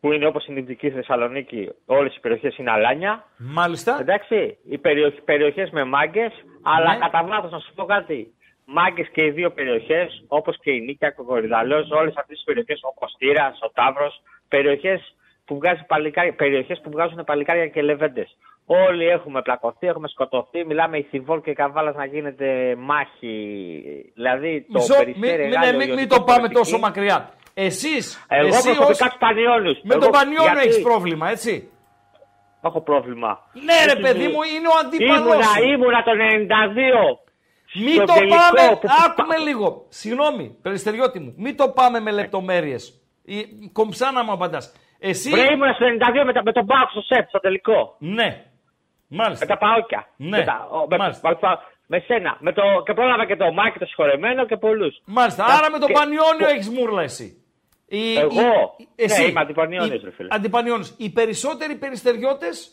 που 0.00 0.12
είναι 0.12 0.26
όπως 0.26 0.46
η 0.46 0.52
Δυτική 0.52 0.90
Θεσσαλονίκη. 0.90 1.68
Όλες 1.86 2.16
οι 2.16 2.20
περιοχές 2.20 2.56
είναι 2.56 2.70
αλάνια. 2.70 3.24
Μάλιστα. 3.36 3.98
Εντάξει, 4.00 4.58
οι 4.68 4.78
περιοχές 5.24 5.70
με 5.70 5.84
μάγκες, 5.84 6.32
αλλά 6.62 6.92
Ναι. 6.92 6.98
κατά 6.98 7.24
βάθος 7.24 7.50
να 7.50 7.58
σου 7.58 7.72
πω 7.74 7.84
κάτι. 7.84 8.32
Μάγκες 8.64 9.08
και 9.12 9.24
οι 9.24 9.30
δύο 9.30 9.50
περιοχές, 9.50 10.24
όπως 10.28 10.58
και 10.60 10.70
η 10.70 10.80
Νίκαια, 10.80 11.14
ο 11.18 11.22
Κορυδαλός, 11.22 11.90
όλες 11.90 12.16
αυτές 12.16 12.36
τις 12.36 12.44
περιοχές, 12.44 12.80
ο 12.82 12.92
Κωστήρα, 12.94 13.54
ο 13.60 13.70
Ταύρος, 13.70 14.22
περιοχές 14.48 15.14
που, 15.44 15.54
βγάζει 15.54 15.84
παλικάρια- 15.86 16.34
περιοχές 16.34 16.80
που 16.82 16.90
βγάζουν 16.90 17.24
παλικάρια 17.24 17.66
και 17.66 17.82
λεβέντες. 17.82 18.36
Όλοι 18.66 19.06
έχουμε 19.08 19.42
πλακωθεί, 19.42 19.86
έχουμε 19.86 20.08
σκοτωθεί. 20.08 20.64
Μιλάμε 20.64 20.98
η 20.98 21.02
Θηβόλ 21.02 21.40
και 21.40 21.50
η 21.50 21.54
Καβάλα 21.54 21.92
να 21.92 22.04
γίνεται 22.04 22.74
μάχη. 22.78 23.32
Δηλαδή 24.14 24.60
το 24.60 24.66
Μισό, 24.78 24.96
περιστέρι. 24.98 25.42
μην, 25.42 25.52
Εγάλιο, 25.52 25.70
μην, 25.70 25.78
μην 25.78 25.88
Ιωνικό, 25.88 26.14
το 26.16 26.22
πάμε 26.22 26.38
Πολιτική. 26.38 26.58
τόσο 26.60 26.78
μακριά. 26.78 27.32
Εσείς, 27.60 28.24
Εγώ 28.28 28.46
εσύ 28.46 28.62
προσωπικά 28.62 28.86
ως- 28.90 28.98
τους 28.98 29.18
Πανιόνιου. 29.18 29.74
με 29.82 29.94
τον 29.94 30.10
Πανιόνιο 30.10 30.58
έχεις 30.64 30.80
πρόβλημα, 30.82 31.30
έτσι. 31.30 31.70
Έχω 32.62 32.80
πρόβλημα. 32.80 33.30
Ναι 33.52 33.74
ρε 33.84 33.90
Έτσι, 33.90 34.02
παιδί 34.02 34.26
μου, 34.32 34.42
είναι 34.54 34.68
ο 34.68 34.76
αντίπαλος 34.82 35.18
Ήμουνα, 35.20 35.42
σου. 35.42 35.62
ήμουνα 35.72 36.02
το 36.02 36.12
92. 36.14 37.18
Μην 37.84 37.94
στο 37.94 38.04
το 38.04 38.12
τελικό 38.12 38.36
πάμε, 38.36 38.76
που- 38.80 38.88
άκουμε 39.06 39.36
λίγο. 39.38 39.86
Συγγνώμη, 39.88 40.58
περιστεριώτη 40.62 41.18
μου, 41.20 41.34
μην 41.36 41.56
το 41.56 41.68
πάμε 41.68 42.00
με 42.00 42.10
λεπτομέρειες. 42.10 43.00
Ή- 43.24 43.46
Κομψά 43.72 44.10
να 44.12 44.24
μου 44.24 44.32
απαντάς. 44.32 44.72
Εσύ, 44.98 45.30
Βρε 45.30 45.52
ήμουνα 45.52 45.72
στο 45.72 45.84
92 45.84 46.24
με, 46.24 46.32
τα- 46.32 46.42
με 46.42 46.52
τον 46.52 46.66
Πάοκ 46.66 46.90
στο 46.90 47.00
ΣΕΠ 47.00 47.28
στο 47.28 47.38
τελικό. 47.40 47.96
ναι, 47.98 48.44
μάλιστα. 49.08 49.44
Με 49.48 49.54
τα 49.54 49.58
Παόκια. 49.66 50.06
Ναι, 50.16 50.38
Με, 50.38 50.44
τα, 50.44 50.68
ο- 50.70 50.86
με, 50.88 50.96
μάλιστα. 50.96 51.28
με, 51.28 51.36
με- 51.40 51.58
με 51.86 51.98
σένα. 52.06 52.36
Με 52.40 52.52
το, 52.52 52.62
και 52.84 52.92
πρόλαβα 52.94 53.26
και 53.26 53.36
το 53.36 53.52
Μάκη 53.52 53.78
το 53.78 53.86
συγχωρεμένο 53.86 54.46
και 54.46 54.56
πολλούς. 54.56 55.00
Μάλιστα, 55.04 55.44
Τα- 55.44 55.54
άρα 55.54 55.70
με 55.70 55.78
τον 55.78 55.86
και- 55.88 55.92
Πανιόνιο 55.94 56.46
και- 56.46 56.52
έχεις 56.54 56.68
μούρλα 56.68 57.02
εσύ. 57.02 57.42
Η- 57.88 58.14
Εγώ; 58.18 58.74
η- 58.76 58.88
εσύ. 58.96 59.22
Ναι, 59.22 59.28
είμαι 59.28 59.40
αντιπανιόνιος, 59.40 60.00
Οι- 60.00 60.04
ρε 60.04 60.10
φίλε. 60.10 60.28
Αντιπανιόνιος. 60.30 60.94
Οι 60.98 61.10
περισσότεροι 61.10 61.74
περιστεριώτες 61.76 62.72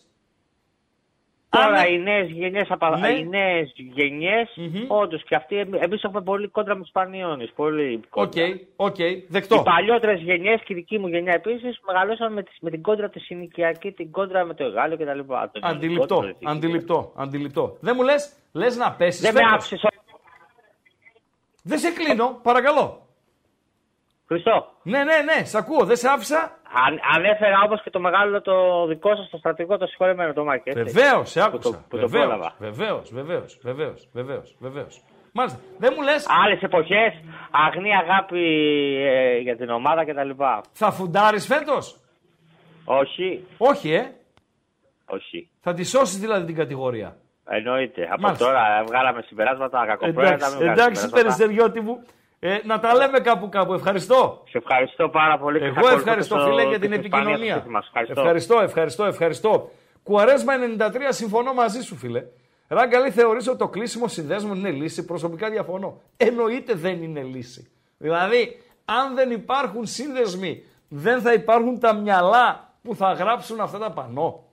Τώρα 1.49 1.65
αν- 1.79 1.93
οι 1.93 1.97
νέες 1.99 2.29
γενιές, 2.29 2.67
Ναι. 2.99 3.09
οι 3.09 3.27
νέες 3.27 3.71
γενιές 3.75 4.53
Μμμ. 4.55 4.85
όντως 4.87 5.23
και 5.23 5.35
αυτοί, 5.35 5.55
εμείς 5.57 6.03
έχουμε 6.03 6.21
πολύ 6.21 6.47
κόντρα 6.47 6.75
με 6.75 6.81
τους 6.81 6.91
Πανιόνιου. 6.91 7.47
Πολύ 7.55 7.93
Οκ, 8.09 8.09
κόντρα. 8.09 8.59
οκ, 8.75 8.97
Οι 8.99 9.25
δεκτό. 9.27 9.61
παλιότερες 9.63 10.21
γενιές 10.21 10.61
και 10.61 10.73
η 10.73 10.75
δική 10.75 10.99
μου 10.99 11.07
γενιά 11.07 11.33
επίσης 11.33 11.79
μεγαλώσαμε 11.87 12.35
με, 12.35 12.43
τις- 12.43 12.57
με 12.61 12.69
την 12.69 12.81
κόντρα 12.81 13.09
της 13.09 13.23
συνοικιακή, 13.25 13.91
την 13.91 14.11
κόντρα 14.11 14.45
με 14.45 14.53
το 14.53 14.63
Αιγάλεω 14.63 14.97
κτλ. 14.97 15.19
Το 15.25 15.35
Αντιληπτό, 15.61 15.85
γενικότερο, 15.85 16.33
το 16.39 16.49
αντιληπτό, 16.49 17.11
αντιληπτό. 17.15 17.77
Δεν 17.79 17.93
μου 17.97 18.03
λες, 18.03 18.33
λες 18.51 18.75
να 18.77 18.91
πέσεις 18.91 19.21
Δεν 19.21 19.33
με 19.33 19.39
φέτος. 19.39 19.53
άφησες. 19.55 19.81
Δεν 21.63 21.79
σε 21.79 21.91
κλείνω, 21.91 22.39
παρακαλώ. 22.43 23.04
Χριστό. 24.27 24.67
Ναι, 24.83 24.97
ναι, 24.97 25.17
ναι, 25.29 25.45
σ' 25.45 25.55
ακούω, 25.55 25.85
δεν 25.85 25.95
σε 25.95 26.07
άφησα. 26.09 26.37
Αν, 26.85 26.99
ανέφερα 27.15 27.59
όμω 27.65 27.77
και 27.77 27.89
το 27.89 27.99
μεγάλο 27.99 28.41
το 28.41 28.85
δικό 28.87 29.15
σας 29.15 29.29
το 29.29 29.37
στρατηγό, 29.37 29.77
το 29.77 29.85
συγχωρεμένο 29.87 30.33
το 30.33 30.43
Μάκη. 30.43 30.69
έτσι. 30.69 30.83
Βεβαίως, 30.83 31.29
σε 31.29 31.39
Που 31.39 31.45
άκουσα. 31.45 31.69
το, 31.71 31.77
που 31.89 31.97
το 31.97 32.07
πρόλαβα. 32.07 32.53
Βεβαίως, 32.59 33.09
βεβαίως, 33.13 33.59
βεβαίως, 33.63 34.09
βεβαίως, 34.13 34.55
βεβαίως. 34.59 35.01
Μάλιστα. 35.33 35.59
Δεν 35.77 35.93
μου 35.95 36.03
λε, 36.03 36.11
Άλλες 36.43 36.61
εποχές, 36.61 37.13
αγνή 37.51 37.89
αγάπη 37.95 38.43
ε, 39.05 39.37
για 39.37 39.55
την 39.57 39.69
ομάδα 39.69 40.05
κτλ. 40.05 40.29
θα 40.71 40.91
φουντάρεις 40.91 41.45
φέτος; 41.45 41.99
Όχι, 42.85 43.45
Όχι, 43.57 43.93
ε; 43.93 44.11
όχι. 45.05 45.49
Θα 45.61 45.73
τη 45.73 45.83
σώσεις 45.83 46.19
δηλαδή 46.19 46.45
την 46.45 46.55
κατηγορία; 46.55 47.15
Εννοείται. 47.49 48.07
Από 48.11 48.21
Μάλιστα. 48.21 48.45
τώρα 48.45 48.83
βγάλαμε 48.87 49.21
συμπεράσματα, 49.21 49.85
κακοπρόεδρα. 49.85 50.33
Εντάξει, 50.33 50.49
μην 50.49 50.59
βγάλεις 50.63 50.81
εντάξει, 50.81 51.01
συμπεράσματα. 51.01 51.21
Περιστεριώτη 51.21 51.79
μου. 51.81 52.03
Ε, 52.39 52.57
να 52.63 52.79
τα 52.79 52.93
λέμε 52.95 53.19
κάπου 53.19 53.49
κάπου. 53.49 53.73
Ευχαριστώ. 53.73 54.43
Σε 54.49 54.57
ευχαριστώ 54.57 55.09
πάρα 55.09 55.37
πολύ. 55.37 55.59
και 55.59 55.65
θα 55.65 55.69
Εγώ 55.69 55.77
ακολουθήσω 55.79 55.99
ευχαριστώ, 56.09 56.35
στο- 56.39 56.45
φίλε, 56.45 56.61
για 56.61 56.71
και 56.71 56.79
την 56.79 56.89
στην 56.89 57.03
Ισπανία 57.03 57.29
επικοινωνία. 57.29 57.53
στο 57.53 57.59
σπίτι 57.59 57.73
μας. 57.73 57.85
Ευχαριστώ. 57.87 58.21
Ευχαριστώ, 58.21 58.59
ευχαριστώ, 58.61 59.03
ευχαριστώ. 59.05 59.71
Κουαρέσμα 60.03 60.53
93, 60.57 61.11
συμφωνώ 61.13 61.53
μαζί 61.53 61.81
σου, 61.81 61.95
φίλε. 61.95 62.23
Ράγκα 62.67 62.99
λέει 62.99 63.11
θεωρείς 63.11 63.47
ότι 63.47 63.57
το 63.57 63.67
κλείσιμο 63.67 64.07
συνδέσμων 64.07 64.57
είναι 64.57 64.69
λύση; 64.69 65.05
Προσωπικά 65.05 65.49
διαφωνώ. 65.49 66.01
Εννοείται 66.17 66.73
δεν 66.73 67.03
είναι 67.03 67.21
λύση. 67.21 67.71
Δηλαδή, 67.97 68.61
αν 68.85 69.15
δεν 69.15 69.31
υπάρχουν 69.31 69.85
σύνδεσμοι, 69.85 70.63
δεν 70.87 71.21
θα 71.21 71.33
υπάρχουν 71.33 71.79
τα 71.79 71.93
μυαλά 71.93 72.73
που 72.83 72.95
θα 72.95 73.11
γράψουν 73.11 73.59
αυτά 73.59 73.77
τα 73.77 73.91
πανό. 73.91 74.43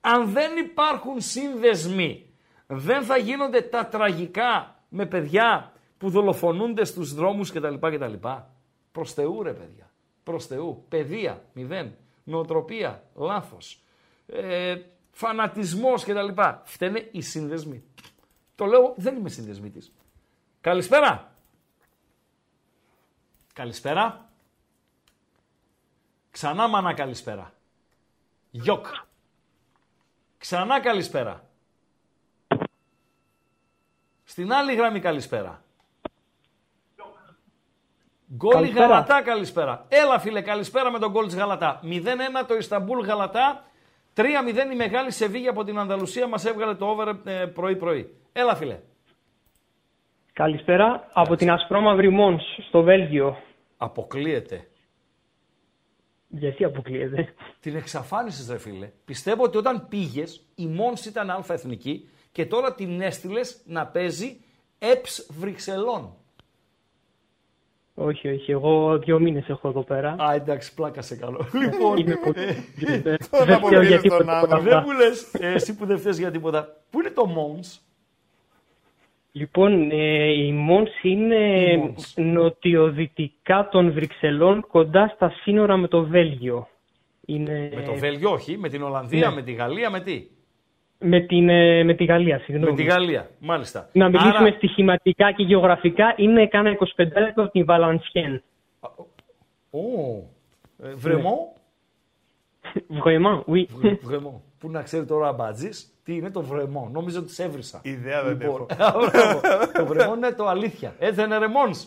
Αν 0.00 0.26
δεν 0.32 0.50
υπάρχουν 0.56 1.20
σύνδεσμοι, 1.20 2.26
δεν 2.66 3.02
θα 3.02 3.16
γίνονται 3.16 3.60
τα 3.60 3.86
τραγικά 3.86 4.74
με 4.88 5.06
παιδιά 5.06 5.72
που 6.04 6.10
δολοφονούνται 6.10 6.84
στους 6.84 7.14
δρόμους 7.14 7.52
κτλ. 7.52 7.74
κτλ. 7.74 8.14
Προς 8.92 9.12
Θεού 9.12 9.42
ρε 9.42 9.52
παιδιά. 9.52 9.90
Προς 10.22 10.46
Θεού. 10.46 10.84
Παιδεία, 10.88 11.44
μηδέν. 11.52 11.96
Νοοτροπία, 12.24 13.02
λάθος. 13.14 13.82
Ε, 14.26 14.82
φανατισμός 15.10 16.04
κτλ. 16.04 16.28
Φταίνε 16.64 17.08
οι 17.12 17.20
σύνδεσμοι. 17.20 17.84
Το 18.54 18.64
λέω, 18.64 18.94
δεν 18.96 19.16
είμαι 19.16 19.28
συνδεσμίτης. 19.28 19.92
Καλησπέρα. 20.60 21.34
Καλησπέρα. 23.52 24.30
Ξανά 26.30 26.68
μάνα 26.68 26.94
καλησπέρα. 26.94 27.52
Γιοκ. 28.50 28.86
Ξανά 30.38 30.80
καλησπέρα. 30.80 31.48
Στην 34.24 34.52
άλλη 34.52 34.74
γραμμή 34.74 35.00
καλησπέρα. 35.00 35.63
Γκολ 38.32 38.52
Καλησπέρα. 38.52 38.86
Γαλατά 38.86 39.22
καλησπέρα. 39.22 39.86
Έλα 39.88 40.18
φίλε 40.18 40.40
καλησπέρα 40.40 40.90
με 40.90 40.98
τον 40.98 41.10
γκολ 41.10 41.26
της 41.26 41.36
Γαλατά. 41.36 41.80
0-1 41.82 41.86
το 42.48 42.54
Ισταμπούλ 42.54 43.00
Γαλατά. 43.00 43.64
3-0 44.16 44.22
η 44.72 44.76
μεγάλη 44.76 45.10
Σεβίγια 45.10 45.50
από 45.50 45.64
την 45.64 45.78
Ανταλουσία 45.78 46.26
μας 46.26 46.44
έβγαλε 46.44 46.74
το 46.74 46.86
over 46.86 47.14
ε, 47.24 47.46
πρωί-πρωί. 47.46 48.14
Έλα 48.32 48.54
φίλε. 48.54 48.78
Καλησπέρα 50.32 51.08
από 51.12 51.36
την 51.36 51.50
Ασπρόμαυρη 51.50 52.10
Μόνς 52.10 52.42
στο 52.68 52.82
Βέλγιο. 52.82 53.36
Αποκλείεται. 53.76 54.68
Γιατί 56.28 56.64
αποκλείεται; 56.64 57.34
Την 57.60 57.76
εξαφάνισες, 57.76 58.48
ρε 58.50 58.58
φίλε. 58.58 58.90
Πιστεύω 59.04 59.42
ότι 59.42 59.56
όταν 59.56 59.88
πήγες, 59.88 60.46
η 60.54 60.66
Μόνς 60.66 61.04
ήταν 61.04 61.30
αλφα-εθνική 61.30 62.08
και 62.32 62.46
τώρα 62.46 62.74
την 62.74 63.00
έστειλες 63.00 63.62
να 63.66 63.86
παίζει 63.86 64.40
ΕΠΣ 64.78 65.26
Βρυξελών. 65.30 66.16
Όχι, 67.94 68.28
όχι. 68.28 68.50
Εγώ 68.50 68.98
δύο 68.98 69.18
μήνες 69.20 69.48
έχω 69.48 69.68
εδώ 69.68 69.82
πέρα. 69.82 70.16
Α, 70.18 70.34
εντάξει, 70.34 70.74
πλάκα 70.74 71.02
σε 71.02 71.16
καλό. 71.16 71.46
λοιπόν, 71.62 71.96
Είμαι 71.96 72.14
κο- 72.14 72.32
ε, 72.34 72.54
Δεν 73.02 73.02
Τον 73.30 73.40
φταίω 73.40 73.56
αποβγαίνεις 73.56 73.88
για 73.88 74.00
τον 74.00 74.08
τίποτα 74.10 74.22
από 74.22 74.30
άνθρωπο. 74.54 74.62
δεν 74.62 74.72
αυτά. 74.76 74.92
μου 74.92 74.98
λες, 74.98 75.34
εσύ 75.34 75.76
που 75.76 75.86
δεν 75.86 75.98
φταίει 75.98 76.12
για 76.16 76.30
τίποτα. 76.30 76.76
Πού 76.90 77.00
είναι 77.00 77.10
το 77.10 77.26
Μόνς, 77.26 77.78
Λοιπόν, 79.36 79.90
ε, 79.90 80.32
η 80.32 80.52
Μόνς 80.52 80.90
είναι 81.02 81.62
Η 81.72 81.76
Μόνς. 81.76 82.14
νοτιοδυτικά 82.16 83.68
των 83.70 83.92
Βρυξελών, 83.92 84.66
κοντά 84.66 85.12
στα 85.14 85.30
σύνορα 85.42 85.76
με 85.76 85.88
το 85.88 86.04
Βέλγιο. 86.04 86.68
Είναι... 87.26 87.70
Με 87.74 87.82
το 87.82 87.94
Βέλγιο, 87.94 88.30
όχι, 88.30 88.58
με 88.58 88.68
την 88.68 88.82
Ολλανδία, 88.82 89.28
ναι. 89.28 89.34
με 89.34 89.42
τη 89.42 89.52
Γαλλία, 89.52 89.90
με 89.90 90.00
τι; 90.00 90.26
Με, 90.98 91.20
την, 91.20 91.48
ε, 91.48 91.84
με 91.84 91.94
τη 91.94 92.04
Γαλλία, 92.04 92.38
συγγνώμη. 92.38 92.70
Με 92.70 92.76
τη 92.76 92.82
Γαλλία, 92.82 93.30
μάλιστα. 93.38 93.88
Να 93.92 94.08
μιλήσουμε 94.08 94.48
Άρα, 94.48 94.56
στοιχηματικά 94.56 95.32
και 95.32 95.42
γεωγραφικά, 95.42 96.14
είναι 96.16 96.46
κάνα 96.46 96.70
25 96.70 96.76
λεπτό 96.96 97.42
από 97.42 97.50
την 97.50 97.64
Βαλανσιέν. 97.64 98.42
Ω, 99.70 99.78
ε, 100.82 100.94
Βρεμό, 100.94 101.54
Vraiment, 103.04 103.44
oui. 103.46 103.66
Βρεμό. 104.02 104.42
Πού 104.58 104.70
να 104.70 104.82
ξέρει 104.82 105.04
τώρα 105.04 105.26
ο 105.26 105.28
Αμπατζής 105.28 105.94
τι 106.04 106.16
είναι 106.16 106.30
το 106.30 106.42
Βρεμό. 106.42 106.88
Νόμιζα 106.92 107.18
ότι 107.18 107.32
σε 107.32 107.44
έβρισα. 107.44 107.80
Ιδέα 107.84 108.22
δεν 108.22 108.40
έχω. 108.40 108.66
Μπράβο. 108.76 109.10
το 109.74 109.86
Βρεμό 109.86 110.14
είναι 110.14 110.32
το 110.32 110.46
αλήθεια. 110.46 110.94
Έτσι 110.98 111.14
δεν 111.14 111.24
είναι 111.24 111.38
ρε 111.38 111.48
Μόνς. 111.48 111.86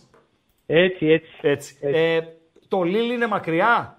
έτσι, 0.65 1.05
έτσι. 1.07 1.31
Έτσι. 1.41 1.77
Ε, 1.81 2.19
το 2.67 2.83
Λίλ 2.83 3.11
είναι 3.11 3.27
μακριά; 3.27 3.97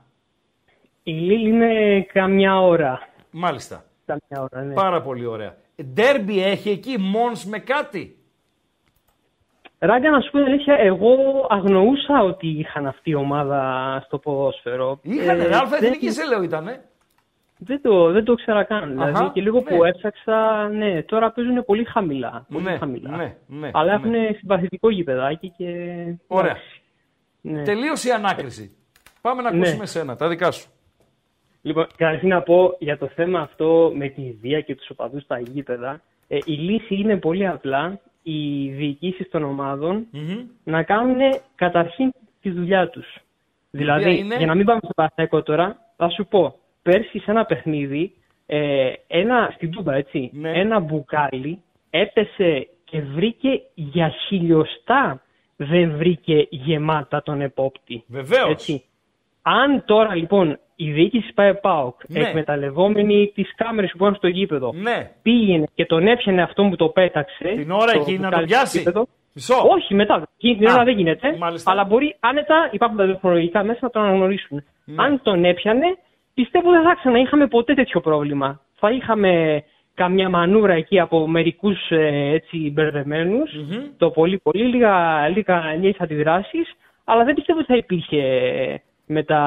Η 1.02 1.12
Λίλ 1.12 1.46
είναι 1.46 2.02
καμιά 2.02 2.60
ώρα. 2.60 3.08
Μάλιστα. 3.30 3.84
Καμιά 4.08 4.48
ώρα, 4.52 4.62
ναι. 4.64 4.74
Πάρα 4.74 5.02
πολύ 5.02 5.26
ωραία. 5.26 5.56
Ντέρμπι 5.94 6.42
έχει 6.42 6.70
εκεί, 6.70 6.96
Μόνς 6.98 7.44
με 7.44 7.58
κάτι. 7.58 8.12
Ράγκα, 9.78 10.10
να 10.10 10.20
σου 10.20 10.30
πω 10.30 10.38
την 10.38 10.46
αλήθεια, 10.46 10.74
εγώ 10.74 11.10
αγνοούσα 11.48 12.22
ότι 12.22 12.46
είχαν 12.46 12.86
αυτή 12.86 13.10
η 13.10 13.14
ομάδα 13.14 13.60
στο 14.06 14.18
ποδόσφαιρο. 14.18 14.98
Είχανε, 15.02 15.42
Ε, 15.42 15.46
ρε, 15.46 15.54
αλφα 15.56 15.78
δεν, 15.78 15.84
εθνική 15.84 16.10
σε 16.10 16.26
λέω 16.26 16.42
ήτανε. 16.42 16.84
δεν, 17.58 17.82
το, 17.82 18.10
δεν 18.12 18.24
το 18.24 18.32
ήξερα 18.32 18.64
καν. 18.64 18.90
Δηλαδή, 18.90 19.10
Αχα, 19.10 19.30
και 19.34 19.40
λίγο 19.40 19.58
ναι. 19.58 19.62
που 19.76 19.84
έψαξα, 19.84 20.68
ναι, 20.68 21.02
τώρα 21.02 21.30
παίζουν 21.32 21.64
πολύ 21.64 21.84
χαμηλά. 21.84 22.46
Πολύ 22.52 22.64
Ναι, 22.64 22.76
χαμηλά. 22.78 23.16
ναι, 23.16 23.36
ναι, 23.46 23.70
Αλλά 23.72 23.98
ναι. 23.98 24.18
έχουν 24.18 24.36
συμπαθητικό 24.36 24.90
γηπεδάκι 24.90 25.50
και... 25.56 25.66
Ωραία. 26.26 26.50
εντάξει. 26.50 26.82
Ναι. 27.40 27.62
Τελείωσε 27.62 28.08
η 28.08 28.12
ανάκριση. 28.12 28.76
Πάμε 29.20 29.42
να 29.42 29.50
Ναι. 29.52 29.58
ακούσουμε 29.58 29.86
σένα, 29.86 30.16
τα 30.16 30.28
δικά 30.28 30.50
σου. 30.50 30.68
Λοιπόν, 31.68 31.86
καταρχήν 31.96 32.28
να 32.28 32.42
πω 32.42 32.76
για 32.78 32.98
το 32.98 33.06
θέμα 33.06 33.40
αυτό 33.40 33.92
με 33.94 34.08
τη 34.08 34.36
βία 34.40 34.60
και 34.60 34.74
τους 34.74 34.90
οπαδούς 34.90 35.22
στα 35.22 35.38
γήπεδα. 35.38 36.00
Ε, 36.28 36.38
η 36.44 36.52
λύση 36.52 36.94
είναι 36.94 37.16
πολύ 37.16 37.46
απλά. 37.46 38.00
Οι 38.22 38.68
διοικήσεις 38.68 39.28
των 39.30 39.42
ομάδων 39.44 40.06
Μμμ. 40.10 40.46
να 40.64 40.82
κάνουν 40.82 41.16
καταρχήν 41.54 42.12
τη 42.40 42.50
δουλειά 42.50 42.88
τους. 42.88 43.16
Δηλαδή, 43.70 44.18
είναι; 44.18 44.36
για 44.36 44.46
να 44.46 44.54
μην 44.54 44.66
πάμε 44.66 44.80
στο 44.82 44.92
Παναθηναϊκό 44.94 45.42
τώρα, 45.42 45.76
θα 45.96 46.08
σου 46.08 46.26
πω, 46.26 46.54
πέρσι 46.82 47.18
σε 47.18 47.30
ένα 47.30 47.44
παιχνίδι, 47.44 48.14
ε, 48.46 48.92
ένα, 49.06 49.52
στην 49.54 49.70
Τούμπα, 49.70 49.94
έτσι, 49.94 50.30
Ναι. 50.32 50.50
ένα 50.60 50.80
μπουκάλι 50.80 51.62
έπεσε 51.90 52.68
και 52.84 53.00
βρήκε 53.00 53.62
για 53.74 54.08
χιλιοστά 54.08 55.22
δεν 55.56 55.96
βρήκε 55.96 56.46
γεμάτα 56.50 57.22
τον 57.22 57.40
επόπτη. 57.40 58.04
Βεβαίως. 58.06 58.50
Έτσι. 58.50 58.84
Αν 59.42 59.84
τώρα 59.84 60.14
λοιπόν 60.14 60.58
η 60.80 60.90
διοίκηση 60.92 61.32
πάει 61.34 61.54
ΠΑΟΚ, 61.54 61.94
Ναι. 62.08 62.20
εκμεταλλευόμενη 62.20 63.32
τις 63.34 63.54
κάμερες 63.54 63.90
που 63.92 63.98
πάνε 63.98 64.16
στο 64.16 64.28
γήπεδο, 64.28 64.72
Ναι. 64.74 65.10
πήγαινε 65.22 65.66
και 65.74 65.84
τον 65.86 66.06
έπιανε 66.06 66.42
αυτό 66.42 66.64
που 66.70 66.76
το 66.76 66.88
πέταξε. 66.88 67.44
Την 67.56 67.70
ώρα 67.70 67.92
το 67.92 68.00
εκεί 68.00 68.12
να 68.18 68.24
μπουκάλι 68.28 68.30
τον 68.32 68.38
στο 68.38 68.46
πιάσει. 68.46 68.78
γήπεδο. 68.78 69.06
Μισό. 69.34 69.54
Όχι, 69.68 69.94
μετά. 69.94 70.22
Εκείνη 70.36 70.56
την 70.56 70.68
Α, 70.68 70.74
ώρα 70.74 70.84
δεν 70.84 70.96
γίνεται. 70.96 71.36
μάλιστα. 71.38 71.70
Αλλά 71.70 71.84
μπορεί 71.84 72.16
άνετα, 72.20 72.68
υπάρχουν 72.72 72.98
τα 72.98 73.06
τεχνολογικά 73.06 73.62
μέσα 73.64 73.78
να 73.82 73.90
τον 73.90 74.02
αναγνωρίσουν. 74.02 74.64
Ναι. 74.84 74.94
Αν 75.04 75.20
τον 75.22 75.44
έπιανε, 75.44 75.86
πιστεύω 76.34 76.70
δεν 76.70 76.82
θα 76.82 76.94
ξαναείχαμε 76.94 77.46
ποτέ 77.46 77.74
τέτοιο 77.74 78.00
πρόβλημα. 78.00 78.60
Θα 78.74 78.90
είχαμε 78.90 79.62
καμιά 79.94 80.28
μανούρα 80.28 80.72
εκεί 80.72 81.00
από 81.00 81.26
μερικούς 81.28 81.78
έτσι 82.32 82.70
μπερδεμένους, 82.72 83.50
το 83.96 84.10
πολύ 84.10 84.38
πολύ, 84.38 84.64
λίγα, 84.64 85.28
λίγα 85.28 85.74
λίγες 85.74 85.96
αντιδράσεις, 85.98 86.72
αλλά 87.04 87.24
δεν 87.24 87.34
πιστεύω 87.34 87.58
ότι 87.58 87.68
θα 87.68 87.76
υπήρχε 87.76 88.22
μετά 89.08 89.42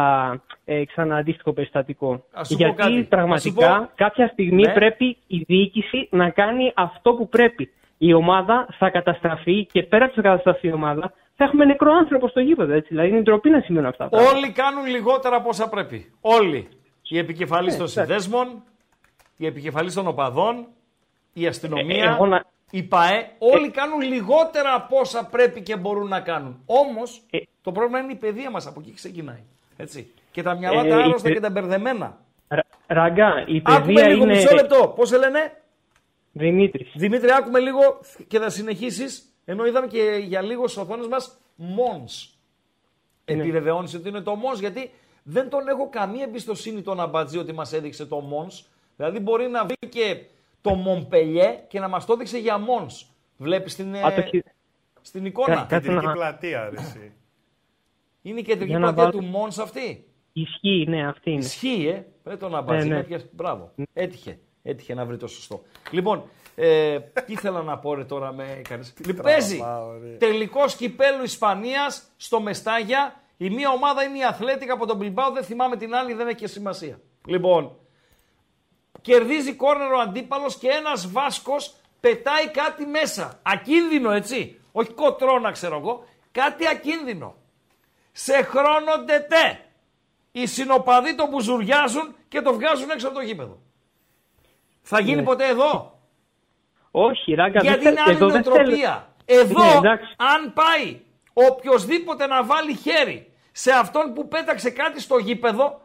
ε, 0.66 0.86
ξανά 0.86 1.16
αντίστοιχο 1.16 1.54
περιστατικό. 1.54 2.24
Ας 2.34 2.48
σου 2.48 2.58
πω 2.58 2.64
Γιατί 2.64 2.82
κάτι. 2.82 3.04
πραγματικά 3.04 3.66
Ας 3.68 3.74
σου 3.74 3.86
πω- 3.86 3.92
κάποια 3.96 4.28
στιγμή 4.28 4.62
Ναι. 4.62 4.74
πρέπει 4.74 5.18
η 5.28 5.38
διοίκηση 5.48 6.08
να 6.12 6.30
κάνει 6.30 6.72
αυτό 6.76 7.14
που 7.14 7.30
πρέπει. 7.30 7.70
Η 7.98 8.14
ομάδα 8.14 8.68
θα 8.78 8.90
καταστραφεί 8.90 9.66
και 9.66 9.84
πέρα 9.84 10.06
από 10.06 10.14
τη 10.16 10.22
καταστραφεί 10.22 10.68
η 10.68 10.72
ομάδα 10.74 11.14
θα 11.36 11.44
έχουμε 11.44 11.66
νεκρό 11.66 11.92
άνθρωπο 11.94 12.28
στο 12.28 12.40
γήπεδο. 12.40 12.74
Έτσι. 12.74 12.88
Δηλαδή 12.90 13.10
είναι 13.10 13.22
ντροπή 13.22 13.50
να 13.50 13.60
σημαίνουν 13.62 13.90
αυτά. 13.90 14.04
τα 14.04 14.10
πράγματα. 14.10 14.38
Όλοι 14.38 14.52
κάνουν 14.52 14.86
λιγότερα 14.86 15.36
από 15.36 15.50
όσα 15.50 15.70
πρέπει. 15.70 16.12
Όλοι. 16.22 16.68
Οι 17.04 17.18
επικεφαλείς 17.18 17.78
των 17.78 17.86
Ναι, 17.96 18.02
εντάξει. 18.02 18.22
συνδέσμων, 18.30 18.64
οι 19.38 19.46
επικεφαλείς 19.46 19.94
των 19.94 20.08
οπαδών, 20.08 20.66
η 21.34 21.48
αστυνομία, 21.48 22.04
Ε, 22.04 22.08
εγώ 22.08 22.26
να- 22.26 22.44
η 22.72 22.84
ΠΑΕ, 22.84 23.32
όλοι 23.40 23.70
κάνουν 23.72 24.02
λιγότερα 24.02 24.74
από 24.74 24.98
όσα 25.00 25.26
πρέπει 25.26 25.62
και 25.62 25.76
μπορούν 25.78 26.08
να 26.08 26.20
κάνουν. 26.22 26.62
Όμως, 26.66 27.22
Ε. 27.30 27.38
το 27.62 27.72
πρόβλημα 27.72 28.00
είναι 28.00 28.12
η 28.12 28.16
παιδεία 28.16 28.50
μας, 28.52 28.68
από 28.68 28.80
εκεί 28.80 28.94
ξεκινάει. 28.94 29.44
Έτσι. 29.78 30.12
Και 30.32 30.42
τα 30.42 30.56
μυαλά 30.58 30.82
Ε, 30.86 30.90
τα 30.90 30.96
η 30.98 31.02
άρρωστα 31.02 31.22
παι- 31.28 31.34
και 31.34 31.40
τα 31.40 31.50
μπερδεμένα. 31.50 32.18
Ρα- 32.48 32.66
Ραγκά, 32.88 33.44
η 33.48 33.62
Άκουμε 33.66 33.86
παιδεία 33.94 34.08
λίγο, 34.08 34.24
είναι. 34.24 34.36
μισό 34.36 34.54
λεπτό. 34.56 34.94
Πώς 34.96 35.08
σε 35.08 35.18
λένε; 35.18 35.62
Δημήτρης. 36.32 36.92
Δημήτρη, 36.96 37.32
άκουμε 37.32 37.60
λίγο 37.60 38.00
και 38.28 38.40
θα 38.40 38.50
συνεχίσεις, 38.50 39.24
ενώ 39.46 39.66
είδαμε 39.66 39.88
και 39.88 40.22
για 40.24 40.42
λίγο 40.42 40.68
στις 40.68 40.82
οθόνες 40.84 41.08
μας 41.08 41.38
Μόνς. 41.56 42.30
Ναι. 43.26 43.42
Επιβεβαιώνεις 43.42 43.94
ότι 43.94 44.10
είναι 44.10 44.22
το 44.22 44.36
Μόνς, 44.36 44.60
γιατί 44.60 44.92
δεν 45.24 45.50
τον 45.50 45.68
έχω 45.68 45.90
καμία 45.90 46.24
εμπιστοσύνη 46.24 46.82
τον 46.82 47.00
Αμπατζή 47.00 47.38
ότι 47.38 47.54
μας 47.54 47.74
έδειξε 47.74 48.06
το 48.06 48.20
Μόνς. 48.20 48.64
Δηλαδή 48.98 49.20
μπορεί 49.20 49.48
να 49.48 49.66
βρει 49.66 49.76
και 49.90 50.18
το 50.62 50.74
Μομπελιέ 50.74 51.64
και 51.68 51.80
να 51.80 51.88
μας 51.88 52.06
το 52.06 52.14
έδειξε 52.14 52.38
για 52.38 52.58
Μόνς. 52.58 53.06
Βλέπεις 53.38 53.76
την, 53.76 53.94
ε, 53.96 54.02
Α, 54.04 54.14
το 54.14 54.22
χει- 54.22 54.46
στην 55.02 55.26
εικόνα. 55.26 55.56
Κα- 55.56 55.62
κάτσε 55.62 55.78
Κεντρική 55.88 56.06
να- 56.06 56.12
πλατεία, 56.12 56.70
ρε, 56.70 56.80
εσύ. 56.80 57.12
Είναι 58.22 58.40
η 58.40 58.44
κεντρική 58.44 58.70
Για 58.70 58.80
να 58.80 58.94
πλατεία 58.94 59.04
βάλω- 59.12 59.20
του 59.20 59.38
Μόνς 59.38 59.58
αυτή. 59.58 60.06
Ισχύει, 60.34 60.86
ναι, 60.90 61.08
αυτή 61.08 61.32
είναι. 61.32 61.40
Ισχύει, 61.44 61.88
ε. 61.88 62.06
Πρέπει 62.24 62.40
τον 62.40 62.56
Αμπατζή. 62.56 62.88
Ναι, 62.88 62.94
να 62.94 63.00
ναι. 63.00 63.06
πιάσει- 63.08 63.30
Μπράβο. 63.32 63.72
Έτυχε. 63.94 64.40
Έτυχε 64.64 64.94
να 64.94 65.06
βρει 65.06 65.18
το 65.18 65.28
σωστό. 65.28 65.62
Λοιπόν, 65.92 66.24
ε, 66.56 67.00
τι 67.00 67.34
ήθελα 67.34 67.62
να 67.62 67.78
πω 67.78 67.94
ρε 67.94 68.04
τώρα 68.04 68.34
με 68.34 68.56
έκανες; 68.60 68.94
Λοιπόν, 69.06 69.24
παίζει 69.24 69.58
Τραβάω, 69.58 69.98
ρε. 70.02 70.08
τελικό 70.10 70.66
κυπέλου 70.78 71.24
Ισπανίας 71.24 72.04
στο 72.18 72.42
Μεστάγια. 72.42 73.16
Η 73.38 73.50
μία 73.50 73.70
ομάδα 73.70 74.04
είναι 74.04 74.18
η 74.18 74.24
Αθλέτικα 74.24 74.74
από 74.74 74.86
τον 74.88 74.98
Μπιλμπάο, 74.98 75.32
δεν 75.32 75.44
θυμάμαι 75.44 75.76
την 75.76 75.94
άλλη, 75.96 76.14
δεν 76.14 76.28
έχει 76.28 76.36
και 76.38 76.48
σημασία. 76.48 77.00
Λοιπόν, 77.28 77.76
κερδίζει 79.02 79.54
κόρνερο 79.54 79.98
αντίπαλος 80.00 80.58
και 80.58 80.68
ένας 80.70 81.12
Βάσκος 81.12 81.74
πετάει 82.00 82.48
κάτι 82.50 82.86
μέσα. 82.86 83.40
Ακίνδυνο 83.44 84.12
έτσι. 84.12 84.60
Όχι 84.72 84.92
κοτρώνα 84.92 85.52
ξέρω 85.52 85.78
εγώ. 85.78 86.04
Κάτι 86.32 86.68
ακίνδυνο. 86.68 87.36
Σε 88.12 88.42
χρόνο 88.42 89.04
τετέ. 89.06 89.66
Οι 90.32 90.46
συνοπαδοί 90.46 91.16
το 91.16 91.28
μπουζουριάζουν 91.28 92.16
και 92.28 92.42
το 92.42 92.54
βγάζουν 92.54 92.90
έξω 92.90 93.08
από 93.08 93.16
το 93.16 93.22
γήπεδο. 93.22 93.60
Θα 94.82 95.00
γίνει 95.00 95.16
Ναι. 95.16 95.24
ποτέ 95.24 95.46
εδώ; 95.48 96.00
Όχι, 96.92 97.34
ράγκα, 97.34 97.60
Γιατί 97.62 97.84
δεν 97.84 97.92
είναι 97.92 97.96
θε- 98.02 98.08
άλλη 98.08 98.16
εδώ 98.16 98.30
δεν 98.30 98.44
θέλω- 98.44 98.56
νοοτροπία. 98.56 99.14
Εδώ, 99.26 99.64
Ναι, 99.64 99.72
εντάξει. 99.72 100.16
αν 100.18 100.54
πάει 100.54 101.00
οποιοδήποτε 101.34 102.28
να 102.28 102.44
βάλει 102.44 102.76
χέρι 102.76 103.32
σε 103.52 103.72
αυτόν 103.72 104.14
που 104.14 104.28
πέταξε 104.28 104.70
κάτι 104.70 105.02
στο 105.02 105.18
γήπεδο, 105.18 105.82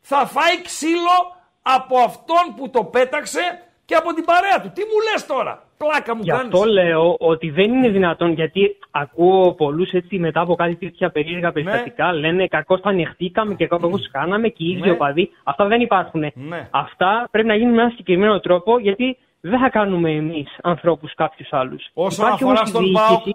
θα 0.00 0.26
φάει 0.26 0.62
ξύλο 0.62 1.36
από 1.62 1.96
αυτόν 1.98 2.44
που 2.56 2.70
το 2.70 2.84
πέταξε 2.84 3.40
και 3.84 3.94
από 3.94 4.12
την 4.14 4.24
παρέα 4.24 4.60
του. 4.62 4.70
Τι 4.74 4.80
μου 4.80 4.98
λες 5.12 5.26
τώρα, 5.26 5.62
πλάκα 5.76 6.14
μου 6.16 6.22
Γι' 6.24 6.30
κάνεις. 6.30 6.44
αυτό 6.54 6.64
λέω 6.64 7.16
ότι 7.18 7.50
δεν 7.50 7.72
είναι 7.72 7.88
δυνατόν, 7.88 8.32
γιατί 8.32 8.76
ακούω 8.90 9.52
πολλούς 9.54 9.90
έτσι 9.92 10.18
μετά 10.18 10.40
από 10.40 10.54
κάτι 10.54 10.74
τέτοια 10.76 11.10
περίεργα 11.10 11.52
περιστατικά 11.52 12.12
λένε 12.12 12.46
κακώς 12.46 12.80
τα 12.80 12.88
ανεχτήκαμε 12.88 13.54
και 13.54 13.66
κακώ 13.66 13.90
κάναμε 14.12 14.48
και 14.48 14.64
οι 14.64 14.70
ίδιοι 14.70 14.80
Ναι. 14.80 14.90
οπαδοί. 14.90 15.30
Αυτά 15.44 15.66
δεν 15.66 15.80
υπάρχουν. 15.80 16.20
Ναι. 16.34 16.68
Αυτά 16.70 17.28
πρέπει 17.30 17.48
να 17.48 17.54
γίνουν 17.54 17.74
με 17.74 17.80
ένα 17.82 17.90
συγκεκριμένο 17.90 18.40
τρόπο, 18.40 18.78
γιατί 18.78 19.16
δεν 19.40 19.58
θα 19.60 19.68
κάνουμε 19.68 20.10
εμείς 20.10 20.58
ανθρώπους 20.62 21.14
κάποιους 21.14 21.48
άλλους. 21.52 21.88
Όσον 21.94 22.26
αφορά 22.26 22.64
στον 22.64 22.92
ΠΑΟΚ, 22.92 23.26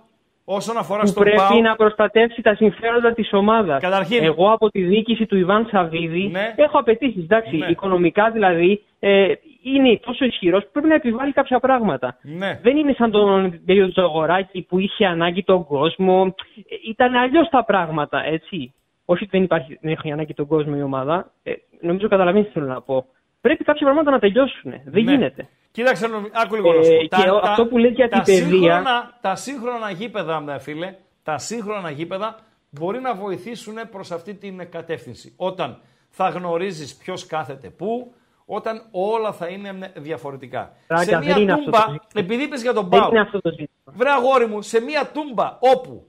όσον 0.46 0.78
αφορά 0.78 1.02
που 1.02 1.08
στον 1.08 1.24
πρέπει 1.24 1.38
ΠΑΟΚ, 1.38 1.62
να 1.62 1.76
προστατεύσει 1.76 2.42
τα 2.42 2.56
συμφέροντα 2.56 3.14
της 3.14 3.34
ομάδας. 3.34 3.82
Καταρχήν- 3.82 4.24
Εγώ 4.24 4.52
από 4.52 4.70
τη 4.70 4.82
διοίκηση 4.82 5.26
του 5.26 5.38
Ιβάν 5.38 5.68
Σαββίδη 5.72 6.28
Ναι. 6.32 6.54
έχω 6.56 6.80
απαιτήσει. 6.80 7.20
Εντάξει, 7.20 7.56
Ναι. 7.58 7.66
οικονομικά 7.68 8.32
δηλαδή 8.32 8.84
ε, 9.00 9.34
είναι 9.64 10.00
τόσο 10.06 10.26
ισχυρός 10.26 10.64
που 10.64 10.70
πρέπει 10.72 10.88
να 10.88 10.94
επιβάλλει 10.96 11.32
κάποια 11.32 11.60
πράγματα. 11.60 12.18
Ναι. 12.22 12.60
Δεν 12.64 12.78
είναι 12.78 12.94
σαν 12.98 13.12
τον 13.12 13.60
περίοδο 13.66 13.92
του 13.92 14.02
Αγοράκη 14.02 14.62
που 14.62 14.80
είχε 14.80 15.06
ανάγκη 15.06 15.44
τον 15.44 15.66
κόσμο. 15.66 16.36
Ε, 16.56 16.62
Ήταν 16.90 17.16
αλλιώς 17.16 17.50
τα 17.50 17.64
πράγματα, 17.64 18.26
έτσι. 18.26 18.74
Όχι 19.06 19.24
ότι 19.24 19.32
δεν, 19.32 19.44
υπάρχει, 19.44 19.78
δεν 19.82 19.92
έχει 19.92 20.12
ανάγκη 20.12 20.34
τον 20.34 20.48
κόσμο 20.48 20.74
η 20.78 20.82
ομάδα. 20.82 21.32
Ε, 21.44 21.52
νομίζω 21.82 22.08
καταλαβαίνεις 22.08 22.48
τι 22.48 22.54
θέλω 22.54 22.66
να 22.66 22.82
πω. 22.82 23.06
Πρέπει 23.46 23.64
κάποια 23.64 23.86
πράγματα 23.86 24.12
να 24.12 24.20
τελειώσουν. 24.20 24.72
Δεν 24.86 25.04
Ναι. 25.04 25.12
γίνεται. 25.12 25.48
Κοίταξε, 25.72 26.08
νομ- 26.08 26.26
άκου 26.32 26.56
λίγο 26.56 26.74
να 26.74 26.80
Ε, 26.80 26.84
σου 26.84 26.92
πω. 27.10 27.16
και 27.18 27.30
αυτό 27.44 27.66
που 27.66 27.78
λες 27.78 27.92
για 27.94 28.10
τα 28.10 28.22
την 28.22 28.34
παιδεία- 28.40 28.50
σύγχρονα- 28.60 29.18
Τα 29.22 29.36
σύγχρονα 29.36 29.90
γήπεδα, 29.92 30.40
μ, 30.40 30.46
φίλε, 30.60 30.96
τα 31.24 31.38
σύγχρονα 31.38 31.90
γήπεδα 31.90 32.40
μπορεί 32.70 33.00
να 33.00 33.14
βοηθήσουν 33.16 33.76
προς 33.92 34.12
αυτή 34.12 34.34
την 34.34 34.70
κατεύθυνση. 34.70 35.34
Όταν 35.38 35.80
θα 36.10 36.30
γνωρίζεις 36.30 36.96
ποιος 36.96 37.26
κάθεται 37.26 37.70
πού, 37.70 38.14
όταν 38.46 38.88
όλα 38.92 39.32
θα 39.34 39.48
είναι 39.48 39.74
μ, 39.74 39.82
διαφορετικά. 39.96 40.74
Ράγκα, 40.88 41.04
σε 41.04 41.18
μια 41.18 41.34
δεν 41.34 41.42
είναι 41.42 41.54
αυτό 41.54 41.66
το 41.72 41.72
τούμπα, 41.78 41.92
ζήτημα. 41.92 42.22
επειδή 42.24 42.44
είπες 42.44 42.62
για 42.62 42.74
τον 42.74 42.90
Δεν 42.90 43.00
Πάο, 43.00 43.10
είναι 43.10 43.20
αυτό 43.22 43.42
το 43.42 43.50
ζήτημα. 43.50 43.70
βρε 43.86 44.10
αγόρι 44.10 44.48
μου, 44.48 44.62
σε 44.62 44.82
μια 44.82 45.12
τούμπα 45.14 45.58
όπου 45.60 46.06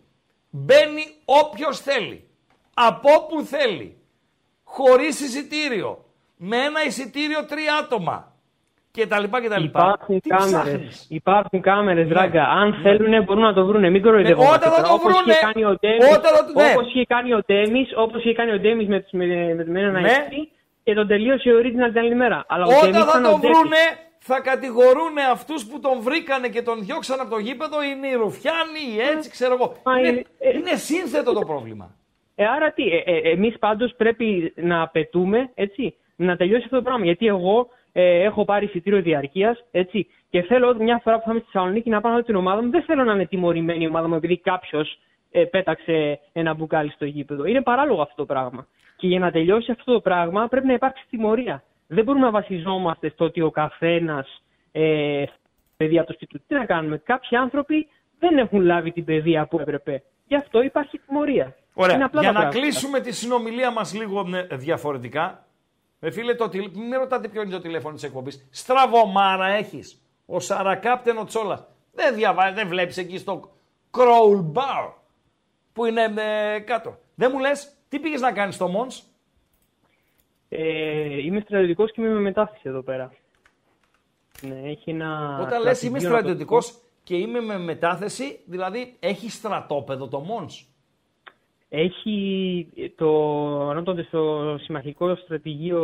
μπαίνει 0.51 1.03
όποιος 1.25 1.81
θέλει, 1.81 2.29
από 2.75 3.09
όπου 3.19 3.43
θέλει, 3.43 3.97
χωρίς 4.65 5.21
εισιτήριο, 5.21 6.05
με 6.37 6.57
ένα 6.57 6.85
εισιτήριο 6.87 7.45
τρία 7.45 7.75
άτομα 7.83 8.33
και 8.91 9.07
τα 9.07 9.21
λοιπά 9.21 9.41
και 9.41 9.49
τα 9.49 9.59
λοιπά. 9.61 9.81
Υπάρχουν 9.81 10.21
Τι 10.21 10.29
κάμερες. 10.29 10.51
ψάχνεις; 10.51 11.07
Υπάρχουν 11.11 11.61
κάμερες, 11.61 12.09
Ναι. 12.09 12.15
ράγκα. 12.15 12.45
Αν 12.49 12.69
Ναι. 12.71 12.77
θέλουν 12.83 13.25
μπορούν 13.25 13.43
να 13.43 13.53
το 13.53 13.65
βρουν. 13.67 13.91
Μην 13.91 14.03
κοροϊδευόμαστε. 14.03 14.57
όταν 14.57 14.71
θα 14.71 14.77
τώρα. 14.77 14.89
το 14.89 14.95
Όπως 14.95 15.13
βρούνε, 15.13 15.33
είχε 15.33 15.41
κάνει 15.47 15.65
ο 15.65 15.77
Ντέμις- 15.81 16.17
όταν 16.17 16.33
θα- 16.37 16.63
ναι. 16.63 16.73
όπως 16.75 16.87
είχε 16.95 17.05
κάνει 17.05 17.33
ο 17.35 17.41
Ντέμις, 17.47 17.89
όπως 17.97 18.19
είχε 18.25 18.33
κάνει 18.35 18.53
ο 18.53 18.59
Ντέμις 18.59 18.87
με, 18.89 19.01
τους- 19.01 19.13
με, 19.13 19.27
με, 19.27 19.65
με 19.67 19.81
έναν 19.81 19.93
Ναι. 20.03 20.09
αεξή 20.11 20.51
και 20.85 20.95
τον 20.95 21.07
τελείωσε 21.07 21.51
ο 21.51 21.59
Original 21.61 21.89
την 21.93 21.99
άλλη 21.99 22.15
μέρα. 22.15 22.45
Αλλά 22.49 22.65
ο 22.65 22.69
Όταν 22.69 22.81
Ντέμις 22.81 22.99
θα 22.99 23.05
ήταν 23.09 23.25
ο 23.25 23.31
τον 23.31 23.41
Ντέμις. 23.41 23.57
βρούνε, 23.59 23.83
θα 24.19 24.41
κατηγορούν 24.41 25.15
αυτούς 25.33 25.61
που 25.67 25.81
τον 25.81 25.97
βρήκανε 26.01 26.49
και 26.49 26.63
τον 26.63 26.77
διώξαν 26.85 27.21
από 27.21 27.31
το 27.31 27.39
γήπεδο, 27.39 27.83
είναι 27.83 28.07
οι 28.09 28.15
Ρουφιάνοι, 28.15 28.83
οι 28.95 29.01
έτσι, 29.13 29.31
ξέρω 29.31 29.53
εγώ. 29.55 29.67
Μα 29.85 29.99
Είναι, 29.99 30.09
είναι- 30.09 30.25
ε, 30.39 30.51
είναι 30.59 30.75
σύνθετο 30.75 31.33
το 31.33 31.41
πρόβλημα. 31.41 31.95
Ε, 32.35 32.45
άρα 32.47 32.73
τι, 32.73 32.83
ε, 32.83 33.03
ε, 33.05 33.31
εμείς 33.31 33.59
πάντως 33.59 33.95
πρέπει 33.97 34.53
να 34.57 34.83
απαιτούμε, 34.83 35.51
έτσι, 35.55 35.95
να 36.17 36.37
τελειώσει 36.37 36.65
αυτό 36.65 36.77
το 36.77 36.83
πράγμα. 36.83 37.05
Γιατί 37.05 37.27
εγώ 37.27 37.69
ε, 37.93 38.23
έχω 38.23 38.45
πάρει 38.45 38.65
εισιτήριο 38.65 39.03
διαρκείας, 39.03 39.65
έτσι, 39.71 40.07
και 40.31 40.43
θέλω 40.43 40.77
μια 40.79 41.01
φορά 41.05 41.17
που 41.17 41.23
θα 41.25 41.31
είμαι 41.31 41.41
στη 41.41 41.51
Θεσσαλονίκη 41.53 41.91
να 41.91 42.01
πάω 42.01 42.13
να 42.13 42.19
δω 42.19 42.25
την 42.25 42.37
ομάδα 42.37 42.63
μου. 42.63 42.71
Δεν 42.71 42.83
θέλω 42.83 43.05
να 43.05 43.13
είναι 43.13 43.27
τιμωρημένη 43.27 43.85
η 43.85 43.87
ομάδα 43.87 44.09
μου 44.09 44.15
επειδή 44.15 44.39
κάποιος 44.39 44.99
ε, 45.31 45.45
πέταξε 45.45 46.21
ένα 46.33 46.55
μπουκάλι 46.55 46.91
στο 46.91 47.05
γήπεδο. 47.05 47.45
Είναι 47.45 47.63
παράλογο 47.63 48.03
αυτό 48.03 48.15
το 48.17 48.25
πράγμα. 48.25 48.67
Και 48.97 49.07
για 49.07 49.19
να 49.19 49.31
τελειώσει 49.31 49.71
αυτό 49.71 49.93
το 49.93 50.01
πράγμα 50.01 50.49
πρέπει 50.49 50.67
να 50.67 50.73
υπάρξει 50.73 51.05
τιμωρία. 51.11 51.63
Δεν 51.87 52.05
μπορούμε 52.05 52.25
να 52.25 52.31
βασιζόμαστε 52.31 53.09
στο 53.09 53.25
ότι 53.25 53.41
ο 53.41 53.51
καθένας 53.51 54.43
ε, 54.73 55.25
παιδεία 55.77 56.05
του 56.05 56.13
σπιτιού. 56.13 56.41
Τι 56.47 56.55
να 56.55 56.65
κάνουμε, 56.65 56.99
κάποιοι 57.05 57.37
άνθρωποι 57.37 57.89
δεν 58.19 58.39
έχουν 58.39 58.61
λάβει 58.61 58.93
την 58.93 59.05
παιδεία 59.05 59.47
που 59.47 59.59
έπρεπε. 59.59 60.03
Γι' 60.27 60.37
αυτό 60.37 60.63
υπάρχει 60.63 60.99
τιμωρία. 60.99 61.55
Ωραία. 61.75 61.95
Είναι 61.95 62.05
απλά 62.05 62.21
Για 62.21 62.33
τα 62.33 62.39
να 62.39 62.41
πράγματα. 62.41 62.61
κλείσουμε 62.61 63.01
τη 63.01 63.13
συνομιλία 63.15 63.71
μας 63.71 63.95
λίγο 63.95 64.23
ναι, 64.23 64.43
διαφορετικά. 64.43 65.46
Με 65.99 66.11
φίλε, 66.11 66.35
το, 66.35 66.49
τηλε- 66.49 66.75
μην 66.77 66.87
με 66.87 66.97
ρωτάτε 66.97 67.29
ποιο 67.29 67.43
είναι 67.43 67.51
το 67.51 67.61
τηλέφωνο 67.61 67.95
της 67.95 68.03
εκπομπής. 68.03 68.49
Στραβωμάρα 68.51 69.47
έχεις. 69.47 70.01
Ο 70.27 70.41
Σαρακάπτεν 70.41 71.19
ο 71.19 71.25
Τσόλας. 71.25 71.67
Δεν 71.93 72.15
διαβάζει, 72.15 72.55
δεν 72.55 72.69
βλέπεις 72.69 72.97
εκεί 72.97 73.19
στο 73.19 73.53
Crawl 73.91 74.53
Bar 74.53 74.93
που 75.73 75.85
είναι 75.85 76.15
ε, 76.17 76.59
κάτω. 76.59 76.99
Δεν 77.15 77.31
μου 77.35 77.39
λες, 77.41 77.73
τι 77.89 77.99
πήγες 77.99 78.21
να 78.21 78.33
κάνεις 78.33 78.55
στο 78.55 78.69
Μόνς. 78.69 79.03
Ε, 80.49 81.23
είμαι 81.23 81.41
στρατιωτικός 81.41 81.93
και 81.93 82.01
είμαι 82.01 82.11
με 82.11 82.21
μετάθεση 82.21 82.63
εδώ 82.65 82.83
πέρα. 82.83 83.13
Ναι, 84.41 84.71
έχει 84.71 84.91
ένα. 84.91 85.39
Όταν 85.43 85.63
λες 85.63 85.83
είμαι 85.83 85.99
στρατηγείο 85.99 86.19
στρατιωτικός 86.19 86.79
και 87.03 87.17
είμαι 87.17 87.41
με 87.41 87.59
μετάθεση, 87.59 88.41
δηλαδή 88.47 88.97
έχει 89.01 89.31
στρατόπεδο 89.31 90.09
το 90.09 90.21
Μόνς. 90.21 90.67
Έχει 91.79 92.69
το 92.97 93.11
ανώτατο 93.71 94.03
στο 94.03 94.57
συμμαχικό 94.61 95.15
στρατηγείο 95.17 95.83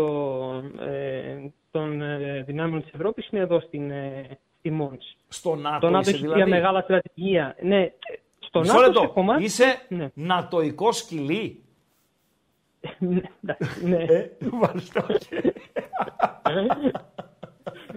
ε, 0.81 1.37
των 1.71 2.03
ε, 2.03 2.43
δυνάμεων 2.47 2.83
της 2.83 2.93
Ευρώπης 2.95 3.29
είναι 3.29 3.41
εδώ 3.41 3.61
στην, 3.61 3.91
ε, 3.91 4.39
στη 4.59 4.71
Μόνς. 4.71 5.17
Στο 5.29 5.55
ΝΑΤΟ 5.55 5.79
Το 5.87 5.91
ΝΑΤΟ 5.91 6.01
είσαι 6.01 6.11
έχει 6.11 6.21
δηλαδή; 6.21 6.41
τρία 6.41 6.55
μεγάλα 6.55 6.81
στρατηγία. 6.81 7.57
Ναι, 7.63 7.93
στο 8.39 8.61
Μισό 8.61 8.73
ΝΑΤΟ 8.73 8.87
λεπτό. 8.87 9.01
σε 9.01 9.07
κομμάτι... 9.07 9.45
Είσαι 9.45 9.87
Ναι. 9.89 10.11
νατοϊκός 10.15 10.97
σκυλί. 10.97 11.63
Ναι, 12.99 13.21
εντάξει, 13.45 13.87
ναι. 13.87 14.03
Ε, 14.03 14.31
μάλιστα, 14.53 15.07
οκ. 15.11 15.21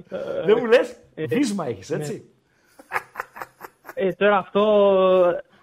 Δεν 0.46 0.58
μου 0.60 0.66
λες, 0.66 0.98
βύσμα 1.16 1.68
έχεις, 1.68 1.90
έτσι; 1.90 2.30
Ε, 3.94 4.12
τώρα 4.14 4.38
αυτό, 4.38 4.62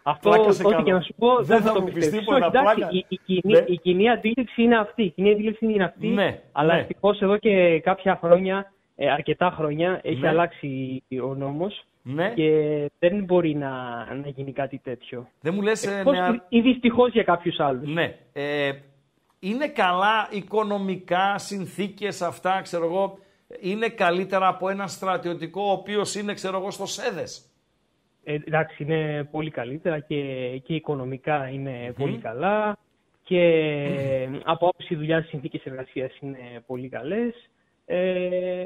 αυτό 0.03 0.31
Πλάκα 0.31 0.53
σε 0.53 0.63
ό,τι 0.63 0.73
κάνω. 0.73 0.85
και 0.85 0.93
να 0.93 1.01
σου 1.01 1.15
πω 1.19 1.35
Δεν 1.37 1.45
δεν 1.45 1.61
θα 1.61 1.67
θα 1.67 1.73
το 1.73 1.79
μου 1.81 1.85
πεις 1.87 1.95
πιστέψεις. 1.95 2.19
τίποτα, 2.27 2.47
Όχι, 2.47 2.57
εντάξει, 2.57 2.75
πλάκα. 2.75 2.93
η, 2.97 3.05
η, 3.09 3.17
κοινή, 3.25 3.53
Ναι. 3.53 3.65
η 3.67 3.79
κοινή 3.79 4.11
αντίληψη 4.11 4.63
είναι 4.63 4.79
αυτή. 4.79 5.03
Η 5.03 5.09
κοινή 5.11 5.31
αντίληψη 5.31 5.65
είναι 5.67 5.85
αυτή. 5.85 6.07
Ναι, 6.07 6.41
αλλά 6.53 6.75
ναι. 6.75 6.81
ευτυχώς 6.81 7.21
εδώ 7.21 7.37
και 7.37 7.81
κάποια 7.81 8.19
χρόνια, 8.23 8.73
ε, 8.97 9.11
αρκετά 9.11 9.55
χρόνια, 9.57 10.01
έχει 10.03 10.21
Ναι. 10.21 10.29
αλλάξει 10.29 11.03
ο 11.23 11.35
νόμος 11.35 11.85
Ναι. 12.03 12.31
και 12.35 12.51
δεν 12.99 13.25
μπορεί 13.25 13.55
να, 13.55 13.71
να 14.15 14.29
γίνει 14.29 14.53
κάτι 14.53 14.81
τέτοιο. 14.85 15.29
Δεν 15.41 15.55
μου 15.55 15.63
λες, 15.63 15.87
ε, 15.87 15.99
Εκτός 15.99 16.13
νεα- 16.17 16.45
ή 16.49 16.61
δυστυχώς 16.61 17.13
για 17.13 17.23
κάποιους 17.23 17.61
άλλους. 17.61 17.89
Ναι. 17.93 18.15
Ε, 18.33 18.71
είναι 19.41 19.69
καλά 19.69 20.29
οικονομικά 20.31 21.39
συνθήκες 21.39 22.23
αυτά, 22.23 22.61
ξέρω 22.63 22.85
εγώ, 22.85 23.19
είναι 23.61 23.89
καλύτερα 23.89 24.49
από 24.49 24.69
ένα 24.69 24.87
στρατιωτικό 24.87 25.63
ο 25.63 25.73
οποίος 25.73 26.15
είναι, 26.15 26.35
ξέρω 26.35 26.59
εγώ, 26.59 26.71
στο 26.71 26.87
ΣΕΔΕΣ. 26.87 27.47
Ε, 28.25 28.35
εντάξει, 28.35 28.83
είναι 28.83 29.29
πολύ 29.31 29.51
καλύτερα 29.51 29.99
και, 29.99 30.17
και 30.65 30.75
οικονομικά 30.75 31.49
είναι 31.49 31.95
πολύ 31.99 32.19
καλά 32.19 32.79
και 33.23 34.29
από 34.45 34.67
άποψη 34.67 34.95
δουλειάς 34.95 35.25
οι 35.25 35.29
συνθήκες 35.29 35.65
εργασίας 35.65 36.19
είναι 36.21 36.39
πολύ 36.67 36.89
καλές. 36.89 37.51
Ε, 37.87 38.65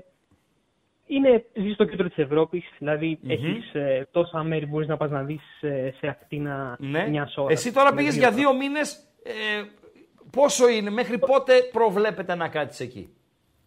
είναι 1.07 1.45
ζεις 1.55 1.75
στο 1.75 1.85
κέντρο 1.85 2.09
της 2.09 2.19
Ευρώπης, 2.19 2.65
δηλαδή 2.79 3.19
έχεις 3.29 3.75
ε, 3.75 4.09
τόσα 4.11 4.43
μέρη 4.43 4.65
που 4.67 4.71
μπορείς 4.73 4.89
να 4.89 4.97
πας 4.97 5.11
να 5.11 5.23
δεις 5.23 5.43
ε, 5.61 5.91
σε 5.99 6.07
ακτίνα 6.09 6.77
Ναι. 6.81 7.09
μιας 7.09 7.37
ώρας. 7.37 7.53
Εσύ 7.53 7.73
τώρα 7.73 7.91
Με 7.91 7.97
πήγες 7.97 8.13
δύο 8.13 8.21
για 8.21 8.29
ώρες. 8.29 8.41
δύο 8.41 8.55
μήνες, 8.57 8.95
ε, 9.23 9.33
πόσο 10.31 10.69
είναι, 10.69 10.91
μέχρι 10.91 11.19
πότε 11.19 11.53
προβλέπετε 11.73 12.35
να 12.35 12.49
κάτσεις 12.49 12.81
εκεί; 12.87 13.11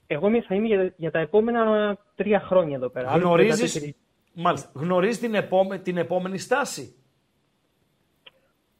Εγώ 0.07 0.27
είμαι- 0.27 0.41
θα 0.47 0.55
είμαι 0.55 0.67
για, 0.67 0.93
για 0.97 1.11
τα 1.11 1.19
επόμενα 1.19 1.97
τρία 2.15 2.39
χρόνια 2.39 2.75
εδώ 2.75 2.89
πέρα. 2.89 3.11
Άλλους 3.11 3.23
Γνωρίζεις, 3.25 3.73
34. 3.73 3.95
Μάλιστα, 4.33 4.71
γνωρίζεις 4.73 5.19
την, 5.19 5.33
επόμε- 5.35 5.81
την 5.83 5.97
επόμενη 5.97 6.37
στάση; 6.37 6.93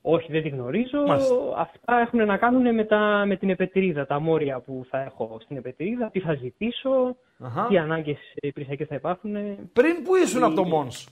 Όχι, 0.01 0.31
δεν 0.31 0.41
τη 0.43 0.49
γνωρίζω. 0.49 1.01
Μάλιστα. 1.07 1.35
Αυτά 1.55 1.99
έχουν 1.99 2.25
να 2.25 2.37
κάνουν 2.37 2.73
με, 2.75 2.83
τα, 2.83 3.23
με 3.25 3.35
την 3.35 3.49
επετρίδα, 3.49 4.05
τα 4.05 4.19
μόρια 4.19 4.59
που 4.59 4.85
θα 4.89 5.01
έχω 5.01 5.37
στην 5.41 5.57
επετρίδα, 5.57 6.09
τι 6.11 6.19
θα 6.19 6.33
ζητήσω, 6.33 7.15
Αχα. 7.39 7.65
τι 7.67 7.77
ανάγκες 7.77 8.17
υπηρεσιακές 8.33 8.87
θα 8.87 8.95
υπάρχουν. 8.95 9.31
Πριν 9.73 10.03
που 10.03 10.15
ήσουν 10.15 10.43
από 10.43 10.55
το 10.55 10.63
Μόνς; 10.63 11.07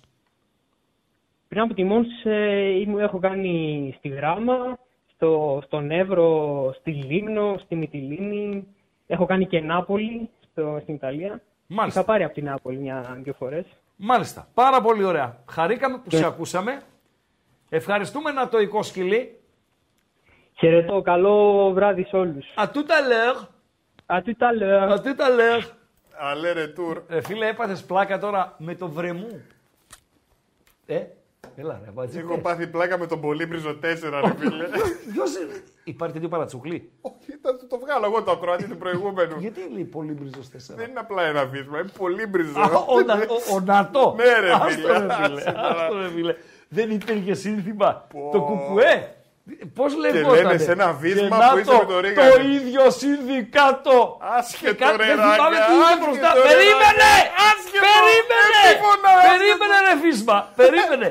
Πριν 1.48 1.62
από 1.62 1.74
τη 1.74 1.84
Μόνς 1.84 2.08
ε, 2.24 2.80
ήμουν- 2.80 3.00
έχω 3.02 3.20
κάνει 3.20 3.94
στη 3.98 4.08
Γράμμα, 4.08 4.80
στο, 5.14 5.62
στον 5.66 5.92
Εύρο, 5.92 6.74
στη 6.80 6.92
Λίμνο, 6.92 7.58
στη 7.66 7.76
Μυτιλίνη. 7.76 8.68
Έχω 9.08 9.26
κάνει 9.26 9.46
και 9.48 9.60
Νάπολη 9.60 10.30
στο, 10.52 10.80
στην 10.82 10.94
Ιταλία. 10.96 11.42
Μάλιστα. 11.68 12.00
Είχα 12.00 12.10
πάρει 12.12 12.24
από 12.24 12.34
την 12.34 12.44
Νάπολη 12.44 12.78
μια-δυο 12.78 13.34
φορές. 13.34 13.66
Μάλιστα. 13.98 14.48
Πάρα 14.54 14.82
πολύ 14.82 15.04
ωραία. 15.04 15.44
Χαρήκαμε 15.50 15.98
που 15.98 16.10
σε 16.10 16.26
ακούσαμε. 16.26 16.82
Ευχαριστούμε 17.70 18.32
να 18.32 18.48
το 18.50 18.58
σκυλί. 18.84 19.40
Χαιρετώ, 20.54 21.02
καλό 21.02 21.70
βράδυ 21.74 22.04
σε 22.04 22.16
όλους. 22.16 22.46
À 22.56 22.68
tout 22.68 22.86
à 22.88 23.02
l'heure. 23.08 23.48
À 24.06 24.22
tout 24.22 24.38
à 24.40 24.52
l'heure. 24.60 24.92
À 24.92 25.00
tout 25.00 25.18
à 25.20 25.30
l'heure. 25.30 25.64
Αλέ 26.20 26.52
ρε 26.52 26.68
τουρ. 26.68 27.04
Ε, 27.08 27.22
φίλε, 27.22 27.48
έπαθες 27.48 27.84
πλάκα 27.84 28.20
τώρα 28.20 28.56
με 28.58 28.76
το 28.76 28.90
βρεμού. 28.90 29.42
Ε, 30.86 31.04
έλα 31.56 31.82
ρε, 31.86 31.92
μπατζή. 31.92 32.20
Έχω 32.20 32.38
πάθει 32.38 32.68
πλάκα 32.68 32.98
με 32.98 33.08
τον 33.08 33.22
Πολύμπριζο 33.22 33.70
4, 33.70 33.76
ρε 33.82 34.34
φίλε. 34.38 34.66
Ποιος 35.14 35.36
είναι; 35.36 35.64
Υπάρχει 35.84 36.14
τέτοιο 36.14 36.30
παρατσουκλί; 36.30 36.92
Όχι, 37.02 37.40
θα 37.42 37.68
το 37.68 37.80
βγάλω 37.80 38.06
εγώ 38.06 38.24
το 38.24 38.32
ακροατή 38.32 38.64
του 38.68 38.78
προηγούμενου. 38.78 39.40
Γιατί 39.46 39.60
λέει 39.74 39.84
πολύ 39.84 40.12
μπριζος 40.12 40.50
τέσσερα. 40.50 40.78
Δεν 40.80 40.90
είναι 40.90 41.00
απλά 41.00 41.24
ένα 41.24 41.46
βίσμα, 41.46 41.80
είναι 41.80 41.90
πολύ 41.98 42.26
μπριζό. 42.26 42.60
Α, 42.60 42.64
ο, 42.88 43.02
Να- 43.02 43.14
ο- 43.14 43.56
ο 43.56 43.60
Νατό. 43.60 44.14
Ναι, 44.18 44.40
ρε, 44.40 44.52
Άστο, 44.52 44.68
φίλε, 44.70 44.92
ρε, 44.92 45.00
φίλε. 45.00 45.36
άσε 45.36 45.52
τώρα. 45.52 45.70
Άστο, 45.84 45.98
ρε, 46.02 46.10
φίλε. 46.10 46.36
Δεν 46.70 46.92
υπήρχε 46.92 47.34
σύνθημα. 47.34 48.08
Το 48.32 48.42
κουκουέ. 48.42 49.16
Πώς 49.74 49.96
λεγόταν. 49.98 50.34
λένε 50.44 50.58
σε 50.58 50.72
ένα 50.72 50.94
βίσμα 50.94 51.22
Και 51.22 51.44
να 51.44 51.50
που 51.52 51.58
είσαι 51.58 51.70
το- 51.72 51.78
με 51.78 51.86
το 51.94 52.00
Ρίγανη. 52.00 52.32
Το 52.32 52.42
ίδιο 52.42 52.90
συνδικάτο. 52.92 54.18
Άσχετο, 54.38 54.72
Και 54.74 54.78
κάτι 54.84 54.98
ρε, 54.98 55.06
δεν 55.06 55.16
θυμάμαι 55.16 55.38
Ράγκα, 55.38 55.66
τι 55.66 55.74
είχε 55.74 55.84
άσχετο, 55.84 56.06
μπροστά. 56.06 56.30
ρε, 56.34 56.42
Περίμενε! 56.48 57.10
Ράγκα, 57.16 57.46
άσχετο, 57.50 57.84
Περίμενε! 57.88 58.60
επίφωνα, 58.70 59.12
Περίμενε 59.30 59.78
ρε 59.88 59.94
φίσμα. 60.04 60.38
Περίμενε. 60.62 61.08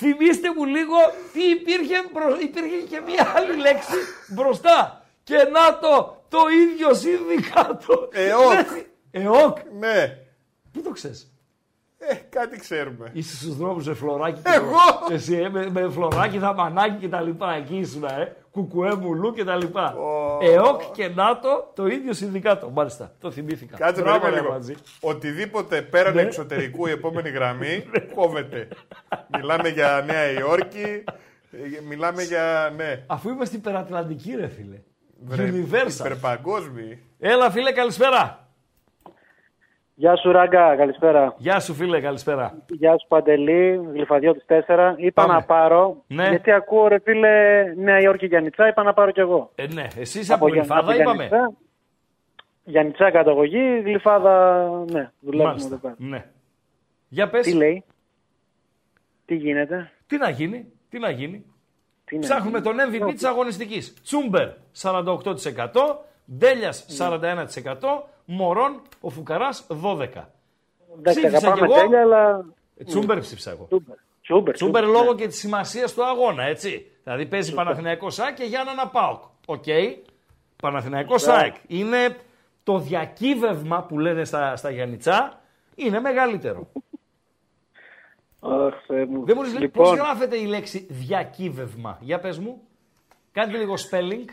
Θυμήστε 0.00 0.48
μου 0.56 0.64
λίγο 0.76 0.96
τι 1.32 1.42
υπήρχε, 1.56 1.96
μπρο- 2.12 2.40
υπήρχε 2.48 2.76
και 2.90 2.98
μία 3.06 3.24
άλλη 3.36 3.54
λέξη 3.66 3.98
μπροστά. 4.34 5.04
Και 5.24 5.36
να 5.56 5.64
το, 5.82 6.22
το 6.28 6.40
ίδιο 6.62 6.88
συνδικάτο. 6.94 8.08
ΕΟΚ. 8.12 8.68
ΕΟΚ. 9.10 9.56
Ναι, 9.78 10.16
Πού 10.72 10.82
το 10.82 10.90
ξέρεις; 10.90 11.29
Ε, 12.08 12.14
κάτι 12.28 12.58
ξέρουμε. 12.58 13.10
Είσαι 13.12 13.36
στους 13.36 13.56
δρόμους 13.56 13.86
με 13.86 13.94
φλωράκι. 13.94 14.40
και 14.42 14.50
Εγώ! 14.54 15.06
το- 15.08 15.14
Εσύ 15.14 15.36
ε, 15.36 15.48
με, 15.48 15.70
με 15.70 15.88
φλωράκι, 15.90 16.38
δαμανάκι 16.38 16.96
και 17.00 17.08
τα 17.08 17.20
λοιπά. 17.20 17.54
Εκεί 17.54 17.76
ήσουν, 17.76 18.04
ε. 18.04 18.36
Κουκουέ 18.50 18.94
μουλού 18.94 19.32
και 19.32 19.44
τα 19.44 19.56
λοιπά. 19.56 19.94
ΕΟΚ 20.42 20.82
και 20.92 21.08
ΝΑΤΟ 21.08 21.72
το 21.74 21.86
ίδιο 21.86 22.12
συνδικάτο. 22.12 22.70
Μάλιστα, 22.70 23.12
το 23.20 23.30
θυμήθηκα. 23.30 23.76
Κάτσε 23.76 24.02
Μπράβο, 24.02 24.18
περίμενε 24.18 24.36
ρε, 24.40 24.46
λίγο. 24.46 24.52
Ματζή. 24.52 24.74
Οτιδήποτε 25.00 25.82
πέραν 25.82 26.14
Ναι. 26.14 26.20
εξωτερικού 26.22 26.86
η 26.86 26.90
επόμενη 26.90 27.28
γραμμή 27.30 27.84
κόβεται. 28.14 28.68
Μιλάμε 29.36 29.68
για 29.68 30.02
Νέα 30.06 30.30
Υόρκη, 30.30 31.04
ε, 31.50 31.80
μιλάμε 31.88 32.22
για. 32.22 32.72
Ναι. 32.76 33.02
Αφού 33.06 33.28
είμαστε 33.30 33.56
υπερατλαντικοί, 33.56 34.34
ρε 34.36 34.48
φίλε. 34.48 34.80
Βρε, 35.24 35.50
Universal. 35.52 35.98
Υπερπαγκόσμιοι. 35.98 37.02
Έλα, 37.18 37.50
φίλε, 37.50 37.72
καλησπέρα. 37.72 38.39
Γεια 40.00 40.16
σου 40.16 40.32
Ράγκα, 40.32 40.76
καλησπέρα. 40.76 41.34
Γεια 41.38 41.60
σου, 41.60 41.74
φίλε, 41.74 42.00
καλησπέρα. 42.00 42.62
Γεια 42.68 42.98
σου 42.98 43.06
Παντελή, 43.08 43.80
Γλυφαδιώτης 43.92 44.44
4. 44.46 44.94
Είπα 44.96 45.22
Πάμε. 45.22 45.34
να 45.34 45.42
πάρω, 45.42 46.04
Ναι. 46.06 46.28
γιατί 46.28 46.52
ακούω 46.52 46.88
ρε 46.88 46.98
φίλε 47.04 47.62
Νέα 47.76 48.00
Υόρκη 48.00 48.26
Γιάννητσά, 48.26 48.68
είπα 48.68 48.82
να 48.82 48.92
πάρω 48.92 49.10
κι 49.10 49.20
εγώ. 49.20 49.50
Ε, 49.54 49.66
ναι, 49.66 49.86
εσύ 49.96 50.18
είσαι 50.18 50.32
από 50.34 50.48
Για- 50.48 50.56
Γλυφάδα, 50.56 50.94
είπαμε. 50.94 51.26
Γιάννητσά. 51.26 51.56
Γιάννητσά 52.64 53.10
καταγωγή, 53.10 53.80
Γλυφάδα, 53.84 54.68
ναι, 54.90 55.10
δουλεύουμε 55.20 55.42
εδώ 55.42 55.44
Μάλιστα. 55.44 55.76
πέρα. 55.76 55.94
Ναι. 55.98 56.24
Για 57.08 57.28
πες. 57.30 57.46
Τι 57.46 57.52
λέει, 57.52 57.84
τι 59.26 59.34
γίνεται, 59.34 59.90
Τι 60.06 60.16
να 60.16 60.28
γίνει, 60.30 60.72
τι 60.88 60.98
να 60.98 61.10
γίνει. 61.10 61.44
τι 62.04 62.14
να 62.14 62.20
Ψάχνουμε 62.20 62.58
γίνει; 62.58 62.76
τον 62.76 62.90
MVP 63.08 63.12
της 63.12 63.24
αγωνιστικής. 63.24 64.02
Τσούμπερ 64.02 64.48
48%, 64.72 66.04
Ντέλιας 66.38 66.84
41%, 66.88 68.08
Μωρόν 68.32 68.82
ο 69.00 69.08
Φουκαράς 69.08 69.66
12%. 69.68 69.74
Εντάξει, 70.98 71.20
ψήφισα 71.20 71.36
αγαπάμε 71.36 71.66
κι 71.66 71.72
εγώ. 71.72 71.74
τέλεια, 71.74 72.00
αλλά... 72.00 72.44
Ε, 72.76 72.84
Τσούμπερ 72.84 73.18
ψήφισα 73.18 73.50
εγώ. 73.50 73.64
Τσούμπερ, 73.64 73.96
Τσούμπερ, 74.22 74.54
Τσούμπερ 74.54 74.54
Τσούμπερ, 74.54 74.84
λόγω 74.84 75.12
ναι. 75.12 75.20
και 75.20 75.26
της 75.26 75.38
σημασίας 75.38 75.94
του 75.94 76.04
αγώνα, 76.04 76.42
έτσι. 76.42 76.90
Δηλαδή 77.02 77.26
παίζει 77.26 77.54
Παναθηναϊκό 77.54 78.10
ΣΑΚ 78.10 78.34
και 78.34 78.44
Γιάννα 78.44 78.74
να 78.74 78.88
ΠΑΟΚ. 78.88 79.22
Οκ. 79.46 79.64
Παναθηναϊκό 80.56 81.18
ΣΑΚ. 81.18 81.56
Είναι 81.66 82.16
το 82.62 82.78
διακύβευμα 82.78 83.82
που 83.82 83.98
λένε 83.98 84.24
στα, 84.24 84.56
στα 84.56 84.70
Γιάννητσά 84.70 85.40
είναι 85.74 86.00
μεγαλύτερο. 86.00 86.68
Αχ, 88.40 88.74
Θεέ 88.86 89.04
μου. 89.04 89.24
Δεν 89.24 89.36
μπορείς, 89.36 89.58
λοιπόν, 89.58 89.84
πώς 89.84 89.98
γράφεται 89.98 90.36
η 90.36 90.44
λέξη 90.44 90.86
διακύβευμα; 90.90 91.98
Για 92.00 92.18
πες 92.18 92.38
μου. 92.38 92.60
Κάντε 93.32 93.56
λίγο 93.56 93.74
spelling. 93.74 94.24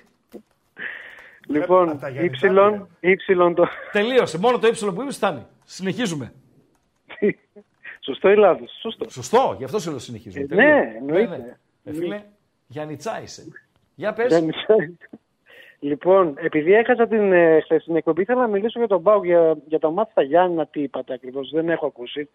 Λοιπόν, 1.60 1.90
Από 1.90 2.00
τα 2.00 2.10
Γιάννητσά 2.10 2.48
είναι. 2.48 2.56
ύψιλον, 2.60 2.88
ύψιλον 3.00 3.56
το... 3.56 3.68
Τελείωσε. 3.92 4.40
Μόνο 4.40 4.60
το 4.60 4.68
ύψιλο 4.68 4.94
που 4.94 5.02
είπες 5.02 5.16
φτάνει. 5.16 5.46
Συνεχίζουμε. 5.64 6.34
Σωστό 8.06 8.30
ή 8.30 8.36
λάθος, 8.36 8.72
σωστό. 8.82 9.10
Σωστό. 9.10 9.56
Γι' 9.58 9.64
αυτό 9.64 9.80
σε 9.80 9.90
λέω 9.90 10.00
συνεχίζουμε. 10.00 10.44
Ε, 10.44 10.48
Τελείωσε. 10.48 10.72
ναι, 10.72 10.94
εννοείται. 10.98 11.60
Ε, 11.84 11.94
φίλε, 11.94 12.22
Γιάννητσά 12.68 13.22
είσαι. 13.22 13.44
Για 13.96 14.14
πες. 14.14 14.28
Γιάννητσά. 14.28 14.76
Λοιπόν, 15.80 16.34
επειδή 16.38 16.74
έχασα 16.74 17.08
την 17.08 17.32
ε, 17.34 17.60
χθεσινή 17.62 17.98
εκπομπή, 17.98 18.22
ήθελα 18.22 18.42
να 18.42 18.48
μιλήσω 18.48 18.80
για 18.80 18.88
τον 18.88 19.00
Μπάουκ, 19.02 19.26
για, 19.26 19.58
για 19.68 19.80
το 19.80 19.92
μάτι 19.92 20.12
στα 20.12 20.22
Γιάννα, 20.22 20.68
τι 20.68 20.82
είπατε 20.82 21.14
ακριβώς, 21.14 21.50
δεν 21.50 21.70
έχω 21.70 21.86
ακούσει. 21.86 22.30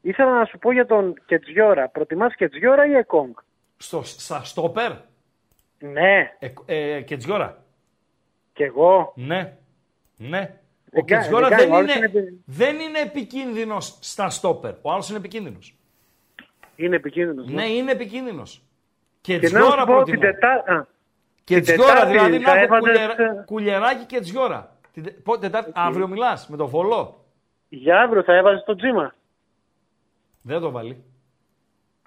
Ήθελα 0.00 0.38
να 0.38 0.44
σου 0.44 0.58
πω 0.58 0.72
για 0.72 0.86
τον 0.86 1.14
Κετζιόρα. 1.26 1.88
Προτιμάς 1.88 2.34
Κετζιόρα 2.34 2.86
ή 2.86 2.92
Εκόνγκ; 2.94 3.34
Στο, 3.76 4.02
στα 4.02 4.44
στόπερ; 4.44 4.92
Ναι, 5.78 6.32
Ε, 6.38 6.48
ε, 6.66 7.00
Κετζιόρα. 7.00 7.62
Κι 8.58 8.64
εγώ. 8.64 9.12
Ναι. 9.16 9.56
Ναι. 10.16 10.38
Ο 10.40 10.90
Δεν 10.90 11.04
κάνει, 11.04 11.22
Κετζιόρα 11.22 11.48
δεν 11.48 11.58
δεν, 11.58 11.68
κάνει, 11.68 11.72
ο 11.72 11.76
άλλος 11.76 11.94
είναι, 11.96 12.06
είναι 12.06 12.18
επι- 12.18 12.40
δεν 12.46 12.78
είναι 12.80 12.98
επικίνδυνος 13.00 13.98
στα 14.00 14.30
στόπερ. 14.30 14.72
Ο 14.82 14.92
άλλος 14.92 15.08
είναι 15.08 15.18
επικίνδυνος. 15.18 15.74
Είναι 16.76 16.96
επικίνδυνος. 16.96 17.46
Ναι, 17.50 17.66
είναι 17.68 17.90
επικίνδυνος. 17.90 18.62
Και 19.20 19.32
να 19.34 19.38
Κετζιόρα 19.40 19.64
σου 19.66 19.76
πω 19.76 19.82
την 19.84 19.86
προτιμώ. 19.86 20.20
Τετάρτη. 20.20 20.90
Κετζιόρα, 21.44 21.86
Τετάρτη 21.92 22.12
δηλαδή 22.12 22.38
θα 22.44 22.54
να 22.54 22.60
έχω 22.60 22.74
έβαζες, 22.76 22.92
κουλιερα... 22.98 23.22
ε, 23.22 23.44
κουλιεράκι 23.46 24.04
Κετζιόρα. 24.04 24.76
Την 24.92 25.02
τε- 25.02 25.14
Πότε, 25.22 25.40
Τετάρτη, 25.40 25.70
αύριο 25.74 26.08
μιλάς 26.08 26.48
με 26.48 26.56
τον 26.56 26.66
Βολό. 26.66 27.24
Για 27.68 28.00
αύριο 28.00 28.22
θα 28.22 28.34
έβαζες 28.34 28.62
το 28.64 28.74
τζίμα. 28.76 29.14
Δεν 30.42 30.56
θα 30.56 30.62
το 30.62 30.70
βάλει. 30.70 31.04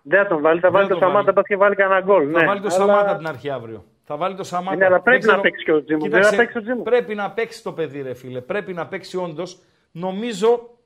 Δεν 0.03 0.21
θα 0.23 0.27
τον 0.27 0.41
βάλει, 0.41 0.59
θα 0.59 0.69
Δεν 0.69 0.71
βάλει 0.71 0.87
θα 0.87 0.93
το 0.93 0.99
το 0.99 1.05
Σαμάτα, 1.05 1.23
βάλει. 1.23 1.35
πας 1.35 1.45
και 1.47 1.55
βάλει 1.57 1.75
κανένα 1.75 2.01
γκολ. 2.01 2.29
Θα 2.33 2.39
ναι. 2.39 2.45
βάλει 2.45 2.59
το 2.61 2.67
Αλλά- 2.67 2.75
Σαμάτα 2.75 3.09
από 3.09 3.17
την 3.17 3.27
αρχή 3.27 3.49
αύριο. 3.49 3.85
Θα 4.11 4.19
βάλει 4.19 4.35
το 4.35 4.43
Σαμάτα. 4.43 4.75
Ναι, 4.77 4.85
αλλά 4.85 5.01
πρέπει 5.01 5.25
Δεν 5.25 5.35
να 5.35 5.41
παίξει 5.41 5.63
και 5.63 5.71
ο 5.71 5.83
Τζίμου. 5.83 6.01
Κοίταξε, 6.01 6.29
Δεν 6.29 6.37
θα 6.37 6.43
παίξει 6.43 6.57
ο 6.57 6.61
Τζίμου. 6.61 6.83
Πρέπει 6.83 7.15
να 7.15 7.31
παίξει 7.31 7.63
το 7.63 7.73
παιδί, 7.73 8.01
ρε 8.01 8.13
φίλε. 8.13 8.41
Πρέπει 8.41 8.73
να 8.73 8.87
παίξει 8.87 9.17
όντως. 9.17 9.59
Νομίζω 9.91 10.77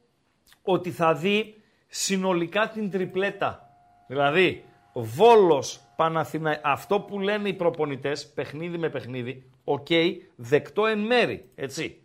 ότι 0.61 0.91
θα 0.91 1.14
δει 1.14 1.61
συνολικά 1.88 2.69
την 2.69 2.91
τριπλέτα. 2.91 3.69
Δηλαδή, 4.07 4.65
Βόλος, 4.93 5.81
Παναθηναϊκός, 5.95 6.61
αυτό 6.72 6.99
που 6.99 7.19
λένε 7.19 7.49
οι 7.49 7.53
προπονητές, 7.53 8.27
παιχνίδι 8.27 8.77
με 8.77 8.89
παιχνίδι, 8.89 9.49
οκ, 9.64 9.88
δεκτό 10.35 10.85
εν 10.85 10.99
μέρει, 10.99 11.49
έτσι. 11.56 12.02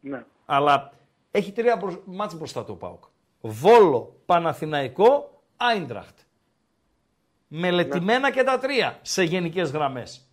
Ναι. 0.00 0.24
Αλλά 0.46 0.92
έχει 1.30 1.52
τρία 1.52 1.76
μπρος- 1.76 2.02
μάτς 2.04 2.34
μπροστά 2.34 2.64
του 2.64 2.72
ο 2.74 2.76
ΠΑΟΚ. 2.76 3.04
Βόλο, 3.40 4.16
Παναθηναϊκό, 4.26 5.42
Άιντραχτ. 5.56 6.18
Μελετημένα 7.48 8.30
και 8.30 8.42
τα 8.42 8.58
τρία 8.58 8.98
σε 9.02 9.22
γενικές 9.22 9.70
γραμμές. 9.70 10.26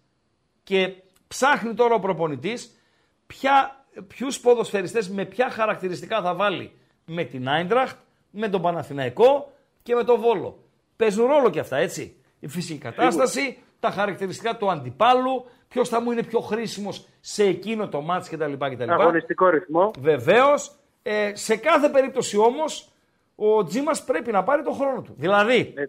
Και 0.69 0.93
ψάχνει 1.27 1.73
τώρα 1.73 1.95
ο 1.95 1.99
προπονητής 1.99 2.79
ποια, 3.27 3.85
ποιους 4.07 4.39
ποδοσφαιριστές 4.39 5.09
με 5.09 5.25
ποια 5.25 5.49
χαρακτηριστικά 5.49 6.21
θα 6.21 6.33
βάλει 6.35 6.71
με 7.05 7.23
την 7.23 7.49
Άιντραχτ, 7.49 7.97
με 8.31 8.49
τον 8.49 8.61
Παναθηναϊκό 8.61 9.51
και 9.83 9.95
με 9.95 10.03
τον 10.03 10.19
Βόλο. 10.19 10.63
Παίζουν 10.95 11.25
ρόλο 11.25 11.49
και 11.49 11.59
αυτά, 11.59 11.77
έτσι. 11.77 12.15
Η 12.39 12.47
φυσική 12.47 12.79
κατάσταση, 12.79 13.57
τα 13.79 13.89
χαρακτηριστικά 13.91 14.57
του 14.57 14.71
αντιπάλου, 14.71 15.45
ποιος 15.67 15.89
θα 15.89 16.01
μου 16.01 16.11
είναι 16.11 16.23
πιο 16.23 16.39
χρήσιμος 16.39 17.07
σε 17.19 17.43
εκείνο 17.43 17.87
το 17.87 18.01
μάτς 18.01 18.29
κτλ. 18.29 18.53
κτλ. 18.53 18.91
Αγωνιστικό 18.91 19.49
ρυθμό. 19.49 19.91
Βεβαίως, 19.99 20.71
ε, 21.03 21.31
σε 21.35 21.55
κάθε 21.55 21.89
περίπτωση 21.89 22.37
όμως, 22.37 22.89
ο 23.35 23.63
Τζίμας 23.63 24.03
πρέπει 24.03 24.31
να 24.31 24.43
πάρει 24.43 24.63
τον 24.63 24.73
χρόνο 24.73 25.01
του. 25.01 25.13
Δηλαδή, 25.17 25.73
Ε. 25.75 25.85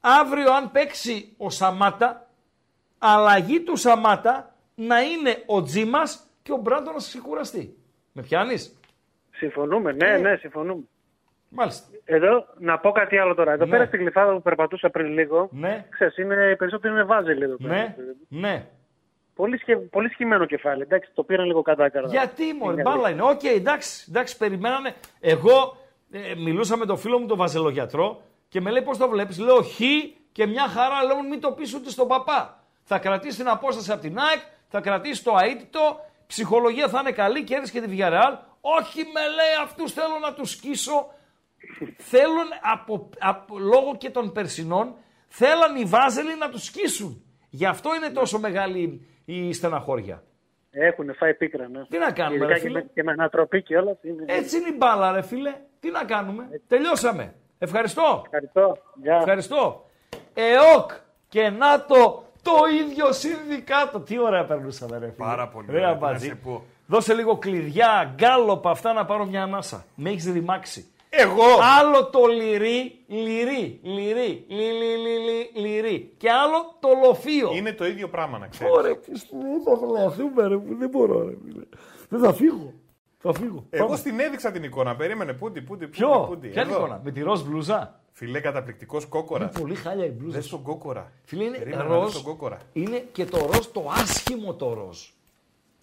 αύριο 0.00 0.52
αν 0.52 0.70
παίξει 0.70 1.34
ο 1.36 1.50
Σαμάτα, 1.50 2.23
αλλαγή 2.98 3.60
του 3.60 3.76
Σαμάτα 3.76 4.54
να 4.74 5.00
είναι 5.00 5.42
ο 5.46 5.62
Τζίμας 5.62 6.26
και 6.42 6.52
ο 6.52 6.56
Μπράντο 6.56 6.90
να 6.90 6.96
ξεκουραστεί. 6.96 7.76
Με 8.12 8.22
πιάνεις; 8.22 8.78
Συμφωνούμε, 9.36 9.92
ναι, 9.92 10.16
ναι, 10.16 10.36
συμφωνούμε. 10.36 10.82
Μάλιστα. 11.48 11.86
Εδώ, 12.04 12.46
να 12.58 12.78
πω 12.78 12.90
κάτι 12.90 13.18
άλλο 13.18 13.34
τώρα. 13.34 13.52
Εδώ 13.52 13.64
Ναι. 13.64 13.70
πέρα 13.70 13.84
στη 13.86 13.96
γλυφάδα 13.96 14.32
που 14.32 14.42
περπατούσα 14.42 14.90
πριν 14.90 15.06
λίγο, 15.12 15.48
Ναι, 15.52 15.86
ξέρεις, 15.90 16.16
είναι, 16.18 16.50
οι 16.50 16.56
περισσότεροι 16.56 16.94
είναι 16.94 17.02
βάζελοι 17.04 17.42
εδώ 17.44 17.56
πέρα. 17.56 17.74
ναι, 17.74 17.94
ναι. 18.28 18.66
Πολύ, 19.34 19.58
σχε, 19.58 19.76
πολύ 19.76 20.08
σχημένο 20.08 20.44
κεφάλι, 20.46 20.82
εντάξει, 20.82 21.10
το 21.14 21.22
πήραν 21.22 21.46
λίγο 21.46 21.62
κατάκαρα. 21.62 22.08
Γιατί 22.08 22.52
μωρέ, 22.52 22.72
Είναι 22.72 22.82
μπάλα 22.82 23.10
είναι. 23.10 23.22
Οκ, 23.22 23.44
εντάξει, 23.44 24.06
εντάξει, 24.08 24.36
περιμένανε. 24.36 24.94
Εγώ 25.20 25.76
ε, 26.10 26.34
μιλούσα 26.34 26.76
με 26.76 26.86
τον 26.86 26.96
φίλο 26.96 27.18
μου 27.18 27.26
τον 27.26 27.36
βαζελογιατρό 27.36 28.22
και 28.48 28.60
με 28.60 28.70
λέει 28.70 28.82
πώς 28.82 28.98
το 28.98 29.08
βλέπεις; 29.08 29.38
Λέω 29.38 29.62
χ 29.62 29.80
και 30.32 30.46
μια 30.46 30.68
χαρά 30.68 31.04
λέω 31.04 31.22
μην 31.22 31.40
το 31.40 31.52
πεις 31.52 31.74
ούτε 31.74 31.90
στον 31.90 32.08
παπά. 32.08 32.63
Θα 32.84 32.98
κρατήσει 32.98 33.36
την 33.36 33.48
απόσταση 33.48 33.92
από 33.92 34.00
την 34.00 34.18
ΑΕΚ, 34.18 34.40
θα 34.68 34.80
κρατήσει 34.80 35.24
το 35.24 35.32
αήττητο, 35.40 36.00
ψυχολογία 36.26 36.88
θα 36.88 36.98
είναι 37.00 37.12
καλή, 37.12 37.44
κέρδισε 37.44 37.72
και 37.72 37.80
τη 37.80 37.96
Villarreal. 37.98 38.38
Όχι 38.60 38.98
με 38.98 39.20
λέει 39.20 39.54
αυτούς 39.62 39.92
θέλω 39.92 40.18
να 40.20 40.32
τους 40.32 40.50
σκίσω. 40.50 41.14
θέλουν 41.96 42.48
από, 42.72 43.08
από, 43.18 43.58
λόγω 43.58 43.96
και 43.98 44.10
των 44.10 44.32
περσινών 44.32 44.94
θέλαν 45.28 45.76
οι 45.76 45.84
Βάζελοι 45.84 46.36
να 46.38 46.48
τους 46.48 46.64
σκίσουν. 46.64 47.24
Γι' 47.50 47.66
αυτό 47.66 47.94
είναι 47.94 48.10
τόσο 48.10 48.38
μεγάλη 48.38 49.08
η 49.24 49.52
στεναχώρια. 49.52 50.22
Έχουν 50.70 51.14
φάει 51.14 51.34
πίκρα, 51.34 51.68
ναι. 51.68 51.84
Τι 51.84 51.98
να 51.98 52.12
κάνουμε, 52.12 52.36
Ειδικά 52.36 52.52
ρε 52.52 52.54
και 52.54 52.66
φίλε; 52.66 52.80
με, 52.80 52.90
και 52.94 53.02
με 53.02 53.12
ανατροπή 53.12 53.62
και 53.62 53.76
όλα. 53.76 53.96
Είναι... 54.02 54.24
Έτσι 54.26 54.56
είναι 54.56 54.68
η 54.68 54.74
μπάλα, 54.76 55.12
ρε 55.12 55.22
φίλε. 55.22 55.54
Τι 55.80 55.90
να 55.90 56.04
κάνουμε; 56.04 56.60
Τελειώσαμε. 56.68 57.34
Ευχαριστώ. 57.58 58.22
Ευχαριστώ. 58.24 58.76
Γεια. 58.94 59.16
Ευχαριστώ. 59.16 59.90
ΕΟΚ 60.34 60.90
και 61.28 61.48
ΝΑΤΟ 61.48 62.23
το 62.44 62.52
ίδιο 62.82 63.12
συνδικάτο. 63.12 64.00
Τι 64.00 64.18
ωραία 64.18 64.44
περνούσαμε, 64.44 64.98
ρε 64.98 65.04
φίλε. 65.10 65.26
Πάρα 65.26 65.48
πολύ 65.48 65.66
Ρε 65.70 65.76
ωραία, 65.76 65.88
αμπατζή. 65.88 66.24
τι 66.28 66.28
να 66.28 66.34
σε 66.34 66.40
πω. 66.44 66.64
Δώσε 66.86 67.14
λίγο 67.14 67.36
κλειδιά, 67.38 68.12
γκάλωπα, 68.14 68.70
αυτά 68.70 68.92
να 68.92 69.04
πάρω 69.04 69.24
μια 69.26 69.42
ανάσα. 69.42 69.84
Με 69.94 70.10
έχεις 70.10 70.24
ρημάξει. 70.32 70.86
Εγώ. 71.16 71.42
Άλλο 71.80 72.04
το 72.06 72.26
λυρί, 72.26 72.98
λυρί, 73.06 73.80
λυρί, 73.82 74.44
λι, 74.48 74.56
λι, 74.56 74.96
λι, 74.96 75.18
λι, 75.18 75.60
λυρί. 75.68 76.14
Και 76.16 76.30
άλλο 76.30 76.76
το 76.80 76.88
λοφείο. 77.04 77.50
Είναι 77.54 77.72
το 77.72 77.86
ίδιο 77.86 78.08
πράγμα 78.08 78.38
να 78.38 78.46
ξέρεις. 78.46 78.72
Ωραία, 78.74 78.92
δεν 79.30 79.62
θα 79.64 79.76
φυλαθούμε, 79.86 80.46
ρε, 80.46 80.56
που 80.56 80.74
δεν 80.78 80.88
μπορώ, 80.88 81.24
ρε, 81.28 81.34
φίλε. 81.44 81.64
Δεν 82.08 82.20
θα 82.20 82.32
φύγω. 82.32 82.72
Θα 83.18 83.32
φύγω. 83.34 83.66
Εγώ 83.70 83.84
Πάμε. 83.84 83.96
στην 83.96 84.20
έδειξα 84.20 84.50
την 84.50 84.62
εικόνα. 84.62 84.96
Περίμενε. 84.96 85.32
Πούντι, 85.32 85.60
πούντι, 85.60 85.84
πούντι. 85.86 85.96
Ποιο, 85.96 86.24
πούντι. 86.28 86.48
ποια 86.48 86.62
Εδώ. 86.62 86.74
εικόνα, 86.76 87.00
με 87.04 87.10
τη 87.10 87.22
ροζ 87.22 87.42
μπλουζά. 87.42 88.00
Φιλέ 88.16 88.40
καταπληκτικός 88.40 89.06
κόκορας. 89.06 89.50
Είναι 89.50 89.60
πολύ 89.60 89.74
χάλια 89.74 90.04
η 90.04 90.10
μπλούζα. 90.10 90.34
Δες 90.36 90.44
σου. 90.44 90.50
τον 90.50 90.62
κόκορα. 90.62 91.12
Φίλε, 91.24 91.44
είναι 91.44 91.56
Περίμενα 91.58 91.84
να 91.84 91.94
δεις 91.94 92.02
ροζ. 92.04 92.12
τον 92.12 92.22
κόκορα. 92.22 92.58
Είναι 92.72 92.98
και 93.12 93.24
το 93.24 93.38
ροζ 93.52 93.66
το 93.66 93.90
άσχημο 94.02 94.54
το 94.54 94.72
ροζ. 94.72 94.98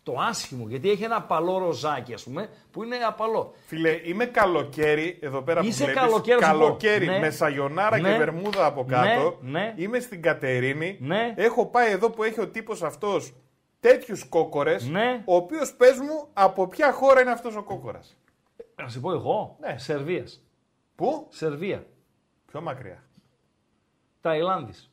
Το 0.03 0.15
άσχημο, 0.29 0.65
γιατί 0.67 0.89
έχει 0.89 1.03
ένα 1.03 1.15
απαλό 1.15 1.57
ροζάκι, 1.57 2.13
ας 2.13 2.23
πούμε, 2.23 2.49
που 2.71 2.83
είναι 2.83 2.95
απαλό. 2.95 3.53
Φίλε, 3.65 3.99
είμαι 4.03 4.25
καλοκαίρι 4.25 5.17
εδώ 5.21 5.41
πέρα 5.41 5.61
Είσαι 5.63 5.83
που 5.83 5.89
βλέπεις. 5.89 6.01
καλοκαίρι, 6.01 6.39
να 6.39 6.45
σου 6.47 6.51
πω. 6.51 6.57
καλοκαίρι 6.59 7.05
Ναι. 7.05 7.19
με 7.19 7.29
σαγιονάρα 7.29 7.99
Ναι. 7.99 8.11
και 8.11 8.17
βερμούδα 8.17 8.65
από 8.65 8.85
κάτω. 8.85 9.37
Ναι, 9.41 9.59
ναι. 9.59 9.73
Είμαι 9.77 9.99
στην 9.99 10.21
Κατερίνη. 10.21 10.97
Ναι. 10.99 11.33
Έχω 11.37 11.65
πάει 11.65 11.91
εδώ 11.91 12.09
που 12.09 12.23
έχει 12.23 12.39
ο 12.41 12.47
τύπος 12.47 12.83
αυτός 12.83 13.33
τέτοιους 13.79 14.23
κόκορες. 14.29 14.87
Ναι. 14.89 15.21
Ο 15.25 15.35
οποίος 15.35 15.73
πες 15.73 15.97
μου 15.99 16.27
από 16.33 16.67
ποια 16.67 16.91
χώρα 16.91 17.21
είναι 17.21 17.31
αυτός 17.31 17.55
ο 17.55 17.63
κόκορας. 17.63 18.17
Να 18.75 18.87
σου 18.89 18.99
πω 18.99 19.11
εγώ, 19.11 19.57
Ναι. 19.59 19.75
Σερβίας. 19.77 20.43
Πού; 20.95 21.27
Σερβία. 21.29 21.85
Πιο 22.51 22.61
μακριά. 22.61 23.03
Ταϊλάνδης. 24.21 24.91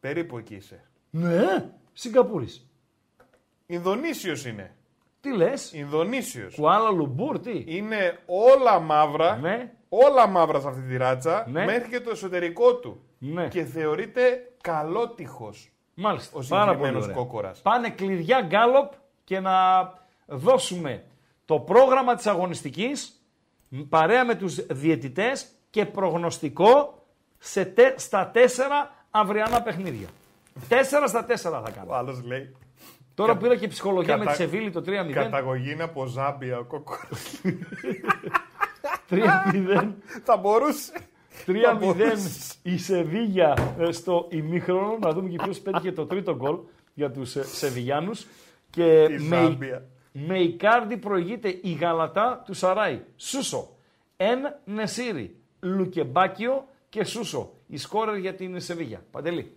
Περίπου 0.00 0.38
εκεί 0.38 0.54
είσαι. 0.54 0.84
Ναι, 1.10 1.70
Σιγκαπούρης. 1.92 2.66
Ινδονήσιος 3.66 4.44
είναι. 4.46 4.74
Τι 5.20 5.36
λες, 5.36 5.72
Ινδονήσιος. 5.72 6.54
Κουάλα 6.54 6.90
Λουμπούρ, 6.90 7.38
τι; 7.38 7.64
Είναι 7.66 8.18
όλα 8.26 8.78
μαύρα. 8.80 9.36
Ναι. 9.36 9.72
Όλα 9.88 10.26
μαύρα 10.26 10.60
σε 10.60 10.68
αυτή 10.68 10.80
τη 10.80 10.96
ράτσα. 10.96 11.46
Ναι. 11.48 11.64
Μέχρι 11.64 11.88
και 11.88 12.00
το 12.00 12.10
εσωτερικό 12.10 12.76
του. 12.76 13.02
Ναι. 13.18 13.48
Και 13.48 13.64
θεωρείται 13.64 14.52
καλότυχος. 14.60 15.70
Μάλιστα. 15.94 16.38
Ο 16.38 16.42
Πάρα 16.48 16.64
πολύ 16.64 16.76
συγκεκριμένος 16.76 17.04
ωραία. 17.04 17.16
κόκορας. 17.16 17.60
Πάνε 17.62 17.90
κλειδιά 17.90 18.40
γκάλοπ 18.40 18.92
και 19.24 19.40
να 19.40 19.52
δώσουμε 20.26 21.04
το 21.44 21.60
πρόγραμμα 21.60 22.14
της 22.14 22.26
αγωνιστικής 22.26 23.12
παρέα 23.88 24.24
με 24.24 24.34
τους 24.34 24.66
διαιτητές 24.66 25.48
και 25.70 25.84
προγνωστικό 25.86 27.02
σε 27.38 27.64
τε- 27.64 27.98
στα 27.98 28.30
τέσσερα 28.30 29.04
αυριανά 29.10 29.62
παιχνίδια. 29.62 30.06
Τέσσερα 30.68 31.06
στα 31.06 31.24
τέσσερα 31.24 31.60
θα 31.62 31.68
Ο 31.70 31.72
κάνω. 31.78 31.92
άλλος 31.92 32.22
λέει. 32.24 32.56
Τώρα 33.14 33.36
πήρα 33.36 33.56
και 33.56 33.68
ψυχολογία 33.68 34.16
με 34.16 34.24
Κατα- 34.24 34.36
τη 34.36 34.42
Σεβίλη 34.42 34.70
το 34.70 34.80
3-0. 34.86 35.12
Καταγωγή 35.12 35.72
είναι 35.72 35.82
από 35.82 36.06
Ζάμπια 36.06 36.58
ο 36.58 36.64
κόκορας. 36.64 37.40
3-0. 39.10 39.94
Θα 40.24 40.36
μπορούσε. 40.36 40.92
3-0 41.46 41.52
μπορούσε. 41.78 42.58
η 42.62 42.78
Σεβίγια 42.78 43.74
ε, 43.78 43.92
στο 43.92 44.26
ημίχρονο. 44.30 44.98
Να 45.00 45.12
δούμε 45.12 45.28
και 45.28 45.36
ποιος 45.42 45.58
πέτυχε 45.60 45.92
το 45.92 46.06
τρίτο 46.06 46.34
γκολ 46.36 46.56
για 46.94 47.10
τους 47.10 47.36
ε, 47.36 47.44
Σεβιγιάνους. 47.44 48.26
Και 48.70 49.04
Τη 49.16 49.22
με, 49.22 49.36
Ζάμπια. 49.36 49.84
με 50.12 50.38
Ικάρντι 50.38 50.96
προηγείται 50.96 51.48
η 51.62 51.72
Γαλατά 51.80 52.42
του 52.46 52.54
Σαράι. 52.54 53.00
Σούσο, 53.16 53.68
Εν 54.16 54.38
Νεσίρι, 54.64 55.36
Λουκεμπάκιο 55.60 56.66
και 56.88 57.04
Σούσο. 57.04 57.52
Η 57.66 57.76
σκόρερ 57.76 58.16
για 58.16 58.34
την 58.34 58.60
Σεβίγια. 58.60 59.04
Παντελή. 59.10 59.56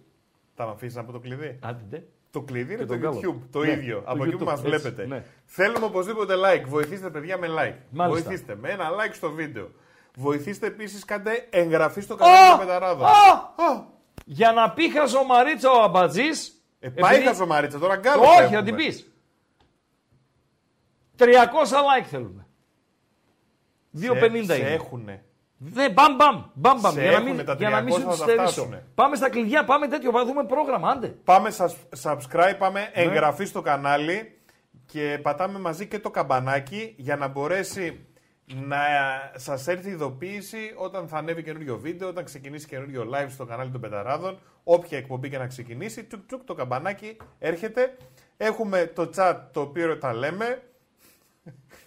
Θα 0.56 0.66
με 0.66 0.72
αφήσεις 0.72 0.98
από 0.98 1.12
το 1.12 1.20
κλειδί. 1.20 1.60
Άντε. 1.62 2.08
Το 2.32 2.42
κλειδί 2.42 2.74
είναι 2.74 2.82
Και 2.84 2.88
το 2.88 3.00
τον 3.00 3.12
YouTube, 3.18 3.22
κάλο. 3.22 3.48
το 3.52 3.60
Ναι, 3.60 3.72
ίδιο. 3.72 3.98
το 4.00 4.12
από 4.12 4.24
εκεί 4.26 4.36
που 4.36 4.44
YouTube, 4.44 4.46
μας 4.46 4.60
έτσι, 4.64 4.70
βλέπετε. 4.70 5.06
ναι. 5.06 5.24
Θέλουμε 5.46 5.86
οπωσδήποτε 5.86 6.34
like. 6.36 6.66
Βοηθήστε, 6.68 7.10
παιδιά, 7.10 7.38
με 7.38 7.48
like. 7.48 7.76
Μάλιστα. 7.90 8.24
Βοηθήστε 8.30 8.56
με 8.56 8.70
ένα 8.70 8.90
like 8.90 9.14
στο 9.14 9.32
βίντεο. 9.32 9.70
Βοηθήστε 10.16 10.68
επίσης, 10.68 11.06
κάντε 11.06 11.48
εγγραφή 11.50 12.02
στο 12.02 12.16
κανάλι 12.16 12.52
του 12.52 12.58
Πεταράδο. 12.60 13.06
Α! 13.06 13.10
Για 14.26 14.52
να 14.52 14.72
πει 14.72 14.92
χαζομαρίτσα 14.92 15.72
ο 15.72 15.82
Αμπατζής. 15.84 16.64
Ε, 16.80 16.90
πάει 16.90 17.12
επειδή- 17.14 17.28
χαζομαρίτσα, 17.28 17.80
τώρα 17.80 17.96
γκάλος. 17.96 18.28
Όχι, 18.28 18.40
έχουμε. 18.42 18.58
θα 18.58 18.64
την 18.64 18.76
πεις. 18.76 19.12
300 21.16 21.26
like 21.82 22.06
θέλουμε. 22.06 22.48
2,50 23.92 24.30
σε, 24.32 24.38
είναι. 24.38 24.44
Σε 24.54 24.54
έχουνε. 24.74 25.24
Ναι, 25.74 25.90
μπαμ, 25.90 26.16
μπαμ, 26.16 26.44
μπαμ, 26.54 26.80
μπαμ. 26.82 26.94
Σε 26.94 27.02
Για 27.02 27.12
να 27.12 27.18
έχουνε 27.18 27.34
μην, 27.34 27.46
τα 27.46 27.54
για 27.54 27.70
να 27.70 27.82
μην 27.82 27.94
300 27.94 27.98
σου 27.98 28.04
θα 28.04 28.10
τις 28.10 28.20
τα 28.20 28.24
στερήσω. 28.26 28.52
φτάσουνε. 28.52 28.84
Πάμε 28.96 29.16
στα 29.16 29.30
κλειδιά, 29.30 29.64
πάμε 29.64 29.88
τέτοιο, 29.88 30.12
πάμε 30.12 30.26
δούμε 30.26 30.44
πρόγραμμα, 30.46 30.90
άντε. 30.90 31.08
Πάμε 31.24 31.50
σας- 31.50 31.76
subscribe, 32.02 32.56
πάμε 32.58 32.80
Ναι. 32.80 33.02
εγγραφή 33.02 33.46
στο 33.46 33.62
κανάλι 33.62 34.38
και 34.86 35.20
πατάμε 35.22 35.60
μαζί 35.60 35.88
και 35.88 36.00
το 36.00 36.10
καμπανάκι 36.10 36.94
για 36.98 37.16
να 37.16 37.28
μπορέσει 37.28 38.06
να 38.68 38.78
σας 39.36 39.68
έρθει 39.68 39.90
ειδοποίηση 39.90 40.74
όταν 40.78 41.08
θα 41.08 41.18
ανέβει 41.18 41.44
καινούριο 41.44 41.78
βίντεο, 41.78 42.08
όταν 42.08 42.24
ξεκινήσει 42.24 42.68
καινούριο 42.68 43.10
live 43.14 43.30
στο 43.30 43.46
κανάλι 43.46 43.70
των 43.72 43.82
Πεταράδων, 43.82 44.40
όποια 44.64 44.98
εκπομπή 44.98 45.30
και 45.30 45.38
να 45.38 45.48
ξεκινήσει, 45.48 46.04
τουκ 46.04 46.22
τουκ 46.28 46.44
το 46.44 46.54
καμπανάκι 46.54 47.18
έρχεται. 47.40 47.98
Έχουμε 48.38 48.92
το 48.96 49.10
chat 49.16 49.36
το 49.52 49.62
οποίο 49.62 49.98
τα 49.98 50.14
λέμε, 50.14 50.62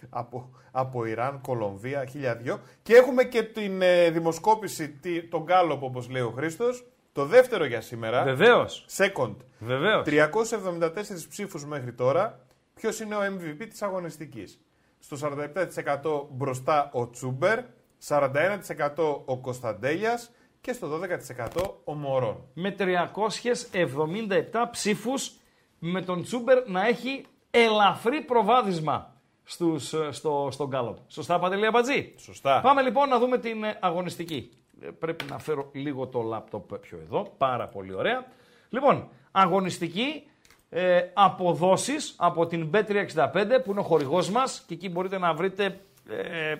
από, 0.09 0.49
από 0.71 1.05
Ιράν, 1.05 1.41
Κολομβία, 1.41 2.05
χίλια 2.05 2.35
δυο. 2.35 2.59
Και 2.83 2.95
έχουμε 2.95 3.23
και 3.23 3.43
την 3.43 3.81
ε, 3.81 4.09
δημοσκόπηση, 4.09 4.89
τη, 4.89 5.23
τον 5.23 5.43
Γκάλοπ 5.43 5.83
όπως 5.83 6.09
λέει 6.09 6.21
ο 6.21 6.33
Χρήστος, 6.35 6.85
το 7.11 7.25
δεύτερο 7.25 7.65
για 7.65 7.81
σήμερα. 7.81 8.23
Βεβαίως. 8.23 8.85
Second. 8.97 9.35
Βεβαίως. 9.59 10.05
374 10.05 10.91
ψήφους 11.29 11.65
μέχρι 11.65 11.93
τώρα. 11.93 12.45
Ποιος 12.73 12.99
είναι 12.99 13.15
ο 13.15 13.19
MVP 13.19 13.65
της 13.69 13.81
αγωνιστικής; 13.81 14.59
Στο 14.99 15.17
47% 15.17 16.27
μπροστά 16.29 16.89
ο 16.93 17.09
Τσούμπερ, 17.09 17.59
41% 18.07 19.21
ο 19.25 19.37
Κωνσταντέλιας 19.37 20.31
και 20.61 20.73
στο 20.73 20.87
12% 20.87 21.81
ο 21.83 21.93
Μωρόν. 21.93 22.47
Με 22.53 22.71
377 22.71 24.69
ψήφους 24.71 25.31
με 25.79 26.01
τον 26.01 26.21
Τσούμπερ 26.21 26.69
να 26.69 26.87
έχει 26.87 27.25
ελαφρύ 27.51 28.21
προβάδισμα 28.21 29.14
στους, 29.45 29.93
ε, 29.93 30.11
στο, 30.11 30.49
στον 30.51 30.67
Γκάλοπ. 30.67 30.97
Σωστά, 31.07 31.39
Παντελή 31.39 31.65
Αμπατζή; 31.65 32.13
Σωστά. 32.17 32.61
Πάμε 32.61 32.81
λοιπόν 32.81 33.09
να 33.09 33.19
δούμε 33.19 33.37
την 33.37 33.63
ε, 33.63 33.77
αγωνιστική. 33.81 34.51
Ε, 34.81 34.87
Πρέπει 34.99 35.25
να 35.29 35.39
φέρω 35.39 35.69
λίγο 35.73 36.07
το 36.07 36.21
λάπτοπ 36.21 36.77
πιο 36.77 36.97
εδώ. 36.97 37.33
Πάρα 37.37 37.67
πολύ 37.67 37.93
ωραία. 37.93 38.25
Λοιπόν, 38.69 39.09
αγωνιστική 39.31 40.23
ε, 40.69 41.01
αποδόσεις 41.13 42.13
από 42.17 42.47
την 42.47 42.69
B365 42.73 43.59
που 43.63 43.71
είναι 43.71 43.79
ο 43.79 43.83
χορηγός 43.83 44.29
μας 44.29 44.63
και 44.67 44.73
εκεί 44.73 44.89
μπορείτε 44.89 45.17
να 45.17 45.33
βρείτε 45.33 45.79
ε, 46.09 46.55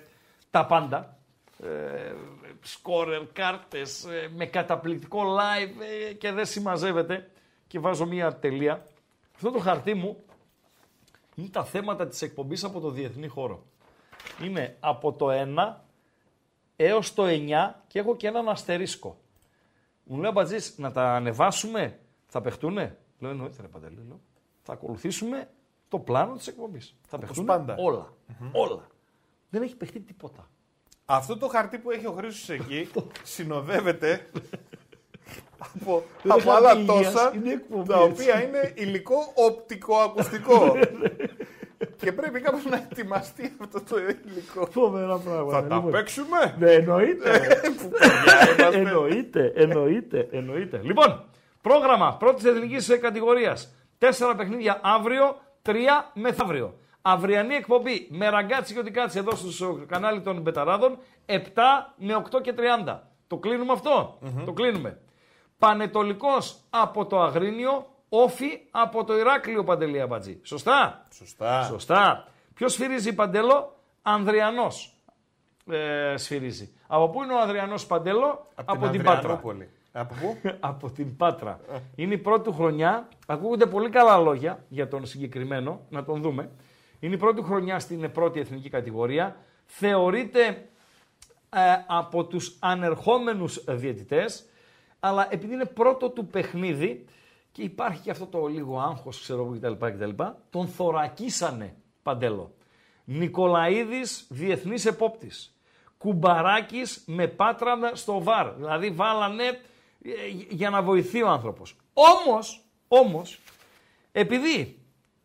τα 0.51 0.65
πάντα. 0.65 1.17
Ε, 1.63 2.13
σκόρερ, 2.61 3.21
κάρτες, 3.33 4.03
ε, 4.03 4.29
με 4.35 4.45
καταπληκτικό 4.45 5.21
live 5.37 5.81
ε, 6.09 6.13
και 6.13 6.31
δεν 6.31 6.45
συμμαζεύεται 6.45 7.29
και 7.67 7.79
βάζω 7.79 8.05
μία 8.05 8.35
τελεία. 8.35 8.85
Αυτό 9.35 9.51
το 9.51 9.59
χαρτί 9.59 9.93
μου 9.93 10.23
είναι 11.35 11.47
τα 11.47 11.63
θέματα 11.63 12.07
της 12.07 12.21
εκπομπής 12.21 12.63
από 12.63 12.79
το 12.79 12.89
διεθνή 12.89 13.27
χώρο. 13.27 13.65
Είναι 14.43 14.77
από 14.79 15.13
το 15.13 15.27
1 15.31 15.75
έως 16.75 17.13
το 17.13 17.23
9 17.27 17.73
και 17.87 17.99
έχω 17.99 18.15
και 18.15 18.27
έναν 18.27 18.49
αστερίσκο. 18.49 19.19
Μου 20.03 20.17
λέει 20.17 20.29
ο 20.29 20.33
Μπατζής, 20.33 20.77
να 20.77 20.91
τα 20.91 21.15
ανεβάσουμε, 21.15 21.99
θα 22.27 22.41
παιχτούνε; 22.41 22.97
Λέω 23.19 23.31
εννοείται 23.31 23.61
ρε 23.61 23.67
Παντελή, 23.67 24.05
λέω. 24.07 24.19
Θα 24.61 24.73
ακολουθήσουμε 24.73 25.49
το 25.87 25.99
πλάνο 25.99 26.35
της 26.35 26.47
εκπομπής. 26.47 26.95
Θα 27.07 27.17
παιχτούν 27.17 27.45
πάντα. 27.45 27.75
όλα. 27.77 28.13
Όλα. 28.51 28.87
Δεν 29.49 29.61
έχει 29.61 29.75
παιχτεί 29.75 29.99
τίποτα. 29.99 30.49
Αυτό 31.05 31.37
το 31.37 31.47
χαρτί 31.47 31.77
που 31.77 31.91
έχει 31.91 32.07
ο 32.07 32.11
Χρήστος 32.11 32.49
εκεί 32.49 32.89
συνοδεύεται 33.23 34.29
από, 35.81 36.03
Δεν 36.21 36.31
από 36.31 36.41
είναι 36.41 36.51
άλλα 36.51 36.67
χαρτί 36.67 36.81
υγείας, 36.81 37.11
τόσα 37.13 37.31
είναι 37.35 37.51
εκπομπή, 37.51 37.87
τα 37.87 37.99
έτσι. 37.99 38.21
οποία 38.21 38.43
είναι 38.43 38.71
υλικό 38.75 39.15
οπτικοακουστικό. 39.35 40.75
και 41.97 42.11
πρέπει 42.11 42.39
κάπως 42.41 42.65
να 42.65 42.75
ετοιμαστεί 42.91 43.55
αυτό 43.61 43.81
το 43.81 43.95
υλικό. 43.99 44.67
Φοβερά 44.71 45.17
πράγματα. 45.17 45.61
Θα 45.61 45.67
τα 45.67 45.75
λοιπόν. 45.75 45.91
παίξουμε; 45.91 46.55
Ναι, 46.59 46.71
εννοείται. 46.71 47.31
Που 47.81 47.89
παιδιά 47.89 48.53
είμαστε. 48.57 48.77
εννοείται, 48.79 49.53
εννοείται, 49.55 50.27
εννοείται. 50.31 50.79
Λοιπόν, 50.83 51.23
πρόγραμμα 51.61 52.15
πρώτης 52.19 52.45
εθνικής 52.45 52.97
κατηγορίας. 53.01 53.73
Τέσσερα 53.97 54.35
παιχνίδια 54.35 54.79
αύριο, 54.83 55.37
τρία 55.61 56.11
μεθαύριο. 56.13 56.73
Αυριανή 57.01 57.55
εκπομπή 57.55 58.07
με 58.11 58.29
ραγκάτσι 58.29 58.73
και 58.73 58.79
ό,τι 58.79 58.91
κάτσει 58.91 59.17
εδώ 59.17 59.31
στο 59.35 59.79
κανάλι 59.87 60.21
των 60.21 60.41
Μπεταράδων 60.41 60.97
7 61.25 61.37
με 61.97 62.15
8 62.15 62.41
και 62.41 62.53
30. 62.87 62.99
Το 63.27 63.37
κλείνουμε 63.37 63.71
αυτό; 63.71 64.19
Το 64.45 64.51
κλείνουμε. 64.53 64.99
Πανετολικός 65.65 66.57
από 66.69 67.05
το 67.05 67.21
Αγρίνιο, 67.21 67.87
Όφι 68.09 68.59
από 68.71 69.03
το 69.03 69.17
Ηράκλειο 69.17 69.63
Παντελή 69.63 70.01
Αμπατζή. 70.01 70.39
Σωστά; 70.43 71.05
Σωστά. 71.11 71.63
Σωστά. 71.63 72.27
Ποιος 72.53 72.73
σφυρίζει 72.73 73.13
Παντέλο, 73.13 73.75
Ανδριανός. 74.01 74.93
Ε, 75.71 76.17
σφυρίζει. 76.17 76.73
Από 76.87 77.09
πού 77.09 77.23
είναι 77.23 77.33
ο 77.33 77.39
Ανδριανός 77.39 77.85
Παντέλο, 77.85 78.47
από, 78.55 78.87
την, 78.87 79.03
Πάτρα. 79.03 79.11
Ανδριανούπολη. 79.11 79.69
Από 79.91 80.13
πού; 80.21 80.37
από 80.69 80.91
την 80.91 81.17
Πάτρα. 81.17 81.59
είναι 81.95 82.13
η 82.13 82.17
πρώτη 82.17 82.43
του 82.43 82.53
χρονιά. 82.53 83.07
Ακούγονται 83.27 83.65
πολύ 83.65 83.89
καλά 83.89 84.17
λόγια 84.17 84.65
για 84.67 84.87
τον 84.87 85.05
συγκεκριμένο, 85.05 85.81
να 85.89 86.03
τον 86.03 86.21
δούμε. 86.21 86.49
Είναι 86.99 87.13
η 87.13 87.17
πρώτη 87.17 87.35
του 87.35 87.43
χρονιά 87.43 87.79
στην 87.79 88.11
πρώτη 88.11 88.39
εθνική 88.39 88.69
κατηγορία. 88.69 89.35
Θεωρείται 89.65 90.69
ε, 91.49 91.59
από 91.87 92.25
τους 92.25 92.57
ανερχόμενους 92.59 93.63
διαιτητές, 93.67 94.45
αλλά 95.05 95.27
επειδή 95.29 95.53
είναι 95.53 95.65
πρώτο 95.65 96.09
του 96.09 96.27
παιχνίδι 96.27 97.05
και 97.51 97.61
υπάρχει 97.61 98.01
και 98.01 98.11
αυτό 98.11 98.25
το 98.25 98.45
λίγο 98.45 98.79
άγχος, 98.79 99.21
ξέρω 99.21 99.41
εγώ 99.41 99.57
κτλ. 99.57 99.85
κτλ 99.85 100.23
τον 100.49 100.67
θωρακίσανε 100.67 101.75
Παντέλο. 102.03 102.53
Νικολαίδης, 103.05 104.25
διεθνής 104.29 104.85
επόπτης. 104.85 105.55
Κουμπαράκης 105.97 107.03
με 107.05 107.27
πάτρανα 107.27 107.95
στο 107.95 108.23
βαρ. 108.23 108.53
Δηλαδή 108.53 108.89
βάλανε 108.89 109.43
ε, 110.01 110.11
για 110.49 110.69
να 110.69 110.81
βοηθεί 110.81 111.23
ο 111.23 111.29
άνθρωπος. 111.29 111.75
Όμως, 111.93 112.65
όμως, 112.87 113.39
επειδή 114.11 114.79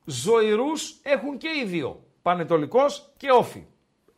ζωηρούς 0.04 1.00
έχουν 1.02 1.38
και 1.38 1.48
οι 1.62 1.64
δύο. 1.64 2.04
Πανετολικός 2.22 3.12
και 3.16 3.30
όφη. 3.30 3.66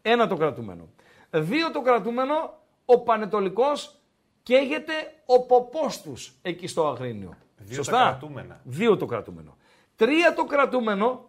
Ένα 0.03 0.27
το 0.27 0.37
κρατούμενο. 0.37 0.89
Δύο 1.31 1.71
το 1.71 1.81
κρατούμενο, 1.81 2.55
ο 2.85 3.01
Πανετολικός 3.01 4.02
καίγεται 4.43 4.93
ο 5.27 5.47
ποπός 5.47 6.03
τους 6.03 6.35
εκεί 6.43 6.67
στο 6.67 6.89
Αγρίνιο. 6.89 7.37
Δύο 7.57 7.75
Σωστά; 7.75 7.93
τα 7.93 8.09
κρατούμενα. 8.09 8.61
Δύο 8.65 8.97
το 8.97 9.07
κρατούμενο. 9.07 9.57
Τρία 9.97 10.35
το 10.35 10.45
κρατούμενο, 10.45 11.29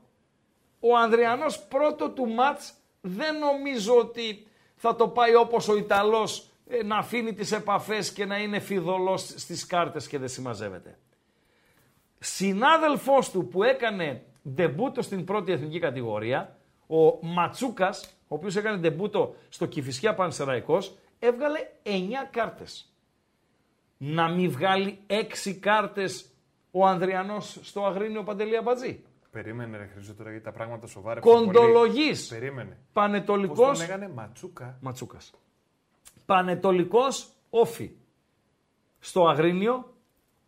ο 0.80 0.98
Ανδριανός 0.98 1.60
πρώτο 1.60 2.10
του 2.10 2.28
μάτς 2.28 2.74
δεν 3.02 3.38
νομίζω 3.38 3.98
ότι 3.98 4.48
θα 4.76 4.96
το 4.96 5.08
πάει 5.08 5.36
όπως 5.36 5.68
ο 5.68 5.78
Ιταλός 5.78 6.48
ε, 6.68 6.84
να 6.84 6.98
αφήνει 6.98 7.34
τις 7.34 7.52
επαφές 7.52 8.14
και 8.14 8.26
να 8.26 8.38
είναι 8.38 8.60
φιδωλός 8.60 9.22
στις 9.22 9.66
κάρτες 9.66 10.08
και 10.08 10.18
δεν 10.18 10.30
συμμαζεύεται. 10.30 10.98
Συνάδελφός 12.20 13.32
του 13.32 13.48
που 13.48 13.64
έκανε 13.64 14.24
ντεμπούτο 14.50 15.02
στην 15.02 15.24
πρώτη 15.24 15.52
εθνική 15.52 15.80
κατηγορία, 15.80 16.58
ο 16.88 17.18
Ματσούκας, 17.22 18.18
ο 18.28 18.36
οποίος 18.36 18.56
έκανε 18.56 18.78
ντεμπούτο 18.78 19.36
στο 19.50 19.66
Κηφισιά 19.66 20.14
Πανσεραϊκός, 20.14 20.98
έβγαλε 21.20 21.60
9 21.84 21.90
κάρτες. 22.32 22.93
Να 24.06 24.30
μην 24.30 24.52
βγάλει 24.52 25.00
6 25.08 25.54
κάρτες 25.60 26.30
ο 26.72 26.86
Ανδριανός 26.86 27.60
στο 27.62 27.86
Αγρίνιο 27.86 28.24
Παντελή 28.24 28.58
Αμπατζή. 28.58 29.04
Περίμενε 29.32 29.78
ρε 29.78 29.86
Χρήστο 29.94 30.14
τώρα 30.14 30.30
γιατί 30.30 30.46
τα 30.46 30.52
πράγματα 30.52 30.88
σοβάρεψαν 30.88 31.34
πολύ. 31.34 31.46
Κοντολογής. 31.46 32.28
Περίμενε. 32.28 32.70
Πώς 32.70 32.78
Πανετολικός. 32.94 33.78
τον 33.78 33.88
έγανε 33.88 34.10
Ματσούκα. 34.10 34.78
Ματσούκας. 34.82 35.34
Πανετολικός 36.26 37.30
όφι. 37.50 37.92
Στο 39.00 39.28
Αγρίνιο, 39.28 39.94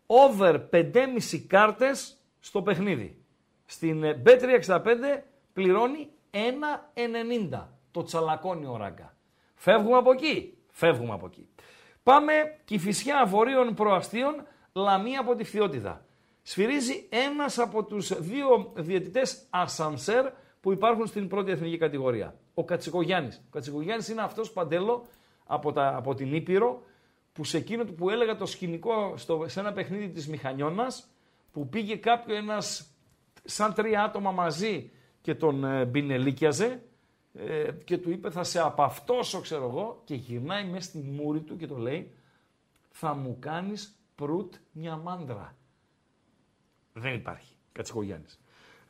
over 0.06 0.60
5,5 0.72 1.40
κάρτες 1.48 2.18
στο 2.40 2.62
παιχνίδι. 2.62 3.18
Στην 3.66 4.04
ε, 4.04 4.22
Bet365 4.26 4.82
πληρώνει 5.54 6.10
1,90. 7.52 7.68
Το 7.92 8.04
τσαλακώνει 8.04 8.66
ο 8.66 8.78
Ράγκα. 8.78 9.16
Φεύγουμε 9.56 9.98
από 9.98 10.12
εκεί. 10.12 10.58
Φεύγουμε 10.72 11.14
από 11.14 11.26
εκεί. 11.26 11.48
Πάμε 12.06 12.34
Κηφισιά 12.66 13.26
Βορείων 13.26 13.74
Προαστίων, 13.74 14.48
Λαμία 14.74 15.20
από 15.20 15.36
τη 15.36 15.44
Φθιώτιδα. 15.44 16.06
Σφυρίζει 16.42 17.08
ένας 17.10 17.58
από 17.58 17.84
τους 17.84 18.22
δύο 18.22 18.72
διαιτητές 18.76 19.46
ασανσέρ 19.50 20.26
που 20.62 20.72
υπάρχουν 20.72 21.08
στην 21.08 21.28
πρώτη 21.28 21.52
εθνική 21.52 21.78
κατηγορία. 21.78 22.36
Ο 22.54 22.64
Κατσικογιάννης. 22.64 23.38
Ο 23.38 23.50
Κατσικογιάννης 23.52 24.08
είναι 24.08 24.22
αυτός 24.22 24.52
παντέλο 24.52 25.06
από, 25.46 25.72
τα, 25.72 25.96
από 25.96 26.14
την 26.16 26.34
Ήπειρο 26.34 26.84
που 27.34 27.44
σε 27.44 27.58
εκείνο 27.58 27.84
που 27.84 28.10
έλεγα 28.10 28.36
το 28.36 28.46
σκηνικό 28.46 29.14
στο, 29.18 29.44
σε 29.48 29.60
ένα 29.60 29.74
παιχνίδι 29.74 30.10
της 30.10 30.28
Μηχανιώνας 30.28 31.08
που 31.52 31.70
πήγε 31.70 31.96
κάποιο 31.96 32.36
ένας 32.36 32.96
σαν 33.44 33.74
τρία 33.74 34.04
άτομα 34.04 34.32
μαζί 34.32 34.92
και 35.22 35.36
τον 35.36 35.64
ε, 35.64 35.86
μπινελίκιαζε 35.86 36.82
ε, 37.38 37.72
και 37.84 37.98
του 37.98 38.12
είπε 38.12 38.30
θα 38.30 38.44
σε 38.44 38.60
απαυτώσω 38.60 39.40
ξέρω 39.42 39.68
εγώ 39.68 40.02
και 40.04 40.16
γυρνάει 40.16 40.66
μέσα 40.66 40.90
στη 40.90 40.98
μούρη 40.98 41.40
του 41.40 41.58
και 41.58 41.68
το 41.68 41.78
λέει 41.78 42.12
θα 42.92 43.14
μου 43.14 43.38
κάνεις 43.40 44.00
προυτ 44.16 44.54
μια 44.72 44.96
μάντρα. 44.96 45.56
Δεν 46.94 47.14
υπάρχει. 47.14 47.56
Κατσικογιάννης. 47.72 48.40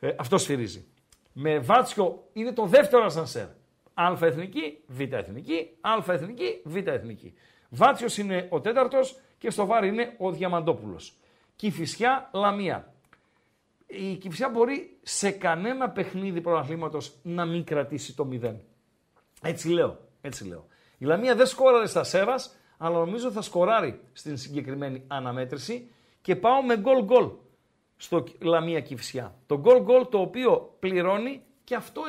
Ε, 0.00 0.14
αυτός 0.18 0.42
σφυρίζει. 0.42 0.84
Με 1.32 1.58
Βάτσιο 1.58 2.28
είναι 2.32 2.52
το 2.52 2.66
δεύτερο 2.66 3.04
ασανσέρ. 3.04 3.46
Α 3.94 4.16
εθνική, 4.20 4.82
Β 4.86 5.00
εθνική, 5.00 5.76
Α 5.80 6.12
εθνική, 6.12 6.60
Β 6.64 6.76
εθνική. 6.76 7.34
Βάτσιος 7.68 8.18
είναι 8.18 8.46
ο 8.50 8.60
τέταρτος 8.60 9.20
και 9.38 9.50
στο 9.50 9.66
βάρη 9.66 9.88
είναι 9.88 10.14
ο 10.18 10.32
Διαμαντόπουλος. 10.32 11.16
Κηφισιά, 11.56 12.30
Λαμία. 12.32 12.94
Η 13.86 14.14
Κηφισιά 14.14 14.48
μπορεί 14.48 14.98
σε 15.02 15.30
κανένα 15.30 15.90
παιχνίδι 15.90 16.40
πρωταθλήματος 16.40 17.12
να 17.22 17.44
μην 17.44 17.64
κρατήσει 17.64 18.16
το 18.16 18.28
0. 18.32 18.54
Έτσι 19.42 19.68
λέω, 19.68 19.98
έτσι 20.20 20.46
λέω. 20.46 20.66
Η 20.98 21.04
Λαμία 21.04 21.34
δεν 21.34 21.46
σκόραρε 21.46 21.86
στα 21.86 22.04
Σέρας, 22.04 22.56
αλλά 22.76 22.98
νομίζω 22.98 23.30
θα 23.30 23.42
σκοράρει 23.42 24.00
στην 24.12 24.36
συγκεκριμένη 24.36 25.04
αναμέτρηση 25.06 25.90
και 26.22 26.36
πάω 26.36 26.62
με 26.62 26.76
γκολ 26.76 27.04
γκολ 27.04 27.30
στο 27.96 28.24
Λαμία 28.40 28.80
Κηφισιά. 28.80 29.34
Το 29.46 29.58
γκολ 29.58 29.82
γκολ 29.82 30.08
το 30.08 30.18
οποίο 30.18 30.76
πληρώνει 30.78 31.42
και 31.64 31.74
αυτό 31.74 32.02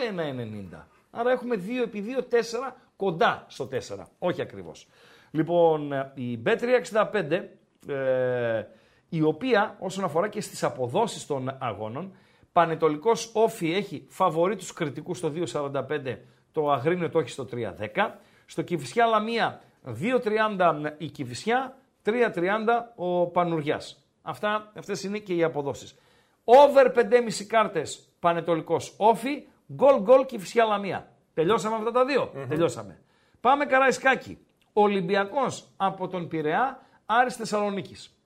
1,90. 0.72 0.88
Άρα 1.12 1.32
έχουμε 1.32 1.56
2 1.56 1.60
επί 1.84 2.06
2, 2.18 2.22
4 2.22 2.74
κοντά 2.96 3.46
στο 3.48 3.70
4. 3.72 4.04
Όχι 4.20 4.42
ακριβώς. 4.42 4.88
Λοιπόν, 5.32 5.92
η 6.14 6.42
B365, 6.46 7.44
ε, 7.88 8.66
η 9.10 9.22
οποία 9.22 9.76
όσον 9.80 10.04
αφορά 10.04 10.28
και 10.28 10.42
στις 10.42 10.64
αποδόσεις 10.64 11.26
των 11.26 11.58
αγώνων, 11.60 12.16
Πανετολικός 12.52 13.32
Όφι 13.34 13.74
έχει 13.74 14.06
φαβορεί 14.10 14.56
τους 14.56 14.74
κριτικούς 14.74 15.18
στο 15.18 15.32
2,45, 15.36 16.18
το 16.52 16.72
Αγρίνιο 16.72 17.10
το 17.10 17.20
έχει 17.20 17.30
στο 17.30 17.48
3,10. 17.52 18.20
Στο 18.46 18.62
Κηφισιά 18.62 19.06
Λαμία 19.06 19.62
2,30 19.84 20.96
η 20.98 21.06
Κηφισιά, 21.06 21.78
3,30 22.04 22.94
ο 22.96 23.28
Πανουριάς. 23.28 24.04
Αυτά, 24.22 24.72
αυτές 24.78 25.04
είναι 25.04 25.18
και 25.18 25.34
οι 25.34 25.44
αποδόσεις. 25.44 25.96
Over 26.44 26.92
5,5 26.92 27.46
κάρτες 27.48 28.10
Πανετολικός 28.20 28.94
Όφι, 28.98 29.48
γκολ 29.74 30.02
γκολ 30.02 30.26
Κηφισιά 30.26 30.66
Λαμία. 30.66 31.12
Τελειώσαμε 31.34 31.76
αυτά 31.76 31.92
τα 31.92 32.06
δυο 32.06 32.32
Τελειώσαμε. 32.50 33.02
Πάμε 33.42 33.66
Καραϊσκάκι. 33.66 34.38
Ολυμπιακός 34.74 35.68
από 35.78 36.08
τον 36.08 36.28
Πειραιά, 36.28 36.80
Άρης 37.06 37.36
Θεσσαλονίκης. 37.36 38.17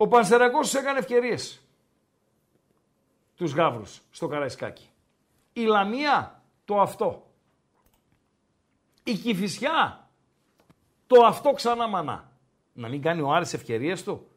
Ο 0.00 0.08
Πανσεραϊκός 0.08 0.70
τους 0.70 0.80
έκανε 0.80 0.98
ευκαιρίες. 0.98 1.60
Τους 3.36 3.52
γάβρους 3.52 4.00
στο 4.10 4.26
Καραϊσκάκι. 4.26 4.88
Η 5.52 5.60
Λαμία 5.60 6.42
το 6.64 6.80
αυτό. 6.80 7.26
Η 9.04 9.14
Κηφισιά 9.14 10.08
το 11.06 11.24
αυτό 11.24 11.52
ξανά 11.52 11.88
μανά. 11.88 12.32
Να 12.72 12.88
μην 12.88 13.02
κάνει 13.02 13.20
ο 13.20 13.32
Άρης 13.32 13.52
ευκαιρίες 13.52 14.02
του. 14.02 14.28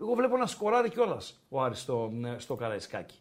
Εγώ 0.00 0.14
βλέπω 0.14 0.36
να 0.36 0.46
σκοράρει 0.46 0.90
κιόλας 0.90 1.40
ο 1.48 1.62
Άρης 1.62 1.80
στο, 1.80 2.12
στο 2.36 2.54
Καραϊσκάκι. 2.54 3.18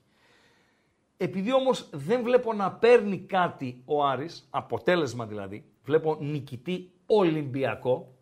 Επειδή 1.18 1.54
όμως 1.54 1.90
δεν 1.92 2.24
βλέπω 2.24 2.54
να 2.54 2.72
παίρνει 2.72 3.20
κάτι 3.20 3.82
ο 3.86 4.06
Άρης, 4.06 4.48
αποτέλεσμα 4.50 5.26
δηλαδή, 5.26 5.66
βλέπω 5.84 6.18
νικητή 6.20 6.92
Ολυμπιακό, 7.06 8.14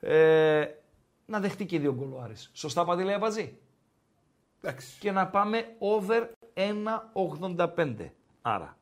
ε, 0.00 0.66
να 1.32 1.40
δεχτεί 1.40 1.66
και 1.66 1.78
δύο 1.78 1.94
γκολ 1.94 2.12
ο 2.12 2.20
Άρης. 2.20 2.50
Σωστά 2.52 2.84
Παντελέα 2.84 3.18
Μπατζή; 3.18 3.58
Εντάξει. 4.62 4.98
Και 5.00 5.12
να 5.12 5.26
πάμε 5.26 5.64
over 5.78 6.28
1,85. 6.54 8.10
Άρα, 8.42 8.76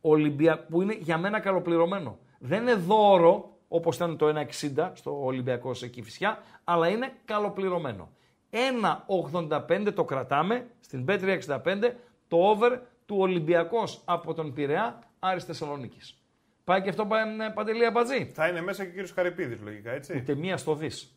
Ολυμπια... 0.00 0.64
που 0.64 0.82
είναι 0.82 0.94
για 0.94 1.18
μένα 1.18 1.40
καλοπληρωμένο. 1.40 2.18
Δεν 2.38 2.60
είναι 2.62 2.74
δώρο, 2.74 3.56
όπως 3.68 3.96
ήταν 3.96 4.16
το 4.16 4.46
1,60 4.74 4.90
στο 4.94 5.24
Ολυμπιακός 5.24 5.78
σε 5.78 5.88
Κηφισιά, 5.88 6.42
αλλά 6.64 6.88
είναι 6.88 7.12
καλοπληρωμένο. 7.24 8.10
1,85 8.50 9.92
το 9.94 10.04
κρατάμε 10.04 10.66
στην 10.80 11.04
B365, 11.08 11.92
το 12.28 12.36
over 12.36 12.78
του 13.06 13.16
Ολυμπιακός 13.18 14.02
από 14.04 14.34
τον 14.34 14.52
Πειραιά, 14.52 14.98
Άρης 15.18 15.44
Θεσσαλονίκης. 15.44 16.22
Πάει 16.64 16.82
και 16.82 16.88
αυτό 16.88 17.06
πάει 17.06 17.24
Παντελία 17.54 17.90
Μπατζή; 17.90 18.24
Θα 18.24 18.48
είναι 18.48 18.60
μέσα 18.60 18.82
και 18.82 18.88
ο 18.88 18.92
κύριος 18.92 19.12
Καρυπίδη, 19.12 19.54
λογικά, 19.54 19.90
έτσι. 19.90 20.16
Ούτε 20.16 20.34
μία 20.34 20.56
στο 20.56 20.74
δις. 20.74 21.16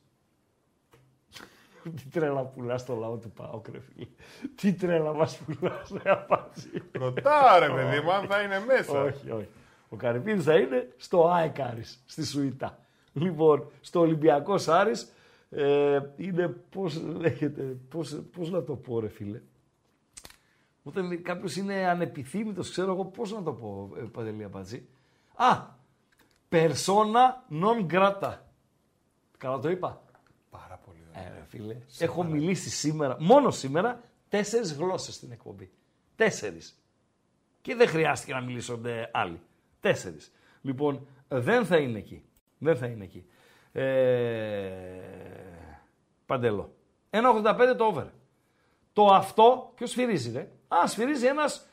Τι 1.97 2.03
τρέλα 2.11 2.41
πουλάς 2.43 2.81
στο 2.81 2.95
λαό 2.95 3.17
του 3.17 3.31
Πάοκ, 3.31 3.67
ρε 3.67 3.79
φίλε. 3.79 4.07
Τι 4.55 4.73
τρέλα 4.73 5.13
μας 5.13 5.37
πουλάς, 5.37 5.93
ρε 6.03 6.11
απάτσι. 6.11 6.69
Ρωτάω 6.91 7.59
ρε 7.59 7.69
παιδί 7.69 7.99
μου, 7.99 8.11
αν 8.11 8.27
θα 8.27 8.41
είναι 8.41 8.59
μέσα. 8.59 9.03
όχι, 9.03 9.31
όχι. 9.31 9.49
Ο 9.89 9.95
Καρυπίδης 9.95 10.43
θα 10.43 10.55
είναι 10.55 10.93
στο 10.97 11.27
ΑΕΚ 11.27 11.59
Άρης, 11.59 12.03
στη 12.05 12.25
Σουήτα. 12.25 12.79
Λοιπόν, 13.13 13.71
στο 13.81 13.99
Ολυμπιακός 13.99 14.67
Άρης 14.67 15.11
ε, 15.49 15.99
είναι, 16.15 16.47
πώς 16.47 17.01
λέγεται, 17.01 17.61
πώς, 17.89 18.21
πώς 18.31 18.49
να 18.49 18.63
το 18.63 18.75
πω 18.75 18.99
ρε 18.99 19.07
φίλε. 19.07 19.41
Όταν 20.83 21.21
κάποιος 21.21 21.55
είναι 21.55 21.87
ανεπιθύμητος, 21.87 22.69
ξέρω 22.69 22.91
εγώ 22.91 23.05
πώς 23.05 23.31
να 23.31 23.43
το 23.43 23.53
πω, 23.53 23.89
ε, 23.97 24.01
Παντελή 24.01 24.43
Απατζή. 24.43 24.87
Α, 25.35 25.73
persona 26.49 27.43
non 27.61 27.85
grata. 27.93 28.33
Καλά 29.37 29.59
το 29.59 29.69
είπα. 29.69 30.04
Πάρα 31.15 31.27
πολύ 31.27 31.35
Ε, 31.35 31.37
ρε 31.37 31.43
φίλε. 31.47 31.75
Έχω 31.99 32.23
μιλήσει 32.23 32.69
σήμερα, 32.69 33.17
μόνο 33.19 33.51
σήμερα, 33.51 34.01
τέσσερις 34.29 34.73
γλώσσες 34.73 35.15
στην 35.15 35.31
εκπομπή. 35.31 35.71
Τέσσερις. 36.15 36.79
Και 37.61 37.75
δεν 37.75 37.87
χρειάστηκε 37.87 38.33
να 38.33 38.41
μιλήσονται 38.41 39.09
άλλοι. 39.13 39.41
Τέσσερις. 39.79 40.31
Λοιπόν, 40.61 41.07
δεν 41.27 41.65
θα 41.65 41.77
είναι 41.77 41.97
εκεί. 41.97 42.23
Δεν 42.57 42.77
θα 42.77 42.85
είναι 42.85 43.03
εκεί. 43.03 43.25
Ε, 43.71 43.83
παντελό. 46.25 46.75
1,85 47.09 47.75
το 47.77 47.85
over. 47.85 48.05
Το 48.93 49.05
αυτό, 49.05 49.71
ποιος 49.75 49.89
σφυρίζει 49.89 50.31
ρε; 50.31 50.49
Α, 50.67 50.87
σφυρίζει 50.87 51.25
ένας 51.25 51.67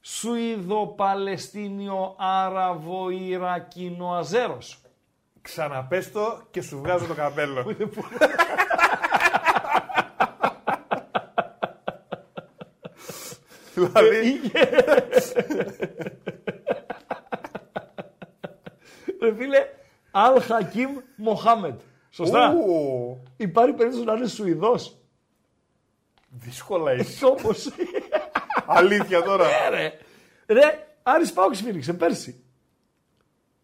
Σουηδο-Παλαιστίνιο 0.00 2.14
Άραβο 2.18 3.10
Ιρακινο 3.10 4.12
Αζέρος. 4.12 4.80
Ξαναπες 5.40 6.12
το 6.12 6.42
και 6.50 6.60
σου 6.60 6.78
βγάζω 6.78 7.06
το 7.06 7.14
καπέλο. 7.14 7.64
Δηλαδή, 13.80 14.40
Ρε 19.22 19.34
φίλε, 19.34 19.66
Αλ 20.10 20.40
Χακίμ 20.42 20.90
Μοχάμετ. 21.16 21.80
Σωστά. 22.10 22.52
ου, 22.52 23.22
Υπάρχει 23.36 23.72
περίπτωση 23.72 24.04
να 24.04 24.12
είναι 24.12 24.26
Σουηδός. 24.26 24.96
δύσκολα 26.30 26.92
είσαι. 26.92 27.24
Όπως. 27.26 27.68
Αλήθεια 28.66 29.22
τώρα. 29.22 29.44
Ε, 29.44 29.68
ρε. 29.68 29.92
Ρε, 30.46 30.86
Άρης 31.02 31.32
Πάοκ 31.32 31.54
σφύριξε 31.54 31.92
πέρσι. 31.92 32.44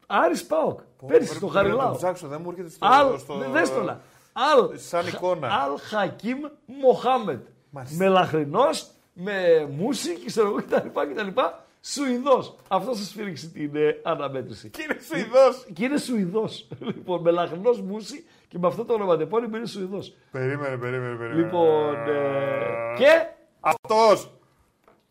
Άρης 0.06 0.44
Πάοκ. 0.46 0.80
Πέρσι 0.80 0.86
στο 0.96 1.06
Πρέπει 1.06 1.34
να 1.34 1.40
το 1.40 1.46
Χαριλάου. 1.46 1.96
ψάξω, 1.96 2.28
δεν 2.28 2.40
μου 2.44 2.50
έρχεται 2.50 2.68
στο... 2.68 2.86
Αλ, 2.86 3.18
στο... 3.18 3.34
δε- 3.38 3.46
δες 3.48 3.70
το 3.70 3.82
να. 3.82 4.00
Αλ, 4.32 4.78
Σαν 4.78 5.06
εικόνα. 5.06 5.48
Αλ 5.62 5.78
Χακίμ 5.80 6.38
Μοχάμετ. 6.66 7.46
Μάλιστα. 7.70 7.96
Μελαχρινός, 8.04 8.90
με 9.12 9.66
μουσική, 9.70 10.24
ξέρω 10.26 10.46
εγώ 10.46 10.56
κτλ. 10.56 11.00
κτλ. 11.00 11.40
Σουηδός. 11.84 12.56
Αυτό 12.68 12.96
θα 12.96 13.04
σφύριξει 13.04 13.50
την 13.50 13.76
ε, 13.76 14.00
αναμέτρηση. 14.02 14.70
Και 14.70 14.82
είναι 14.82 14.98
Σουηδός. 15.00 15.66
Και 15.72 15.84
είναι 15.84 15.96
Σουηδός. 15.98 16.68
Λοιπόν, 16.94 17.20
μελαχρινός 17.20 17.80
μουσι 17.80 18.24
και 18.48 18.58
με 18.58 18.66
αυτό 18.66 18.84
το 18.84 18.92
ονοματεπώνυμο 18.92 19.56
είναι 19.56 19.66
Σουηδός. 19.66 20.14
Περίμενε, 20.30 20.76
περίμενε, 20.76 21.16
περίμενε. 21.16 21.42
Λοιπόν, 21.44 21.94
ε, 22.08 22.94
και 22.98 23.26
Αυτός. 23.60 24.30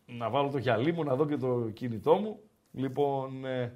να 0.05 0.29
βάλω 0.29 0.49
το 0.49 0.57
γυαλί 0.57 0.93
μου, 0.93 1.03
να 1.03 1.15
δω 1.15 1.25
και 1.25 1.37
το 1.37 1.69
κινητό 1.73 2.15
μου. 2.15 2.39
Λοιπόν, 2.71 3.45
ε, 3.45 3.73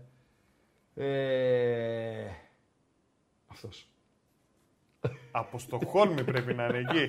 ε, 0.95 2.29
αυτός. 3.47 3.87
Από 5.37 5.59
Στοκχόλμη 5.59 6.23
πρέπει 6.23 6.53
να 6.53 6.65
είναι 6.65 6.77
εκεί. 6.89 7.07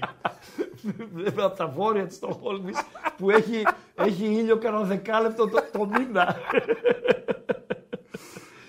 από 1.40 1.56
τα 1.56 1.66
βόρεια 1.66 2.06
της 2.06 2.16
Στοχόλμης 2.16 2.76
που 3.16 3.30
έχει, 3.30 3.62
έχει 3.94 4.24
ήλιο 4.24 4.56
κανένα 4.56 4.82
δεκάλεπτο 4.82 5.48
το, 5.48 5.58
το 5.72 5.86
μήνα. 5.86 6.36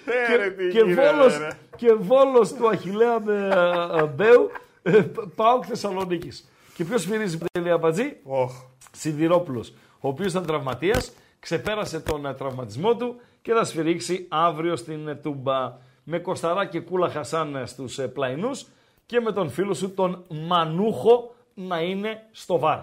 Ε, 0.05 0.35
ρε, 0.35 0.49
τι 0.49 0.67
και, 0.67 0.79
γίνεται, 0.79 1.11
βόλος, 1.11 1.37
ρε. 1.37 1.47
και 1.75 1.93
βόλος 1.93 2.53
του 2.53 2.69
Αχιλέα 2.69 3.19
με 3.19 3.49
ε, 3.95 3.99
ε, 3.99 4.03
Μπέου, 4.03 4.51
ε, 4.81 5.01
πάω 5.35 5.63
Θεσσαλονίκης. 5.63 6.49
Και 6.73 6.83
ποιος 6.83 7.01
σφυρίζει 7.01 7.37
Παντελή 7.37 7.71
Αμπατζή, 7.71 8.17
Οχ. 8.23 8.51
Σιδηρόπουλος, 8.91 9.73
ο 9.99 10.07
οποίος 10.07 10.31
ήταν 10.31 10.45
τραυματίας, 10.45 11.11
ξεπέρασε 11.39 11.99
τον 11.99 12.25
ε, 12.25 12.33
τραυματισμό 12.33 12.95
του 12.95 13.15
και 13.41 13.53
θα 13.53 13.63
σφυρίξει 13.63 14.25
αύριο 14.29 14.75
στην 14.75 15.07
ε, 15.07 15.15
Τούμπα 15.15 15.77
με 16.03 16.19
Κοσταρά 16.19 16.65
και 16.65 16.79
Κούλα 16.79 17.09
Χασάν 17.09 17.55
ε, 17.55 17.65
στους 17.65 17.99
ε, 17.99 18.07
πλαϊνούς 18.07 18.65
και 19.07 19.19
με 19.19 19.31
τον 19.31 19.49
φίλο 19.49 19.73
σου 19.73 19.93
τον 19.93 20.25
Μανούχο 20.29 21.35
να 21.53 21.81
είναι 21.81 22.27
στο 22.31 22.59
βαρ. 22.59 22.79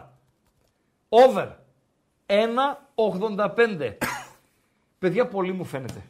Over 1.09 1.48
1,85. 2.26 3.92
Παιδιά, 4.98 5.26
πολύ 5.26 5.52
μου 5.52 5.64
φαίνεται. 5.64 6.05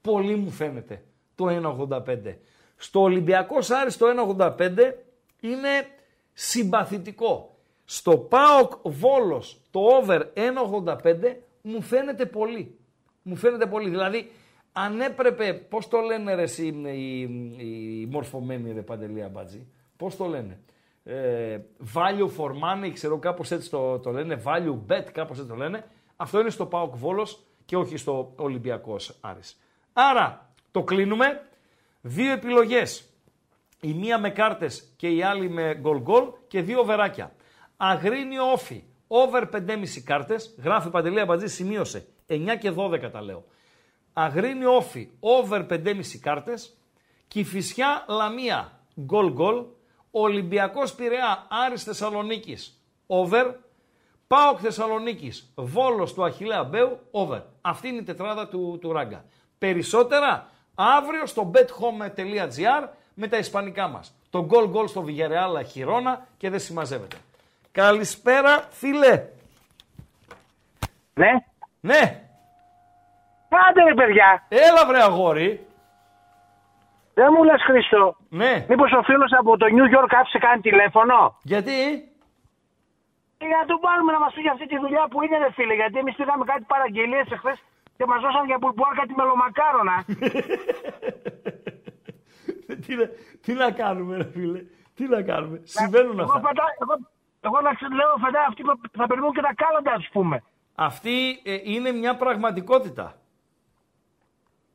Πολύ 0.00 0.36
μου 0.36 0.50
φαίνεται 0.50 1.04
το 1.34 1.46
1,85. 1.48 2.34
Στο 2.76 3.00
Ολυμπιακό 3.00 3.56
Άρης 3.68 3.96
το 3.96 4.06
1,85 4.38 4.92
είναι 5.40 5.88
συμπαθητικό. 6.32 7.56
Στο 7.84 8.16
ΠΑΟΚ 8.16 8.72
Βόλος 8.82 9.60
το 9.70 9.80
over 9.80 10.20
1,85 10.34 11.36
μου 11.62 11.82
φαίνεται 11.82 12.26
πολύ. 12.26 12.78
Μου 13.22 13.36
φαίνεται 13.36 13.66
πολύ. 13.66 13.88
Δηλαδή, 13.88 14.30
αν 14.76 15.00
έπρεπε, 15.00 15.52
πώς 15.52 15.88
το 15.88 16.00
λένε 16.00 16.34
ρε 16.34 16.42
εσύ 16.42 16.66
οι, 16.66 17.20
οι, 17.20 18.00
οι 18.00 18.06
μορφωμένοι 18.10 18.72
ρε 18.72 18.80
Παντελία 18.80 19.28
Μπάτζη, 19.28 19.66
πώς 19.96 20.16
το 20.16 20.26
λένε. 20.26 20.58
Ε, 21.04 21.58
value 21.94 22.28
for 22.36 22.50
money, 22.50 22.90
ξέρω 22.92 23.18
κάπως 23.18 23.50
έτσι 23.50 23.70
το, 23.70 23.98
το 23.98 24.10
λένε, 24.10 24.42
value 24.44 24.78
bet, 24.92 25.04
κάπως 25.12 25.38
έτσι 25.38 25.48
το 25.48 25.56
λένε. 25.56 25.84
Αυτό 26.16 26.40
είναι 26.40 26.50
στο 26.50 26.66
ΠΑΟΚ 26.66 26.96
Βόλος 26.96 27.42
και 27.64 27.76
όχι 27.76 27.96
στο 27.96 28.32
Ολυμπιακός 28.36 29.18
Άρης. 29.20 29.60
Άρα, 29.92 30.54
το 30.70 30.82
κλείνουμε. 30.82 31.46
Δύο 32.00 32.32
επιλογές. 32.32 33.08
Η 33.80 33.92
μία 33.92 34.18
με 34.18 34.30
κάρτες 34.30 34.92
και 34.96 35.08
η 35.08 35.22
άλλη 35.22 35.48
με 35.48 35.74
γκολ 35.80 36.00
γκολ 36.00 36.24
και 36.48 36.62
δύο 36.62 36.84
βεράκια. 36.84 37.32
Αγρίνιο 37.76 38.52
όφι, 38.52 38.84
over 39.06 39.42
5,5 39.52 40.00
κάρτες, 40.04 40.54
γράφει 40.62 40.90
Παντελή 40.90 41.20
Αμπατζή, 41.20 41.46
σημείωσε. 41.46 42.06
9 42.28 42.56
και 42.60 42.72
12 42.76 43.10
τα 43.12 43.22
λέω. 43.22 43.44
Αγρίνιο 44.16 44.76
όφι, 44.76 45.10
over 45.20 45.66
5,5 45.68 46.18
κάρτες. 46.20 46.76
Κηφισιά 47.28 48.04
Λαμία, 48.08 48.80
γκολ 49.00 49.32
γκολ. 49.32 49.64
Ολυμπιακός 50.10 50.94
Πειραιά, 50.94 51.46
Άρης 51.66 51.82
Θεσσαλονίκης, 51.82 52.80
over. 53.06 53.54
Πάοκ 54.26 54.58
Θεσσαλονίκης, 54.62 55.52
Βόλος 55.54 56.14
του 56.14 56.24
Αχιλέα 56.24 56.64
Μπέου, 56.64 56.98
over. 57.10 57.40
Αυτή 57.60 57.88
είναι 57.88 57.98
η 57.98 58.02
τετράδα 58.02 58.48
του, 58.48 58.78
του 58.80 58.92
Ράγκα. 58.92 59.24
Περισσότερα 59.58 60.48
αύριο 60.74 61.26
στο 61.26 61.50
bethome.gr 61.54 62.88
με 63.14 63.28
τα 63.28 63.38
ισπανικά 63.38 63.88
μας. 63.88 64.14
Το 64.30 64.46
goal 64.50 64.72
goal 64.74 64.88
στο 64.88 65.02
Βιγερεάλα 65.02 65.62
Χιρόνα 65.62 66.26
και 66.36 66.50
δεν 66.50 66.60
συμμαζεύεται. 66.60 67.16
Καλησπέρα 67.72 68.68
φίλε. 68.70 69.26
Ναι. 71.14 71.30
Ναι, 71.80 72.24
Άντε 73.68 73.82
ρε 73.88 73.94
παιδιά. 73.94 74.28
έλα 74.48 74.86
βρε 74.88 75.00
αγόρι. 75.02 75.66
Δεν 77.14 77.28
μου 77.36 77.44
λες 77.44 77.62
Χρήστο. 77.68 78.16
Ναι, 78.28 78.52
Μήπως 78.68 78.92
ο 78.92 79.02
φίλος 79.02 79.30
από 79.40 79.56
το 79.56 79.66
New 79.76 79.86
York 79.96 80.10
άφησε 80.20 80.38
κάνει 80.38 80.60
τηλέφωνο; 80.60 81.38
γιατί; 81.42 81.72
Ε, 83.38 83.46
Για 83.50 83.58
να 83.60 83.66
τον 83.70 83.78
πάρουμε 83.86 84.12
να 84.12 84.20
μας 84.24 84.32
πει 84.34 84.40
για 84.40 84.52
αυτή 84.52 84.66
τη 84.66 84.78
δουλειά 84.78 85.02
που 85.10 85.22
είναι 85.22 85.38
ρε 85.38 85.50
φίλε. 85.56 85.74
Γιατί 85.74 85.98
εμείς 85.98 86.14
πήγαμε 86.16 86.44
κάτι 86.44 86.64
παραγγελίες 86.72 87.26
εχθές 87.30 87.58
και 87.96 88.04
μας 88.10 88.20
δώσαν 88.24 88.44
για 88.50 88.58
μπουρμπουάρ 88.60 88.94
κάτι 89.00 89.12
μελομακάρονα. 89.20 89.96
τι, 92.86 92.94
να- 93.00 93.10
τι 93.44 93.52
να 93.52 93.70
κάνουμε 93.70 94.16
ρε 94.16 94.24
φίλε. 94.34 94.60
Τι 94.94 95.04
να 95.08 95.22
κάνουμε. 95.22 95.60
Συμβαίνουν 95.64 96.18
εγώ, 96.18 96.32
αυτά. 96.32 96.40
φαντά, 96.46 96.64
εγώ, 96.82 96.94
εγώ 97.40 97.60
να 97.60 97.74
ξέρω, 97.74 97.94
λέω 97.94 98.14
φαντά 98.24 98.40
αυτοί 98.48 98.62
που 98.62 98.72
θα 98.98 99.06
περιμένουν 99.06 99.34
και 99.34 99.40
τα 99.48 99.54
κάλαντα 99.62 99.92
ας 99.92 100.08
πούμε. 100.12 100.42
Αυτή 100.74 101.40
ε, 101.44 101.56
είναι 101.62 101.90
μια 101.92 102.16
πραγματικότητα. 102.16 103.14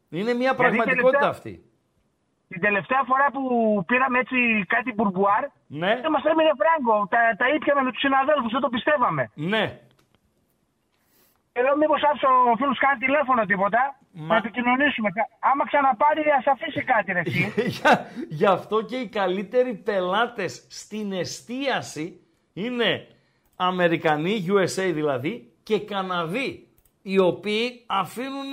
Είναι 0.10 0.34
μια 0.34 0.52
Γιατί 0.52 0.58
πραγματικότητα 0.62 1.08
τελευταία- 1.10 1.30
αυτή. 1.30 1.64
Την 2.48 2.62
τελευταία 2.62 3.04
φορά 3.10 3.28
που 3.32 3.44
πήραμε 3.88 4.20
έτσι 4.20 4.38
κάτι 4.68 4.94
μπουρμπουάρ, 4.94 5.44
Ναι, 5.68 5.94
δεν 6.02 6.12
μας 6.12 6.24
έμεινε 6.32 6.52
φράγκο. 6.62 7.08
Τα, 7.14 7.20
τα 7.38 7.46
ήπιαμε 7.56 7.82
με 7.82 7.92
τους 7.92 8.00
συναδέλφους, 8.00 8.52
δεν 8.52 8.62
το 8.62 8.70
πιστεύαμε. 8.70 9.24
ναι. 9.34 9.80
Και 11.54 11.62
λέω 11.66 11.78
μήπως 11.78 12.02
άφησε 12.04 12.26
ο 12.52 12.56
φίλος 12.56 12.78
κάνει 12.80 13.00
τηλέφωνο 13.00 13.46
τίποτα, 13.46 14.00
Μα- 14.12 14.26
να 14.28 14.36
επικοινωνήσουμε. 14.36 15.10
Κα- 15.12 15.30
Άμα 15.52 15.66
ξαναπάρει 15.66 16.22
ας 16.40 16.46
αφήσει 16.48 16.84
κάτι 16.84 17.12
ρε 17.12 17.20
εσύ. 17.26 17.54
Για- 17.76 18.06
Γι' 18.30 18.46
αυτό 18.46 18.82
και 18.82 18.96
οι 18.96 19.08
καλύτεροι 19.08 19.74
πελάτες 19.74 20.66
στην 20.70 21.12
εστίαση 21.12 22.20
είναι 22.54 23.08
Αμερικανοί, 23.56 24.46
USA 24.50 24.92
δηλαδή, 24.94 25.52
και 25.64 25.80
Καναδοί, 25.80 26.68
οι 27.02 27.20
οποίοι 27.20 27.84
αφήνουν 27.88 28.52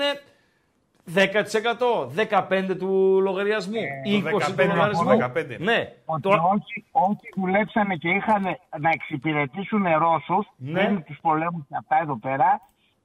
10%, 1.15 2.09
15% 2.15 2.77
του 2.79 3.21
λογαριασμού, 3.23 3.75
20% 4.05 4.31
του 4.31 4.39
15, 4.39 4.67
λογαριασμού. 4.75 5.11
15. 5.17 5.57
Ναι. 5.59 5.93
Ότι 6.05 6.21
Τώρα- 6.21 6.43
όσοι, 6.43 6.85
όσοι 6.91 7.29
δουλέψανε 7.37 7.95
και 7.95 8.09
είχαν 8.09 8.43
να 8.79 8.91
εξυπηρετήσουν 8.93 9.85
Ρώσους 9.99 10.47
Ναι. 10.57 10.85
πριν 10.85 11.03
τους 11.05 11.19
πολέμους 11.21 11.65
και 11.69 11.75
αυτά 11.79 11.99
εδώ 12.03 12.17
πέρα, 12.19 12.61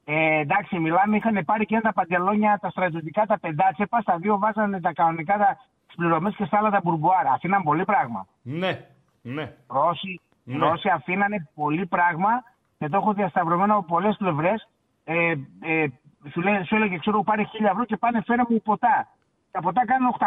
ε, 0.06 0.40
εντάξει, 0.40 0.80
μιλάμε, 0.80 1.16
είχαν 1.18 1.46
πάρει 1.46 1.66
και 1.66 1.80
τα 1.82 1.94
παντελόνια, 1.94 2.58
τα 2.62 2.70
στρατιωτικά, 2.70 3.26
τα 3.26 3.40
πεντάτσεπα, 3.40 4.02
στα 4.02 4.18
δύο 4.18 4.38
βάζανε 4.38 4.80
τα 4.82 4.94
κανονικά 4.94 5.38
τα 5.38 5.58
πληρωμές 5.96 6.36
και 6.36 6.46
στα 6.46 6.58
άλλα 6.58 6.70
τα 6.70 6.80
μπουρμπουάρα. 6.84 7.32
Αφήναν 7.32 7.64
πολύ 7.64 7.86
πράγμα. 7.86 8.28
Ναι, 8.42 8.86
ναι. 9.22 9.54
Ρώσοι, 9.68 10.22
οι 10.44 10.54
Ναι. 10.56 10.58
Ρώσοι 10.68 10.90
αφήνανε 10.90 11.48
πολύ 11.56 11.86
πράγμα 11.86 12.30
και 12.78 12.90
το 12.90 12.98
έχω 12.98 13.14
διασταυρωμένο 13.14 13.74
από 13.78 13.86
πολλές 13.86 14.16
πλευρές. 14.18 14.68
Ε, 15.04 15.32
ε, 15.62 15.86
σου, 16.30 16.42
λέει, 16.42 16.64
σου 16.64 16.76
έλεγε, 16.76 16.98
ξέρω, 16.98 17.24
πάρε 17.24 17.44
χίλια 17.44 17.70
ευρώ 17.70 17.86
και 17.86 17.98
πάνε 17.98 18.22
φέρε 18.26 18.42
μου 18.50 18.62
ποτά. 18.62 19.08
Τα 19.52 19.60
ποτά 19.60 19.86
κάνουν 19.86 20.16
880. 20.20 20.26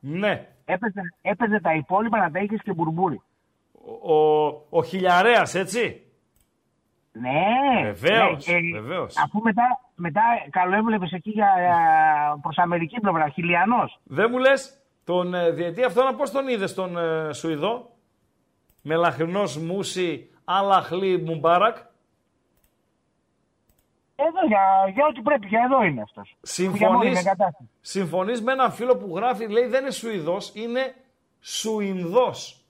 Ναι. 0.00 0.46
Έπαιζε, 0.64 1.14
έπαιζε 1.22 1.60
τα 1.60 1.74
υπόλοιπα 1.74 2.18
να 2.18 2.30
τα 2.30 2.38
είχες 2.38 2.62
και 2.62 2.72
μπουρμπούρι. 2.72 3.22
Ο, 4.02 4.14
ο, 4.14 4.46
ο 4.70 4.82
Χιλιαρέας, 4.82 5.54
έτσι. 5.54 6.00
Ναι. 7.12 7.82
Βεβαίως, 7.82 8.46
Ναι, 8.46 8.54
ε, 8.54 8.80
βεβαίως. 8.80 9.16
Αφού 9.16 9.40
μετά, 9.42 9.80
μετά 9.94 10.22
καλοέβλεπες 10.50 11.12
εκεί 11.12 11.30
για, 11.30 11.52
για, 11.58 11.78
προς 12.42 12.56
Αμερική 12.58 13.00
πλευρά, 13.00 13.28
χιλιανός. 13.28 14.00
Δεν 14.04 14.28
μου 14.30 14.38
λες, 14.38 14.82
τον 15.04 15.34
ε, 15.34 15.50
διετή 15.50 15.84
αυτόν 15.84 16.16
πώς 16.16 16.30
τον 16.30 16.48
είδες 16.48 16.74
τον 16.74 16.98
ε, 16.98 17.32
Σουηδό; 17.32 17.90
Μελαχρινός 18.82 19.56
Μούση, 19.58 20.30
Αλαχλή 20.44 21.22
Μουμπάρακ. 21.22 21.76
Εδώ 24.16 24.46
για, 24.46 24.92
για 24.94 25.06
ό,τι 25.10 25.20
πρέπει, 25.20 25.46
για 25.46 25.60
εδώ 25.64 25.82
είναι 25.84 26.02
αυτός. 26.02 26.36
Για 26.42 26.64
μόνη 26.68 26.78
Συμφωνείς, 26.78 27.12
με 27.12 27.18
εγκατάσταση. 27.18 27.70
συμφωνείς 27.80 28.42
με 28.42 28.52
έναν 28.52 28.72
φίλο 28.72 28.96
που 28.96 29.12
γράφει, 29.16 29.46
λέει 29.48 29.66
δεν 29.66 29.82
είναι 29.82 29.90
Σουηδός, 29.90 30.50
είναι 30.54 30.94
Σουινδός. 31.40 32.60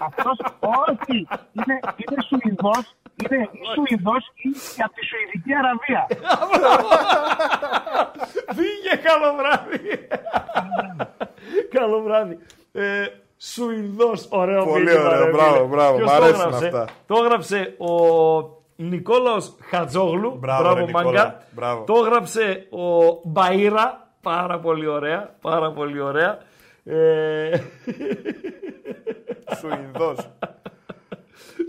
Αυτός, 0.00 0.38
όχι, 0.60 1.16
είναι, 1.52 1.80
είναι 1.96 2.22
Σουηδός, 2.28 2.94
είναι 3.24 3.50
Σουηδός 3.74 4.32
ή 4.76 4.82
από 4.82 4.92
τη 4.94 5.04
Σουηδική 5.06 5.54
Αραβία. 5.54 6.06
Φύγε, 8.56 8.96
καλό 9.02 9.34
βράδυ. 9.36 10.08
καλό 11.70 12.02
βράδυ. 12.02 12.38
Ε, 12.72 13.06
Σουηδός, 13.38 14.28
ωραίο 14.30 14.64
Πολύ 14.64 14.84
μήνυμα, 14.84 15.08
ωραίο, 15.08 15.24
ρε 15.24 15.30
μπράβο, 15.30 15.54
φίλε. 15.54 15.66
μπράβο, 15.66 15.96
Ποιος 15.96 16.12
μ' 16.12 16.16
το 16.16 16.22
αρέσουν 16.22 16.40
έγραψε; 16.40 16.66
αυτά. 16.66 16.84
Το 17.06 17.14
έγραψε 17.24 17.74
ο 17.78 18.55
Νικόλαος 18.76 19.54
Χατζόγλου, 19.60 20.36
Μπράβο, 20.40 20.62
μπράβο, 20.62 20.78
ρε, 20.78 20.84
Νικόλα, 20.84 21.04
μάγκα. 21.04 21.42
μπράβο. 21.50 21.84
Το 21.84 21.94
έγραψε 21.94 22.66
ο 22.70 23.20
Μπαΐρα, 23.34 23.86
πάρα 24.20 24.58
πολύ 24.60 24.86
ωραία, 24.86 25.36
πάρα 25.40 25.72
πολύ 25.72 26.00
ωραία. 26.00 26.38
Ε, 26.84 27.50
Σουηδός. 29.58 30.18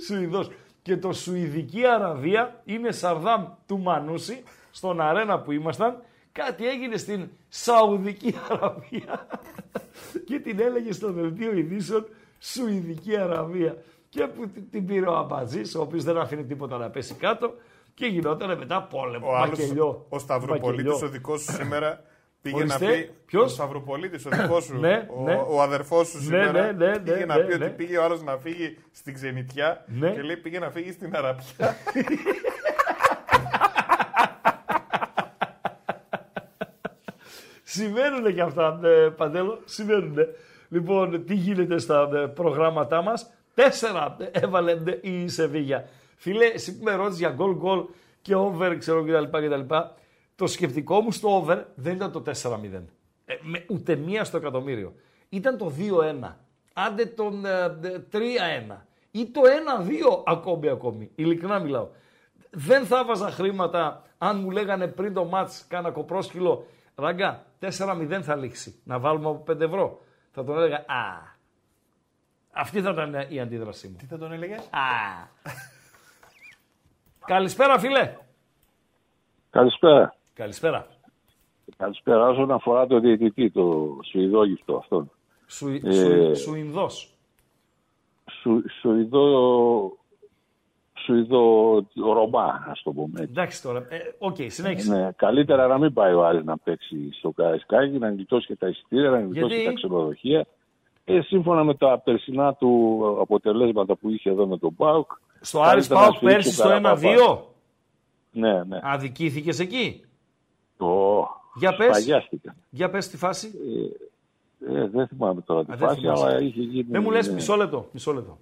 Σουηδός. 0.05 0.49
Και 0.81 0.97
το 0.97 1.13
Σουηδική 1.13 1.85
Αραβία 1.85 2.61
είναι 2.65 2.91
Σαρδάμ 2.91 3.45
του 3.65 3.79
Μανούση, 3.79 4.43
στον 4.71 5.01
αρένα 5.01 5.39
που 5.39 5.51
ήμασταν. 5.51 6.01
Κάτι 6.31 6.67
έγινε 6.67 6.97
στην 6.97 7.29
Σαουδική 7.49 8.35
Αραβία 8.49 9.27
και 10.27 10.39
την 10.39 10.59
έλεγε 10.59 10.91
στο 10.91 11.11
δελτίο 11.11 11.53
ειδήσεων 11.57 12.07
Σουηδική 12.39 13.17
Αραβία. 13.17 13.75
Και 14.09 14.27
που 14.27 14.49
την- 14.49 14.69
την 14.71 14.85
πήρε 14.85 15.05
ο 15.07 15.15
Αμπατζής, 15.17 15.75
ο 15.75 15.81
οποίος 15.81 16.03
δεν 16.03 16.17
αφήνει 16.17 16.45
τίποτα 16.45 16.77
να 16.77 16.89
πέσει 16.89 17.13
κάτω 17.13 17.53
και 17.93 18.05
γινόταν 18.05 18.57
μετά 18.57 18.81
πόλεμο, 18.84 19.27
Ο 19.29 19.35
άλλος, 19.35 19.59
μακελιό. 19.59 20.05
ο 20.09 20.19
Σταυροπολίτης, 20.19 20.85
Μακελιό. 20.91 21.07
ο 21.07 21.11
δικός 21.11 21.41
σου 21.41 21.51
σήμερα, 21.53 22.01
πήγε 22.41 22.55
Ορίστε, 22.55 22.85
να 22.85 22.91
πει... 22.91 23.11
ποιος; 23.25 23.43
Ο 23.45 23.47
Σταυροπολίτης, 23.47 24.25
ο 24.25 24.29
δικός 24.29 24.63
σου, 24.63 24.77
Ναι, 24.85 25.07
ο, 25.17 25.23
ναι. 25.23 25.43
ο 25.49 25.61
αδερφός 25.61 26.07
σου 26.07 26.17
Ναι, 26.17 26.23
σήμερα, 26.23 26.51
ναι, 26.51 26.71
ναι, 26.71 26.99
πήγε 26.99 27.17
ναι, 27.17 27.25
να 27.25 27.38
ναι, 27.38 27.43
πει 27.43 27.57
ναι. 27.57 27.65
ότι 27.65 27.73
πήγε 27.73 27.97
ο 27.97 28.03
άλλος 28.03 28.23
να 28.23 28.38
φύγει 28.38 28.77
στην 28.91 29.13
ξενιτιά 29.13 29.84
Ναι. 29.88 30.11
και 30.11 30.21
λέει 30.21 30.38
πήγε 30.38 30.59
να 30.59 30.69
φύγει 30.69 30.91
στην 30.91 31.15
Αραπιά. 31.15 31.75
Συμβαίνουν 37.63 38.34
και 38.35 38.41
αυτά, 38.41 38.79
ε, 38.84 39.09
Παντέλο, 39.09 39.59
συμβαίνουν. 39.65 40.15
Λοιπόν, 40.69 41.25
τι 41.25 41.34
γίνεται 41.34 41.77
στα 41.77 42.09
ε, 42.13 42.27
προγράμματά 42.27 43.01
μας; 43.01 43.31
Τέσσερα 43.57 44.17
ε, 44.19 44.39
έβαλε 44.39 44.71
ε, 44.71 44.99
η 45.01 45.27
Σεβίγια. 45.27 45.88
Φίλε, 46.15 46.45
εσύ 46.45 46.77
που 46.77 46.84
με 46.84 46.95
ρώτησες 46.95 47.19
για 47.19 47.29
γκολ 47.29 47.55
γκολ 47.55 47.85
και 48.21 48.35
over, 48.35 48.75
ξέρω 48.79 49.03
κτλ. 49.03 49.38
κτλ. 49.38 49.75
Το 50.35 50.47
σκεπτικό 50.47 51.01
μου 51.01 51.11
στο 51.11 51.35
over 51.35 51.63
δεν 51.75 51.95
ήταν 51.95 52.11
το 52.11 52.23
4-0. 52.25 52.31
Ε, 53.25 53.35
με 53.41 53.65
ούτε 53.67 53.95
μία 53.95 54.23
στο 54.23 54.38
εκατομμύριο. 54.38 54.93
Ήταν 55.29 55.57
το 55.57 55.73
2-1. 56.23 56.34
Άντε 56.73 57.05
τον 57.05 57.45
ε, 57.45 57.77
3-1. 58.11 58.75
Ή 59.11 59.25
το 59.25 59.41
1-2 60.21 60.23
ακόμη 60.25 60.69
ακόμη. 60.69 61.11
Ειλικρινά 61.15 61.59
μιλάω. 61.59 61.88
Δεν 62.51 62.85
θα 62.85 63.05
βάζα 63.05 63.29
χρήματα 63.31 64.03
αν 64.17 64.39
μου 64.39 64.51
λέγανε 64.51 64.88
πριν 64.88 65.13
το 65.13 65.25
μάτς 65.25 65.65
κάνα 65.67 65.91
κοπρόσκυλο 65.91 66.65
Ραγκά, 66.95 67.45
4-0 67.59 68.19
θα 68.21 68.35
λήξει. 68.35 68.81
Να 68.84 68.99
βάλουμε 68.99 69.29
από 69.29 69.53
5 69.53 69.59
ευρώ. 69.59 70.01
Θα 70.31 70.43
τον 70.43 70.57
έλεγα 70.57 70.77
Α. 70.77 71.36
Αυτή 72.59 72.81
θα 72.81 72.89
ήταν 72.89 73.25
η 73.29 73.39
αντίδρασή 73.39 73.88
μου. 73.88 73.95
Τι 73.99 74.05
θα 74.05 74.17
τον 74.17 74.31
έλεγες; 74.31 74.59
Α. 74.59 74.79
Καλησπέρα, 77.25 77.79
φίλε. 77.79 78.15
Καλησπέρα. 79.49 80.15
Καλησπέρα. 80.34 80.88
Καλησπέρα. 81.77 82.27
Όσον 82.27 82.51
αφορά 82.51 82.88
το 82.88 82.99
διαιτητή, 82.99 83.51
το 83.51 83.97
Σουηδόγυφτο 84.11 84.75
αυτόν. 84.75 85.11
Σου, 85.47 85.79
Ε, 85.84 85.91
σου, 85.93 86.35
Σουινδός. 86.35 87.11
Σου, 88.41 88.63
Σουηδό, 88.81 89.97
Σουηδό 90.93 91.85
Ρωμά, 91.95 92.65
ας 92.67 92.81
το 92.84 92.91
πούμε 92.91 93.19
έτσι. 93.21 93.31
Εντάξει 93.31 93.61
τώρα. 93.61 93.85
Ε, 93.89 93.97
Οκ, 94.17 94.35
συνέχισε. 94.47 94.95
Ναι, 94.95 95.11
καλύτερα 95.15 95.67
να 95.67 95.77
μην 95.77 95.93
πάει 95.93 96.13
ο 96.13 96.25
Άρης 96.25 96.43
να 96.43 96.57
παίξει 96.57 97.09
στο 97.11 97.31
Καραϊσκάκι, 97.31 97.97
να 97.97 98.09
γλιτώσει 98.09 98.47
και 98.47 98.55
τα 98.55 98.67
εισιτήρια, 98.67 99.09
να 99.09 99.19
γλιτώσει 99.19 99.39
Γιατί; 99.39 99.63
και 99.63 99.67
τα 99.69 99.73
ξενοδοχεία. 99.73 100.45
Ε, 101.09 101.21
σύμφωνα 101.21 101.63
με 101.63 101.75
τα 101.75 101.99
περσινά 102.03 102.53
του 102.53 103.01
αποτελέσματα 103.21 103.95
που 103.95 104.09
είχε 104.09 104.29
εδώ 104.29 104.47
με 104.47 104.57
τον 104.57 104.75
ΠΑΟΚ. 104.75 105.11
Στο 105.41 105.61
Άρης 105.61 105.88
καλύτερα 105.88 105.99
να 105.99 106.05
Πάοκ 106.05 106.15
σφυρίξει 106.15 106.43
πέρσι 106.43 106.49
ο 106.49 106.63
στο 106.63 106.67
Καραπαπάς. 106.67 107.01
1-2. 107.29 107.39
Ναι, 108.31 108.63
ναι. 108.63 108.79
Αδικήθηκες 108.84 109.59
εκεί; 109.59 110.05
Το... 110.77 111.27
Για 111.55 111.75
πες. 111.75 111.88
Σφαγιάστηκα. 111.88 112.55
Για 112.69 112.89
πες 112.89 113.07
τη 113.07 113.17
φάση. 113.17 113.51
Ε, 114.67 114.88
δεν 114.88 115.07
θυμάμαι 115.07 115.41
τώρα 115.41 115.65
τη 115.65 115.71
Α, 115.71 115.75
δεν 115.75 115.88
φάση, 115.88 115.99
θυμάσαι. 115.99 116.25
αλλά 116.25 116.39
είχε 116.41 116.61
γίνει... 116.61 116.85
Δεν 116.89 117.01
μου 117.01 117.11
λες 117.11 117.27
ναι. 117.27 117.34
μισό 117.34 117.55
λεπτό, 117.55 117.88
μισό 117.91 118.13
λεπτό. 118.13 118.38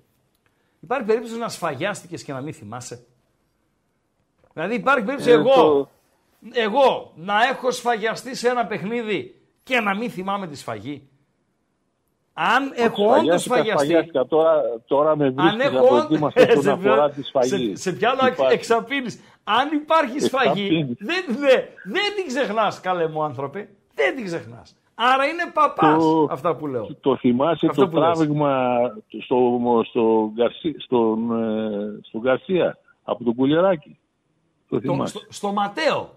Υπάρχει 0.79 1.05
περίπτωση 1.05 1.37
να 1.37 1.49
σφαγιάστηκες 1.49 2.23
και 2.23 2.33
να 2.33 2.41
μην 2.41 2.53
θυμάσαι; 2.53 3.05
Δηλαδή 4.53 4.75
υπάρχει 4.75 5.03
περίπτωση 5.05 5.31
Ε, 5.31 5.33
εγώ, 5.33 5.53
το- 5.53 5.89
εγώ 6.53 7.11
να 7.15 7.43
έχω 7.43 7.71
σφαγιαστεί 7.71 8.35
σε 8.35 8.49
ένα 8.49 8.65
παιχνίδι 8.65 9.41
και 9.63 9.79
να 9.79 9.95
μην 9.95 10.09
θυμάμαι 10.09 10.47
τη 10.47 10.57
σφαγή; 10.57 11.07
Αν 12.37 12.71
έχω 12.75 13.03
όντως 13.03 13.17
Σφαγιάστηκα, 13.21 13.37
σφαγιαστεί, 13.37 13.77
σφαγιάστηκα. 13.85 14.25
Τώρα, 14.25 14.61
τώρα 14.87 15.15
με 15.17 15.25
αν 15.25 15.33
βρίσκεις 15.35 15.63
έχω 15.65 15.85
απροετοίμαστο 15.85 16.41
όντως... 16.41 16.55
όσον 16.57 16.73
αφορά 16.73 17.09
τη 17.09 17.23
σφαγή. 17.23 17.75
σε, 17.75 17.81
σε 17.81 17.97
ποιο 17.97 18.09
άλλο 18.09 18.19
Υπάρχει. 18.33 18.53
εξαπίνεις. 18.53 19.19
Αν 19.43 19.71
υπάρχει 19.73 20.19
σφαγή, 20.19 20.65
Εξαπίνεις. 20.65 20.97
δεν, 20.99 21.23
δεν, 21.27 21.59
δεν 21.83 22.15
την 22.15 22.27
ξεχνάς 22.27 22.79
καλέ 22.79 23.07
μου 23.07 23.23
άνθρωπε. 23.23 23.69
Δεν 23.93 24.15
την 24.15 24.25
ξεχνάς. 24.25 24.75
Άρα 24.95 25.25
είναι 25.25 25.51
παπάς 25.53 26.03
Το- 26.03 26.27
αυτά 26.31 26.55
που 26.55 26.67
λέω. 26.67 26.87
Το 27.01 27.17
θυμάσαι 27.17 27.65
Αυτό 27.69 27.81
το 27.81 27.87
που 27.89 27.97
λες. 27.97 28.03
τράβηγμα 28.05 28.77
στο, 29.23 29.37
στο, 29.89 30.31
Γκαρσί- 30.35 30.81
στον, 30.81 31.43
ε, 31.43 31.99
στον 32.07 32.21
Γκαρσία 32.21 32.77
από 33.03 33.23
τον 33.23 33.35
Κουλιαράκη. 33.35 33.97
Το 34.69 34.75
Το- 34.75 34.81
θυμάσαι. 34.81 35.17
στο, 35.17 35.27
στο 35.29 35.51
Ματέο. 35.51 36.09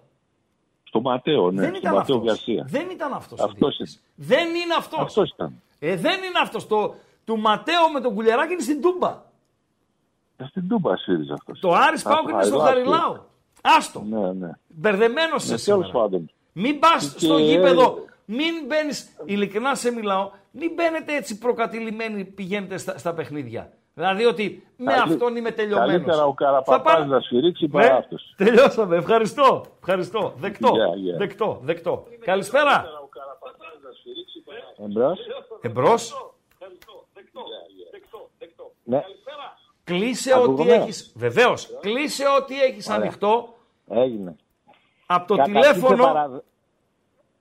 Στο 0.84 1.00
Ματέο, 1.00 1.50
ναι. 1.50 1.60
δεν 1.60 1.68
στο 1.70 1.78
ήταν 1.78 1.94
Ματέο 1.94 2.16
αυτός. 2.16 2.28
Γκαρσία. 2.32 2.64
Δεν 2.68 2.90
ήταν 2.90 3.12
αυτός. 3.12 3.40
ο 3.40 3.44
Αυτός 3.44 3.76
διαιτητής. 3.76 4.02
Δεν 4.14 4.46
είναι 4.48 4.74
αυτός. 4.78 5.00
Αυτός 5.00 5.30
ήταν. 5.30 5.62
Ε, 5.78 5.96
δεν 5.96 6.16
είναι 6.22 6.38
αυτός. 6.42 6.66
Το, 6.66 6.94
του 7.24 7.38
Ματέο 7.38 7.90
με 7.92 8.00
τον 8.00 8.14
Κουλιαράκη 8.14 8.52
είναι 8.52 8.62
στην 8.62 8.80
Τούμπα. 8.80 9.22
Ε, 10.36 10.44
Στην 10.44 10.68
Τούμπα 10.68 10.96
σφύριζε 10.96 11.32
αυτός. 11.32 11.60
Το 11.60 11.72
Άρης 11.72 12.06
Α, 12.06 12.10
Πάουκ 12.10 12.28
είναι 12.28 12.42
στο 12.42 12.58
Χαριλάου. 12.58 12.90
Χαριλάου. 12.92 13.26
Άστο. 13.62 14.02
Ναι, 14.08 14.32
ναι. 14.32 14.50
Μπερδεμένος 14.68 15.48
Ναι, 15.48 15.54
είσαι 15.54 15.64
τέλος 15.70 15.86
σήμερα. 15.86 16.04
πάντων. 16.04 16.30
Μην 16.52 16.78
πας 16.78 17.14
Και- 17.14 17.24
στο 17.24 17.38
γήπεδο, 17.38 17.98
μην 18.24 18.54
μπαίνεις, 18.66 19.08
ειλικρινά 19.24 19.74
σε 19.74 19.90
μιλάω, 19.92 20.30
μην 20.50 20.72
μπαίνετε 20.74 21.14
έτσι 21.16 21.38
προκατηλημένοι 21.38 22.24
πηγαίνετε 22.24 22.76
στα, 22.78 22.98
στα 22.98 23.14
παιχνίδια. 23.14 23.72
Δηλαδή 23.94 24.24
ότι 24.24 24.66
με 24.76 24.92
Καλύ- 24.92 25.12
αυτόν 25.12 25.36
είμαι 25.36 25.50
τελειωμένος. 25.50 25.90
Καλύτερα 25.90 26.24
ο 26.24 26.32
Καραπαπάς 26.34 26.76
Θα 26.92 26.98
πάω- 26.98 27.04
να 27.06 27.20
σφυρίξει 27.20 27.64
Ναι, 27.64 27.70
παρά 27.70 27.96
αυτός. 27.96 28.34
τελειώσαμε. 28.36 28.96
Ευχαριστώ. 28.96 29.64
Ευχαριστώ. 29.78 30.32
Δεκτό. 30.36 30.68
Γεια, 30.74 30.86
γεια. 30.96 31.16
Δεκτό. 31.16 31.58
Δεκτό. 31.62 32.06
Καλησπέρα. 32.24 32.84
Εμπρός. 34.84 35.18
Εμπρός. 35.60 36.32
Ναι. 38.84 39.02
Κλείσε 39.84 40.32
Ακούγομαι; 40.34 40.60
ό,τι 40.62 40.70
έχεις. 40.82 41.12
Βεβαίως. 41.16 41.78
Κλείσε 41.80 42.24
ό,τι 42.40 42.62
έχεις 42.62 42.88
Ωραία. 42.88 43.00
ανοιχτό. 43.00 43.54
Έγινε. 43.88 44.36
Από 45.06 45.26
το 45.26 45.36
Καταρχήν 45.36 45.60
τηλέφωνο. 45.62 45.96
σε 45.96 46.02
παραδε- 46.12 46.42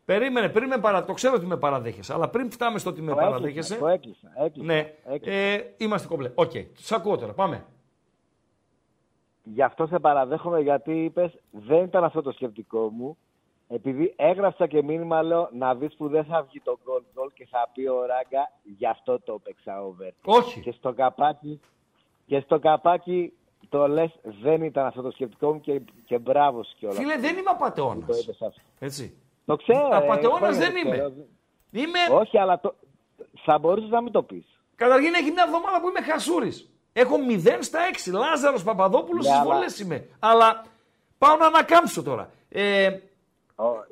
Περίμενε, 0.05 0.49
περίμενε 0.49 0.81
παρα... 0.81 1.05
Το 1.05 1.13
ξέρω 1.13 1.33
ότι 1.35 1.45
με 1.45 1.57
παραδέχεσαι. 1.57 2.13
Αλλά 2.13 2.29
πριν 2.29 2.51
φτάμε 2.51 2.79
στο 2.79 2.89
ότι 2.89 3.01
με 3.01 3.11
Το 3.13 3.19
έκλεισα, 3.19 3.29
παραδέχεσαι. 3.31 3.75
το 3.77 3.87
έκλεισα, 3.87 4.31
έκλεισα, 4.35 4.65
ναι, 4.65 4.93
έκλεισα. 5.05 5.35
ε, 5.37 5.73
είμαστε 5.77 6.07
κομπλέ. 6.07 6.31
Οκ, 6.35 6.51
Σ' 6.73 6.91
ακούω 6.91 7.17
τώρα. 7.17 7.33
Πάμε. 7.33 7.65
Γι' 9.43 9.61
αυτό 9.61 9.87
σε 9.87 9.99
παραδέχομαι 9.99 10.59
γιατί 10.59 11.03
είπες 11.03 11.31
δεν 11.51 11.83
ήταν 11.83 12.03
αυτό 12.03 12.21
το 12.21 12.31
σκεπτικό 12.31 12.89
μου. 12.89 13.17
Επειδή 13.69 14.13
έγραψα 14.17 14.67
και 14.67 14.83
μήνυμα 14.83 15.21
λέω 15.23 15.49
να 15.53 15.75
δεις 15.75 15.95
που 15.95 16.07
δεν 16.07 16.25
θα 16.25 16.43
βγει 16.43 16.61
το 16.61 16.79
γκολ 16.83 17.01
γκολ 17.13 17.31
και 17.33 17.47
θα 17.49 17.69
πει 17.73 17.87
ο 17.87 18.05
Ράγκα 18.05 18.51
γι' 18.77 18.87
αυτό 18.87 19.19
το 19.19 19.33
έπαιξα 19.39 19.83
over. 19.85 20.09
Όχι. 20.25 20.59
Και 20.61 20.71
στο 20.71 20.93
καπάκι, 20.93 21.59
και 22.25 22.39
στο 22.39 22.59
καπάκι 22.59 23.33
το 23.69 23.87
λες 23.87 24.11
δεν 24.41 24.61
ήταν 24.63 24.85
αυτό 24.85 25.01
το 25.01 25.11
σκεπτικό 25.11 25.53
μου 25.53 25.59
και, 25.59 25.81
και 26.05 26.17
μπράβο 26.17 26.63
σου 26.63 26.75
κιόλας. 26.77 26.97
Φίλε, 26.97 27.17
δεν 27.17 27.37
είμαι 27.37 27.49
απαταιώνας. 27.49 28.05
Το 28.07 28.17
είπες 28.17 28.41
αυτό. 28.41 28.61
Έτσι. 28.79 29.17
Το 29.45 29.55
ξέρω. 29.55 29.89
Απατεώνας 29.91 30.55
ε, 30.55 30.59
δεν 30.59 30.73
το 30.73 30.79
είμαι. 30.79 30.91
ξέρω. 30.91 31.13
Είμαι. 31.71 31.99
Όχι, 32.11 32.37
αλλά 32.37 32.59
το... 32.59 32.75
θα 33.45 33.57
μπορούσες 33.59 33.89
να 33.89 34.01
μην 34.01 34.11
το 34.11 34.23
πεις. 34.23 34.45
Καταρχήν 34.75 35.13
έχει 35.13 35.31
μια 35.31 35.43
εβδομάδα 35.47 35.81
που 35.81 35.87
είμαι 35.89 36.01
χασούρης. 36.01 36.69
Έχω 36.93 37.15
0 37.29 37.57
στα 37.59 37.79
6. 38.07 38.11
Λάζαρος 38.13 38.63
Παπαδόπουλος 38.63 39.25
Ναι, 39.25 39.31
στις 39.31 39.43
αλλά- 39.43 39.53
βολές 39.53 39.79
είμαι. 39.79 40.07
Αλλά 40.19 40.63
πάω 41.17 41.35
να 41.37 41.45
ανακάμψω 41.45 42.03
τώρα. 42.03 42.29
Ε, 42.49 42.97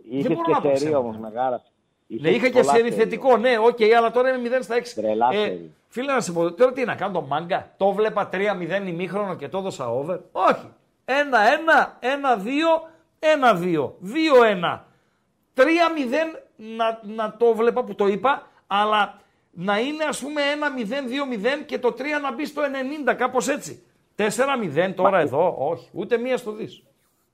Είχες 0.10 0.34
μπορώ 0.36 0.42
να 0.48 0.62
πω 0.62 0.68
και 0.68 0.74
ψέματα. 0.74 0.78
σερί 0.78 0.94
όμως 0.94 1.18
μεγάλα. 1.18 1.62
ναι, 2.08 2.30
είχα 2.30 2.50
και 2.50 2.64
σερί 2.64 2.92
θετικό, 2.92 3.38
ναι, 3.38 3.58
οκ, 3.58 3.78
αλλά 3.98 4.12
τώρα 4.12 4.36
είμαι 4.36 4.50
0 4.58 4.64
στα 4.64 4.76
6. 4.76 4.82
Τρελά 4.96 5.30
Ε, 5.32 5.36
σερί. 5.38 5.72
φίλε, 5.88 6.14
να 6.14 6.20
σε 6.22 6.32
πω, 6.32 6.54
τώρα 6.54 6.72
τι 6.72 6.86
να 6.86 6.96
κάνω 6.96 7.14
το 7.14 7.22
μάγκα. 7.22 7.74
Το 7.78 7.92
βλέπα 7.92 8.30
3-0 8.34 8.88
ημίχρονο 8.88 9.36
και 9.36 9.48
το 9.48 9.58
έδωσα 9.58 9.92
over. 9.92 10.20
Όχι. 10.32 10.70
1-1, 11.06 11.12
1-2, 12.00 12.90
1-2, 13.20 13.92
2-1. 14.02 14.80
3-0 15.56 15.64
να, 16.56 17.00
να 17.16 17.36
το 17.38 17.54
βλέπα 17.54 17.84
που 17.84 17.96
το 17.96 18.08
είπα, 18.08 18.48
αλλά 18.68 19.20
να 19.52 19.80
είναι 19.80 20.04
ας 20.04 20.20
πούμε 20.20 20.42
1-0, 20.42 21.60
2-0 21.62 21.64
και 21.66 21.80
το 21.80 21.88
3 21.98 22.02
να 22.22 22.34
μπει 22.34 22.46
στο 22.46 22.62
90, 23.10 23.14
κάπως 23.16 23.48
έτσι. 23.48 23.84
4-0 24.18 24.94
τώρα 24.96 25.20
εδώ, 25.20 25.56
όχι, 25.58 25.90
ούτε 25.94 26.18
μία 26.18 26.38
στο 26.38 26.52
δις. 26.52 26.84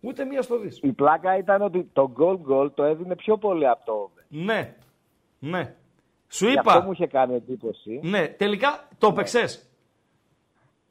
Ούτε 0.02 0.26
μία 0.26 0.42
στο 0.42 0.58
δις. 0.60 0.80
Η 0.82 0.92
πλάκα 0.92 1.38
ήταν 1.38 1.62
ότι 1.62 1.90
το 1.94 2.14
goal 2.20 2.38
goal 2.52 2.72
το 2.74 2.84
έδινε 2.84 3.16
πιο 3.16 3.38
πολύ 3.38 3.68
από 3.68 3.86
το 3.86 3.92
over. 3.94 4.24
Ναι, 4.28 4.76
ναι. 5.40 5.76
Σου 6.30 6.46
Γι' 6.48 6.52
είπα. 6.54 6.72
Αυτό 6.72 6.84
μου 6.86 6.92
είχε 6.92 7.08
κάνει 7.08 7.36
εντύπωση. 7.36 8.00
Ναι, 8.04 8.28
τελικά 8.28 8.88
το 8.98 9.14
παίξε. 9.14 9.46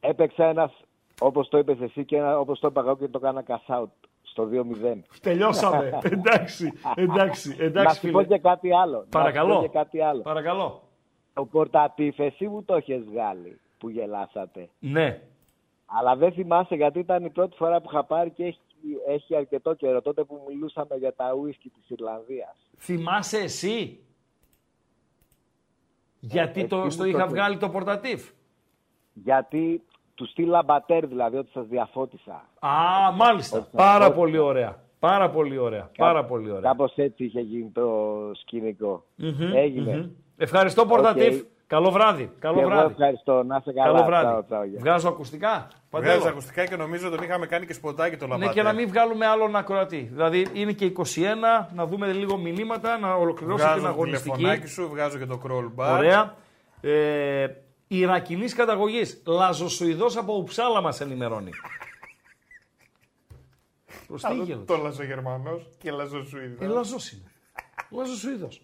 Έπαιξε 0.01 0.43
ένας, 0.45 0.73
όπως 1.21 1.49
το 1.49 1.59
είπες 1.59 1.81
εσύ 1.81 2.05
και 2.05 2.17
ένα, 2.17 2.39
όπως 2.39 2.59
το 2.61 2.67
είπα 2.69 2.81
εγώ 2.81 2.97
και 2.97 3.09
το 3.09 3.19
έκανα 3.23 3.45
cash 3.47 3.75
out 3.81 3.89
στο 4.23 4.49
2-0. 4.53 4.99
Τελειώσαμε. 5.21 5.99
εντάξει, 6.05 6.73
εντάξει, 6.95 7.57
Να 7.59 7.65
εντάξει. 7.65 8.01
σου 8.07 8.11
πω 8.13 8.19
φίλε. 8.19 8.37
και 8.37 8.39
κάτι 8.43 8.75
άλλο. 8.75 9.07
Παρακαλώ. 9.11 9.49
Να 9.49 9.55
σου 9.55 9.61
πω 9.61 9.67
και 9.67 9.79
κάτι 9.79 10.01
άλλο. 10.01 10.23
Παρακαλώ. 10.23 10.83
Το 11.35 11.45
πορτατίφ, 11.45 12.19
εσύ 12.19 12.49
μου 12.49 12.63
το 12.65 12.77
είχε 12.77 12.99
βγάλει 12.99 13.59
που 13.79 13.89
γελάσατε. 13.89 14.69
Ναι. 14.79 15.21
Αλλά 15.87 16.17
δεν 16.17 16.33
θυμάσαι 16.33 16.75
γιατί 16.75 16.99
ήταν 16.99 17.25
η 17.25 17.31
πρώτη 17.31 17.57
φορά 17.57 17.81
που 17.81 17.89
είχα 17.93 18.05
πάρει 18.05 18.31
και 18.31 18.45
έχει, 18.45 18.59
έχει 19.09 19.37
αρκετό 19.37 19.75
καιρό. 19.75 20.03
Τότε 20.03 20.25
που 20.25 20.45
μιλούσαμε 20.49 20.97
για 20.97 21.15
τα 21.15 21.35
ουίσκι 21.35 21.69
της 21.69 21.91
Ιρλανδίας. 21.91 22.57
Θυμάσαι 22.79 23.39
εσύ; 23.39 24.05
Γιατί 26.21 26.67
το, 26.67 26.79
εσύ 26.81 26.91
στο 26.91 27.03
μου 27.03 27.09
είχα 27.09 27.19
το 27.19 27.25
πες. 27.25 27.33
βγάλει 27.33 27.57
το 27.57 27.69
πορτατίφ. 27.69 28.31
Γιατί 29.13 29.83
του 30.15 30.27
στείλα 30.27 30.63
μπατέρ 30.63 31.07
δηλαδή 31.07 31.37
ότι 31.37 31.51
σας 31.51 31.67
διαφώτισα. 31.67 32.49
Α, 32.59 33.13
μάλιστα. 33.17 33.59
Όχι, 33.59 33.69
Πάρα 33.73 34.07
όχι. 34.07 34.15
πολύ 34.15 34.39
ωραία. 34.39 34.83
Πάρα 34.99 35.31
πολύ 35.31 35.59
ωραία. 35.59 35.91
Πάρα 35.97 36.25
πολύ 36.25 36.51
ωραία. 36.51 36.61
Κάπως 36.71 36.93
έτσι 36.97 37.25
είχε 37.25 37.41
γίνει 37.41 37.71
το 37.71 37.91
σκηνικό. 38.41 39.05
Μμμ, 39.17 39.53
Έγινε. 39.55 39.97
μμμ. 39.97 40.11
Ευχαριστώ, 40.37 40.87
Πορτατίφ. 40.87 41.41
Οκ. 41.41 41.47
Καλό 41.67 41.91
βράδυ. 41.91 42.31
Καλό 42.39 42.55
Και 42.55 42.61
εγώ 42.61 42.71
βράδυ. 42.71 42.91
ευχαριστώ. 42.93 43.43
Να 43.43 43.57
είσαι 43.57 43.73
καλά. 43.73 43.93
Καλό 43.93 44.05
βράδυ. 44.05 44.27
Τσάω, 44.27 44.45
τσάω, 44.45 44.65
γεια. 44.65 44.79
Βγάζω 44.81 45.09
ακουστικά; 45.09 45.69
Παντέλο. 45.91 46.13
Βγάζει 46.13 46.29
ακουστικά 46.29 46.67
και 46.67 46.77
νομίζω 46.77 47.11
τον 47.11 47.23
είχαμε 47.23 47.47
κάνει 47.47 47.67
και 47.67 47.73
σποντάκι 47.73 48.17
το 48.17 48.27
Ναι, 48.27 48.33
λαμπατέρ. 48.33 48.53
και 48.53 48.63
να 48.63 48.73
μην 48.73 48.89
βγάλουμε 48.89 49.27
άλλον 49.27 49.57
ακροατή. 49.57 50.09
Δηλαδή 50.13 50.47
είναι 50.53 50.73
και 50.73 50.85
21, 50.85 51.69
να 51.75 51.87
δούμε 51.87 52.13
λίγο 52.13 52.37
μηνύματα, 52.37 52.99
να 52.99 53.15
ολοκληρώσω 53.15 53.57
Βγάζω 53.65 53.75
την 53.75 53.83
το 53.83 53.89
αγωνιστική. 53.89 54.37
τηλεφωνάκι 54.37 54.67
σου, 54.67 54.89
βγάζω 54.89 55.19
και 55.19 55.27
το 55.27 55.41
crawl 55.45 55.71
bar. 55.85 55.97
Ωραία. 55.99 56.35
Ε, 56.81 57.47
Ιρακινής 57.89 58.55
καταγωγής. 58.55 59.23
Λαζοσουηδός 59.27 60.17
από 60.17 60.35
Ουψάλα 60.37 60.81
μας 60.81 61.01
ενημερώνει. 61.01 61.51
Προς 64.07 64.23
τι 64.23 64.35
γέλος; 64.35 64.65
Το 64.67 64.77
λαζογερμανός 64.77 65.69
και 65.79 65.91
λαζοσουηδός. 65.91 66.61
Ε, 66.61 66.67
Λαζός 66.67 67.11
είναι. 67.13 67.23
Λαζοσουηδός. 67.91 68.63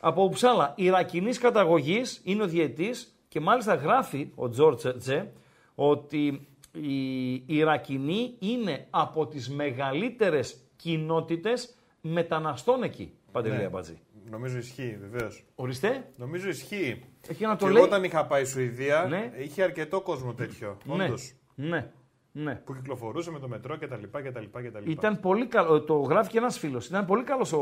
Από 0.00 0.22
Ουψάλα. 0.24 0.72
Ιρακινής 0.76 1.38
καταγωγής 1.38 2.20
είναι 2.24 2.42
ο 2.42 2.46
διαιτής 2.46 3.16
και 3.28 3.40
μάλιστα 3.40 3.74
γράφει 3.74 4.30
ο 4.34 4.48
Τζόρτζ 4.48 4.86
Τζε 4.98 5.32
ότι 5.74 6.46
οι 6.72 7.34
Ιρακινοί 7.46 8.34
είναι 8.38 8.86
από 8.90 9.26
τις 9.26 9.50
μεγαλύτερες 9.50 10.56
κοινότητες 10.76 11.74
μεταναστών 12.00 12.82
εκεί. 12.82 13.12
Παντελή 13.32 13.56
Ναι. 13.56 13.64
Αμπατζή. 13.64 13.98
Νομίζω 14.30 14.58
ισχύει, 14.58 14.98
βεβαίως. 15.00 15.44
Ορίστε. 15.54 16.08
Νομίζω 16.16 16.48
ισχύει. 16.48 17.02
Έχει 17.28 17.44
να 17.44 17.56
το 17.56 17.64
και 17.64 17.72
λέει. 17.72 17.76
εγώ 17.82 17.86
όταν 17.86 18.04
είχα 18.04 18.26
πάει 18.26 18.44
Σουηδία, 18.44 19.06
Ναι. 19.08 19.32
είχε 19.38 19.62
αρκετό 19.62 20.00
κόσμο 20.00 20.34
τέτοιο. 20.34 20.76
Ναι. 20.84 21.04
Όντως. 21.04 21.32
Ναι. 21.54 21.90
ναι. 22.32 22.54
Που 22.54 22.74
κυκλοφορούσε 22.74 23.30
με 23.30 23.38
το 23.38 23.48
μετρό 23.48 23.78
κτλ. 23.78 24.02
κτλ, 24.12 24.44
κτλ. 24.68 24.90
Ήταν 24.90 25.20
πολύ 25.20 25.46
καλό. 25.46 25.82
Το 25.82 25.94
γράφει 25.94 26.30
και 26.30 26.38
ένας 26.38 26.58
φίλος. 26.58 26.86
Ήταν 26.86 27.06
πολύ 27.06 27.24
καλός 27.24 27.52
ο, 27.52 27.58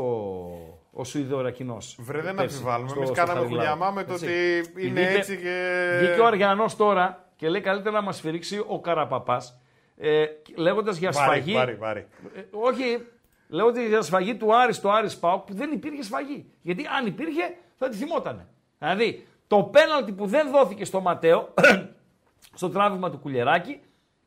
ο 0.91 1.03
Σουηδορακινό. 1.03 1.77
Βρε, 1.97 2.21
δεν 2.21 2.39
αμφιβάλλουμε. 2.39 2.91
Εμείς 2.95 3.11
κάναμε 3.11 3.47
χουλιαμά 3.47 3.91
με 3.91 4.03
το 4.03 4.13
ότι 4.13 4.31
είναι 4.77 5.01
έτσι 5.01 5.37
και. 5.37 5.97
Βγήκε 5.99 6.19
ο 6.19 6.25
Αργιανό 6.25 6.65
τώρα 6.77 7.20
και 7.41 7.49
λέει 7.49 7.61
καλύτερα 7.61 7.95
να 7.95 8.01
μας 8.01 8.15
σφυρίξει 8.15 8.63
ο 8.67 8.79
Καραπαπάς. 8.79 9.57
Ε, 9.97 10.25
Λέγοντας 10.55 10.97
για 10.97 11.11
Βάρη, 11.11 11.25
σφαγή. 11.27 11.53
βάρη, 11.53 11.75
βάρη. 11.75 12.07
Ε, 12.35 12.41
όχι, 12.51 13.07
λέγοντα 13.47 13.81
για 13.81 14.01
σφαγή 14.01 14.35
του 14.35 14.55
Άρης 14.55 14.75
στο 14.75 14.89
Άρης 14.89 15.17
Πάοκ 15.17 15.45
που 15.45 15.53
δεν 15.53 15.71
υπήρχε 15.71 16.03
σφαγή. 16.03 16.51
Γιατί 16.61 16.85
αν 16.97 17.05
υπήρχε 17.05 17.57
θα 17.77 17.89
τη 17.89 17.95
θυμότανε. 17.95 18.47
Δηλαδή 18.79 19.27
το 19.47 19.63
πέναλτι 19.63 20.11
που 20.11 20.25
δεν 20.25 20.49
δόθηκε 20.51 20.85
στο 20.85 21.01
Ματέο, 21.01 21.53
στο 22.59 22.69
τράβημα 22.69 23.09
του 23.09 23.17
Κουλιεράκη, 23.17 23.81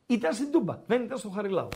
ήταν 0.07 0.32
στην 0.32 0.51
Τούμπα. 0.53 0.78
Δεν 0.86 1.03
ήταν 1.03 1.19
στο 1.19 1.28
Χαριλάου. 1.28 1.69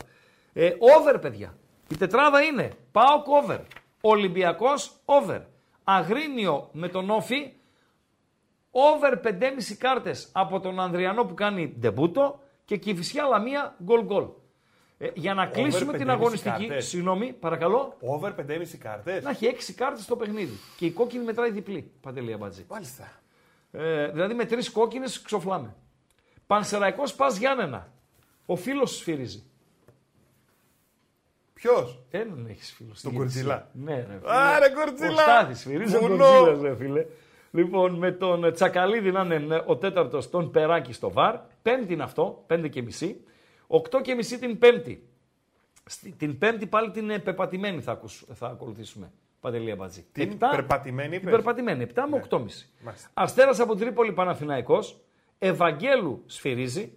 Ε, 0.53 0.69
over, 0.79 1.17
παιδιά. 1.21 1.57
Η 1.89 1.97
τετράδα 1.97 2.41
είναι 2.41 2.71
Πάοκ 2.91 3.25
over. 3.27 3.59
Ολυμπιακός 4.01 4.91
over. 5.05 5.39
Αγρίνιο 5.83 6.69
με 6.71 6.87
τον 6.87 7.09
Όφη. 7.09 7.53
Over 8.71 9.17
5,5 9.23 9.75
κάρτες 9.77 10.29
από 10.31 10.59
τον 10.59 10.79
Ανδριανό 10.79 11.25
που 11.25 11.33
κάνει 11.33 11.75
ντεμπούτο 11.79 12.39
και 12.65 12.77
Κηφισιά 12.77 13.23
Λαμία 13.27 13.75
γκολ 13.83 14.03
γκολ. 14.03 14.25
Ε, 14.97 15.09
για 15.13 15.33
να 15.33 15.45
κλείσουμε 15.45 15.93
την 15.97 16.07
5,5 16.07 16.09
αγωνιστική. 16.09 16.67
κάρτες. 16.67 16.87
Συγγνώμη, 16.87 17.33
παρακαλώ. 17.33 17.97
Over 17.99 18.31
5,5 18.35 18.77
κάρτες. 18.79 19.23
Να 19.23 19.29
έχει 19.29 19.45
6 19.45 19.73
κάρτες 19.73 20.03
στο 20.03 20.15
παιχνίδι. 20.15 20.57
Και 20.77 20.85
η 20.85 20.91
κόκκινη 20.91 21.23
μετράει 21.23 21.51
διπλή. 21.51 21.91
Παντελή 22.01 22.33
Αμπατζή. 22.33 22.65
Μάλιστα. 22.69 23.11
Ε, 23.71 24.07
δηλαδή 24.07 24.33
με 24.33 24.45
τρεις 24.45 24.69
κόκκινες 24.69 25.21
ξοφλάμε. 25.21 25.75
Πανσεραϊκός 26.47 27.15
Πας 27.15 27.37
Γιάννενα. 27.37 27.91
Ο 28.45 28.55
φίλος 28.55 28.95
σφυρίζει. 28.97 29.43
Ποιος; 31.53 31.99
Έναν 32.11 32.47
έχεις 32.49 32.71
φίλο. 32.71 32.93
Τον 33.01 33.13
Κορτζιλά. 33.13 33.69
Ναι, 33.73 33.95
ρε, 33.95 34.17
φίλε. 34.19 34.31
Άρε, 34.31 34.69
Κορτζιλά. 34.69 35.11
Ο 35.11 35.15
Στάθης 35.17 35.59
σφυρίζει 35.59 35.93
τον 35.93 36.01
Βουνό. 36.07 36.25
Κορτζιλάς, 36.25 36.61
ρε 36.61 36.75
φίλε. 36.75 37.05
Λοιπόν, 37.51 37.93
με 37.93 38.11
τον 38.11 38.53
Τσακαλίδη 38.53 39.11
να 39.11 39.35
είναι 39.35 39.63
ο 39.65 39.77
τέταρτος, 39.77 40.29
τον 40.29 40.51
Περάκη 40.51 40.93
στο 40.93 41.11
βαρ. 41.11 41.35
Πέμπτη 41.61 41.93
είναι 41.93 42.03
αυτό, 42.03 42.43
πέντε 42.47 42.67
και 42.67 42.81
μισή. 42.81 43.23
Οκτώ 43.67 44.01
και 44.01 44.13
μισή 44.15 44.39
την 44.39 44.57
Πέμπτη. 44.59 45.03
Στη- 45.85 46.11
την 46.11 46.37
Πέμπτη 46.37 46.65
πάλι 46.65 46.91
την 46.91 47.09
ε, 47.09 47.19
πεπατημένη 47.19 47.81
θα, 47.81 47.91
ακούς- 47.91 48.25
θα 48.33 48.47
ακολουθήσουμε. 48.47 49.11
Παντελία 49.39 49.75
Μπατζή. 49.75 50.05
Την 50.11 50.31
Επτά- 50.31 50.49
περπατημένη 50.49 51.09
Την 51.09 51.17
είπες; 51.19 51.31
περπατημένη, 51.31 51.83
7 51.83 52.05
με 52.09 52.15
8,5. 52.29 52.69
Μάλιστα. 52.83 53.09
Αστέρας 53.13 53.59
από 53.59 53.75
Τρίπολη 53.75 54.11
Παναθηναϊκός. 54.11 54.99
Ευαγγέλου 55.39 56.23
σφυρίζει. 56.25 56.93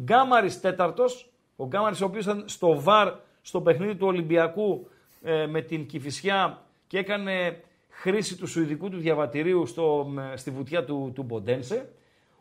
Γκάμαρης 0.00 0.60
τέταρτος. 0.60 1.32
Ο 1.56 1.66
Γκάμαρης, 1.66 2.00
ο 2.00 2.04
οποίος 2.04 2.24
ήταν 2.24 2.44
στο 2.46 2.80
βαρ 2.80 3.12
στο 3.42 3.60
παιχνίδι 3.60 3.94
του 3.96 4.06
Ολυμπιακού 4.06 4.88
ε, 5.22 5.46
με 5.46 5.60
την 5.62 5.86
Κηφισιά 5.86 6.62
και 6.86 6.98
έκανε 6.98 7.60
χρήση 8.00 8.36
του 8.36 8.46
σουηδικού 8.46 8.88
του 8.90 8.98
διαβατηρίου 8.98 9.66
στο, 9.66 10.06
με- 10.08 10.32
στη 10.36 10.50
βουτιά 10.50 10.84
του, 10.84 11.12
του 11.14 11.22
Μποντένσε. 11.22 11.92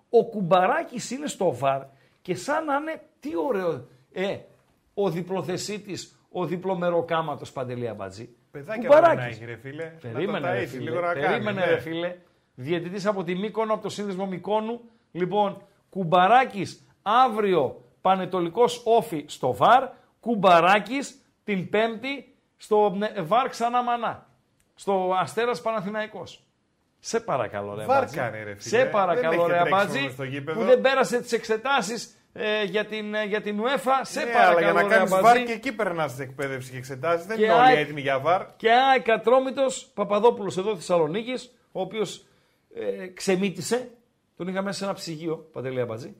Ο 0.09 0.25
Κουμπαράκης 0.25 1.11
είναι 1.11 1.27
στο 1.27 1.53
βαρ 1.55 1.81
και 2.21 2.35
σαν 2.35 2.65
να 2.65 2.75
είναι, 2.75 3.01
τι 3.19 3.29
ωραίο, 3.47 3.87
ε, 4.11 4.37
ο 4.93 5.09
διπλοθεσίτης, 5.09 6.19
ο 6.31 6.45
διπλομεροκάματος 6.45 7.51
Παντελή 7.51 7.87
Αμπατζή. 7.87 8.29
Παιδάκια 8.51 8.89
πρέπει 8.89 8.95
Κουμπαράκης. 8.95 9.23
να 9.23 9.29
έχει, 9.43 9.45
ρε 9.45 9.55
φίλε. 9.55 9.83
Να 9.83 10.09
Περίμενε, 10.11 10.47
το 10.47 10.53
ρε 10.53 10.59
ταΐσει, 10.63 10.67
φίλε. 10.67 10.83
λίγο 10.89 10.99
να 11.01 11.13
κάνει, 11.13 11.25
Περίμενε, 11.27 11.59
ναι. 11.59 11.65
ρε 11.71 11.79
φίλε. 11.79 12.15
Διαιτητής 12.55 13.05
από 13.05 13.23
τη 13.23 13.35
Μύκονο, 13.35 13.73
από 13.73 13.83
το 13.83 13.89
σύνδεσμο 13.89 14.25
Μυκόνου. 14.25 14.81
Λοιπόν, 15.11 15.61
Κουμπαράκης 15.89 16.87
αύριο 17.01 17.81
Πανετολικός 18.01 18.81
Όφη 18.85 19.25
στο 19.27 19.53
ΒΑΡ. 19.53 19.89
Κουμπαράκης 20.19 21.21
την 21.43 21.69
Πέμπτη 21.69 22.35
Στο 22.57 22.97
ε, 23.15 23.21
Βάρ 23.21 23.49
ξανά 23.49 23.83
μανά. 23.83 24.27
Στο 24.75 25.13
Αστέρας 25.19 25.61
Παναθηναϊκός. 25.61 26.43
Σε 26.99 27.19
παρακαλώ 27.19 27.75
ρε 27.75 27.85
Βάρ 27.85 27.97
Αμπάτζη. 27.97 28.15
κάνει, 28.17 28.37
ρε, 28.37 28.43
φίλε. 28.43 28.59
Σε 28.59 28.77
Δεν 28.77 28.89
παρακαλώ 28.89 29.33
έχει 29.41 29.51
ρε 29.51 29.57
τρέξιμο 29.57 29.75
Αμπάτζη 29.77 30.01
μες 30.01 30.11
στο 30.13 30.23
γήπεδο. 30.23 30.59
που 30.59 30.65
δεν 30.65 30.81
πέρασε 30.81 31.21
τις 31.21 31.31
εξετάσεις 31.31 32.15
ε, 32.33 32.63
για, 32.63 32.85
την, 32.85 33.13
ε, 33.13 33.23
για 33.25 33.41
την 33.41 33.61
UEFA. 33.61 33.91
Σε 34.01 34.19
Ναι, 34.23 34.31
παρακαλώ 34.31 34.57
αλλά 34.57 34.61
για 34.61 34.73
να 34.73 34.81
ρε 34.81 34.87
κάνεις 34.95 35.11
Αμπάτζη. 35.11 35.37
βάρ 35.39 35.45
και 35.45 35.51
εκεί 35.51 35.71
περνάς 35.75 36.13
την 36.15 36.23
εκπαίδευση 36.23 36.71
και 36.71 36.77
εξετάσεις. 36.77 37.25
Δεν 37.25 37.37
Και 37.37 37.43
είναι 37.43 37.53
όλοι 37.53 37.61
ΑΕΚ- 37.61 37.77
έτοιμοι 37.77 38.01
για 38.01 38.19
βάρ. 38.19 38.55
Και 38.55 38.71
ΑΕΚ 38.71 39.09
Ατρόμητος 39.09 39.91
Παπαδόπουλος 39.93 40.57
εδώ 40.57 40.75
Θεσσαλονίκης, 40.75 41.51
ο 41.71 41.81
οποίος 41.81 42.25
ε, 42.75 43.07
ξεμύτησε. 43.07 43.91
Τον 44.37 44.47
είχα 44.47 44.61
μέσα 44.61 44.77
σε 44.77 44.83
ένα 44.83 44.93
ψυγείο, 44.93 45.49
Παντελή 45.51 45.81
Αμπατζή. 45.81 46.15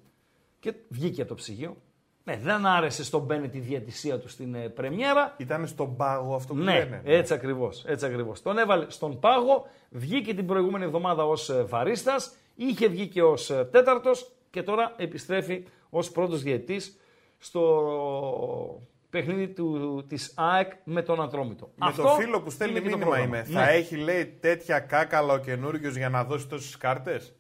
Και 0.59 0.73
βγήκε 0.89 1.19
από 1.21 1.29
το 1.29 1.35
ψυγείο. 1.35 1.77
Ναι, 2.25 2.37
δεν 2.37 2.65
άρεσε 2.65 3.03
στον 3.03 3.21
Μπένε 3.21 3.47
τη 3.47 3.59
διατησία 3.59 4.19
του 4.19 4.27
στην 4.29 4.55
ε, 4.55 4.69
πρεμιέρα. 4.69 5.33
Ήταν 5.37 5.67
στον 5.67 5.95
πάγο 5.95 6.35
αυτό 6.35 6.53
που 6.53 6.59
Ναι, 6.59 6.73
λένε. 6.73 7.01
έτσι 7.05 7.33
ακριβώς, 7.33 7.83
έτσι 7.87 8.05
ακριβώς. 8.05 8.41
Τον 8.41 8.57
έβαλε 8.57 8.85
στον 8.89 9.19
πάγο, 9.19 9.67
βγήκε 9.89 10.33
την 10.33 10.45
προηγούμενη 10.45 10.83
εβδομάδα 10.83 11.25
ως 11.25 11.49
ε, 11.49 11.63
βαρίστας, 11.63 12.35
είχε 12.55 12.87
βγει 12.87 13.07
και 13.07 13.23
ως 13.23 13.49
ε, 13.49 13.65
τέταρτος 13.71 14.31
και 14.49 14.63
τώρα 14.63 14.93
επιστρέφει 14.97 15.63
ως 15.89 16.11
πρώτος 16.11 16.41
διαιτής 16.43 16.97
στο 17.37 18.81
παιχνίδι 19.09 19.47
του, 19.47 20.03
της 20.07 20.33
ΑΕΚ 20.35 20.71
με 20.83 21.01
τον 21.01 21.21
Ατρόμητο. 21.21 21.69
Με 21.75 21.85
Αυτό 21.87 22.01
το 22.01 22.09
φίλο 22.09 22.41
που 22.41 22.49
στέλνει 22.49 22.77
είναι 22.77 22.83
και 22.85 22.89
το 22.89 22.97
μήνυμα 22.97 23.15
πρόγραμμα. 23.15 23.37
είμαι. 23.37 23.47
Ναι. 23.59 23.59
Θα 23.65 23.69
έχει 23.69 23.95
λέει 23.95 24.25
τέτοια 24.25 24.79
κάκαλα 24.79 25.33
ο 25.33 25.37
καινούριος 25.37 25.95
για 25.95 26.09
να 26.09 26.23
δώσει 26.23 26.47
τόσες 26.47 26.77
κάρτες; 26.77 27.33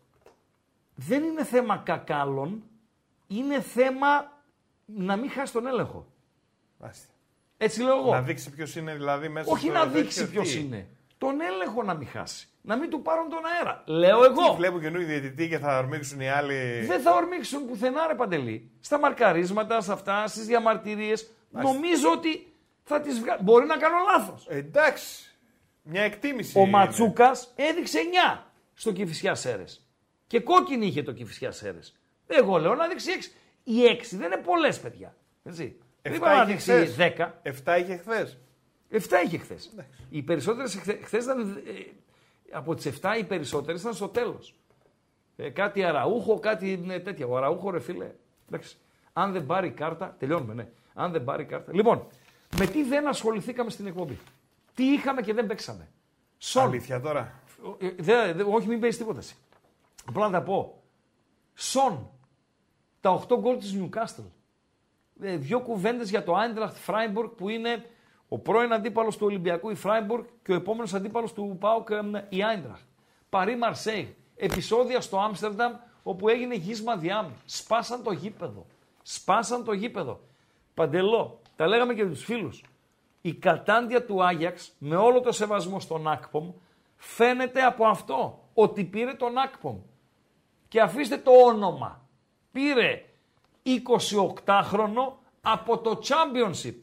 Δεν 0.95 1.23
είναι 1.23 1.43
θέμα 1.43 1.77
κακάλων, 1.77 2.63
είναι 3.27 3.61
θέμα 3.61 4.31
να 4.95 5.15
μην 5.15 5.29
χάσει 5.29 5.53
τον 5.53 5.67
έλεγχο. 5.67 6.07
Έτσι 7.57 7.81
λέω 7.81 7.97
εγώ. 7.97 8.11
Να 8.11 8.21
δείξει 8.21 8.49
ποιος 8.49 8.75
είναι 8.75 8.93
δηλαδή 8.93 9.29
μέσα 9.29 9.51
Όχι 9.51 9.65
στο 9.65 9.73
να 9.73 9.83
τέτοιο, 9.83 10.01
δείξει 10.01 10.29
ποιος 10.29 10.51
τι; 10.51 10.59
είναι. 10.59 10.87
Τον 11.17 11.41
έλεγχο 11.41 11.83
να 11.83 11.93
μην 11.93 12.07
χάσει. 12.07 12.47
Να 12.61 12.77
μην 12.77 12.89
του 12.89 13.01
πάρουν 13.01 13.29
τον 13.29 13.39
αέρα. 13.45 13.83
Λέω 13.85 14.23
εγώ. 14.23 14.49
Τι 14.49 14.55
βλέπουν 14.55 14.81
καινούργιο 14.81 15.07
διαιτητή 15.07 15.49
και 15.49 15.57
θα 15.57 15.77
ορμήξουν 15.77 16.19
οι 16.19 16.29
άλλοι; 16.29 16.85
Δεν 16.85 17.01
θα 17.01 17.13
ορμήξουν 17.15 17.67
πουθενά 17.67 18.07
ρε 18.07 18.15
Παντελή. 18.15 18.71
Στα 18.79 18.99
μαρκαρίσματα, 18.99 19.81
σε 19.81 19.91
αυτά, 19.91 20.27
στις 20.27 20.45
διαμαρτυρίες. 20.45 21.29
Νομίζω 21.49 22.11
ότι 22.11 22.53
θα 22.83 23.01
τις 23.01 23.19
βγάλει. 23.19 23.43
Μπορεί 23.43 23.65
να 23.65 23.77
κάνω 23.77 23.95
λάθος. 24.11 24.47
Εντάξει. 24.49 25.37
Μια 25.81 26.01
εκτίμηση. 26.01 26.57
Ο 26.57 26.61
είναι. 26.61 26.69
Ματσούκας 26.69 27.53
έδειξε 27.55 27.99
9 28.35 28.43
στο 28.73 28.91
Κηφισιά 28.91 29.35
Σέρες. 29.35 29.87
Και 30.27 30.39
κόκκινη 30.39 30.85
είχε 30.85 31.03
το 31.03 31.11
Κηφισιά 31.11 31.51
Σέρες. 31.51 31.95
Εγώ 32.27 32.57
λέω 32.57 32.75
να 32.75 32.87
δείξει 32.87 33.11
6. 33.11 33.31
Οι 33.63 33.83
6 34.01 34.15
δεν 34.17 34.31
είναι 34.31 34.41
πολλές 34.41 34.79
παιδιά. 34.79 35.15
Έτσι. 35.43 35.77
Δεν 36.01 36.13
Εφτά 36.13 36.15
είπα 36.31 36.35
να 36.35 36.41
είχε 36.41 36.51
δείξει 36.51 36.71
χθες. 36.71 36.95
10. 37.17 37.31
Εφτά 37.41 37.77
είχε 37.77 37.97
χθες. 37.97 38.37
7 38.89 38.97
είχε 39.25 39.37
χθες. 39.37 39.69
Οι 40.09 40.21
περισσότερες 40.21 40.79
χθε 41.03 41.17
ήταν. 41.17 41.41
ε, 41.67 41.71
από 42.51 42.75
τις 42.75 42.85
7 42.85 43.17
οι 43.19 43.23
περισσότερες 43.23 43.81
ήταν 43.81 43.93
στο 43.93 44.07
τέλος. 44.07 44.55
Ε, 45.35 45.49
κάτι 45.49 45.83
αραούχο, 45.83 46.39
κάτι 46.39 46.77
ναι, 46.77 46.99
τέτοια. 46.99 47.27
Ο 47.27 47.37
αραούχο, 47.37 47.69
ρε 47.71 47.79
φίλε. 47.79 48.11
Εντάξει. 48.47 48.77
Αν 49.13 49.31
δεν 49.31 49.45
πάρει 49.45 49.71
κάρτα. 49.71 50.15
Τελειώνουμε, 50.19 50.53
ναι. 50.53 50.67
Αν 50.93 51.11
δεν 51.11 51.23
πάρει 51.23 51.45
κάρτα. 51.45 51.71
Λοιπόν, 51.73 52.07
με 52.57 52.65
τι 52.65 52.83
δεν 52.83 53.07
ασχοληθήκαμε 53.07 53.69
στην 53.69 53.87
εκπομπή; 53.87 54.17
Τι 54.75 54.83
είχαμε 54.83 55.21
και 55.21 55.33
δεν 55.33 55.45
παίξαμε; 55.47 55.87
Σον. 56.37 56.63
Αλήθεια 56.63 56.99
τώρα. 57.01 57.39
Ε, 57.79 57.89
δε- 57.99 58.33
δε- 58.33 58.43
όχι, 58.43 58.67
μην 58.67 58.79
παίζει 58.79 58.97
τίποτα 58.97 59.19
εσύ. 59.19 59.35
Απλά 60.05 60.25
να 60.29 60.39
τα 60.39 60.41
πω. 60.45 60.81
Σον. 61.53 62.09
Τα 63.03 63.23
8 63.27 63.37
γκολ 63.39 63.57
της 63.57 63.75
Newcastle. 63.79 64.29
Ε, 65.21 65.37
δύο 65.37 65.59
κουβέντες 65.59 66.09
για 66.09 66.23
το 66.23 66.33
Eintracht 66.35 66.91
Freiburg 66.91 67.31
που 67.37 67.49
είναι 67.49 67.85
ο 68.27 68.39
πρώην 68.39 68.73
αντίπαλος 68.73 69.17
του 69.17 69.25
Ολυμπιακού 69.25 69.69
η 69.69 69.77
Freiburg 69.83 70.25
και 70.43 70.51
ο 70.51 70.55
επόμενος 70.55 70.93
αντίπαλος 70.93 71.33
του 71.33 71.57
ΠΑΟΚ 71.59 71.89
ε, 71.89 72.25
η 72.29 72.37
Eintracht. 72.37 72.85
Παρί 73.29 73.55
Μαρσέη. 73.55 74.15
Επισόδια 74.35 75.01
στο 75.01 75.19
Άμστερνταμ 75.19 75.73
όπου 76.03 76.29
έγινε 76.29 76.55
γύσμα 76.55 76.97
διάμ. 76.97 77.31
Σπάσαν 77.45 78.03
το 78.03 78.11
γήπεδο. 78.11 78.65
Σπάσαν 79.01 79.63
το 79.63 79.73
γήπεδο. 79.73 80.19
Παντελό, 80.73 81.39
τα 81.55 81.67
λέγαμε 81.67 81.93
και 81.93 82.05
τους 82.05 82.23
φίλους. 82.23 82.63
Η 83.21 83.33
κατάντια 83.33 84.05
του 84.05 84.23
Άγιαξ, 84.23 84.71
με 84.77 84.95
όλο 84.95 85.21
το 85.21 85.31
σεβασμό 85.31 85.79
στον 85.79 86.07
Ακπομ, 86.07 86.51
φαίνεται 86.95 87.61
από 87.61 87.85
αυτό. 87.85 88.43
Ότι 88.53 88.83
πήρε 88.83 89.13
τον 89.13 89.37
Ακπομ. 89.37 89.77
Και 90.67 90.81
αφήστε 90.81 91.17
το 91.17 91.31
όνομα. 91.31 92.02
Πήρε 92.53 93.05
28χρονο 94.45 95.13
από 95.41 95.77
το 95.77 95.99
Championship. 96.07 96.79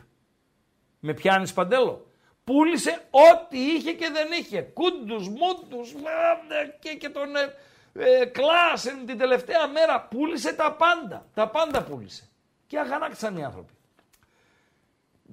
Με 1.00 1.14
πιάνεις 1.14 1.52
παντέλο; 1.52 2.10
Πούλησε 2.44 3.08
ό,τι 3.10 3.58
είχε 3.58 3.92
και 3.92 4.10
δεν 4.10 4.28
είχε. 4.32 4.62
Κούντους, 4.62 5.28
μούντους 5.28 5.92
ε, 5.92 6.76
και, 6.80 6.94
και 6.94 7.08
τον 7.08 7.36
ε, 7.36 7.54
ε, 7.92 8.24
Κλάσεν 8.24 9.06
την 9.06 9.18
τελευταία 9.18 9.68
μέρα. 9.68 10.00
Πούλησε 10.00 10.52
τα 10.52 10.72
πάντα. 10.72 11.26
Τα 11.34 11.48
πάντα 11.48 11.82
πούλησε. 11.82 12.28
Και 12.66 12.78
αγανάκτησαν 12.78 13.36
οι 13.36 13.44
άνθρωποι. 13.44 13.72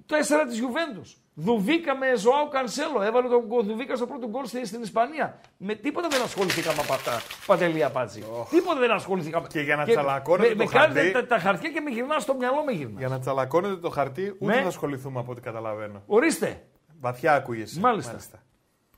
Τέσσερα 0.06 0.46
της 0.46 0.58
Γιουβέντους. 0.58 1.18
Δουβίκα 1.40 1.96
με 1.98 2.06
Ζωάου 2.16 2.48
Κανσέλο. 2.50 3.02
Έβαλε 3.02 3.28
τον 3.28 3.46
γκολ- 3.46 3.66
Δουβίκα 3.66 3.96
στο 3.96 4.06
πρώτο 4.06 4.28
γκολ 4.28 4.46
στη- 4.46 4.66
στην 4.66 4.82
Ισπανία. 4.82 5.40
Με 5.58 5.76
τίποτα 5.76 6.08
δεν 6.08 6.22
ασχοληθήκαμε 6.22 6.82
από 6.82 6.94
αυτά. 6.94 7.22
Παντελή 7.46 7.84
Απάτζη. 7.84 8.24
Τίποτα 8.50 8.80
δεν 8.80 8.92
ασχοληθήκαμε. 8.92 9.48
Και 9.48 9.60
για 9.62 9.76
να 9.76 9.86
τσαλακώνετε 9.86 10.50
με, 10.50 10.56
το 10.56 10.64
με 10.64 10.80
κάνετε 10.80 11.00
χαρτί- 11.00 11.14
τα, 11.14 11.36
τα 11.36 11.40
χαρτιά 11.42 11.70
και 11.70 11.80
με 11.82 11.90
γυρνά 11.90 12.20
στο 12.20 12.34
μυαλό 12.36 12.64
με 12.64 12.72
γυρνά. 12.72 12.94
Για 13.00 13.08
να 13.08 13.20
τσαλακώνετε 13.20 13.76
το 13.76 13.90
χαρτί, 13.90 14.36
ούτε 14.40 14.56
Ναι. 14.56 14.62
θα 14.62 14.68
ασχοληθούμε 14.68 15.20
από 15.20 15.32
ό,τι 15.32 15.42
καταλαβαίνω. 15.42 16.04
Ορίστε. 16.06 16.64
Βαθιά 17.00 17.34
ακούγεσαι. 17.36 17.80
Μάλιστα. 17.80 18.18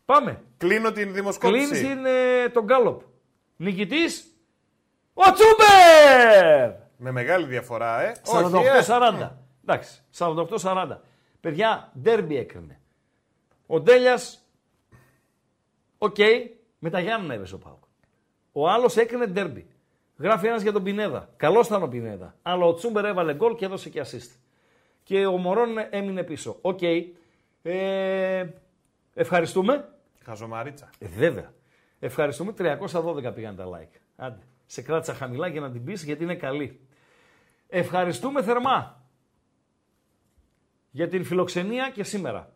Πάμε. 0.05 0.41
Κλείνω 0.57 0.91
την 0.91 1.13
δημοσκόπηση. 1.13 1.67
Κλείνεις 1.67 1.87
την, 1.87 2.05
ε, 2.05 2.49
τον 2.49 2.63
Γκάλοπ. 2.63 3.01
Νικητής. 3.55 4.33
Ο 5.13 5.23
Τσούμπερ! 5.31 6.71
Με 6.97 7.11
μεγάλη 7.11 7.45
διαφορά, 7.45 8.01
ε. 8.01 8.11
48-40. 8.23 9.37
Εντάξει, 9.67 10.01
48-40. 10.09 11.01
Παιδιά, 11.39 11.91
ντέρμπι 12.01 12.37
έκρινε. 12.37 12.79
Ο 13.67 13.79
Ντέλιας, 13.79 14.45
οκ, 15.97 16.17
με 16.79 16.89
τα 16.89 16.99
Γιάννενα 16.99 17.33
έπεσε 17.33 17.55
ο 17.55 17.57
ΠΑΟΚ. 17.57 17.83
Ο 18.51 18.69
άλλος 18.69 18.97
έκρινε 18.97 19.25
ντέρμπι. 19.25 19.67
Γράφει 20.17 20.47
ένας 20.47 20.61
για 20.61 20.71
τον 20.71 20.83
Πινέδα. 20.83 21.29
Καλός 21.35 21.67
ήταν 21.67 21.83
ο 21.83 21.87
Πινέδα. 21.87 22.35
Αλλά 22.41 22.65
ο 22.65 22.73
Τσούμπερ 22.73 23.05
έβαλε 23.05 23.33
γκολ 23.33 23.55
και 23.55 23.65
έδωσε 23.65 23.89
και 23.89 24.01
assist. 24.05 24.37
Και 25.03 25.25
ο 25.25 25.37
Μορόν 25.37 25.69
έμεινε 25.89 26.23
πίσω. 26.23 26.57
Οκ. 26.61 26.79
Ε, 27.61 28.45
ευχαριστούμε. 29.13 29.89
Χαζομαρίτσα. 30.23 30.89
Ε, 30.99 31.07
βέβαια. 31.07 31.53
Ευχαριστούμε. 31.99 32.53
312 32.57 33.33
πήγαν 33.35 33.55
τα 33.55 33.65
like. 33.65 33.99
Άντε. 34.15 34.43
Σε 34.65 34.81
κράτησα 34.81 35.13
χαμηλά 35.13 35.47
για 35.47 35.61
να 35.61 35.71
την 35.71 35.83
πεις 35.83 36.03
γιατί 36.03 36.23
είναι 36.23 36.35
καλή. 36.35 36.79
Ευχαριστούμε 37.67 38.43
θερμά 38.43 38.98
για 40.99 41.07
την 41.07 41.25
φιλοξενία 41.25 41.89
και 41.89 42.03
σήμερα. 42.03 42.51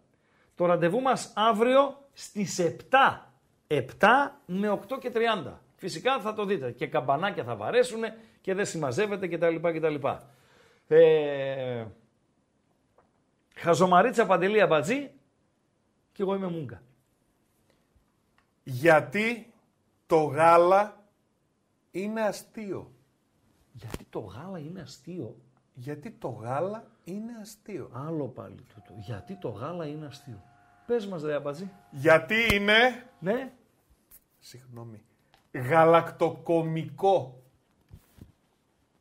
Το 0.56 0.65
ραντεβού 0.65 1.02
μας 1.02 1.34
αύριο 1.36 2.07
στις 2.14 2.60
7. 2.60 3.32
7 3.68 3.86
με 4.45 4.70
8 4.70 4.99
και 4.99 5.11
30. 5.14 5.60
Φυσικά 5.76 6.20
θα 6.20 6.34
το 6.34 6.45
δείτε. 6.45 6.72
Και 6.72 6.88
καμπανάκια 6.88 7.44
θα 7.44 7.56
βαρέσουν 7.56 8.02
και 8.41 8.53
δεν 8.53 8.65
συμμαζεύεται 8.65 9.28
κτλ. 9.28 9.56
κτλ. 9.56 9.95
Ε, 10.88 11.86
Χαζομαρίτσα 13.56 14.26
Παντελή 14.26 14.61
Αμπατζή 14.61 15.11
και 16.11 16.22
εγώ 16.22 16.36
είμαι 16.36 16.48
Μούγκα. 16.48 16.82
Γιατί 18.64 19.53
το 20.07 20.24
γάλα 20.24 21.03
είναι 21.91 22.22
αστείο; 22.22 22.91
Γιατί 23.72 24.06
το 24.10 24.20
γάλα 24.20 24.60
είναι 24.60 24.82
αστείο; 24.82 25.36
Γιατί 25.74 26.11
το 26.11 26.28
γάλα 26.28 26.93
είναι 27.03 27.31
αστείο. 27.41 27.89
Άλλο 27.93 28.27
πάλι 28.27 28.55
τούτο. 28.55 28.93
Γιατί 28.99 29.35
το 29.35 29.49
γάλα 29.49 29.85
είναι 29.85 30.05
αστείο. 30.05 30.43
Πες 30.85 31.07
μας 31.07 31.23
ρε 31.23 31.34
Αμπατζή. 31.34 31.71
Γιατί 31.91 32.35
είναι. 32.55 33.05
Ναι. 33.19 33.51
Συγγνώμη. 34.39 35.03
Γαλακτοκομικό. 35.51 37.43